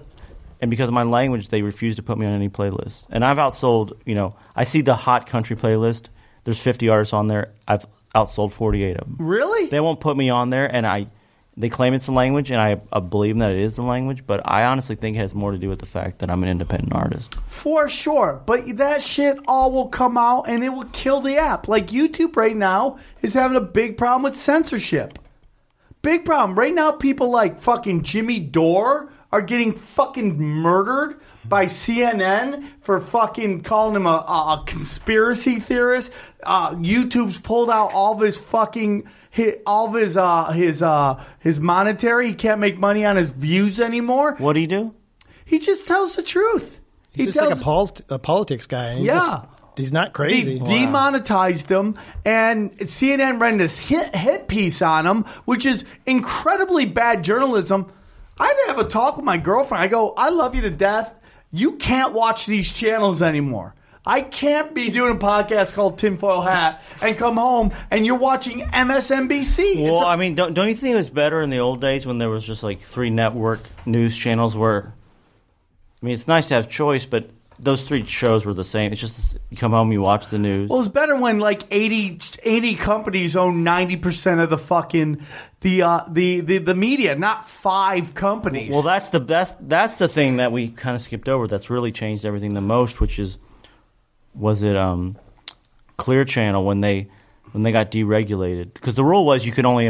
and 0.62 0.72
because 0.72 0.88
of 0.88 0.94
my 0.94 1.04
language, 1.04 1.50
they 1.50 1.62
refuse 1.62 1.96
to 1.98 2.04
put 2.04 2.18
me 2.18 2.26
on 2.26 2.34
any 2.34 2.50
playlist. 2.50 3.04
And 3.10 3.24
I've 3.26 3.38
outsold. 3.38 3.94
You 4.06 4.16
know, 4.16 4.36
I 4.56 4.64
see 4.64 4.82
the 4.82 4.96
hot 4.96 5.28
country 5.28 5.56
playlist. 5.56 6.08
There's 6.44 6.60
50 6.60 6.90
artists 6.90 7.14
on 7.14 7.28
there. 7.28 7.52
I've 7.68 7.86
outsold 8.14 8.52
48 8.52 8.98
of 8.98 9.08
them. 9.08 9.16
Really? 9.20 9.68
They 9.68 9.80
won't 9.80 10.00
put 10.00 10.16
me 10.16 10.30
on 10.30 10.50
there, 10.52 10.66
and 10.74 10.86
I. 10.86 11.08
They 11.58 11.70
claim 11.70 11.94
it's 11.94 12.08
the 12.08 12.12
language, 12.12 12.52
and 12.52 12.60
I, 12.60 12.82
I 12.92 13.00
believe 13.00 13.38
that 13.40 13.52
it 13.52 13.62
is 13.62 13.76
the 13.76 13.82
language. 13.82 14.28
But 14.28 14.42
I 14.44 14.66
honestly 14.66 14.98
think 14.98 15.16
it 15.16 15.20
has 15.20 15.34
more 15.34 15.52
to 15.52 15.58
do 15.58 15.70
with 15.70 15.80
the 15.80 15.86
fact 15.86 16.20
that 16.20 16.30
I'm 16.30 16.44
an 16.44 16.50
independent 16.50 16.94
artist. 16.94 17.36
For 17.48 17.88
sure. 17.88 18.42
But 18.46 18.78
that 18.78 19.02
shit 19.02 19.40
all 19.48 19.72
will 19.72 19.88
come 19.88 20.18
out 20.18 20.50
and 20.50 20.64
it 20.64 20.70
will 20.70 20.86
kill 20.86 21.22
the 21.22 21.38
app. 21.38 21.70
Like 21.70 21.88
YouTube 21.88 22.36
right 22.36 22.56
now 22.56 23.00
is 23.22 23.34
having 23.34 23.56
a 23.56 23.62
big 23.62 23.98
problem 23.98 24.24
with 24.24 24.36
censorship. 24.36 25.18
Big 26.02 26.26
problem. 26.26 26.60
Right 26.60 26.74
now, 26.74 26.92
people 26.92 27.32
like 27.32 27.62
fucking 27.62 28.04
Jimmy 28.04 28.40
Dore 28.40 29.12
are 29.32 29.42
getting 29.42 29.74
fucking 29.74 30.38
murdered 30.38 31.20
by 31.44 31.66
CNN 31.66 32.68
for 32.82 33.00
fucking 33.00 33.62
calling 33.62 33.96
him 33.96 34.06
a, 34.06 34.10
a, 34.10 34.64
conspiracy 34.66 35.60
theorist. 35.60 36.12
Uh, 36.44 36.72
YouTube's 36.72 37.40
pulled 37.40 37.70
out 37.70 37.92
all 37.92 38.14
of 38.14 38.22
his 38.22 38.38
fucking 38.38 39.10
his, 39.36 39.56
all 39.66 39.88
of 39.88 39.94
his 39.96 40.16
uh, 40.16 40.52
his 40.52 40.82
uh, 40.82 41.22
his 41.40 41.60
monetary. 41.60 42.30
He 42.30 42.34
can't 42.34 42.62
make 42.62 42.78
money 42.80 43.04
on 43.06 43.18
his 43.18 43.30
views 43.32 43.82
anymore. 43.82 44.36
What 44.38 44.54
do 44.54 44.62
you 44.62 44.68
do? 44.68 44.94
He 45.44 45.60
just 45.60 45.86
tells 45.86 46.16
the 46.16 46.24
truth. 46.24 46.80
He's 47.12 47.26
he 47.26 47.32
just 47.34 47.46
like 47.50 47.58
a, 47.58 47.62
polit- 47.62 48.02
a 48.10 48.18
politics 48.18 48.66
guy. 48.66 48.86
and 48.92 49.00
he's 49.00 49.08
Yeah. 49.08 49.20
just- 49.20 49.44
he's 49.78 49.92
not 49.92 50.14
crazy. 50.14 50.58
They 50.60 50.66
demonetized 50.66 51.70
him, 51.70 51.96
and 52.24 52.72
CNN 52.80 53.42
ran 53.42 53.58
this 53.58 53.78
hit, 53.78 54.16
hit 54.16 54.48
piece 54.48 54.82
on 54.82 55.06
him, 55.06 55.26
which 55.44 55.66
is 55.66 55.84
incredibly 56.06 56.86
bad 56.86 57.24
journalism. 57.24 57.92
I 58.38 58.48
had 58.48 58.54
to 58.54 58.68
have 58.68 58.80
a 58.86 58.90
talk 58.90 59.18
with 59.18 59.26
my 59.26 59.38
girlfriend. 59.38 59.84
I 59.84 59.88
go, 59.88 60.14
I 60.16 60.30
love 60.30 60.56
you 60.56 60.62
to 60.62 60.70
death. 60.70 61.14
You 61.52 61.74
can't 61.74 62.14
watch 62.14 62.46
these 62.46 62.72
channels 62.72 63.22
anymore. 63.22 63.76
I 64.06 64.22
can't 64.22 64.74
be 64.74 64.92
doing 64.92 65.14
a 65.16 65.20
podcast 65.20 65.74
called 65.74 65.98
Tinfoil 65.98 66.42
Hat 66.42 66.82
and 67.02 67.18
come 67.18 67.38
home 67.38 67.72
and 67.90 68.06
you're 68.06 68.18
watching 68.18 68.62
MSNBC. 68.62 69.84
Well, 69.84 70.04
a- 70.04 70.08
I 70.08 70.16
mean, 70.16 70.36
don't 70.36 70.54
don't 70.54 70.68
you 70.70 70.76
think 70.76 70.94
it 70.94 70.98
was 70.98 71.10
better 71.10 71.42
in 71.42 71.50
the 71.50 71.58
old 71.60 71.82
days 71.82 72.06
when 72.06 72.18
there 72.18 72.30
was 72.30 72.44
just 72.44 72.64
like 72.64 72.82
three 72.82 73.10
network 73.10 73.62
news 73.86 74.16
channels 74.18 74.56
where? 74.56 74.94
I 76.02 76.06
mean, 76.06 76.14
it's 76.14 76.28
nice 76.28 76.50
to 76.50 76.54
have 76.56 76.70
choice, 76.70 77.06
but 77.06 77.30
those 77.58 77.82
three 77.82 78.06
shows 78.06 78.46
were 78.46 78.54
the 78.54 78.66
same. 78.66 78.92
It's 78.92 79.00
just 79.02 79.38
you 79.50 79.58
come 79.58 79.72
home, 79.72 79.92
you 79.92 80.02
watch 80.02 80.28
the 80.28 80.38
news. 80.38 80.70
Well, 80.70 80.80
it's 80.82 80.90
better 80.90 81.16
when 81.16 81.40
like 81.40 81.64
80, 81.72 82.20
80 82.44 82.76
companies 82.76 83.36
own 83.36 83.64
ninety 83.64 83.96
percent 83.96 84.40
of 84.42 84.50
the 84.50 84.58
fucking 84.58 85.22
the 85.62 85.82
uh, 85.82 86.02
the, 86.10 86.42
the 86.42 86.58
the 86.60 86.76
media, 86.76 87.16
not 87.16 87.50
five 87.50 88.14
companies. 88.14 88.72
Well, 88.72 88.82
that's 88.84 89.10
the 89.10 89.20
that's 89.20 89.54
that's 89.62 89.98
the 89.98 90.08
thing 90.10 90.38
that 90.38 90.52
we 90.52 90.68
kind 90.70 90.96
of 90.96 91.02
skipped 91.02 91.30
over. 91.30 91.48
That's 91.48 91.70
really 91.70 91.92
changed 91.92 92.26
everything 92.26 92.54
the 92.54 92.62
most, 92.62 93.00
which 93.02 93.18
is 93.18 93.38
was 94.36 94.64
it 94.64 94.76
um, 94.76 95.18
Clear 95.98 96.26
Channel 96.26 96.64
when 96.64 96.82
they 96.82 97.08
when 97.52 97.64
they 97.64 97.72
got 97.72 97.92
deregulated 97.92 98.74
because 98.74 98.96
the 98.96 99.04
rule 99.04 99.26
was 99.26 99.46
you 99.46 99.52
could 99.52 99.66
only 99.66 99.88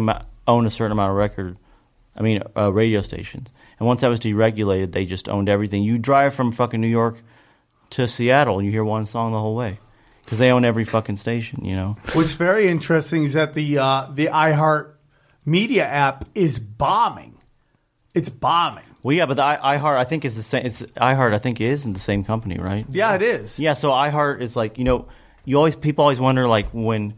own 0.48 0.66
a 0.66 0.70
certain 0.70 0.92
amount 0.92 1.12
of 1.12 1.18
record, 1.18 1.58
I 2.16 2.22
mean 2.22 2.44
uh, 2.56 2.72
radio 2.72 3.02
stations, 3.02 3.50
and 3.80 3.88
once 3.88 4.02
that 4.02 4.10
was 4.10 4.20
deregulated, 4.20 4.92
they 4.92 5.06
just 5.06 5.28
owned 5.28 5.50
everything. 5.50 5.84
You 5.84 5.98
drive 5.98 6.34
from 6.34 6.52
fucking 6.52 6.80
New 6.80 6.88
York 6.88 7.18
to 7.92 8.08
Seattle, 8.08 8.60
and 8.60 8.66
you 8.66 8.72
hear 8.72 8.84
one 8.84 9.06
song 9.06 9.32
the 9.32 9.40
whole 9.40 9.56
way 9.56 9.80
because 10.24 10.40
they 10.40 10.52
own 10.52 10.66
every 10.66 10.86
fucking 10.86 11.16
station. 11.16 11.66
You 11.66 11.76
know. 11.76 11.96
What's 12.14 12.34
very 12.34 12.68
interesting 12.68 13.24
is 13.24 13.34
that 13.34 13.54
the 13.54 13.78
uh, 13.78 14.10
the 14.14 14.28
iHeart 14.28 14.94
Media 15.46 15.86
app 15.86 16.28
is 16.34 16.58
bombing. 16.58 17.40
It's 18.16 18.30
bombing. 18.30 18.95
Well, 19.06 19.16
yeah, 19.16 19.28
but 19.28 19.36
the 19.36 19.44
I, 19.44 19.78
iHeart 19.78 19.98
I 19.98 20.04
think 20.04 20.26
is 20.26 20.36
the 20.36 20.42
same. 20.42 20.66
It's 20.66 20.82
iHeart 20.82 21.36
I 21.36 21.38
think 21.38 21.62
is 21.62 21.86
in 21.86 21.94
the 21.94 22.00
same 22.00 22.24
company, 22.24 22.58
right? 22.58 22.88
Yeah, 22.90 23.14
it 23.14 23.22
is. 23.22 23.60
Yeah, 23.60 23.76
so 23.76 23.92
iHeart 23.92 24.42
is 24.42 24.56
like 24.56 24.80
you 24.80 24.84
know, 24.84 25.08
you 25.46 25.58
always 25.58 25.76
people 25.76 26.02
always 26.02 26.20
wonder 26.20 26.48
like 26.48 26.70
when 26.72 27.14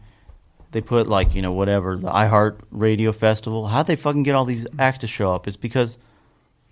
they 0.72 0.82
put 0.82 1.06
like 1.06 1.34
you 1.34 1.40
know 1.40 1.52
whatever 1.52 1.96
the 1.96 2.10
iHeart 2.10 2.58
Radio 2.70 3.10
Festival, 3.12 3.66
how 3.66 3.84
they 3.84 3.96
fucking 3.96 4.22
get 4.22 4.34
all 4.34 4.44
these 4.44 4.66
acts 4.78 4.98
to 4.98 5.06
show 5.06 5.34
up? 5.34 5.48
It's 5.48 5.56
because 5.56 5.96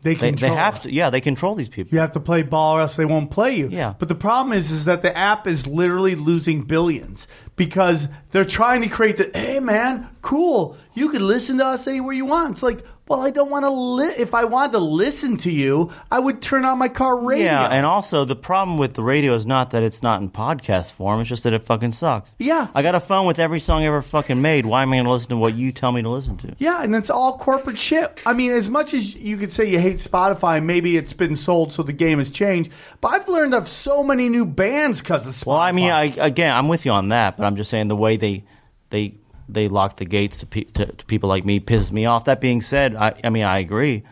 They 0.02 0.14
they, 0.14 0.32
they 0.32 0.48
have 0.48 0.82
to. 0.82 0.92
Yeah, 0.92 1.08
they 1.08 1.22
control 1.22 1.54
these 1.54 1.70
people. 1.70 1.94
You 1.94 2.00
have 2.00 2.12
to 2.12 2.20
play 2.20 2.42
ball 2.42 2.76
or 2.76 2.82
else 2.82 2.96
they 2.96 3.06
won't 3.06 3.30
play 3.30 3.56
you. 3.56 3.68
Yeah. 3.70 3.94
But 3.98 4.08
the 4.08 4.14
problem 4.14 4.52
is, 4.52 4.70
is 4.70 4.84
that 4.84 5.00
the 5.00 5.16
app 5.16 5.46
is 5.46 5.66
literally 5.66 6.14
losing 6.14 6.62
billions 6.62 7.26
because 7.56 8.06
they're 8.32 8.44
trying 8.44 8.82
to 8.82 8.88
create 8.88 9.16
the, 9.16 9.30
hey 9.34 9.60
man, 9.60 10.10
cool, 10.20 10.76
you 10.96 11.10
can 11.10 11.26
listen 11.26 11.58
to 11.58 11.66
us 11.66 11.86
anywhere 11.86 12.14
you 12.14 12.24
want. 12.24 12.52
It's 12.52 12.62
like, 12.62 12.84
well, 13.06 13.20
I 13.20 13.30
don't 13.30 13.50
want 13.50 13.64
to 13.64 13.70
li- 13.70 14.14
if 14.18 14.34
I 14.34 14.44
wanted 14.44 14.72
to 14.72 14.78
listen 14.78 15.36
to 15.38 15.50
you, 15.50 15.92
I 16.10 16.18
would 16.18 16.42
turn 16.42 16.64
on 16.64 16.78
my 16.78 16.88
car 16.88 17.16
radio. 17.16 17.44
Yeah, 17.44 17.68
and 17.68 17.86
also 17.86 18.24
the 18.24 18.34
problem 18.34 18.78
with 18.78 18.94
the 18.94 19.02
radio 19.02 19.34
is 19.34 19.46
not 19.46 19.70
that 19.70 19.84
it's 19.84 20.02
not 20.02 20.20
in 20.22 20.30
podcast 20.30 20.92
form; 20.92 21.20
it's 21.20 21.28
just 21.28 21.44
that 21.44 21.52
it 21.52 21.64
fucking 21.64 21.92
sucks. 21.92 22.34
Yeah. 22.38 22.66
I 22.74 22.82
got 22.82 22.96
a 22.96 23.00
phone 23.00 23.26
with 23.26 23.38
every 23.38 23.60
song 23.60 23.84
ever 23.84 24.02
fucking 24.02 24.40
made. 24.42 24.66
Why 24.66 24.82
am 24.82 24.92
I 24.92 24.96
going 24.96 25.04
to 25.04 25.12
listen 25.12 25.28
to 25.30 25.36
what 25.36 25.54
you 25.54 25.70
tell 25.70 25.92
me 25.92 26.02
to 26.02 26.08
listen 26.08 26.36
to? 26.38 26.56
Yeah, 26.58 26.82
and 26.82 26.96
it's 26.96 27.10
all 27.10 27.38
corporate 27.38 27.78
shit. 27.78 28.20
I 28.26 28.32
mean, 28.32 28.50
as 28.50 28.68
much 28.68 28.92
as 28.94 29.14
you 29.14 29.36
could 29.36 29.52
say 29.52 29.70
you 29.70 29.78
hate 29.78 29.98
Spotify, 29.98 30.64
maybe 30.64 30.96
it's 30.96 31.12
been 31.12 31.36
sold 31.36 31.72
so 31.72 31.82
the 31.82 31.92
game 31.92 32.18
has 32.18 32.30
changed. 32.30 32.72
But 33.00 33.08
I've 33.08 33.28
learned 33.28 33.54
of 33.54 33.68
so 33.68 34.02
many 34.02 34.28
new 34.28 34.46
bands 34.46 35.00
because 35.00 35.26
of 35.26 35.34
Spotify. 35.34 35.46
Well, 35.46 35.58
I 35.58 35.72
mean, 35.72 35.90
I, 35.92 36.04
again, 36.16 36.56
I'm 36.56 36.68
with 36.68 36.86
you 36.86 36.92
on 36.92 37.10
that, 37.10 37.36
but 37.36 37.44
I'm 37.44 37.56
just 37.56 37.70
saying 37.70 37.88
the 37.88 37.96
way 37.96 38.16
they 38.16 38.44
they 38.90 39.14
they 39.48 39.68
lock 39.68 39.96
the 39.96 40.04
gates 40.04 40.38
to, 40.38 40.46
pe- 40.46 40.64
to, 40.64 40.86
to 40.86 41.04
people 41.06 41.28
like 41.28 41.44
me 41.44 41.60
pisses 41.60 41.92
me 41.92 42.06
off. 42.06 42.24
That 42.24 42.40
being 42.40 42.62
said, 42.62 42.94
I, 42.96 43.14
I 43.22 43.30
mean, 43.30 43.44
I 43.44 43.58
agree. 43.58 44.02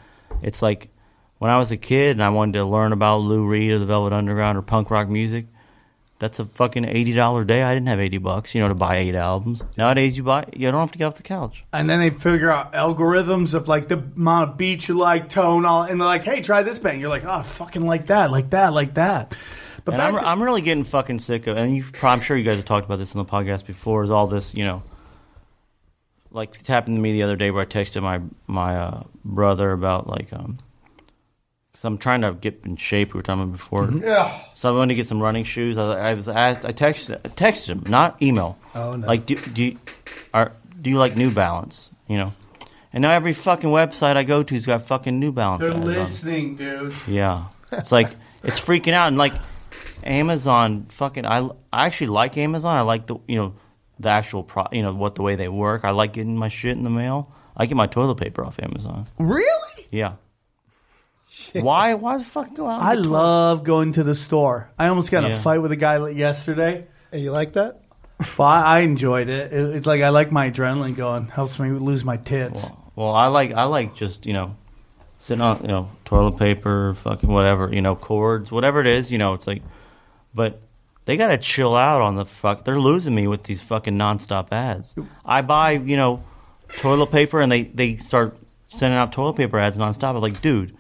It's 0.43 0.62
like 0.62 0.89
when 1.39 1.51
I 1.51 1.59
was 1.59 1.72
a 1.72 1.76
kid 1.76 2.11
and 2.12 2.22
I 2.22 2.28
wanted 2.30 2.53
to 2.59 2.64
learn 2.64 2.93
about 2.93 3.18
Lou 3.18 3.47
Reed 3.47 3.72
or 3.72 3.78
the 3.78 3.87
Velvet 3.87 4.12
Underground 4.12 4.59
or 4.59 4.62
punk 4.62 4.91
rock 4.91 5.09
music. 5.09 5.47
That's 6.20 6.39
a 6.39 6.45
fucking 6.45 6.85
eighty 6.85 7.12
dollar 7.12 7.45
day. 7.45 7.62
I 7.64 7.74
didn't 7.74 7.89
have 7.89 7.99
eighty 8.01 8.18
bucks, 8.18 8.55
you 8.55 8.61
know, 8.61 8.68
to 8.68 8.74
buy 8.74 8.99
eight 8.99 9.16
albums. 9.16 9.62
Nowadays, 9.76 10.16
you 10.16 10.22
buy 10.22 10.47
you 10.55 10.70
don't 10.70 10.80
have 10.80 10.93
to 10.93 10.99
get 10.99 11.07
off 11.07 11.16
the 11.16 11.24
couch. 11.24 11.64
and 11.72 11.91
then 11.91 11.99
they 11.99 12.11
figure 12.11 12.51
out 12.51 12.72
algorithms 12.72 13.53
of 13.53 13.66
like 13.66 13.89
the 13.89 13.99
amount 13.99 14.51
of 14.53 14.57
beats 14.57 14.89
you 14.89 14.95
like, 14.95 15.28
tone, 15.28 15.66
all, 15.66 15.82
and 15.82 16.01
they're 16.01 16.07
like, 16.07 16.22
"Hey, 16.24 16.41
try 16.41 16.62
this 16.62 16.78
band." 16.78 17.01
You're 17.01 17.11
like, 17.11 17.24
"Oh, 17.26 17.43
fucking 17.43 17.85
like 17.85 18.07
that, 18.07 18.30
like 18.30 18.51
that, 18.51 18.72
like 18.72 18.95
that." 18.95 19.35
But 19.85 20.01
I'm, 20.01 20.14
to- 20.14 20.26
I'm 20.26 20.43
really 20.43 20.62
getting 20.62 20.85
fucking 20.85 21.18
sick 21.18 21.47
of, 21.49 21.59
and 21.59 21.76
you, 21.76 21.85
I'm 22.01 22.20
sure 22.20 22.37
you 22.37 22.45
guys 22.45 22.57
have 22.57 22.64
talked 22.64 22.87
about 22.87 23.01
this 23.01 23.12
in 23.12 23.18
the 23.18 23.24
podcast 23.26 23.66
before. 23.66 24.05
Is 24.05 24.11
all 24.12 24.28
this, 24.28 24.55
you 24.55 24.64
know, 24.64 24.82
like 26.35 26.57
it 26.61 26.66
happened 26.66 26.97
to 26.97 27.01
me 27.01 27.12
the 27.12 27.22
other 27.22 27.37
day 27.37 27.51
where 27.51 27.62
I 27.62 27.66
texted 27.66 28.03
my 28.03 28.20
my 28.47 28.76
uh, 28.76 29.03
brother 29.24 29.72
about 29.72 30.09
like, 30.09 30.32
um, 30.32 30.59
because 31.72 31.85
I'm 31.85 31.97
trying 31.97 32.20
to 32.22 32.32
get 32.35 32.61
in 32.64 32.76
shape. 32.76 33.14
We 33.14 33.18
were 33.18 33.22
talking 33.22 33.45
about 33.45 33.53
before. 33.53 33.91
Yeah. 33.91 34.39
So 34.55 34.68
I 34.68 34.76
wanted 34.76 34.95
to 34.95 34.97
get 34.97 35.07
some 35.07 35.22
running 35.22 35.45
shoes. 35.45 35.78
I, 35.78 36.11
I 36.11 36.14
was 36.14 36.28
asked, 36.28 36.64
I 36.64 36.72
texted, 36.72 37.20
I 37.24 37.28
texted 37.28 37.68
him, 37.68 37.85
not 37.87 38.20
email. 38.20 38.59
Oh, 38.74 38.97
no. 38.97 39.07
Like, 39.07 39.26
do 39.26 39.37
do 39.37 39.62
you, 39.64 39.78
are 40.35 40.53
do 40.80 40.91
you 40.91 40.99
like 40.99 41.16
New 41.16 41.30
Balance? 41.30 41.91
You 42.09 42.18
know, 42.18 42.35
and 42.93 43.03
now 43.03 43.12
every 43.12 43.32
fucking 43.32 43.70
website 43.70 44.16
I 44.16 44.24
go 44.24 44.43
to's 44.43 44.66
got 44.66 44.82
fucking 44.82 45.18
New 45.18 45.32
Balance. 45.32 45.62
they're 45.62 45.70
ads 45.70 45.80
on 45.80 45.87
listening, 45.87 46.57
dude. 46.57 46.95
Yeah, 47.07 47.45
it's 47.72 47.93
like 47.93 48.11
it's 48.43 48.59
freaking 48.61 48.93
out, 48.93 49.09
and 49.09 49.16
like 49.16 49.35
Amazon, 50.03 50.87
fucking, 50.91 51.24
I, 51.24 51.49
I 51.72 51.87
actually 51.87 52.09
like 52.09 52.37
Amazon. 52.37 52.76
I 52.76 52.82
like 52.82 53.07
the 53.07 53.16
you 53.28 53.37
know 53.37 53.55
the 53.99 54.09
actual 54.09 54.42
pro, 54.42 54.66
you 54.72 54.82
know 54.82 54.92
what 54.95 55.14
the 55.14 55.22
way 55.22 55.36
they 55.36 55.49
work. 55.49 55.84
I 55.84 55.90
like 55.90 56.12
getting 56.12 56.36
my 56.36 56.49
shit 56.49 56.76
in 56.76 56.82
the 56.84 56.90
mail. 56.90 57.32
I 57.57 57.66
get 57.66 57.76
my 57.76 57.86
toilet 57.86 58.16
paper 58.16 58.45
off 58.45 58.59
Amazon. 58.61 59.07
Really? 59.18 59.86
Yeah. 59.90 60.14
Why? 61.53 61.95
Why 61.95 62.18
the 62.18 62.24
fuck 62.24 62.55
go 62.55 62.68
out? 62.68 62.80
I 62.80 62.95
get 62.95 63.03
toilet- 63.03 63.09
love 63.11 63.64
going 63.64 63.92
to 63.92 64.03
the 64.05 64.14
store. 64.14 64.70
I 64.78 64.88
almost 64.88 65.11
got 65.11 65.24
in 65.24 65.30
Yeah. 65.30 65.36
a 65.36 65.40
fight 65.40 65.59
with 65.62 65.72
a 65.72 65.76
guy 65.76 65.97
like 65.97 66.16
yesterday. 66.16 66.86
And 67.12 67.22
you 67.22 67.30
like 67.32 67.55
that? 67.55 67.80
Well, 68.38 68.49
I, 68.49 68.61
I 68.62 68.78
enjoyed 68.80 69.28
it. 69.28 69.53
it. 69.53 69.76
It's 69.76 69.86
like 69.86 70.01
I 70.03 70.11
like 70.11 70.30
my 70.30 70.51
adrenaline 70.51 70.97
going. 70.97 71.28
Helps 71.28 71.59
me 71.59 71.70
lose 71.70 72.05
my 72.05 72.16
tits. 72.16 72.66
Well, 72.97 73.11
I 73.12 73.26
like 73.26 73.53
I 73.53 73.64
like 73.64 73.97
just 73.97 74.26
you 74.26 74.32
know 74.32 74.57
sitting 75.18 75.42
on 75.42 75.62
you 75.62 75.68
know 75.68 75.90
toilet 76.05 76.38
paper, 76.38 76.95
fucking 77.03 77.28
whatever 77.28 77.70
you 77.72 77.82
know 77.82 77.97
cords, 77.97 78.53
whatever 78.53 78.80
it 78.80 78.86
is. 78.86 79.11
You 79.11 79.18
know, 79.18 79.34
it's 79.34 79.47
like, 79.49 79.62
but 80.32 80.61
they 81.07 81.16
gotta 81.16 81.38
chill 81.38 81.74
out 81.74 82.00
on 82.02 82.14
the 82.16 82.24
fuck. 82.24 82.64
They're 82.64 82.78
losing 82.78 83.14
me 83.14 83.26
with 83.26 83.42
these 83.44 83.62
fucking 83.62 83.94
nonstop 83.96 84.48
ads. 84.52 84.94
I 85.24 85.42
buy 85.42 85.72
you 85.72 85.96
know 85.96 86.24
toilet 86.78 87.11
paper 87.11 87.40
and 87.40 87.50
they 87.52 87.62
they 87.62 87.96
start 87.96 88.36
sending 88.68 88.98
out 88.98 89.12
toilet 89.12 89.34
paper 89.36 89.59
ads 89.59 89.76
nonstop. 89.78 90.14
I'm 90.16 90.20
like, 90.20 90.40
dude, 90.42 90.76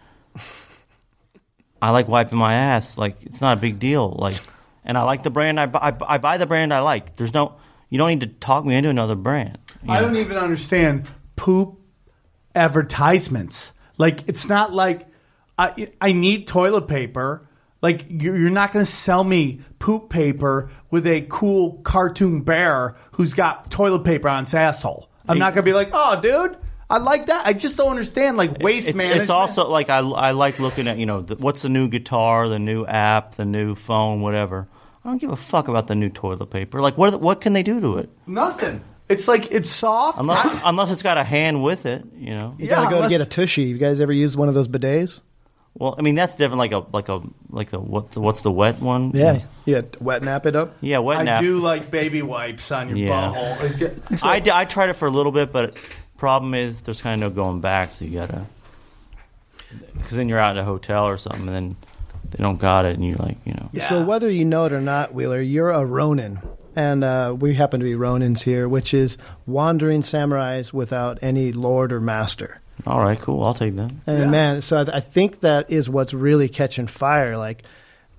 I 1.80 1.90
like 1.90 2.08
wiping 2.08 2.38
my 2.38 2.54
ass. 2.54 2.96
Like 2.98 3.16
it's 3.22 3.40
not 3.40 3.58
a 3.58 3.60
big 3.60 3.78
deal. 3.78 4.10
Like, 4.18 4.40
and 4.84 4.96
I 4.96 5.02
like 5.02 5.22
the 5.22 5.30
brand. 5.30 5.60
I 5.60 5.66
buy, 5.66 5.78
I, 5.82 5.90
buy- 5.90 6.06
I 6.08 6.18
buy 6.18 6.38
the 6.38 6.46
brand 6.46 6.72
I 6.72 6.80
like. 6.80 7.16
There's 7.16 7.34
no. 7.34 7.56
You 7.90 7.98
don't 7.98 8.08
need 8.08 8.20
to 8.22 8.26
talk 8.26 8.64
me 8.64 8.74
into 8.74 8.88
another 8.88 9.14
brand. 9.14 9.58
you 9.84 9.92
I 9.92 10.00
know? 10.00 10.06
don't 10.08 10.16
even 10.16 10.36
understand 10.36 11.06
poop 11.36 11.78
advertisements. 12.54 13.72
Like 13.98 14.26
it's 14.26 14.48
not 14.48 14.72
like 14.72 15.06
I 15.58 15.88
I 16.00 16.12
need 16.12 16.46
toilet 16.48 16.88
paper. 16.88 17.48
Like 17.84 18.06
you're 18.08 18.34
you're 18.34 18.48
not 18.48 18.72
going 18.72 18.82
to 18.82 18.90
sell 18.90 19.22
me 19.22 19.60
poop 19.78 20.08
paper 20.08 20.70
with 20.90 21.06
a 21.06 21.26
cool 21.28 21.82
cartoon 21.82 22.40
bear 22.40 22.96
who's 23.12 23.34
got 23.34 23.70
toilet 23.70 24.04
paper 24.04 24.26
on 24.26 24.44
his 24.44 24.54
asshole. 24.54 25.10
I'm 25.28 25.38
not 25.38 25.52
going 25.52 25.66
to 25.66 25.70
be 25.70 25.74
like, 25.74 25.90
oh, 25.92 26.18
dude, 26.18 26.56
I 26.88 26.96
like 26.96 27.26
that. 27.26 27.46
I 27.46 27.52
just 27.52 27.76
don't 27.76 27.90
understand 27.90 28.38
like 28.38 28.56
waste 28.60 28.88
it's, 28.88 28.96
management. 28.96 29.20
It's 29.24 29.30
also 29.30 29.68
like 29.68 29.90
I, 29.90 29.98
I 29.98 30.30
like 30.30 30.58
looking 30.58 30.88
at 30.88 30.96
you 30.96 31.04
know 31.04 31.20
the, 31.20 31.34
what's 31.34 31.60
the 31.60 31.68
new 31.68 31.90
guitar, 31.90 32.48
the 32.48 32.58
new 32.58 32.86
app, 32.86 33.34
the 33.34 33.44
new 33.44 33.74
phone, 33.74 34.22
whatever. 34.22 34.66
I 35.04 35.10
don't 35.10 35.18
give 35.20 35.28
a 35.28 35.36
fuck 35.36 35.68
about 35.68 35.86
the 35.86 35.94
new 35.94 36.08
toilet 36.08 36.46
paper. 36.46 36.80
Like 36.80 36.96
what 36.96 37.20
what 37.20 37.42
can 37.42 37.52
they 37.52 37.62
do 37.62 37.82
to 37.82 37.98
it? 37.98 38.08
nothing. 38.26 38.82
It's 39.10 39.28
like 39.28 39.52
it's 39.52 39.68
soft. 39.68 40.18
Unless 40.18 40.58
unless 40.64 40.90
it's 40.90 41.02
got 41.02 41.18
a 41.18 41.24
hand 41.24 41.62
with 41.62 41.84
it, 41.84 42.06
you 42.16 42.30
know. 42.30 42.54
You 42.58 42.64
Yeah, 42.64 42.76
gotta 42.76 42.94
go 42.94 43.02
to 43.02 43.08
get 43.10 43.20
a 43.20 43.26
tushy. 43.26 43.64
You 43.64 43.76
guys 43.76 44.00
ever 44.00 44.14
use 44.14 44.38
one 44.38 44.48
of 44.48 44.54
those 44.54 44.68
bidets? 44.68 45.20
Well, 45.76 45.94
I 45.98 46.02
mean 46.02 46.14
that's 46.14 46.34
different. 46.36 46.58
Like 46.58 46.72
a 46.72 46.84
like 46.92 47.08
a 47.08 47.20
like 47.50 47.70
the 47.70 47.80
what's 47.80 48.14
the, 48.14 48.20
what's 48.20 48.42
the 48.42 48.50
wet 48.50 48.80
one? 48.80 49.10
Yeah. 49.12 49.40
Yeah, 49.64 49.82
wet 50.00 50.22
nap 50.22 50.46
it 50.46 50.54
up. 50.54 50.76
yeah, 50.80 50.98
wet 50.98 51.24
nap. 51.24 51.38
I 51.38 51.42
do 51.42 51.58
like 51.58 51.90
baby 51.90 52.22
wipes 52.22 52.70
on 52.70 52.88
your 52.90 52.98
Yeah. 52.98 53.08
butthole. 53.34 54.02
It's 54.12 54.22
I, 54.24 54.28
like- 54.34 54.44
d- 54.44 54.50
I 54.52 54.64
tried 54.66 54.90
it 54.90 54.92
for 54.94 55.08
a 55.08 55.10
little 55.10 55.32
bit, 55.32 55.52
but 55.52 55.74
problem 56.16 56.54
is 56.54 56.82
there's 56.82 57.02
kind 57.02 57.22
of 57.22 57.34
no 57.34 57.42
going 57.42 57.60
back. 57.60 57.90
So 57.90 58.04
you 58.04 58.18
gotta. 58.18 58.44
because 59.94 60.16
then 60.16 60.28
you're 60.28 60.38
out 60.38 60.56
at 60.56 60.62
a 60.62 60.64
hotel 60.64 61.06
or 61.08 61.16
something, 61.16 61.48
and 61.48 61.56
then 61.56 61.76
they 62.30 62.42
don't 62.42 62.60
got 62.60 62.84
it, 62.84 62.94
and 62.94 63.04
you're 63.04 63.16
like, 63.16 63.38
you 63.44 63.54
know, 63.54 63.70
So 63.80 64.04
whether 64.04 64.30
you 64.30 64.44
know 64.44 64.66
it 64.66 64.72
or 64.72 64.80
not, 64.80 65.12
Wheeler, 65.14 65.40
you're 65.40 65.70
a 65.70 65.84
Ronin. 65.84 66.40
And 66.76 67.04
uh, 67.04 67.36
we 67.38 67.54
happen 67.54 67.78
to 67.80 67.84
be 67.84 67.92
Ronins 67.94 68.42
here, 68.42 68.68
which 68.68 68.92
is 68.94 69.16
wandering 69.46 70.02
samurais 70.02 70.72
without 70.72 71.18
any 71.22 71.52
lord 71.52 71.92
or 71.92 72.00
master. 72.00 72.60
All 72.86 73.00
right, 73.00 73.20
cool, 73.20 73.44
I'll 73.44 73.54
take 73.54 73.76
that. 73.76 73.92
And 74.06 74.30
man, 74.30 74.60
so 74.60 74.78
I, 74.78 74.96
I 74.96 75.00
think 75.00 75.40
that 75.40 75.70
is 75.70 75.88
what's 75.88 76.12
really 76.12 76.48
catching 76.48 76.86
fire. 76.86 77.36
Like, 77.36 77.62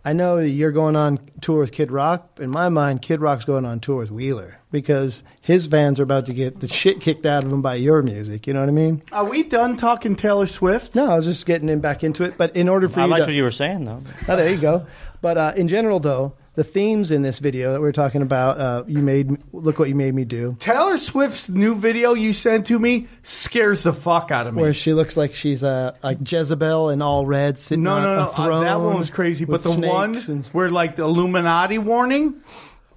I 0.03 0.13
know 0.13 0.37
you're 0.37 0.71
going 0.71 0.95
on 0.95 1.19
tour 1.41 1.59
with 1.59 1.71
Kid 1.71 1.91
Rock. 1.91 2.37
In 2.39 2.51
my 2.51 2.69
mind, 2.69 3.01
Kid 3.01 3.21
Rock's 3.21 3.43
going 3.43 3.65
on 3.65 3.79
tour 3.79 3.97
with 3.97 4.11
Wheeler 4.11 4.59
because 4.71 5.23
his 5.41 5.65
fans 5.65 5.99
are 5.99 6.03
about 6.03 6.27
to 6.27 6.33
get 6.33 6.59
the 6.59 6.67
shit 6.67 7.01
kicked 7.01 7.25
out 7.25 7.43
of 7.43 7.49
them 7.49 7.63
by 7.63 7.75
your 7.75 8.03
music. 8.03 8.45
You 8.45 8.53
know 8.53 8.59
what 8.59 8.69
I 8.69 8.73
mean? 8.73 9.01
Are 9.11 9.25
we 9.25 9.41
done 9.41 9.77
talking 9.77 10.15
Taylor 10.15 10.45
Swift? 10.45 10.95
No, 10.95 11.09
I 11.09 11.15
was 11.15 11.25
just 11.25 11.47
getting 11.47 11.69
him 11.69 11.79
back 11.79 12.03
into 12.03 12.23
it. 12.23 12.37
But 12.37 12.55
in 12.55 12.69
order 12.69 12.87
for 12.87 12.99
I 12.99 13.05
you 13.05 13.09
liked 13.09 13.25
to, 13.25 13.31
what 13.31 13.35
you 13.35 13.43
were 13.43 13.51
saying 13.51 13.85
though. 13.85 14.03
Oh, 14.27 14.35
there 14.35 14.49
you 14.49 14.57
go. 14.61 14.85
But 15.21 15.37
uh, 15.37 15.53
in 15.55 15.67
general, 15.67 15.99
though, 15.99 16.33
the 16.55 16.63
themes 16.63 17.11
in 17.11 17.21
this 17.21 17.39
video 17.39 17.73
that 17.73 17.81
we're 17.81 17.91
talking 17.91 18.21
about, 18.21 18.59
uh, 18.59 18.83
you 18.87 18.99
made 18.99 19.29
look 19.53 19.77
what 19.79 19.89
you 19.89 19.95
made 19.95 20.13
me 20.15 20.25
do, 20.25 20.55
Taylor 20.59 20.97
Swift's 20.97 21.49
new 21.49 21.75
video 21.75 22.13
you 22.13 22.33
sent 22.33 22.67
to 22.67 22.79
me 22.79 23.07
scares 23.23 23.83
the 23.83 23.93
fuck 23.93 24.31
out 24.31 24.47
of 24.47 24.55
me. 24.55 24.61
where 24.61 24.73
she 24.73 24.93
looks 24.93 25.17
like 25.17 25.33
she's 25.33 25.63
a 25.63 25.95
like 26.03 26.17
Jezebel 26.29 26.89
in 26.89 27.01
all 27.01 27.25
red, 27.25 27.59
sitting 27.59 27.83
no, 27.83 27.93
on 27.93 28.03
no, 28.03 28.15
no. 28.15 28.21
a 28.21 28.23
uh, 28.23 28.27
throne. 28.33 28.63
that 28.63 28.79
one 28.79 28.97
was 28.97 29.09
crazy. 29.09 29.45
But 29.45 29.63
the 29.63 29.71
one 29.71 30.15
and- 30.15 30.45
where, 30.47 30.69
like, 30.69 30.95
the 30.95 31.03
Illuminati 31.03 31.77
warning, 31.77 32.41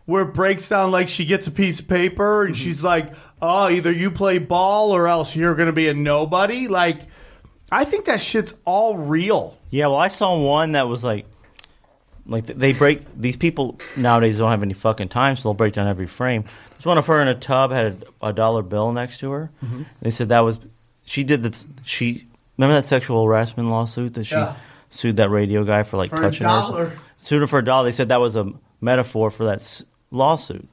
where 0.06 0.22
it 0.22 0.34
breaks 0.34 0.68
down, 0.68 0.90
like, 0.90 1.08
she 1.08 1.24
gets 1.24 1.46
a 1.46 1.50
piece 1.50 1.80
of 1.80 1.88
paper 1.88 2.44
and 2.44 2.56
she's 2.56 2.82
like, 2.82 3.12
oh, 3.42 3.68
either 3.68 3.92
you 3.92 4.10
play 4.10 4.38
ball 4.38 4.92
or 4.92 5.08
else 5.08 5.36
you're 5.36 5.54
going 5.54 5.66
to 5.66 5.72
be 5.72 5.88
a 5.88 5.94
nobody. 5.94 6.68
Like, 6.68 7.00
I 7.70 7.84
think 7.84 8.06
that 8.06 8.20
shit's 8.20 8.54
all 8.64 8.96
real. 8.96 9.56
Yeah, 9.70 9.88
well, 9.88 9.98
I 9.98 10.08
saw 10.08 10.38
one 10.38 10.72
that 10.72 10.88
was 10.88 11.04
like, 11.04 11.26
like 12.28 12.46
they 12.46 12.72
break 12.72 13.00
these 13.18 13.36
people 13.36 13.80
nowadays 13.96 14.38
don't 14.38 14.50
have 14.50 14.62
any 14.62 14.74
fucking 14.74 15.08
time, 15.08 15.36
so 15.36 15.44
they'll 15.44 15.54
break 15.54 15.74
down 15.74 15.88
every 15.88 16.06
frame. 16.06 16.44
There's 16.70 16.86
one 16.86 16.98
of 16.98 17.06
her 17.06 17.20
in 17.22 17.28
a 17.28 17.34
tub 17.34 17.72
had 17.72 18.04
a, 18.22 18.28
a 18.28 18.32
dollar 18.32 18.62
bill 18.62 18.92
next 18.92 19.18
to 19.20 19.30
her. 19.32 19.50
Mhm. 19.64 19.86
They 20.02 20.10
said 20.10 20.28
that 20.28 20.40
was 20.40 20.58
she 21.04 21.24
did 21.24 21.42
that. 21.44 21.64
She 21.84 22.26
remember 22.56 22.74
that 22.74 22.84
sexual 22.84 23.24
harassment 23.24 23.70
lawsuit 23.70 24.14
that 24.14 24.24
she 24.24 24.34
Yeah. 24.34 24.54
sued 24.90 25.16
that 25.16 25.30
radio 25.30 25.64
guy 25.64 25.82
for 25.82 25.96
like 25.96 26.10
For 26.10 26.20
touching 26.20 26.46
her. 26.46 26.92
Sued 27.16 27.40
her 27.40 27.46
for 27.46 27.58
a 27.60 27.64
dollar. 27.64 27.84
They 27.84 27.92
said 27.92 28.08
that 28.10 28.20
was 28.20 28.36
a 28.36 28.52
metaphor 28.80 29.30
for 29.30 29.44
that 29.46 29.56
s- 29.56 29.82
lawsuit, 30.10 30.68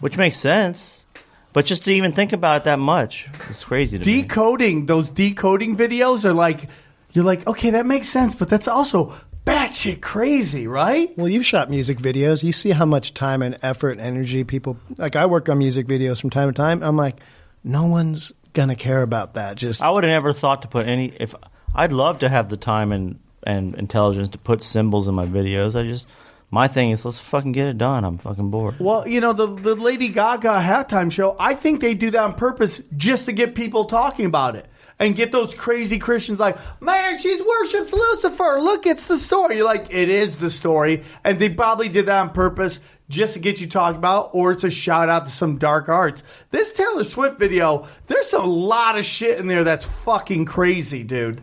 which 0.00 0.16
makes 0.16 0.36
sense. 0.36 1.04
But 1.52 1.66
just 1.66 1.84
to 1.84 1.92
even 1.92 2.10
think 2.12 2.32
about 2.32 2.56
it 2.62 2.64
that 2.64 2.80
much, 2.80 3.28
it's 3.48 3.62
crazy 3.62 3.96
to 3.98 4.04
me. 4.04 4.22
Decoding, 4.22 4.86
those 4.86 5.08
decoding 5.10 5.76
videos 5.76 6.24
are 6.24 6.32
like, 6.32 6.68
you're 7.12 7.24
like, 7.24 7.46
okay, 7.46 7.70
that 7.70 7.86
makes 7.86 8.08
sense, 8.08 8.34
but 8.34 8.48
that's 8.48 8.66
also 8.66 9.14
batshit 9.46 10.00
crazy, 10.00 10.66
right? 10.66 11.16
Well, 11.16 11.28
you've 11.28 11.46
shot 11.46 11.70
music 11.70 11.98
videos. 11.98 12.42
You 12.42 12.52
see 12.52 12.70
how 12.70 12.86
much 12.86 13.14
time 13.14 13.42
and 13.42 13.58
effort 13.62 13.92
and 13.92 14.00
energy 14.00 14.44
people 14.44 14.78
like. 14.96 15.16
I 15.16 15.26
work 15.26 15.48
on 15.48 15.58
music 15.58 15.86
videos 15.86 16.20
from 16.20 16.30
time 16.30 16.48
to 16.48 16.54
time. 16.54 16.82
I'm 16.82 16.96
like, 16.96 17.20
no 17.62 17.86
one's 17.86 18.32
gonna 18.52 18.76
care 18.76 19.02
about 19.02 19.34
that. 19.34 19.56
Just 19.56 19.82
I 19.82 19.90
would 19.90 20.04
have 20.04 20.10
never 20.10 20.32
thought 20.32 20.62
to 20.62 20.68
put 20.68 20.86
any. 20.86 21.14
If 21.18 21.34
I'd 21.74 21.92
love 21.92 22.20
to 22.20 22.28
have 22.28 22.48
the 22.48 22.56
time 22.56 22.92
and 22.92 23.18
and 23.46 23.74
intelligence 23.74 24.28
to 24.30 24.38
put 24.38 24.62
symbols 24.62 25.06
in 25.08 25.14
my 25.14 25.26
videos. 25.26 25.78
I 25.78 25.84
just 25.84 26.06
my 26.50 26.68
thing 26.68 26.90
is 26.90 27.04
let's 27.04 27.18
fucking 27.18 27.52
get 27.52 27.66
it 27.66 27.78
done. 27.78 28.04
I'm 28.04 28.18
fucking 28.18 28.50
bored. 28.50 28.76
Well, 28.78 29.06
you 29.06 29.20
know, 29.20 29.32
the, 29.32 29.46
the 29.46 29.74
Lady 29.74 30.08
Gaga 30.08 30.48
halftime 30.48 31.10
show, 31.10 31.36
I 31.38 31.54
think 31.54 31.80
they 31.80 31.94
do 31.94 32.10
that 32.10 32.22
on 32.22 32.34
purpose 32.34 32.80
just 32.96 33.26
to 33.26 33.32
get 33.32 33.54
people 33.54 33.84
talking 33.84 34.26
about 34.26 34.56
it. 34.56 34.66
And 35.04 35.14
get 35.14 35.32
those 35.32 35.54
crazy 35.54 35.98
Christians 35.98 36.40
like, 36.40 36.56
man, 36.80 37.18
she's 37.18 37.42
worships 37.42 37.92
Lucifer. 37.92 38.58
Look, 38.60 38.86
it's 38.86 39.06
the 39.06 39.18
story. 39.18 39.56
You're 39.56 39.64
like, 39.66 39.92
it 39.92 40.08
is 40.08 40.38
the 40.38 40.48
story. 40.48 41.02
And 41.24 41.38
they 41.38 41.50
probably 41.50 41.90
did 41.90 42.06
that 42.06 42.18
on 42.20 42.30
purpose 42.30 42.80
just 43.10 43.34
to 43.34 43.38
get 43.38 43.60
you 43.60 43.66
talking 43.66 43.98
about, 43.98 44.30
or 44.32 44.52
it's 44.52 44.64
a 44.64 44.70
shout 44.70 45.10
out 45.10 45.26
to 45.26 45.30
some 45.30 45.58
dark 45.58 45.90
arts. 45.90 46.22
This 46.52 46.72
Taylor 46.72 47.04
Swift 47.04 47.38
video, 47.38 47.86
there's 48.06 48.32
a 48.32 48.40
lot 48.42 48.96
of 48.96 49.04
shit 49.04 49.38
in 49.38 49.46
there 49.46 49.62
that's 49.62 49.84
fucking 49.84 50.46
crazy, 50.46 51.02
dude. 51.04 51.42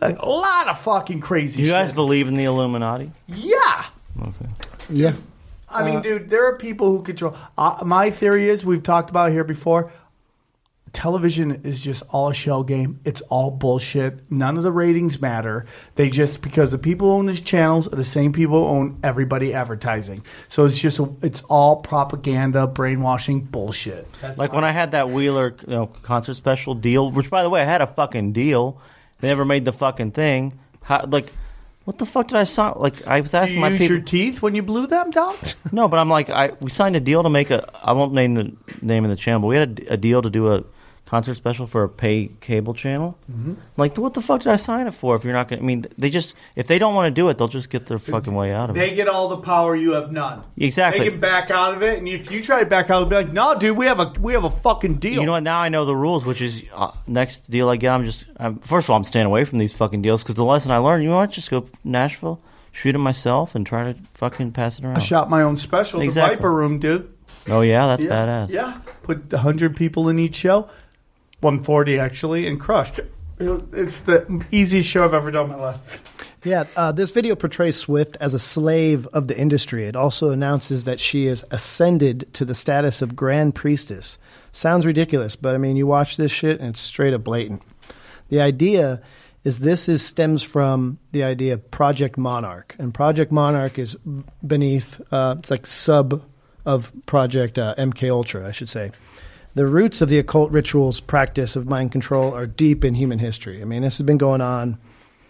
Like, 0.00 0.18
a 0.18 0.28
lot 0.28 0.68
of 0.68 0.80
fucking 0.80 1.20
crazy 1.20 1.56
Do 1.56 1.62
you 1.62 1.68
shit. 1.68 1.74
guys 1.74 1.92
believe 1.92 2.26
in 2.26 2.36
the 2.36 2.44
Illuminati? 2.44 3.10
yeah. 3.28 3.84
Okay. 4.22 4.46
yeah. 4.88 5.14
I 5.68 5.82
mean, 5.90 6.02
dude, 6.02 6.30
there 6.30 6.46
are 6.46 6.56
people 6.56 6.90
who 6.90 7.02
control. 7.02 7.36
Uh, 7.58 7.82
my 7.84 8.10
theory 8.10 8.48
is 8.48 8.64
we've 8.64 8.82
talked 8.84 9.10
about 9.10 9.30
it 9.30 9.32
here 9.32 9.42
before. 9.44 9.92
Television 10.94 11.60
is 11.64 11.82
just 11.82 12.02
all 12.08 12.30
a 12.30 12.34
shell 12.34 12.62
game. 12.62 13.00
It's 13.04 13.20
all 13.22 13.50
bullshit. 13.50 14.30
None 14.30 14.56
of 14.56 14.62
the 14.62 14.72
ratings 14.72 15.20
matter. 15.20 15.66
They 15.96 16.08
just 16.08 16.40
because 16.40 16.70
the 16.70 16.78
people 16.78 17.08
who 17.08 17.14
own 17.14 17.26
these 17.26 17.40
channels 17.40 17.86
are 17.92 17.96
the 17.96 18.04
same 18.04 18.32
people 18.32 18.66
who 18.66 18.74
own 18.74 18.98
everybody 19.02 19.52
advertising. 19.52 20.24
So 20.48 20.64
it's 20.64 20.78
just 20.78 20.98
a, 21.00 21.12
it's 21.20 21.42
all 21.42 21.76
propaganda, 21.76 22.66
brainwashing 22.66 23.40
bullshit. 23.40 24.08
like 24.36 24.52
when 24.52 24.64
I 24.64 24.70
had 24.70 24.92
that 24.92 25.10
Wheeler 25.10 25.56
you 25.66 25.74
know, 25.74 25.86
concert 26.02 26.34
special 26.34 26.74
deal, 26.74 27.10
which 27.10 27.28
by 27.28 27.42
the 27.42 27.50
way 27.50 27.60
I 27.60 27.66
had 27.66 27.82
a 27.82 27.86
fucking 27.86 28.32
deal. 28.32 28.80
They 29.20 29.28
never 29.28 29.44
made 29.44 29.64
the 29.64 29.72
fucking 29.72 30.10
thing. 30.10 30.58
How, 30.82 31.06
like, 31.06 31.32
what 31.84 31.98
the 31.98 32.06
fuck 32.06 32.28
did 32.28 32.36
I 32.36 32.44
sign? 32.44 32.74
Like 32.76 33.06
I 33.06 33.20
was 33.20 33.34
asking 33.34 33.56
you 33.56 33.60
my 33.60 33.68
use 33.68 33.78
people. 33.78 33.96
your 33.96 34.04
teeth 34.04 34.42
when 34.42 34.54
you 34.54 34.62
blew 34.62 34.86
them, 34.86 35.10
dog? 35.10 35.36
No, 35.72 35.88
but 35.88 35.98
I'm 35.98 36.08
like, 36.08 36.30
I 36.30 36.52
we 36.60 36.70
signed 36.70 36.94
a 36.94 37.00
deal 37.00 37.22
to 37.22 37.30
make 37.30 37.50
a. 37.50 37.68
I 37.82 37.92
won't 37.92 38.12
name 38.12 38.34
the 38.34 38.52
name 38.80 39.04
of 39.04 39.10
the 39.10 39.16
channel, 39.16 39.40
but 39.40 39.46
we 39.48 39.56
had 39.56 39.84
a, 39.88 39.94
a 39.94 39.96
deal 39.96 40.22
to 40.22 40.30
do 40.30 40.52
a 40.52 40.62
concert 41.14 41.34
special 41.36 41.66
for 41.68 41.84
a 41.84 41.88
pay 41.88 42.28
cable 42.40 42.74
channel. 42.74 43.16
Mhm. 43.30 43.54
Like, 43.76 43.96
what 43.98 44.14
the 44.14 44.20
fuck 44.20 44.40
did 44.42 44.50
I 44.50 44.56
sign 44.56 44.88
it 44.88 44.94
for? 44.94 45.14
If 45.14 45.22
you're 45.22 45.32
not 45.32 45.46
going, 45.48 45.60
to 45.60 45.64
I 45.64 45.66
mean, 45.66 45.86
they 45.96 46.10
just 46.10 46.34
if 46.56 46.66
they 46.66 46.78
don't 46.80 46.94
want 46.96 47.06
to 47.06 47.10
do 47.20 47.28
it, 47.28 47.38
they'll 47.38 47.46
just 47.60 47.70
get 47.70 47.86
their 47.86 48.00
fucking 48.00 48.34
way 48.34 48.52
out 48.52 48.68
of 48.70 48.76
it. 48.76 48.80
They 48.80 48.94
get 48.96 49.06
all 49.06 49.28
the 49.28 49.36
power. 49.36 49.76
You 49.76 49.92
have 49.92 50.10
none. 50.10 50.42
Exactly. 50.56 51.04
They 51.04 51.10
can 51.10 51.20
back 51.20 51.52
out 51.52 51.72
of 51.74 51.82
it, 51.82 51.98
and 51.98 52.08
if 52.08 52.32
you 52.32 52.42
try 52.42 52.58
to 52.60 52.66
back 52.66 52.90
out, 52.90 52.98
they'll 52.98 53.08
be 53.08 53.16
like, 53.16 53.32
"No, 53.32 53.54
dude, 53.54 53.76
we 53.76 53.86
have 53.86 54.00
a 54.00 54.12
we 54.20 54.32
have 54.32 54.44
a 54.44 54.50
fucking 54.50 54.94
deal." 54.96 55.20
You 55.20 55.26
know 55.26 55.32
what? 55.38 55.44
Now 55.44 55.60
I 55.60 55.68
know 55.68 55.84
the 55.84 55.94
rules, 55.94 56.24
which 56.24 56.40
is 56.42 56.64
uh, 56.74 56.90
next 57.06 57.48
deal 57.48 57.68
I 57.68 57.76
get. 57.76 57.92
I'm 57.94 58.04
just 58.04 58.24
I'm, 58.38 58.58
first 58.60 58.86
of 58.86 58.90
all, 58.90 58.96
I'm 58.96 59.04
staying 59.04 59.26
away 59.26 59.44
from 59.44 59.58
these 59.58 59.72
fucking 59.72 60.02
deals 60.02 60.22
because 60.24 60.34
the 60.34 60.44
lesson 60.44 60.72
I 60.72 60.78
learned, 60.78 61.04
you 61.04 61.10
know 61.10 61.16
what? 61.18 61.30
Just 61.30 61.48
go 61.50 61.68
Nashville, 61.84 62.40
shoot 62.72 62.94
it 62.96 62.98
myself, 62.98 63.54
and 63.54 63.64
try 63.64 63.92
to 63.92 63.98
fucking 64.14 64.50
pass 64.52 64.78
it 64.80 64.84
around. 64.84 64.96
I 64.96 65.00
shot 65.00 65.30
my 65.30 65.42
own 65.42 65.56
special, 65.56 66.00
Exactly. 66.00 66.34
the 66.34 66.36
Viper 66.42 66.52
Room, 66.52 66.78
dude. 66.80 67.08
Oh 67.48 67.60
yeah, 67.60 67.86
that's 67.86 68.02
yeah, 68.02 68.08
badass. 68.10 68.48
Yeah, 68.50 68.78
put 69.02 69.30
hundred 69.32 69.76
people 69.76 70.08
in 70.08 70.18
each 70.18 70.34
show, 70.36 70.68
one 71.44 71.62
forty 71.62 71.98
actually, 71.98 72.46
and 72.48 72.58
crushed. 72.58 73.00
It's 73.38 74.00
the 74.00 74.44
easiest 74.50 74.88
show 74.88 75.04
I've 75.04 75.14
ever 75.14 75.30
done 75.30 75.46
in 75.46 75.52
my 75.52 75.62
life. 75.62 76.14
Yeah, 76.44 76.64
uh, 76.76 76.92
this 76.92 77.10
video 77.10 77.34
portrays 77.34 77.76
Swift 77.76 78.18
as 78.20 78.34
a 78.34 78.38
slave 78.38 79.06
of 79.08 79.28
the 79.28 79.38
industry. 79.38 79.86
It 79.86 79.96
also 79.96 80.30
announces 80.30 80.84
that 80.84 81.00
she 81.00 81.26
is 81.26 81.44
ascended 81.50 82.28
to 82.34 82.44
the 82.44 82.54
status 82.54 83.00
of 83.00 83.16
Grand 83.16 83.54
Priestess. 83.54 84.18
Sounds 84.52 84.84
ridiculous, 84.84 85.36
but 85.36 85.54
I 85.54 85.58
mean, 85.58 85.76
you 85.76 85.86
watch 85.86 86.16
this 86.16 86.30
shit 86.30 86.60
and 86.60 86.70
it's 86.70 86.80
straight 86.80 87.14
up 87.14 87.24
blatant. 87.24 87.62
The 88.28 88.42
idea 88.42 89.00
is 89.42 89.60
this 89.60 89.88
is 89.88 90.02
stems 90.02 90.42
from 90.42 90.98
the 91.12 91.24
idea 91.24 91.54
of 91.54 91.70
Project 91.70 92.18
Monarch, 92.18 92.76
and 92.78 92.92
Project 92.92 93.32
Monarch 93.32 93.78
is 93.78 93.96
beneath. 94.46 95.00
Uh, 95.10 95.36
it's 95.38 95.50
like 95.50 95.66
sub 95.66 96.22
of 96.66 96.92
Project 97.06 97.58
uh, 97.58 97.74
MK 97.76 98.10
Ultra, 98.10 98.46
I 98.46 98.52
should 98.52 98.68
say. 98.68 98.90
The 99.54 99.66
roots 99.66 100.00
of 100.00 100.08
the 100.08 100.18
occult 100.18 100.50
rituals 100.50 100.98
practice 100.98 101.54
of 101.54 101.68
mind 101.68 101.92
control 101.92 102.34
are 102.34 102.46
deep 102.46 102.84
in 102.84 102.94
human 102.94 103.20
history. 103.20 103.62
I 103.62 103.64
mean, 103.64 103.82
this 103.82 103.98
has 103.98 104.04
been 104.04 104.18
going 104.18 104.40
on 104.40 104.80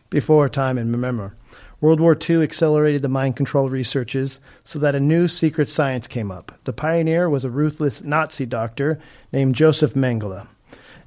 before 0.09 0.49
time 0.49 0.79
and 0.79 0.91
remember. 0.91 1.37
World 1.83 2.01
War 2.01 2.17
II 2.19 2.43
accelerated 2.43 3.03
the 3.03 3.11
mind 3.11 3.37
control 3.37 3.69
researches 3.69 4.41
so 4.65 4.79
that 4.79 4.95
a 4.95 5.01
new 5.01 5.29
secret 5.29 5.69
science 5.69 6.07
came 6.07 6.31
up. 6.31 6.59
The 6.65 6.73
pioneer 6.73 7.29
was 7.29 7.45
a 7.45 7.51
ruthless 7.51 8.03
Nazi 8.03 8.47
doctor 8.47 8.99
named 9.31 9.57
Joseph 9.57 9.93
Mengele, 9.93 10.49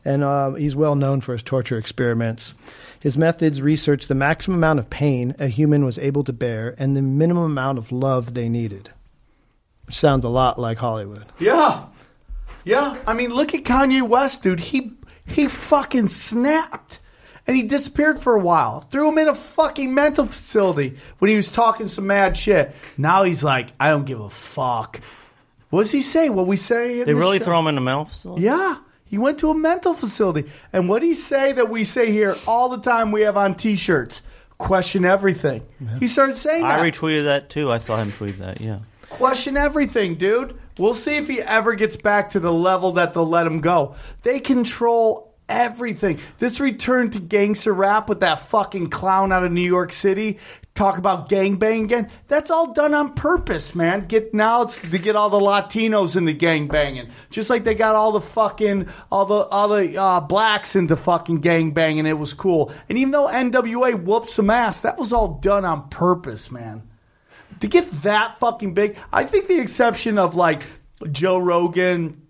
and 0.05 0.23
uh, 0.23 0.53
he's 0.53 0.75
well 0.75 0.93
known 0.93 1.21
for 1.21 1.31
his 1.31 1.41
torture 1.41 1.79
experiments. 1.79 2.53
His 2.99 3.17
methods 3.17 3.63
researched 3.63 4.09
the 4.09 4.13
maximum 4.13 4.57
amount 4.57 4.77
of 4.77 4.91
pain 4.91 5.35
a 5.39 5.47
human 5.47 5.85
was 5.85 5.97
able 5.97 6.23
to 6.25 6.33
bear 6.33 6.75
and 6.77 6.95
the 6.95 7.01
minimum 7.01 7.45
amount 7.45 7.79
of 7.79 7.91
love 7.91 8.35
they 8.35 8.47
needed. 8.47 8.91
Which 9.87 9.95
sounds 9.95 10.23
a 10.23 10.29
lot 10.29 10.59
like 10.59 10.77
Hollywood. 10.77 11.25
Yeah, 11.39 11.85
yeah. 12.67 12.97
I 13.07 13.13
mean, 13.13 13.31
look 13.31 13.53
at 13.53 13.63
Kanye 13.63 14.07
West, 14.07 14.43
dude. 14.43 14.59
He 14.59 14.91
he 15.25 15.47
fucking 15.47 16.09
snapped, 16.09 16.99
and 17.45 17.55
he 17.55 17.63
disappeared 17.63 18.19
for 18.19 18.35
a 18.35 18.39
while. 18.39 18.81
Threw 18.91 19.09
him 19.09 19.17
in 19.17 19.27
a 19.27 19.35
fucking 19.35 19.93
mental 19.93 20.25
facility 20.25 20.97
when 21.19 21.29
he 21.29 21.35
was 21.35 21.51
talking 21.51 21.87
some 21.87 22.07
mad 22.07 22.37
shit. 22.37 22.75
Now 22.97 23.23
he's 23.23 23.43
like, 23.43 23.73
I 23.79 23.89
don't 23.89 24.05
give 24.05 24.19
a 24.19 24.29
fuck. 24.29 25.01
What 25.69 25.83
does 25.83 25.91
he 25.91 26.01
say? 26.01 26.29
What 26.29 26.47
we 26.47 26.55
say? 26.55 27.03
They 27.03 27.13
really 27.13 27.39
show? 27.39 27.45
throw 27.45 27.59
him 27.59 27.67
in 27.67 27.75
the 27.75 27.81
mental 27.81 28.05
facility. 28.05 28.43
Yeah. 28.43 28.77
He 29.05 29.17
went 29.17 29.37
to 29.39 29.49
a 29.49 29.53
mental 29.53 29.93
facility. 29.93 30.49
And 30.73 30.89
what 30.89 31.01
he 31.01 31.13
say 31.13 31.53
that 31.53 31.69
we 31.69 31.83
say 31.83 32.11
here 32.11 32.35
all 32.45 32.69
the 32.69 32.79
time 32.79 33.11
we 33.11 33.21
have 33.21 33.37
on 33.37 33.55
t 33.55 33.75
shirts? 33.75 34.21
Question 34.57 35.05
everything. 35.05 35.63
He 35.99 36.07
started 36.07 36.35
saying 36.35 36.63
that. 36.63 36.79
I 36.79 36.89
retweeted 36.89 37.25
that 37.25 37.49
too. 37.49 37.71
I 37.71 37.77
saw 37.77 38.01
him 38.01 38.11
tweet 38.11 38.39
that. 38.39 38.59
Yeah. 38.59 38.79
Question 39.09 39.55
everything, 39.55 40.15
dude. 40.15 40.57
We'll 40.77 40.95
see 40.95 41.17
if 41.17 41.27
he 41.27 41.41
ever 41.41 41.75
gets 41.75 41.97
back 41.97 42.31
to 42.31 42.39
the 42.39 42.53
level 42.53 42.93
that 42.93 43.13
they'll 43.13 43.27
let 43.27 43.47
him 43.47 43.61
go. 43.61 43.95
They 44.21 44.39
control 44.39 45.27
everything. 45.49 46.19
This 46.39 46.59
return 46.59 47.09
to 47.11 47.19
gangster 47.19 47.73
rap 47.73 48.09
with 48.09 48.19
that 48.19 48.41
fucking 48.41 48.87
clown 48.87 49.31
out 49.31 49.43
of 49.43 49.51
New 49.51 49.61
York 49.61 49.91
City. 49.91 50.39
Talk 50.75 50.99
about 50.99 51.27
gangbang 51.27 51.85
again. 51.85 52.11
That's 52.27 52.51
all 52.51 52.73
done 52.73 52.93
on 52.93 53.15
purpose, 53.15 53.73
man. 53.73 54.05
Get 54.05 54.33
now 54.33 54.61
it's 54.63 54.79
to 54.79 54.97
get 54.99 55.15
all 55.15 55.31
the 55.31 55.39
Latinos 55.39 56.15
into 56.15 56.33
gangbanging, 56.33 57.09
just 57.31 57.49
like 57.49 57.63
they 57.63 57.73
got 57.73 57.95
all 57.95 58.11
the 58.11 58.21
fucking 58.21 58.87
all 59.11 59.25
the 59.25 59.45
all 59.45 59.69
the 59.69 59.99
uh, 59.99 60.21
blacks 60.21 60.75
into 60.75 60.95
fucking 60.95 61.41
gangbanging. 61.41 62.07
It 62.07 62.13
was 62.13 62.33
cool, 62.33 62.71
and 62.89 62.97
even 62.99 63.09
though 63.11 63.27
NWA 63.27 64.03
whooped 64.03 64.29
some 64.29 64.51
ass, 64.51 64.81
that 64.81 64.99
was 64.99 65.11
all 65.11 65.39
done 65.39 65.65
on 65.65 65.89
purpose, 65.89 66.51
man 66.51 66.83
to 67.59 67.67
get 67.67 68.03
that 68.03 68.39
fucking 68.39 68.73
big, 68.73 68.97
I 69.11 69.23
think 69.23 69.47
the 69.47 69.59
exception 69.59 70.17
of 70.17 70.35
like 70.35 70.63
Joe 71.11 71.37
Rogan. 71.37 72.21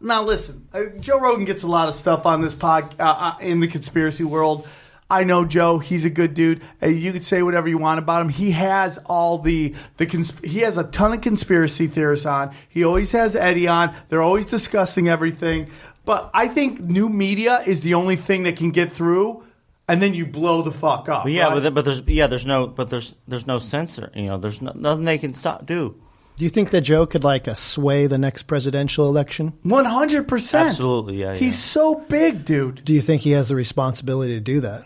Now 0.00 0.22
listen, 0.22 0.68
uh, 0.72 0.84
Joe 1.00 1.20
Rogan 1.20 1.44
gets 1.44 1.62
a 1.62 1.68
lot 1.68 1.88
of 1.88 1.94
stuff 1.94 2.26
on 2.26 2.42
this 2.42 2.54
pod 2.54 2.94
uh, 3.00 3.04
uh, 3.04 3.38
in 3.40 3.60
the 3.60 3.68
conspiracy 3.68 4.24
world. 4.24 4.66
I 5.10 5.24
know 5.24 5.44
Joe; 5.44 5.78
he's 5.78 6.04
a 6.04 6.10
good 6.10 6.34
dude. 6.34 6.62
Uh, 6.82 6.86
you 6.86 7.12
could 7.12 7.24
say 7.24 7.42
whatever 7.42 7.68
you 7.68 7.78
want 7.78 7.98
about 7.98 8.22
him. 8.22 8.30
He 8.30 8.50
has 8.52 8.98
all 9.06 9.38
the 9.38 9.74
the 9.96 10.06
cons- 10.06 10.32
he 10.42 10.60
has 10.60 10.76
a 10.78 10.84
ton 10.84 11.12
of 11.12 11.20
conspiracy 11.20 11.86
theorists 11.86 12.26
on. 12.26 12.54
He 12.68 12.84
always 12.84 13.12
has 13.12 13.36
Eddie 13.36 13.68
on. 13.68 13.94
They're 14.08 14.22
always 14.22 14.46
discussing 14.46 15.08
everything. 15.08 15.70
But 16.04 16.30
I 16.34 16.48
think 16.48 16.80
new 16.80 17.08
media 17.08 17.60
is 17.66 17.80
the 17.80 17.94
only 17.94 18.16
thing 18.16 18.42
that 18.42 18.56
can 18.56 18.70
get 18.70 18.92
through, 18.92 19.43
and 19.88 20.00
then 20.00 20.14
you 20.14 20.26
blow 20.26 20.62
the 20.62 20.72
fuck 20.72 21.08
up. 21.08 21.24
But 21.24 21.32
yeah, 21.32 21.48
right? 21.48 21.62
but, 21.62 21.74
but 21.74 21.84
there's 21.84 22.00
yeah, 22.06 22.26
there's 22.26 22.46
no, 22.46 22.66
but 22.66 22.90
there's 22.90 23.14
there's 23.28 23.46
no 23.46 23.58
censor. 23.58 24.10
You 24.14 24.26
know, 24.26 24.38
there's 24.38 24.60
no, 24.62 24.72
nothing 24.74 25.04
they 25.04 25.18
can 25.18 25.34
stop 25.34 25.66
do. 25.66 26.00
Do 26.36 26.42
you 26.42 26.50
think 26.50 26.70
that 26.70 26.80
Joe 26.80 27.06
could 27.06 27.22
like 27.22 27.46
uh, 27.46 27.54
sway 27.54 28.08
the 28.08 28.18
next 28.18 28.44
presidential 28.44 29.08
election? 29.08 29.52
One 29.62 29.84
hundred 29.84 30.26
percent. 30.26 30.70
Absolutely, 30.70 31.20
yeah. 31.20 31.34
He's 31.36 31.58
so 31.58 31.94
big, 31.94 32.44
dude. 32.44 32.84
Do 32.84 32.92
you 32.92 33.00
think 33.00 33.22
he 33.22 33.30
has 33.32 33.48
the 33.48 33.56
responsibility 33.56 34.34
to 34.34 34.40
do 34.40 34.60
that? 34.60 34.84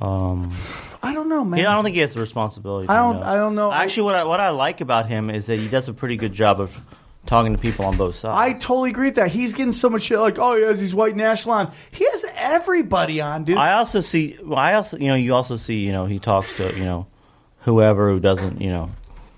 um, 0.00 0.52
I 1.02 1.14
don't 1.14 1.28
know, 1.28 1.42
man. 1.44 1.60
yeah, 1.60 1.70
I 1.70 1.74
don't 1.74 1.84
think 1.84 1.94
he 1.94 2.00
has 2.00 2.12
the 2.12 2.20
responsibility. 2.20 2.88
I 2.88 2.96
don't- 2.96 3.20
know. 3.20 3.26
I 3.26 3.34
don't 3.36 3.54
know. 3.54 3.72
Actually, 3.72 4.02
what 4.02 4.14
I 4.16 4.24
what 4.24 4.40
I 4.40 4.50
like 4.50 4.80
about 4.82 5.06
him 5.06 5.30
is 5.30 5.46
that 5.46 5.56
he 5.58 5.68
does 5.68 5.88
a 5.88 5.94
pretty 5.94 6.16
good 6.16 6.32
job 6.34 6.60
of 6.60 6.78
talking 7.26 7.54
to 7.54 7.60
people 7.60 7.84
on 7.84 7.96
both 7.96 8.14
sides. 8.14 8.34
I 8.34 8.52
totally 8.58 8.90
agree 8.90 9.08
with 9.08 9.16
that. 9.16 9.30
He's 9.30 9.52
getting 9.52 9.72
so 9.72 9.90
much 9.90 10.02
shit 10.02 10.18
like, 10.18 10.38
oh, 10.38 10.56
he 10.56 10.62
has 10.62 10.78
these 10.80 10.94
white 10.94 11.16
national 11.16 11.54
on. 11.54 11.72
He 11.90 12.04
has 12.04 12.24
everybody 12.36 13.20
on, 13.20 13.44
dude. 13.44 13.58
I 13.58 13.72
also 13.74 14.00
see. 14.00 14.38
Well, 14.42 14.58
I 14.58 14.74
also, 14.74 14.96
you 14.96 15.08
know, 15.08 15.14
you 15.14 15.34
also 15.34 15.56
see, 15.56 15.80
you 15.80 15.92
know, 15.92 16.06
he 16.06 16.18
talks 16.18 16.52
to, 16.54 16.74
you 16.76 16.84
know, 16.84 17.06
whoever 17.60 18.10
who 18.10 18.20
doesn't, 18.20 18.60
you 18.60 18.70
know, 18.70 18.90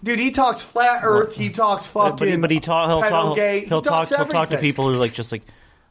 dude, 0.03 0.19
he 0.19 0.31
talks 0.31 0.61
flat 0.61 1.01
Earth. 1.03 1.35
He 1.35 1.51
talks 1.51 1.87
fucking. 1.87 2.17
but 2.17 2.29
he, 2.29 2.37
but 2.37 2.51
he 2.51 2.61
talk, 2.61 2.89
he'll 2.89 3.01
talk, 3.01 3.37
pedogate. 3.37 3.69
he'll 3.69 3.81
He 3.81 3.85
talk, 3.85 3.93
talks 3.93 4.09
he'll 4.11 4.19
talk 4.19 4.31
to 4.31 4.39
everything. 4.55 4.61
people 4.61 4.87
who 4.87 4.95
are 4.95 4.97
like 4.97 5.15
just 5.15 5.33
like, 5.33 5.43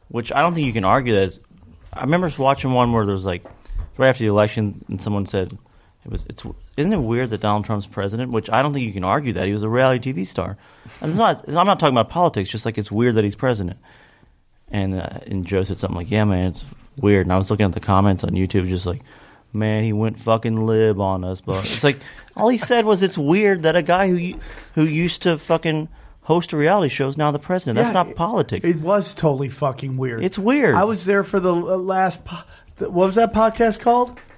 which 0.10 0.32
I 0.32 0.42
don't 0.42 0.54
think 0.54 0.66
you 0.68 0.74
can 0.74 0.86
argue 0.86 1.16
that. 1.16 1.24
Is, 1.24 1.40
I 1.92 2.02
remember 2.02 2.32
watching 2.38 2.72
one 2.72 2.94
where 2.94 3.06
there 3.06 3.14
was 3.14 3.26
like 3.26 3.44
right 3.98 4.10
after 4.10 4.24
the 4.24 4.30
election, 4.30 4.86
and 4.88 5.02
someone 5.02 5.26
said 5.26 5.58
it 6.06 6.12
was 6.12 6.26
it's 6.30 6.44
isn't 6.78 6.94
it 6.94 7.00
weird 7.00 7.32
that 7.32 7.42
Donald 7.42 7.66
Trump's 7.66 7.88
president? 7.88 8.32
Which 8.32 8.50
I 8.50 8.62
don't 8.62 8.72
think 8.72 8.86
you 8.86 8.94
can 8.94 9.04
argue 9.04 9.34
that 9.34 9.48
he 9.48 9.54
was 9.54 9.64
a 9.64 9.70
reality 9.70 10.14
TV 10.14 10.26
star. 10.26 10.58
And 11.02 11.10
it's 11.10 11.18
not. 11.18 11.48
I'm 11.50 11.66
not 11.68 11.80
talking 11.80 11.96
about 11.98 12.10
politics. 12.10 12.50
Just 12.50 12.66
like 12.66 12.78
it's 12.78 12.92
weird 12.92 13.16
that 13.16 13.24
he's 13.24 13.36
president. 13.36 13.80
And 14.70 14.96
uh, 14.96 15.20
and 15.26 15.46
Joe 15.46 15.64
said 15.64 15.78
something 15.78 15.98
like, 15.98 16.12
"Yeah, 16.12 16.24
man, 16.26 16.48
it's 16.50 16.64
weird." 16.98 17.26
And 17.26 17.34
I 17.34 17.38
was 17.38 17.50
looking 17.50 17.66
at 17.66 17.72
the 17.74 17.80
comments 17.80 18.24
on 18.24 18.32
YouTube, 18.32 18.68
just 18.68 18.86
like, 18.86 19.02
"Man, 19.54 19.84
he 19.84 19.92
went 19.94 20.20
fucking 20.20 20.66
lib 20.66 21.00
on 21.00 21.24
us." 21.24 21.42
But 21.42 21.66
it's 21.66 21.84
like 21.84 21.98
all 22.36 22.50
he 22.50 22.58
said 22.58 22.86
was, 22.86 23.02
"It's 23.02 23.18
weird 23.18 23.64
that 23.64 23.76
a 23.76 23.82
guy 23.82 24.10
who 24.10 24.38
who 24.76 24.86
used 24.86 25.24
to 25.24 25.38
fucking 25.38 25.88
host 26.22 26.52
a 26.52 26.58
reality 26.58 26.90
show 26.90 27.08
is 27.08 27.18
now 27.18 27.32
the 27.32 27.40
president." 27.40 27.78
That's 27.78 27.96
Yeah, 27.96 28.04
not 28.04 28.16
politics. 28.16 28.66
It 28.66 28.82
was 28.82 29.14
totally 29.14 29.50
fucking 29.50 29.98
weird. 29.98 30.24
It's 30.24 30.38
weird. 30.38 30.76
I 30.76 30.84
was 30.84 31.06
there 31.06 31.24
for 31.24 31.40
the 31.40 31.54
uh, 31.56 31.78
last. 31.78 32.24
Po- 32.26 32.44
the, 32.76 32.90
what 32.90 33.08
was 33.08 33.16
that 33.16 33.34
podcast 33.34 33.80
called? 33.80 34.20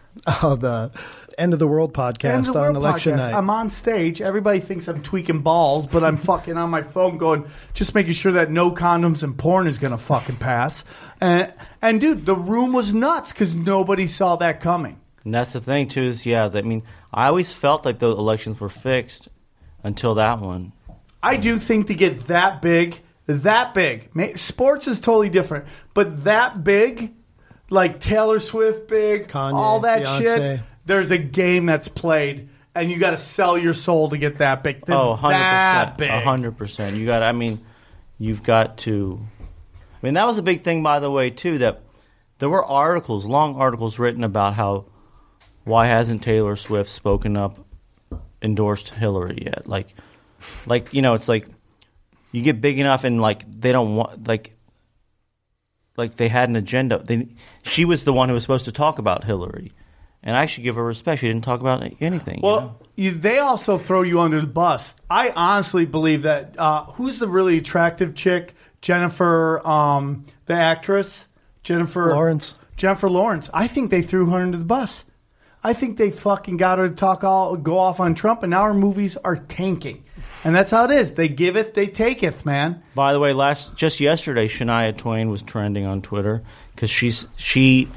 Oh, 0.44 0.56
the 0.58 0.92
End 1.40 1.54
of 1.54 1.60
the 1.60 1.68
World 1.68 1.94
podcast 1.94 2.48
of 2.50 2.54
the 2.54 2.60
on 2.60 2.66
World 2.66 2.76
election 2.76 3.14
podcast. 3.14 3.18
night. 3.18 3.34
I'm 3.34 3.50
on 3.50 3.70
stage. 3.70 4.22
Everybody 4.22 4.60
thinks 4.60 4.88
I'm 4.88 5.02
tweaking 5.02 5.40
balls, 5.40 5.88
but 5.88 6.04
I'm 6.04 6.18
fucking 6.18 6.58
on 6.58 6.70
my 6.70 6.82
phone 6.84 7.18
going, 7.18 7.48
just 7.74 7.96
making 7.96 8.14
sure 8.14 8.34
that 8.34 8.52
no 8.52 8.72
condoms 8.72 9.24
and 9.24 9.38
porn 9.38 9.66
is 9.66 9.78
going 9.78 9.92
to 9.92 9.98
fucking 9.98 10.36
pass. 10.36 10.84
And, 11.22 11.54
and 11.82 12.02
dude, 12.02 12.26
the 12.26 12.36
room 12.36 12.74
was 12.74 12.94
nuts 12.94 13.32
because 13.32 13.56
nobody 13.56 14.08
saw 14.08 14.36
that 14.36 14.60
coming. 14.60 15.00
And 15.24 15.34
that's 15.34 15.54
the 15.54 15.62
thing 15.62 15.88
too. 15.88 16.04
Is 16.04 16.26
yeah, 16.26 16.50
I 16.54 16.62
mean, 16.62 16.84
I 17.14 17.28
always 17.28 17.54
felt 17.54 17.86
like 17.86 18.00
the 18.00 18.10
elections 18.10 18.60
were 18.60 18.70
fixed 18.70 19.30
until 19.84 20.16
that 20.16 20.40
one. 20.40 20.74
I 21.22 21.38
do 21.38 21.58
think 21.58 21.88
to 21.88 21.94
get 21.94 22.28
that 22.28 22.62
big, 22.62 23.02
that 23.28 23.74
big, 23.74 24.10
sports 24.38 24.88
is 24.88 25.00
totally 25.00 25.30
different, 25.30 25.66
but 25.94 26.24
that 26.24 26.64
big, 26.64 27.14
like 27.70 28.00
Taylor 28.00 28.40
Swift 28.40 28.88
big, 28.88 29.28
Kanye, 29.28 29.54
all 29.54 29.82
that 29.82 30.04
Beyonce. 30.04 30.18
shit, 30.18 30.62
there's 30.90 31.12
a 31.12 31.18
game 31.18 31.66
that's 31.68 31.88
played, 31.88 32.50
and 32.76 32.92
you 32.92 32.98
got 33.00 33.12
to 33.12 33.18
sell 33.18 33.58
your 33.58 33.74
soul 33.74 34.10
to 34.10 34.18
get 34.18 34.40
that 34.40 34.64
big. 34.64 34.86
Then 34.86 34.98
Oh, 34.98 35.10
100 35.12 35.34
that 35.34 35.84
percent, 35.84 35.98
big. 35.98 36.24
hundred 36.24 36.58
percent. 36.58 36.98
You 36.98 37.06
got. 37.06 37.24
I 37.24 37.32
mean, 37.32 37.60
you've 38.18 38.44
got 38.44 38.78
to. 38.80 39.20
I 39.42 40.06
mean, 40.06 40.16
that 40.16 40.26
was 40.28 40.38
a 40.38 40.42
big 40.42 40.64
thing, 40.64 40.82
by 40.84 41.00
the 41.00 41.12
way, 41.12 41.30
too. 41.30 41.60
That 41.60 41.82
there 42.40 42.50
were 42.50 42.66
articles, 42.66 43.26
long 43.26 43.56
articles, 43.56 44.00
written 44.00 44.24
about 44.24 44.56
how 44.56 44.86
why 45.64 45.88
hasn't 45.88 46.24
Taylor 46.24 46.56
Swift 46.56 46.90
spoken 46.90 47.38
up, 47.38 47.60
endorsed 48.42 48.90
Hillary 48.90 49.44
yet? 49.46 49.68
Like, 49.68 49.94
like 50.66 50.94
you 50.94 51.02
know, 51.02 51.14
it's 51.14 51.28
like 51.28 51.48
you 52.32 52.42
get 52.42 52.62
big 52.62 52.80
enough, 52.80 53.04
and 53.04 53.22
like 53.22 53.44
they 53.62 53.72
don't 53.72 53.96
want 53.96 54.28
like. 54.28 54.56
Like 55.98 56.16
they 56.16 56.30
had 56.30 56.48
an 56.48 56.56
agenda. 56.56 57.00
They, 57.04 57.28
she 57.64 57.84
was 57.84 58.06
the 58.06 58.14
one 58.14 58.30
who 58.30 58.34
was 58.34 58.44
supposed 58.44 58.64
to 58.66 58.72
talk 58.72 59.00
about 59.00 59.26
Hillary, 59.26 59.74
and 60.24 60.36
I 60.36 60.46
should 60.46 60.64
give 60.64 60.76
her 60.76 60.84
respect. 60.84 61.22
She 61.22 61.28
didn't 61.28 61.44
talk 61.44 61.62
about 61.62 61.84
anything. 62.02 62.36
you 62.38 62.42
know? 62.42 62.48
Well, 62.48 62.80
you, 62.96 63.12
they 63.12 63.40
also 63.40 63.78
throw 63.78 64.02
you 64.02 64.20
under 64.20 64.42
the 64.42 64.48
bus. 64.48 64.96
I 65.10 65.30
honestly 65.36 65.86
believe 65.86 66.24
that 66.24 66.56
uh, 66.60 66.86
who's 66.86 67.20
the 67.20 67.28
really 67.28 67.58
attractive 67.58 68.16
chick? 68.16 68.54
Jennifer, 68.82 69.66
um, 69.68 70.26
the 70.46 70.54
actress, 70.54 71.26
Jennifer 71.64 72.12
Lawrence. 72.14 72.56
Jennifer 72.78 73.10
Lawrence. 73.10 73.50
I 73.54 73.68
think 73.68 73.92
they 73.92 74.02
threw 74.02 74.28
her 74.28 74.42
under 74.42 74.58
the 74.58 74.64
bus. 74.64 75.04
I 75.62 75.74
think 75.74 75.98
they 75.98 76.12
fucking 76.12 76.56
got 76.56 76.80
her 76.80 76.88
to 76.88 76.96
talk 76.96 77.26
all 77.26 77.58
go 77.58 77.78
off 77.78 78.00
on 78.00 78.16
Trump, 78.16 78.44
and 78.44 78.52
now 78.52 78.64
her 78.64 78.74
movies 78.74 79.18
are 79.18 79.36
tanking. 79.36 80.06
And 80.46 80.56
that's 80.56 80.72
how 80.72 80.86
it 80.86 80.92
is. 80.92 81.14
They 81.14 81.28
give 81.28 81.58
it, 81.58 81.74
they 81.74 81.88
take 81.88 82.24
it, 82.24 82.46
man. 82.46 82.82
By 82.96 83.12
the 83.12 83.20
way, 83.20 83.34
last 83.34 83.76
just 83.76 84.00
yesterday, 84.00 84.48
Shania 84.48 84.98
Twain 84.98 85.30
was 85.30 85.42
trending 85.42 85.86
on 85.86 86.02
Twitter 86.02 86.44
because 86.74 86.90
she's 86.90 87.28
she 87.36 87.90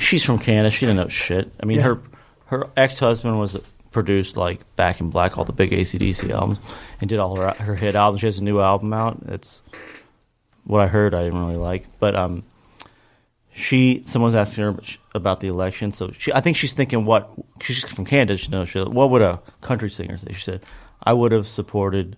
she's 0.00 0.24
from 0.24 0.38
Canada. 0.38 0.70
She 0.70 0.86
didn't 0.86 0.96
know 0.96 1.08
shit. 1.08 1.50
I 1.62 1.66
mean, 1.66 1.78
Yeah. 1.78 1.84
her 1.84 2.00
her 2.46 2.70
ex 2.76 2.98
husband 2.98 3.38
was 3.38 3.56
produced 3.92 4.36
like 4.36 4.60
Back 4.76 5.00
in 5.00 5.10
Black, 5.10 5.38
all 5.38 5.44
the 5.44 5.52
big 5.52 5.70
ACDC 5.72 6.30
albums, 6.30 6.58
and 7.00 7.08
did 7.08 7.18
all 7.18 7.36
her 7.36 7.50
her 7.52 7.74
hit 7.76 7.94
albums. 7.94 8.20
She 8.20 8.26
has 8.26 8.38
a 8.40 8.44
new 8.44 8.60
album 8.60 8.92
out. 8.92 9.18
It's 9.28 9.60
what 10.64 10.80
I 10.82 10.86
heard. 10.86 11.14
I 11.14 11.24
didn't 11.24 11.38
really 11.40 11.56
like, 11.56 11.86
but 11.98 12.14
um, 12.16 12.42
she 13.52 14.02
someone's 14.06 14.34
asking 14.34 14.64
her 14.64 14.76
about 15.14 15.40
the 15.40 15.48
election. 15.48 15.92
So 15.92 16.12
she, 16.18 16.32
I 16.32 16.40
think 16.40 16.56
she's 16.56 16.72
thinking, 16.72 17.04
what 17.04 17.30
she's 17.62 17.82
from 17.84 18.04
Canada. 18.04 18.36
She 18.36 18.48
knows 18.48 18.68
shit. 18.68 18.88
What 18.88 19.10
would 19.10 19.22
a 19.22 19.40
country 19.60 19.90
singer 19.90 20.16
say? 20.18 20.32
She 20.32 20.42
said, 20.42 20.60
I 21.02 21.12
would 21.12 21.32
have 21.32 21.46
supported 21.48 22.16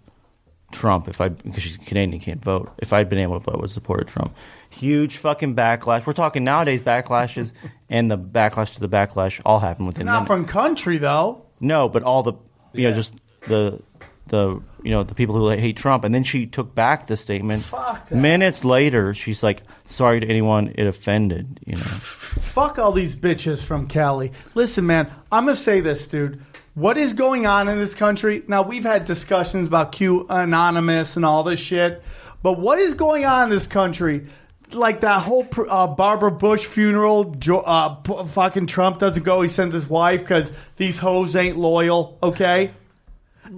Trump 0.73 1.09
if 1.09 1.21
I 1.21 1.29
because 1.29 1.63
she's 1.63 1.77
Canadian 1.79 2.21
can't 2.21 2.43
vote. 2.43 2.73
If 2.79 2.93
I'd 2.93 3.09
been 3.09 3.19
able 3.19 3.39
to 3.39 3.45
vote, 3.45 3.55
I 3.55 3.57
would 3.57 3.65
have 3.69 3.71
supported 3.71 4.09
Trump. 4.09 4.35
Huge 4.73 5.19
fucking 5.19 5.55
backlash. 5.55 6.07
We're 6.07 6.12
talking 6.12 6.44
nowadays 6.44 6.81
backlashes 6.81 7.53
and 7.89 8.11
the 8.11 8.19
backlash 8.19 8.74
to 8.74 8.81
the 8.81 8.89
backlash 8.89 9.40
all 9.44 9.61
happen 9.61 9.86
within 9.86 10.07
Not 10.07 10.12
minutes. 10.12 10.27
from 10.28 10.44
country 10.47 10.99
though. 10.99 11.44
No, 11.61 11.89
but 11.89 12.03
all 12.03 12.23
the 12.23 12.32
you 12.73 12.89
know 12.89 12.94
just 12.94 13.15
the 13.49 13.81
the 14.28 14.61
you 14.82 14.90
know 14.90 15.03
the 15.03 15.15
people 15.15 15.35
who 15.35 15.49
hate 15.51 15.77
Trump, 15.77 16.05
and 16.05 16.15
then 16.15 16.24
she 16.24 16.47
took 16.47 16.74
back 16.74 17.07
the 17.07 17.16
statement. 17.16 17.70
Minutes 18.11 18.65
later, 18.65 19.15
she's 19.15 19.43
like, 19.43 19.62
"Sorry 19.85 20.20
to 20.20 20.27
anyone 20.27 20.73
it 20.77 20.86
offended." 20.86 21.61
You 21.66 21.77
know, 21.77 21.82
Fuck 21.82 22.78
all 22.78 22.93
these 22.93 23.15
bitches 23.15 23.62
from 23.62 23.86
Cali. 23.89 24.32
Listen, 24.55 24.86
man, 24.86 25.11
I'm 25.31 25.44
gonna 25.44 25.57
say 25.57 25.81
this, 25.81 26.07
dude. 26.07 26.43
What 26.74 26.97
is 26.97 27.12
going 27.12 27.47
on 27.47 27.69
in 27.69 27.78
this 27.78 27.94
country? 27.94 28.43
Now 28.49 28.62
we've 28.62 28.85
had 28.85 29.05
discussions 29.05 29.66
about 29.69 29.93
Q 29.93 30.27
Anonymous 30.31 31.16
and 31.16 31.24
all 31.24 31.43
this 31.43 31.61
shit, 31.61 32.03
but 32.43 32.59
what 32.59 32.78
is 32.78 32.94
going 32.94 33.24
on 33.27 33.44
in 33.44 33.51
this 33.51 33.66
country? 33.66 34.27
Like 34.74 35.01
that 35.03 35.23
whole 35.23 35.47
uh, 35.69 35.86
Barbara 35.89 36.31
Bush 36.31 36.65
funeral, 36.65 37.36
uh, 37.65 38.24
fucking 38.24 38.66
Trump 38.66 38.99
doesn't 38.99 39.23
go. 39.23 39.43
He 39.43 39.49
sent 39.49 39.73
his 39.73 39.89
wife 39.89 40.20
because 40.20 40.51
these 40.77 40.99
hoes 40.99 41.36
ain't 41.36 41.57
loyal. 41.57 42.19
Okay, 42.23 42.73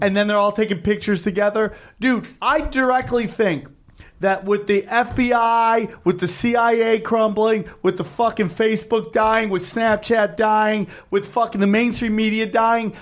and 0.01 0.16
then 0.16 0.27
they're 0.27 0.36
all 0.36 0.53
taking 0.53 0.81
pictures 0.81 1.23
together. 1.23 1.74
Dude, 2.01 2.27
I 2.41 2.61
directly 2.61 3.27
think 3.27 3.69
that 4.20 4.45
with 4.45 4.66
the 4.66 4.82
FBI, 4.82 5.95
with 6.05 6.20
the 6.20 6.28
CIA 6.28 7.01
crumbling, 7.01 7.69
with 7.82 7.97
the 7.97 8.05
fucking 8.05 8.49
Facebook 8.49 9.12
dying, 9.12 9.51
with 9.51 9.62
Snapchat 9.62 10.36
dying, 10.36 10.86
with 11.11 11.27
fucking 11.27 11.61
the 11.61 11.66
mainstream 11.66 12.16
media 12.16 12.47
dying, 12.47 12.95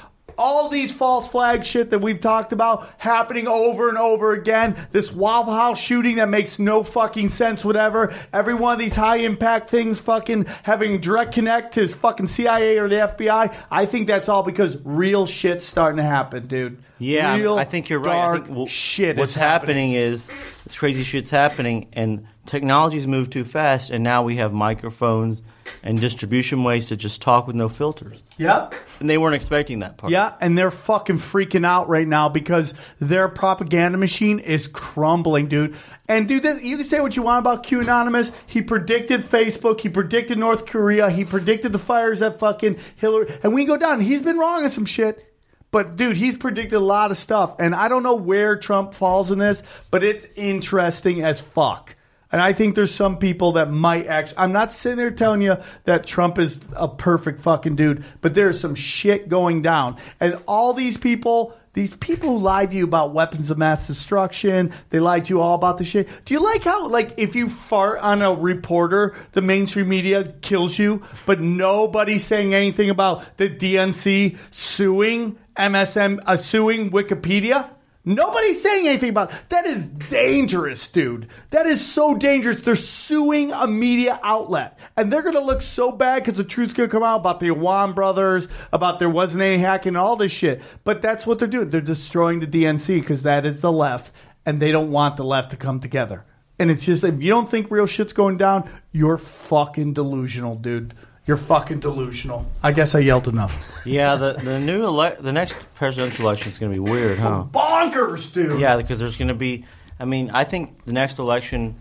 all 0.43 0.69
these 0.69 0.93
false 0.93 1.29
flag 1.29 1.65
shit 1.65 1.91
that 1.91 2.01
we've 2.01 2.19
talked 2.19 2.53
about 2.53 2.89
happening 2.99 3.47
over 3.47 3.89
and 3.89 3.97
over 3.97 4.33
again. 4.33 4.77
This 4.91 5.13
Waffle 5.13 5.55
House 5.55 5.81
shooting 5.81 6.17
that 6.17 6.29
makes 6.29 6.59
no 6.59 6.83
fucking 6.83 7.29
sense, 7.29 7.65
whatever. 7.65 8.13
Every 8.33 8.55
one 8.55 8.73
of 8.73 8.79
these 8.81 8.97
high 8.97 9.19
impact 9.19 9.71
things 9.71 10.01
fucking 10.01 10.47
having 10.65 11.01
direct 11.01 11.33
connect 11.33 11.75
to 11.75 11.87
fucking 11.87 12.27
CIA 12.27 12.79
or 12.79 12.89
the 12.89 12.97
FBI. 12.97 13.55
I 13.71 13.87
think 13.87 14.09
that's 14.09 14.29
all 14.29 14.43
because 14.43 14.77
real 14.85 15.27
shit's 15.27 15.65
starting 15.65 15.99
to 15.99 16.03
happen, 16.03 16.49
dude. 16.49 16.83
Yeah, 16.99 17.37
real 17.37 17.57
I 17.57 17.65
think 17.65 17.89
you're 17.89 18.01
right. 18.01 18.31
I 18.31 18.39
think, 18.39 18.57
well, 18.57 18.67
shit. 18.67 19.17
What's 19.17 19.33
is 19.33 19.37
happening. 19.37 19.93
happening 19.93 20.13
is 20.13 20.27
this 20.65 20.77
crazy 20.77 21.05
shit's 21.05 21.31
happening, 21.31 21.89
and 21.93 22.27
technology's 22.47 23.07
moved 23.07 23.33
too 23.33 23.45
fast, 23.45 23.91
and 23.91 24.03
now 24.03 24.25
we 24.25 24.37
have 24.37 24.53
microphones 24.53 25.43
and 25.83 26.01
distribution 26.01 26.65
ways 26.65 26.87
to 26.87 26.97
just 26.97 27.23
talk 27.23 27.47
with 27.47 27.57
no 27.57 27.69
filters. 27.69 28.23
Yep. 28.39 28.75
And 29.01 29.09
they 29.11 29.19
weren't 29.19 29.35
expecting 29.35 29.81
that 29.81 29.97
part. 29.97 30.13
Yeah, 30.13 30.35
and 30.41 30.57
they're 30.57 30.71
fucking 30.71 31.19
freaking 31.19 31.67
out 31.67 31.89
right 31.89 32.07
now 32.07 32.29
because 32.29 32.75
their 33.01 33.29
propaganda 33.29 33.99
machine 33.99 34.39
is 34.39 34.69
crumbling, 34.69 35.49
dude. 35.49 35.75
And 36.09 36.29
dude, 36.29 36.43
this, 36.43 36.63
you 36.63 36.77
can 36.77 36.87
say 36.87 37.01
what 37.01 37.17
you 37.17 37.23
want 37.23 37.41
about 37.41 37.63
Q 37.63 37.81
Anonymous. 37.81 38.33
He 38.47 38.63
predicted 38.63 39.23
Facebook. 39.23 39.81
He 39.81 39.89
predicted 39.89 40.39
North 40.39 40.67
Korea. 40.67 41.11
He 41.11 41.25
predicted 41.25 41.73
the 41.73 41.79
fires 41.79 42.23
at 42.23 42.39
fucking 42.39 42.79
Hillary. 42.97 43.33
And 43.43 43.55
we 43.55 43.63
can 43.63 43.69
go 43.69 43.77
down. 43.77 44.01
He's 44.01 44.23
been 44.23 44.39
wrong 44.39 44.65
on 44.65 44.71
some 44.71 44.87
shit. 44.87 45.29
But 45.73 45.97
dude, 45.97 46.19
he's 46.19 46.37
predicted 46.37 46.75
a 46.75 46.81
lot 46.81 47.11
of 47.11 47.17
stuff, 47.17 47.57
and 47.59 47.75
I 47.75 47.89
don't 47.89 48.03
know 48.03 48.15
where 48.15 48.57
Trump 48.57 48.93
falls 48.93 49.31
in 49.31 49.39
this, 49.39 49.63
but 49.91 50.05
it's 50.05 50.27
interesting 50.37 51.25
as 51.25 51.41
fuck. 51.41 51.97
And 52.33 52.41
I 52.41 52.55
think 52.55 52.75
there's 52.75 52.95
some 52.95 53.19
people 53.19 53.53
that 53.53 53.71
might 53.71 54.07
actually. 54.07 54.39
I'm 54.39 54.53
not 54.53 54.73
sitting 54.73 54.97
there 54.97 55.11
telling 55.11 55.43
you 55.43 55.59
that 55.85 56.07
Trump 56.07 56.39
is 56.39 56.59
a 56.75 56.89
perfect 56.89 57.41
fucking 57.43 57.77
dude, 57.77 58.05
but 58.23 58.35
there's 58.35 58.59
some 58.59 58.75
shit 58.75 59.29
going 59.29 59.61
down. 59.61 59.99
And 60.19 60.39
all 60.49 60.73
these 60.73 60.97
people, 60.97 61.55
these 61.75 61.95
people 61.97 62.31
who 62.31 62.39
lied 62.39 62.71
to 62.71 62.77
you 62.77 62.85
about 62.85 63.13
weapons 63.13 63.51
of 63.51 63.59
mass 63.59 63.87
destruction, 63.87 64.73
they 64.89 64.99
lied 64.99 65.27
to 65.27 65.35
you 65.35 65.41
all 65.43 65.55
about 65.55 65.77
the 65.77 65.85
shit. 65.85 66.09
Do 66.25 66.33
you 66.33 66.41
like 66.41 66.65
how, 66.65 66.89
like, 66.89 67.15
if 67.19 67.37
you 67.37 67.51
fart 67.51 68.01
on 68.01 68.23
a 68.23 68.33
reporter, 68.33 69.15
the 69.33 69.43
mainstream 69.43 69.91
media 69.91 70.33
kills 70.41 70.79
you, 70.79 71.03
but 71.27 71.41
nobody's 71.41 72.25
saying 72.25 72.55
anything 72.55 72.89
about 72.89 73.37
the 73.37 73.51
DNC 73.51 74.39
suing 74.51 75.39
MSM, 75.57 76.21
uh, 76.27 76.37
suing 76.39 76.91
Wikipedia? 76.91 77.69
Nobody's 78.05 78.61
saying 78.61 78.89
anything 78.89 79.11
about 79.11 79.33
that 79.51 79.65
is 79.65 79.85
dangerous, 79.85 80.89
dude. 80.89 81.29
That 81.51 81.67
is 81.67 81.85
so 81.85 82.15
dangerous. 82.15 82.61
They're 82.61 82.75
suing 82.75 83.53
a 83.53 83.69
media 83.69 84.19
outlet. 84.25 84.79
And 84.97 85.13
they're 85.13 85.23
gonna 85.23 85.41
look 85.41 85.63
so 85.63 85.93
bad 85.93 86.17
because 86.17 86.37
the 86.37 86.43
truth's 86.43 86.75
gonna 86.75 86.89
come 86.89 87.05
out 87.05 87.21
about 87.21 87.39
the 87.39 87.49
Awan 87.49 87.95
brothers, 87.95 88.49
about 88.73 88.99
there 88.99 89.09
wasn't 89.09 89.43
any 89.43 89.59
hacking, 89.59 89.95
all 89.95 90.17
this 90.17 90.33
shit. 90.33 90.63
But 90.83 91.01
that's 91.01 91.25
what 91.25 91.39
they're 91.39 91.47
doing. 91.47 91.71
They're 91.71 91.81
destroying 91.81 92.41
the 92.41 92.47
DNC 92.47 93.01
because 93.01 93.23
that 93.23 93.47
is 93.47 93.61
the 93.61 93.71
left, 93.71 94.13
and 94.45 94.61
they 94.61 94.73
don't 94.73 94.91
want 94.91 95.17
the 95.17 95.25
left 95.25 95.51
to 95.51 95.57
come 95.57 95.79
together. 95.79 96.25
And 96.59 96.73
it's 96.73 96.85
just 96.85 97.05
if 97.05 97.23
you 97.23 97.31
don't 97.31 97.51
think 97.51 97.71
real 97.71 97.87
shit's 97.87 98.13
going 98.13 98.37
down, 98.37 98.69
you're 98.91 99.19
fucking 99.19 99.93
delusional, 99.93 100.57
dude. 100.57 100.95
You're 101.25 101.37
fucking 101.37 101.79
delusional. 101.81 102.51
I 102.65 102.73
guess 102.73 102.95
I 102.97 102.99
yelled 102.99 103.29
enough. 103.29 103.57
Yeah, 103.85 104.17
the 104.17 104.33
the 104.33 104.59
new 104.59 104.85
ele- 104.85 105.17
the 105.21 105.33
next 105.33 105.55
presidential 105.77 106.25
election 106.25 106.49
is 106.49 106.59
going 106.59 106.73
to 106.73 106.75
be 106.75 106.81
weird, 106.91 107.19
huh? 107.21 107.45
Bonkers, 107.53 108.33
dude. 108.33 108.59
Yeah, 108.61 108.77
because 108.77 108.99
there's 108.99 109.17
going 109.17 109.29
to 109.29 109.35
be. 109.35 109.65
I 110.01 110.05
mean, 110.05 110.31
I 110.31 110.43
think 110.45 110.85
the 110.85 110.93
next 110.93 111.19
election. 111.21 111.77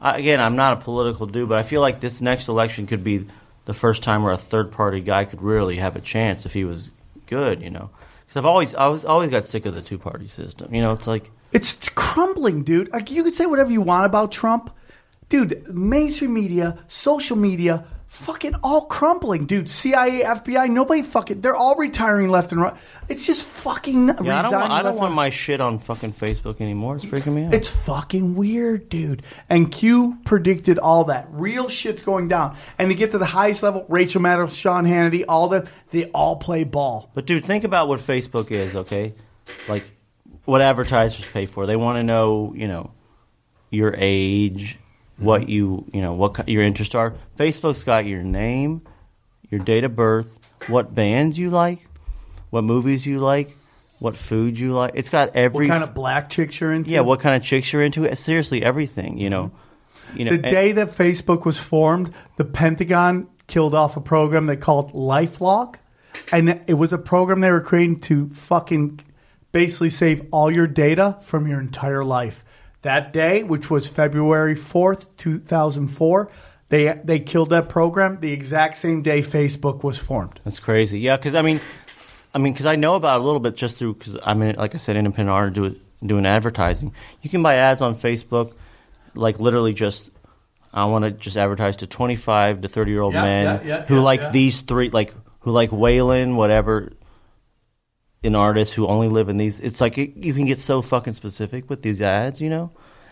I, 0.00 0.16
again, 0.18 0.40
I'm 0.40 0.56
not 0.56 0.78
a 0.78 0.80
political 0.80 1.26
dude, 1.26 1.48
but 1.48 1.58
I 1.58 1.62
feel 1.62 1.80
like 1.82 2.00
this 2.00 2.20
next 2.22 2.48
election 2.48 2.86
could 2.86 3.04
be 3.04 3.26
the 3.66 3.74
first 3.74 4.02
time 4.02 4.22
where 4.22 4.32
a 4.32 4.38
third 4.38 4.72
party 4.72 5.00
guy 5.00 5.24
could 5.26 5.42
really 5.42 5.76
have 5.76 5.94
a 5.96 6.00
chance 6.00 6.46
if 6.46 6.52
he 6.54 6.64
was 6.64 6.90
good, 7.26 7.60
you 7.60 7.70
know. 7.70 7.90
Because 8.24 8.38
I've 8.38 8.44
always 8.46 8.74
I 8.74 8.86
was 8.86 9.04
always 9.04 9.28
got 9.28 9.44
sick 9.44 9.66
of 9.66 9.74
the 9.74 9.82
two 9.82 9.98
party 9.98 10.26
system. 10.26 10.74
You 10.74 10.80
know, 10.80 10.92
it's 10.92 11.06
like 11.06 11.30
It's 11.52 11.90
crumbling, 11.90 12.62
dude. 12.62 12.90
Like 12.94 13.10
you 13.10 13.22
can 13.22 13.34
say 13.34 13.44
whatever 13.44 13.70
you 13.70 13.82
want 13.82 14.06
about 14.06 14.32
Trump, 14.32 14.70
dude. 15.28 15.68
Mainstream 15.74 16.32
media, 16.32 16.78
social 16.88 17.36
media, 17.36 17.84
fucking 18.16 18.54
all 18.62 18.86
crumbling, 18.86 19.46
dude. 19.46 19.68
CIA, 19.68 20.22
FBI, 20.22 20.70
nobody 20.70 21.02
fucking. 21.02 21.40
They're 21.40 21.56
all 21.56 21.76
retiring 21.76 22.28
left 22.28 22.52
and 22.52 22.60
right. 22.60 22.74
It's 23.08 23.26
just 23.26 23.44
fucking. 23.44 24.08
yeah, 24.08 24.38
I 24.38 24.42
don't 24.42 24.52
want, 24.52 24.72
I 24.72 24.82
don't 24.82 24.96
want 24.96 25.14
my 25.14 25.30
shit 25.30 25.60
on 25.60 25.78
fucking 25.78 26.14
Facebook 26.14 26.60
anymore. 26.60 26.96
It's 26.96 27.04
freaking 27.04 27.34
me 27.34 27.44
out. 27.44 27.54
It's 27.54 27.68
fucking 27.68 28.34
weird, 28.34 28.88
dude. 28.88 29.22
And 29.48 29.70
Q 29.70 30.18
predicted 30.24 30.78
all 30.78 31.04
that. 31.04 31.28
Real 31.30 31.68
shit's 31.68 32.02
going 32.02 32.28
down. 32.28 32.56
And 32.78 32.90
to 32.90 32.94
get 32.94 33.12
to 33.12 33.18
the 33.18 33.26
highest 33.26 33.62
level, 33.62 33.84
Rachel 33.88 34.20
Maddow, 34.20 34.54
Sean 34.54 34.84
Hannity, 34.84 35.24
all 35.28 35.48
them, 35.48 35.66
they 35.90 36.06
all 36.06 36.36
play 36.36 36.64
ball. 36.64 37.10
But 37.14 37.26
dude, 37.26 37.44
think 37.44 37.64
about 37.64 37.86
what 37.88 38.00
Facebook 38.00 38.50
is, 38.50 38.74
okay? 38.74 39.14
Like 39.68 39.84
what 40.44 40.62
advertisers 40.62 41.26
pay 41.26 41.46
for. 41.46 41.66
They 41.66 41.76
want 41.76 41.96
to 41.96 42.02
know, 42.02 42.52
you 42.56 42.66
know, 42.66 42.92
your 43.70 43.94
age, 43.96 44.78
what 45.18 45.48
you, 45.48 45.84
you 45.92 46.00
know, 46.02 46.12
what 46.12 46.48
your 46.48 46.62
interests 46.62 46.94
are. 46.94 47.14
Facebook's 47.38 47.84
got 47.84 48.06
your 48.06 48.22
name, 48.22 48.82
your 49.50 49.60
date 49.60 49.84
of 49.84 49.96
birth, 49.96 50.26
what 50.68 50.94
bands 50.94 51.38
you 51.38 51.50
like, 51.50 51.86
what 52.50 52.62
movies 52.64 53.06
you 53.06 53.18
like, 53.18 53.56
what 53.98 54.16
food 54.16 54.58
you 54.58 54.72
like. 54.72 54.92
It's 54.94 55.08
got 55.08 55.34
every 55.34 55.66
What 55.66 55.72
kind 55.72 55.84
of 55.84 55.94
black 55.94 56.28
chicks 56.28 56.60
you're 56.60 56.72
into? 56.72 56.90
yeah, 56.90 57.00
what 57.00 57.20
kind 57.20 57.34
of 57.34 57.42
chicks 57.42 57.72
you're 57.72 57.82
into. 57.82 58.14
Seriously, 58.16 58.62
everything. 58.62 59.18
You 59.18 59.30
know, 59.30 59.52
you 60.14 60.24
know. 60.26 60.32
The 60.36 60.42
and- 60.42 60.52
day 60.52 60.72
that 60.72 60.88
Facebook 60.88 61.44
was 61.44 61.58
formed, 61.58 62.12
the 62.36 62.44
Pentagon 62.44 63.28
killed 63.46 63.74
off 63.74 63.96
a 63.96 64.00
program 64.00 64.46
they 64.46 64.56
called 64.56 64.92
LifeLog, 64.92 65.76
and 66.32 66.60
it 66.66 66.74
was 66.74 66.92
a 66.92 66.98
program 66.98 67.40
they 67.40 67.50
were 67.50 67.60
creating 67.60 68.00
to 68.00 68.28
fucking 68.30 69.00
basically 69.52 69.88
save 69.88 70.26
all 70.32 70.50
your 70.50 70.66
data 70.66 71.16
from 71.22 71.46
your 71.46 71.60
entire 71.60 72.04
life. 72.04 72.44
That 72.86 73.12
day, 73.12 73.42
which 73.42 73.68
was 73.68 73.88
February 73.88 74.54
fourth, 74.54 75.16
two 75.16 75.40
thousand 75.40 75.88
four, 75.88 76.30
they 76.68 77.00
they 77.02 77.18
killed 77.18 77.50
that 77.50 77.68
program 77.68 78.20
the 78.20 78.30
exact 78.30 78.76
same 78.76 79.02
day 79.02 79.22
Facebook 79.22 79.82
was 79.82 79.98
formed. 79.98 80.38
That's 80.44 80.60
crazy. 80.60 81.00
Yeah, 81.00 81.16
because 81.16 81.34
I 81.34 81.42
mean, 81.42 81.60
I 82.32 82.38
mean, 82.38 82.52
because 82.52 82.66
I 82.66 82.76
know 82.76 82.94
about 82.94 83.16
it 83.16 83.22
a 83.22 83.24
little 83.24 83.40
bit 83.40 83.56
just 83.56 83.76
through 83.76 83.94
because 83.94 84.16
I'm 84.22 84.40
in, 84.40 84.54
like 84.54 84.76
I 84.76 84.78
said, 84.78 84.94
independent 84.94 85.34
art 85.34 85.52
do 85.54 85.74
doing 86.04 86.24
advertising. 86.26 86.94
You 87.22 87.28
can 87.28 87.42
buy 87.42 87.56
ads 87.56 87.82
on 87.82 87.96
Facebook, 87.96 88.52
like 89.14 89.40
literally 89.40 89.74
just. 89.74 90.12
I 90.72 90.84
want 90.84 91.06
to 91.06 91.10
just 91.10 91.36
advertise 91.36 91.78
to 91.78 91.88
25 91.88 92.60
to 92.60 92.68
30 92.68 92.90
year 92.92 93.00
old 93.00 93.14
Yeah, 93.14 93.22
men 93.22 93.44
yeah, 93.44 93.62
yeah, 93.66 93.84
who 93.86 94.00
like 94.00 94.30
these 94.30 94.60
three, 94.60 94.90
like 94.90 95.12
who 95.40 95.50
like 95.50 95.70
Waylon, 95.70 96.36
whatever, 96.36 96.92
an 98.26 98.34
artist 98.34 98.74
who 98.74 98.86
only 98.86 99.08
live 99.08 99.28
in 99.28 99.36
these. 99.36 99.60
It's 99.60 99.80
like 99.80 99.98
it, 99.98 100.16
you 100.16 100.34
can 100.34 100.46
get 100.46 100.58
so 100.58 100.82
fucking 100.82 101.14
specific 101.14 101.70
with 101.70 101.82
these 101.82 102.02
ads, 102.02 102.40
you 102.40 102.50
know, 102.50 102.70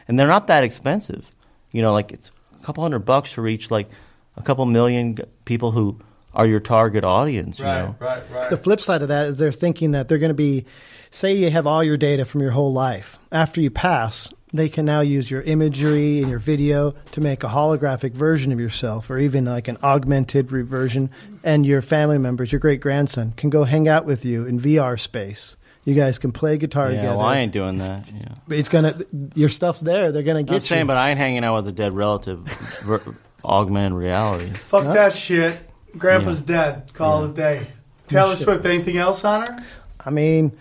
and 0.09 0.19
they're 0.19 0.28
not 0.28 0.47
that 0.49 0.65
expensive. 0.65 1.31
You 1.73 1.82
know, 1.82 1.93
like 1.93 2.12
it's 2.12 2.31
a 2.61 2.65
couple 2.65 2.82
hundred 2.82 3.01
bucks 3.01 3.35
to 3.35 3.43
reach 3.43 3.70
like 3.70 3.89
a 4.36 4.43
couple 4.43 4.65
million 4.66 5.19
people 5.45 5.70
who 5.70 5.99
are 6.35 6.47
your 6.47 6.61
target 6.61 7.05
audience. 7.05 7.59
You 7.59 7.65
know, 7.65 7.97
right, 7.99 8.23
right. 8.31 8.51
The 8.51 8.59
flip 8.59 8.81
side 8.81 9.03
of 9.03 9.09
that 9.09 9.28
is 9.28 9.39
they're 9.39 9.53
thinking 9.53 9.93
that 9.93 10.09
they're 10.09 10.19
going 10.19 10.31
to 10.31 10.35
be, 10.35 10.66
say, 11.11 11.35
you 11.35 11.51
have 11.51 11.66
all 11.66 11.82
your 11.85 11.97
data 11.97 12.24
from 12.24 12.41
your 12.41 12.51
whole 12.51 12.73
life. 12.73 13.19
After 13.31 13.61
you 13.61 13.70
pass, 13.70 14.31
they 14.55 14.68
can 14.68 14.85
now 14.85 15.01
use 15.01 15.31
your 15.31 15.43
imagery 15.43 16.20
and 16.20 16.31
your 16.31 16.39
video 16.39 16.93
to 17.12 17.20
make 17.20 17.43
a 17.44 17.48
holographic 17.48 18.12
version 18.12 18.52
of 18.52 18.60
yourself, 18.60 19.10
or 19.10 19.18
even 19.18 19.44
like 19.44 19.68
an 19.68 19.76
augmented 19.82 20.52
re- 20.52 20.62
version. 20.62 21.10
And 21.43 21.66
your 21.66 21.82
family 21.82 22.18
members, 22.18 22.52
your 22.52 22.60
great 22.60 22.81
grandson, 22.81 23.32
can 23.36 23.51
go 23.51 23.64
hang 23.64 23.89
out 23.89 24.06
with 24.06 24.24
you 24.24 24.47
in 24.47 24.59
VR 24.59 24.98
space. 24.98 25.56
You 25.85 25.94
guys 25.94 26.18
can 26.18 26.32
play 26.32 26.56
guitar 26.56 26.90
yeah, 26.90 26.97
together. 27.02 27.18
well, 27.18 27.26
I 27.26 27.39
ain't 27.39 27.52
doing 27.52 27.78
that. 27.78 28.10
Yeah. 28.10 28.56
It's 28.56 28.70
gonna, 28.70 28.98
your 29.35 29.51
stuff's 29.51 29.81
there. 29.81 30.12
They're 30.12 30.22
gonna 30.22 30.39
I'm 30.39 30.47
get 30.47 30.62
saying, 30.62 30.82
you. 30.82 30.86
but 30.86 30.97
I 30.97 31.10
ain't 31.10 31.18
hanging 31.18 31.44
out 31.44 31.56
with 31.56 31.68
a 31.68 31.72
dead 31.72 31.93
relative. 31.93 32.39
ver- 32.85 33.02
augmented 33.44 33.93
reality. 33.93 34.51
Fuck 34.64 34.85
that 34.85 35.12
shit. 35.12 35.59
Grandpa's 35.97 36.43
dead. 36.43 36.93
Call 36.94 37.24
it 37.24 37.31
a 37.31 37.32
day. 37.35 37.66
Taylor 38.09 38.36
Swift. 38.36 38.64
Anything 38.64 38.97
else 38.97 39.24
on 39.24 39.47
her? 39.47 39.64
I 40.01 40.10
mean, 40.10 40.56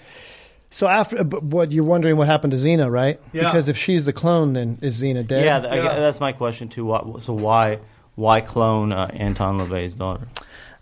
so 0.74 0.88
after 0.88 1.24
but 1.24 1.41
what 1.44 1.72
you're 1.72 1.84
wondering 1.86 2.18
what 2.18 2.28
happened 2.28 2.52
to 2.52 2.58
Zeena, 2.58 2.90
right? 2.91 3.20
Yeah. 3.32 3.44
Because 3.45 3.68
if 3.70 3.78
she's 3.78 4.04
the 4.06 4.14
clone, 4.14 4.54
then 4.54 4.80
is 4.82 4.98
Zeena 5.02 5.24
dead? 5.26 5.45
Yeah, 5.45 5.60
th- 5.60 5.74
Yeah. 5.74 5.82
gue- 5.94 6.02
that's 6.02 6.20
my 6.20 6.32
question 6.34 6.68
too. 6.68 6.86
Why, 6.86 7.02
so 7.20 7.34
why 7.34 7.80
why 8.16 8.41
clone 8.41 8.91
uh, 8.91 9.08
Anton 9.14 9.60
LaVey's 9.60 9.94
daughter? 9.94 10.28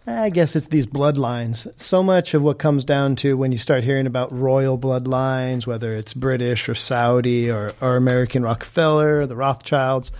I 0.08 0.32
guess 0.32 0.56
it's 0.56 0.68
these 0.68 0.88
bloodlines. 0.88 1.72
So 1.80 2.02
much 2.02 2.34
of 2.34 2.42
what 2.42 2.58
comes 2.58 2.84
down 2.84 3.16
to 3.18 3.38
when 3.38 3.52
you 3.52 3.60
start 3.60 3.84
hearing 3.84 4.08
about 4.08 4.32
royal 4.38 4.78
bloodlines, 4.80 5.68
whether 5.68 5.94
it's 5.96 6.16
British 6.16 6.68
or 6.68 6.74
Saudi 6.74 7.52
or, 7.52 7.72
or 7.82 7.98
American 7.98 8.42
Rockefeller, 8.42 9.28
the 9.28 9.36
Rothschilds, 9.36 10.12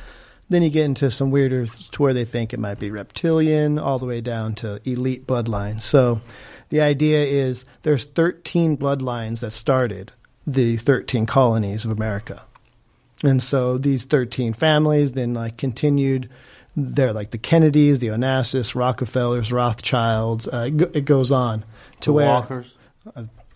then 0.50 0.62
you 0.62 0.70
get 0.70 0.86
into 0.86 1.10
some 1.10 1.32
weirder 1.32 1.66
to 1.66 2.02
where 2.02 2.14
they 2.14 2.26
think 2.26 2.54
it 2.54 2.60
might 2.60 2.78
be 2.78 2.92
reptilian, 2.92 3.80
all 3.80 3.98
the 3.98 4.06
way 4.06 4.22
down 4.22 4.54
to 4.56 4.80
elite 4.88 5.26
bloodlines. 5.26 5.82
So 5.82 6.22
the 6.72 6.82
idea 6.82 7.24
is 7.24 7.64
there's 7.84 8.06
13 8.06 8.76
bloodlines 8.78 9.42
that 9.42 9.52
started 9.52 10.12
the 10.48 10.78
13 10.78 11.28
colonies 11.28 11.86
of 11.86 11.92
America. 11.92 12.42
And 13.24 13.42
so 13.44 13.78
these 13.78 14.06
13 14.06 14.54
families 14.54 15.12
then 15.12 15.36
like 15.36 15.58
continued 15.58 16.28
they're 16.76 17.12
like 17.14 17.32
the 17.32 17.38
Kennedys, 17.38 18.00
the 18.00 18.08
Onassis, 18.08 18.74
Rockefellers, 18.76 19.52
Rothschilds. 19.52 20.48
Uh, 20.48 20.66
it 20.68 20.78
go- 20.78 20.92
it 20.94 21.06
goes 21.06 21.30
on 21.32 21.64
to 22.00 22.10
The 22.10 22.14
where 22.14 22.26
Walkers. 22.28 22.74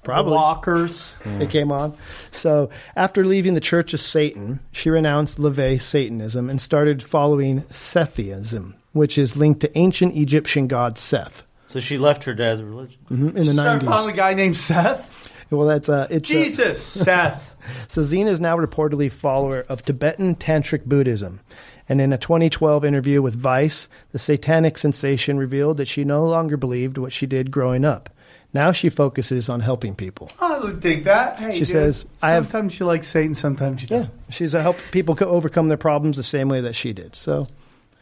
Probably. 0.04 0.34
Walkers. 0.34 1.14
It 1.26 1.50
came 1.50 1.72
on. 1.72 1.96
So 2.32 2.70
after 2.96 3.26
leaving 3.26 3.56
the 3.56 3.60
Church 3.62 3.94
of 3.94 4.00
Satan, 4.02 4.60
she 4.72 4.90
renounced 4.92 5.40
LaVey 5.40 5.82
Satanism 5.82 6.48
and 6.50 6.62
started 6.62 7.02
following 7.02 7.62
Sethism, 7.72 8.76
which 8.92 9.18
is 9.18 9.36
linked 9.36 9.62
to 9.62 9.76
ancient 9.78 10.16
Egyptian 10.16 10.68
god 10.68 10.98
Seth. 11.00 11.42
So 11.76 11.82
she 11.82 11.98
left 11.98 12.24
her 12.24 12.34
dad's 12.34 12.62
religion. 12.62 12.98
hmm 13.10 13.28
in 13.36 13.48
the 13.48 13.52
Started 13.54 13.84
following 13.84 14.14
a 14.14 14.16
nineties. 14.16 14.16
guy 14.16 14.34
named 14.34 14.56
Seth. 14.56 15.30
Well, 15.50 15.68
that's 15.68 15.90
uh, 15.90 16.08
it's 16.10 16.32
uh, 16.32 16.34
Jesus, 16.34 16.82
Seth. 16.82 17.54
So 17.90 18.02
Zeena 18.02 18.30
is 18.32 18.40
now 18.40 18.56
reportedly 18.56 19.12
follower 19.12 19.66
of 19.68 19.82
Tibetan 19.84 20.36
Tantric 20.38 20.86
Buddhism. 20.86 21.42
And 21.90 22.00
in 22.00 22.14
a 22.14 22.18
2012 22.18 22.86
interview 22.86 23.22
with 23.22 23.36
Vice, 23.36 23.90
the 24.14 24.20
satanic 24.20 24.78
sensation 24.78 25.38
revealed 25.38 25.76
that 25.76 25.90
she 25.90 26.06
no 26.06 26.26
longer 26.26 26.56
believed 26.56 26.98
what 26.98 27.12
she 27.12 27.26
did 27.26 27.52
growing 27.52 27.84
up. 27.84 28.10
Now 28.54 28.72
she 28.72 28.88
focuses 28.88 29.50
on 29.50 29.60
helping 29.60 29.96
people. 29.96 30.32
I 30.40 30.60
would 30.60 30.80
dig 30.80 31.04
that. 31.04 31.38
Hey, 31.40 31.52
She 31.56 31.60
dude, 31.60 31.68
says, 31.68 32.06
I 32.22 32.30
have- 32.30 32.46
Sometimes 32.46 32.80
you 32.80 32.86
like 32.86 33.04
Satan, 33.04 33.36
sometimes 33.36 33.82
you 33.82 33.90
don't. 33.90 34.04
Yeah, 34.04 34.08
she's 34.30 34.54
a 34.54 34.62
help 34.62 34.78
people 34.92 35.14
co- 35.14 35.26
overcome 35.28 35.68
their 35.68 35.76
problems 35.78 36.16
the 36.16 36.24
same 36.24 36.48
way 36.48 36.62
that 36.62 36.74
she 36.74 36.94
did. 36.94 37.18
So, 37.18 37.50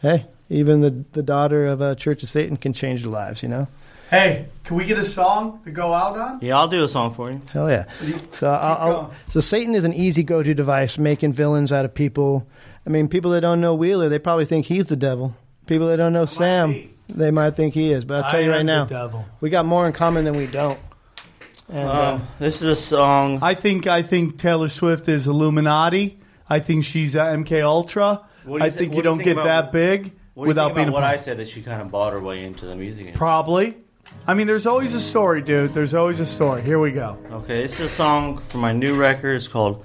hey, 0.00 0.26
even 0.48 0.80
the 0.80 1.04
the 1.12 1.22
daughter 1.22 1.66
of 1.66 1.80
a 1.80 1.94
Church 1.94 2.22
of 2.22 2.28
Satan 2.28 2.56
can 2.56 2.72
change 2.72 3.02
their 3.02 3.10
lives. 3.10 3.42
You 3.42 3.48
know, 3.48 3.68
Hey, 4.10 4.46
can 4.64 4.76
we 4.76 4.84
get 4.84 4.98
a 4.98 5.04
song 5.04 5.60
to 5.64 5.70
go 5.70 5.92
out 5.92 6.16
on? 6.16 6.38
Yeah, 6.42 6.56
I'll 6.58 6.68
do 6.68 6.84
a 6.84 6.88
song 6.88 7.12
for 7.14 7.30
you. 7.32 7.40
hell 7.52 7.68
yeah. 7.70 7.86
So 8.32 8.50
I'll, 8.50 8.90
I'll, 8.90 9.14
so 9.28 9.40
Satan 9.40 9.74
is 9.74 9.84
an 9.84 9.94
easy 9.94 10.22
go 10.22 10.42
to 10.42 10.54
device, 10.54 10.98
making 10.98 11.32
villains 11.32 11.72
out 11.72 11.84
of 11.84 11.94
people. 11.94 12.46
I 12.86 12.90
mean, 12.90 13.08
people 13.08 13.30
that 13.32 13.40
don't 13.40 13.60
know 13.60 13.74
Wheeler, 13.74 14.08
they 14.08 14.18
probably 14.18 14.44
think 14.44 14.66
he's 14.66 14.86
the 14.86 14.96
devil. 14.96 15.34
People 15.66 15.88
that 15.88 15.96
don't 15.96 16.12
know 16.12 16.26
Sam, 16.26 16.90
they 17.08 17.30
might 17.30 17.56
think 17.56 17.72
he 17.74 17.90
is. 17.92 18.04
But 18.04 18.24
I'll 18.24 18.30
tell 18.30 18.40
I 18.40 18.42
you 18.44 18.50
right 18.50 18.62
now, 18.66 18.84
devil. 18.84 19.24
we 19.40 19.48
got 19.50 19.64
more 19.64 19.86
in 19.86 19.92
common 19.94 20.24
than 20.26 20.36
we 20.36 20.46
don't. 20.46 20.78
And, 21.72 21.88
uh, 21.88 22.12
Um, 22.12 22.28
this 22.38 22.56
is 22.56 22.68
a 22.68 22.76
song. 22.76 23.38
I 23.40 23.54
think 23.54 23.86
I 23.86 24.02
think 24.02 24.36
Taylor 24.38 24.68
Swift 24.68 25.08
is 25.08 25.26
Illuminati. 25.26 26.18
I 26.48 26.60
think 26.60 26.84
she's 26.84 27.16
uh, 27.16 27.24
MK 27.24 27.62
Ultra. 27.64 28.20
Do 28.44 28.58
I 28.60 28.66
you 28.66 28.70
think 28.70 28.74
what 28.74 28.80
you 28.80 28.88
do 28.90 28.96
you 28.96 29.02
don't 29.02 29.16
think 29.16 29.24
get 29.28 29.32
about- 29.38 29.44
that 29.46 29.72
big 29.72 30.12
What 30.34 30.44
do 30.44 30.46
you 30.46 30.48
without 30.48 30.66
think 30.68 30.76
being 30.76 30.88
about 30.88 30.98
a 30.98 31.02
what 31.02 31.04
I 31.04 31.16
said 31.16 31.38
that 31.38 31.48
she 31.48 31.62
kind 31.62 31.80
of 31.80 31.90
bought 31.90 32.12
her 32.12 32.20
way 32.20 32.44
into 32.44 32.66
the 32.66 32.74
music 32.74 33.00
industry? 33.02 33.18
Probably. 33.18 33.76
I 34.26 34.34
mean, 34.34 34.46
there's 34.46 34.66
always 34.66 34.92
a 34.94 35.00
story, 35.00 35.40
dude. 35.42 35.70
There's 35.70 35.94
always 35.94 36.20
a 36.20 36.26
story. 36.26 36.62
Here 36.62 36.78
we 36.78 36.90
go. 36.92 37.16
Okay, 37.30 37.62
this 37.62 37.74
is 37.80 37.86
a 37.86 37.88
song 37.88 38.38
from 38.48 38.60
my 38.60 38.72
new 38.72 38.96
record. 38.96 39.34
It's 39.36 39.48
called, 39.48 39.84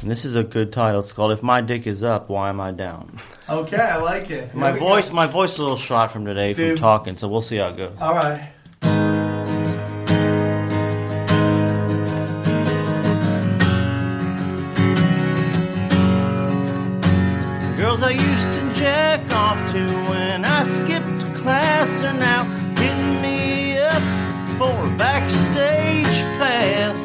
and 0.00 0.10
this 0.10 0.24
is 0.24 0.34
a 0.34 0.42
good 0.42 0.72
title. 0.72 0.98
It's 1.00 1.12
called 1.12 1.30
"If 1.30 1.42
My 1.42 1.60
Dick 1.60 1.86
Is 1.86 2.02
Up, 2.02 2.28
Why 2.28 2.48
Am 2.48 2.60
I 2.60 2.72
Down." 2.72 3.18
Okay, 3.48 3.76
I 3.76 3.98
like 3.98 4.30
it. 4.30 4.54
My 4.54 4.70
Here 4.72 4.80
voice, 4.80 5.10
go. 5.10 5.14
my 5.14 5.26
voice, 5.26 5.52
is 5.52 5.58
a 5.58 5.62
little 5.62 5.76
shot 5.76 6.10
from 6.10 6.24
today 6.24 6.54
Dude. 6.54 6.70
from 6.70 6.78
talking, 6.78 7.16
so 7.16 7.28
we'll 7.28 7.42
see 7.42 7.56
how 7.58 7.68
it 7.68 7.76
goes. 7.76 7.96
All 8.00 8.14
right. 8.14 8.48
To 19.72 19.86
when 20.10 20.44
I 20.44 20.64
skipped 20.64 21.34
class 21.34 22.04
are 22.04 22.12
now 22.12 22.44
hitting 22.76 23.22
me 23.22 23.78
up 23.78 24.02
for 24.58 24.74
a 24.86 24.90
backstage 24.98 26.18
pass. 26.38 26.98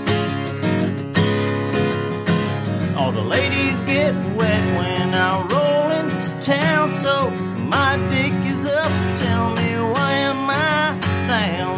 All 2.98 3.14
the 3.14 3.22
ladies 3.22 3.80
get 3.84 4.14
wet 4.36 4.64
when 4.78 5.14
I 5.14 5.48
roll 5.54 5.92
into 6.00 6.42
town, 6.42 6.92
so 7.04 7.30
my 7.76 7.96
dick 8.10 8.34
is 8.54 8.66
up. 8.66 8.92
Tell 9.24 9.46
me 9.60 9.70
why 9.94 10.12
am 10.32 10.50
I 10.50 11.00
down? 11.34 11.78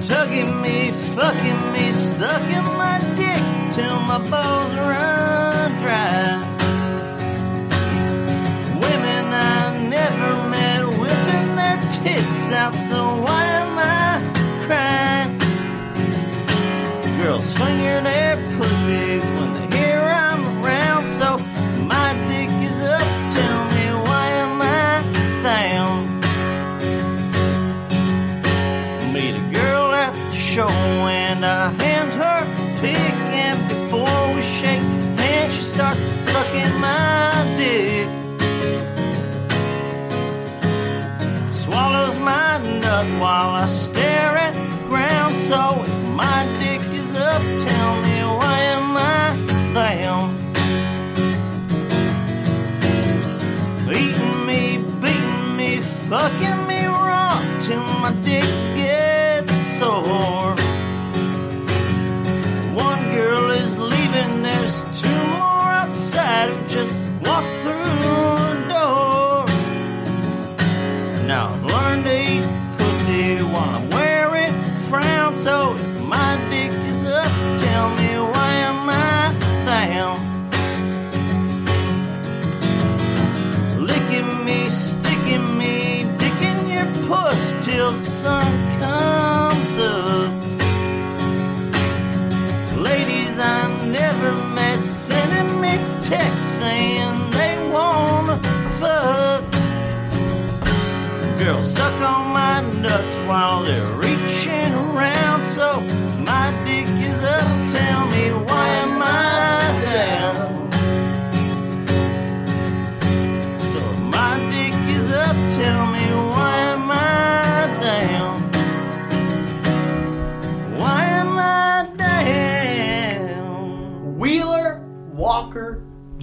Tugging 0.00 0.62
me, 0.62 0.92
fucking 1.14 1.62
me, 1.74 1.92
sucking 1.92 2.68
my 2.84 2.96
dick 3.20 3.44
till 3.76 4.00
my 4.10 4.18
balls 4.30 4.74
run 4.88 5.70
dry. 5.82 6.13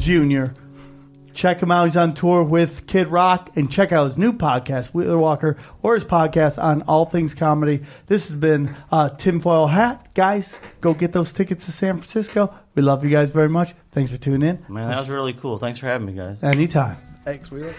Jr. 0.02 0.46
Check 1.34 1.62
him 1.62 1.72
out. 1.72 1.86
He's 1.86 1.96
on 1.96 2.14
tour 2.14 2.44
with 2.44 2.88
Kid 2.88 3.08
Rock. 3.08 3.52
And 3.56 3.72
check 3.72 3.92
out 3.92 4.04
his 4.06 4.18
new 4.18 4.34
podcast, 4.34 4.88
Wheeler 4.88 5.18
Walker, 5.18 5.58
or 5.82 5.94
his 5.96 6.04
podcast 6.04 6.62
on 6.62 6.82
all 6.84 7.06
things 7.06 7.34
comedy. 7.34 7.84
This 8.08 8.28
has 8.28 8.36
been 8.36 8.76
uh, 8.92 9.10
Tinfoil 9.10 9.68
Hat. 9.68 10.14
Guys, 10.14 10.58
go 10.82 10.94
get 10.94 11.14
those 11.14 11.32
tickets 11.32 11.66
to 11.66 11.72
San 11.72 11.98
Francisco. 11.98 12.54
We 12.76 12.82
love 12.82 13.04
you 13.04 13.10
guys 13.12 13.32
very 13.32 13.50
much. 13.50 13.74
Thanks 13.92 14.12
for 14.12 14.18
tuning 14.18 14.50
in. 14.50 14.66
Man, 14.68 14.90
that 14.90 14.98
was 14.98 15.10
really 15.10 15.34
cool. 15.34 15.58
Thanks 15.58 15.80
for 15.80 15.86
having 15.86 16.08
me, 16.08 16.14
guys. 16.14 16.44
Anytime. 16.44 16.98
Thanks, 17.24 17.52
Wheeler. 17.52 17.76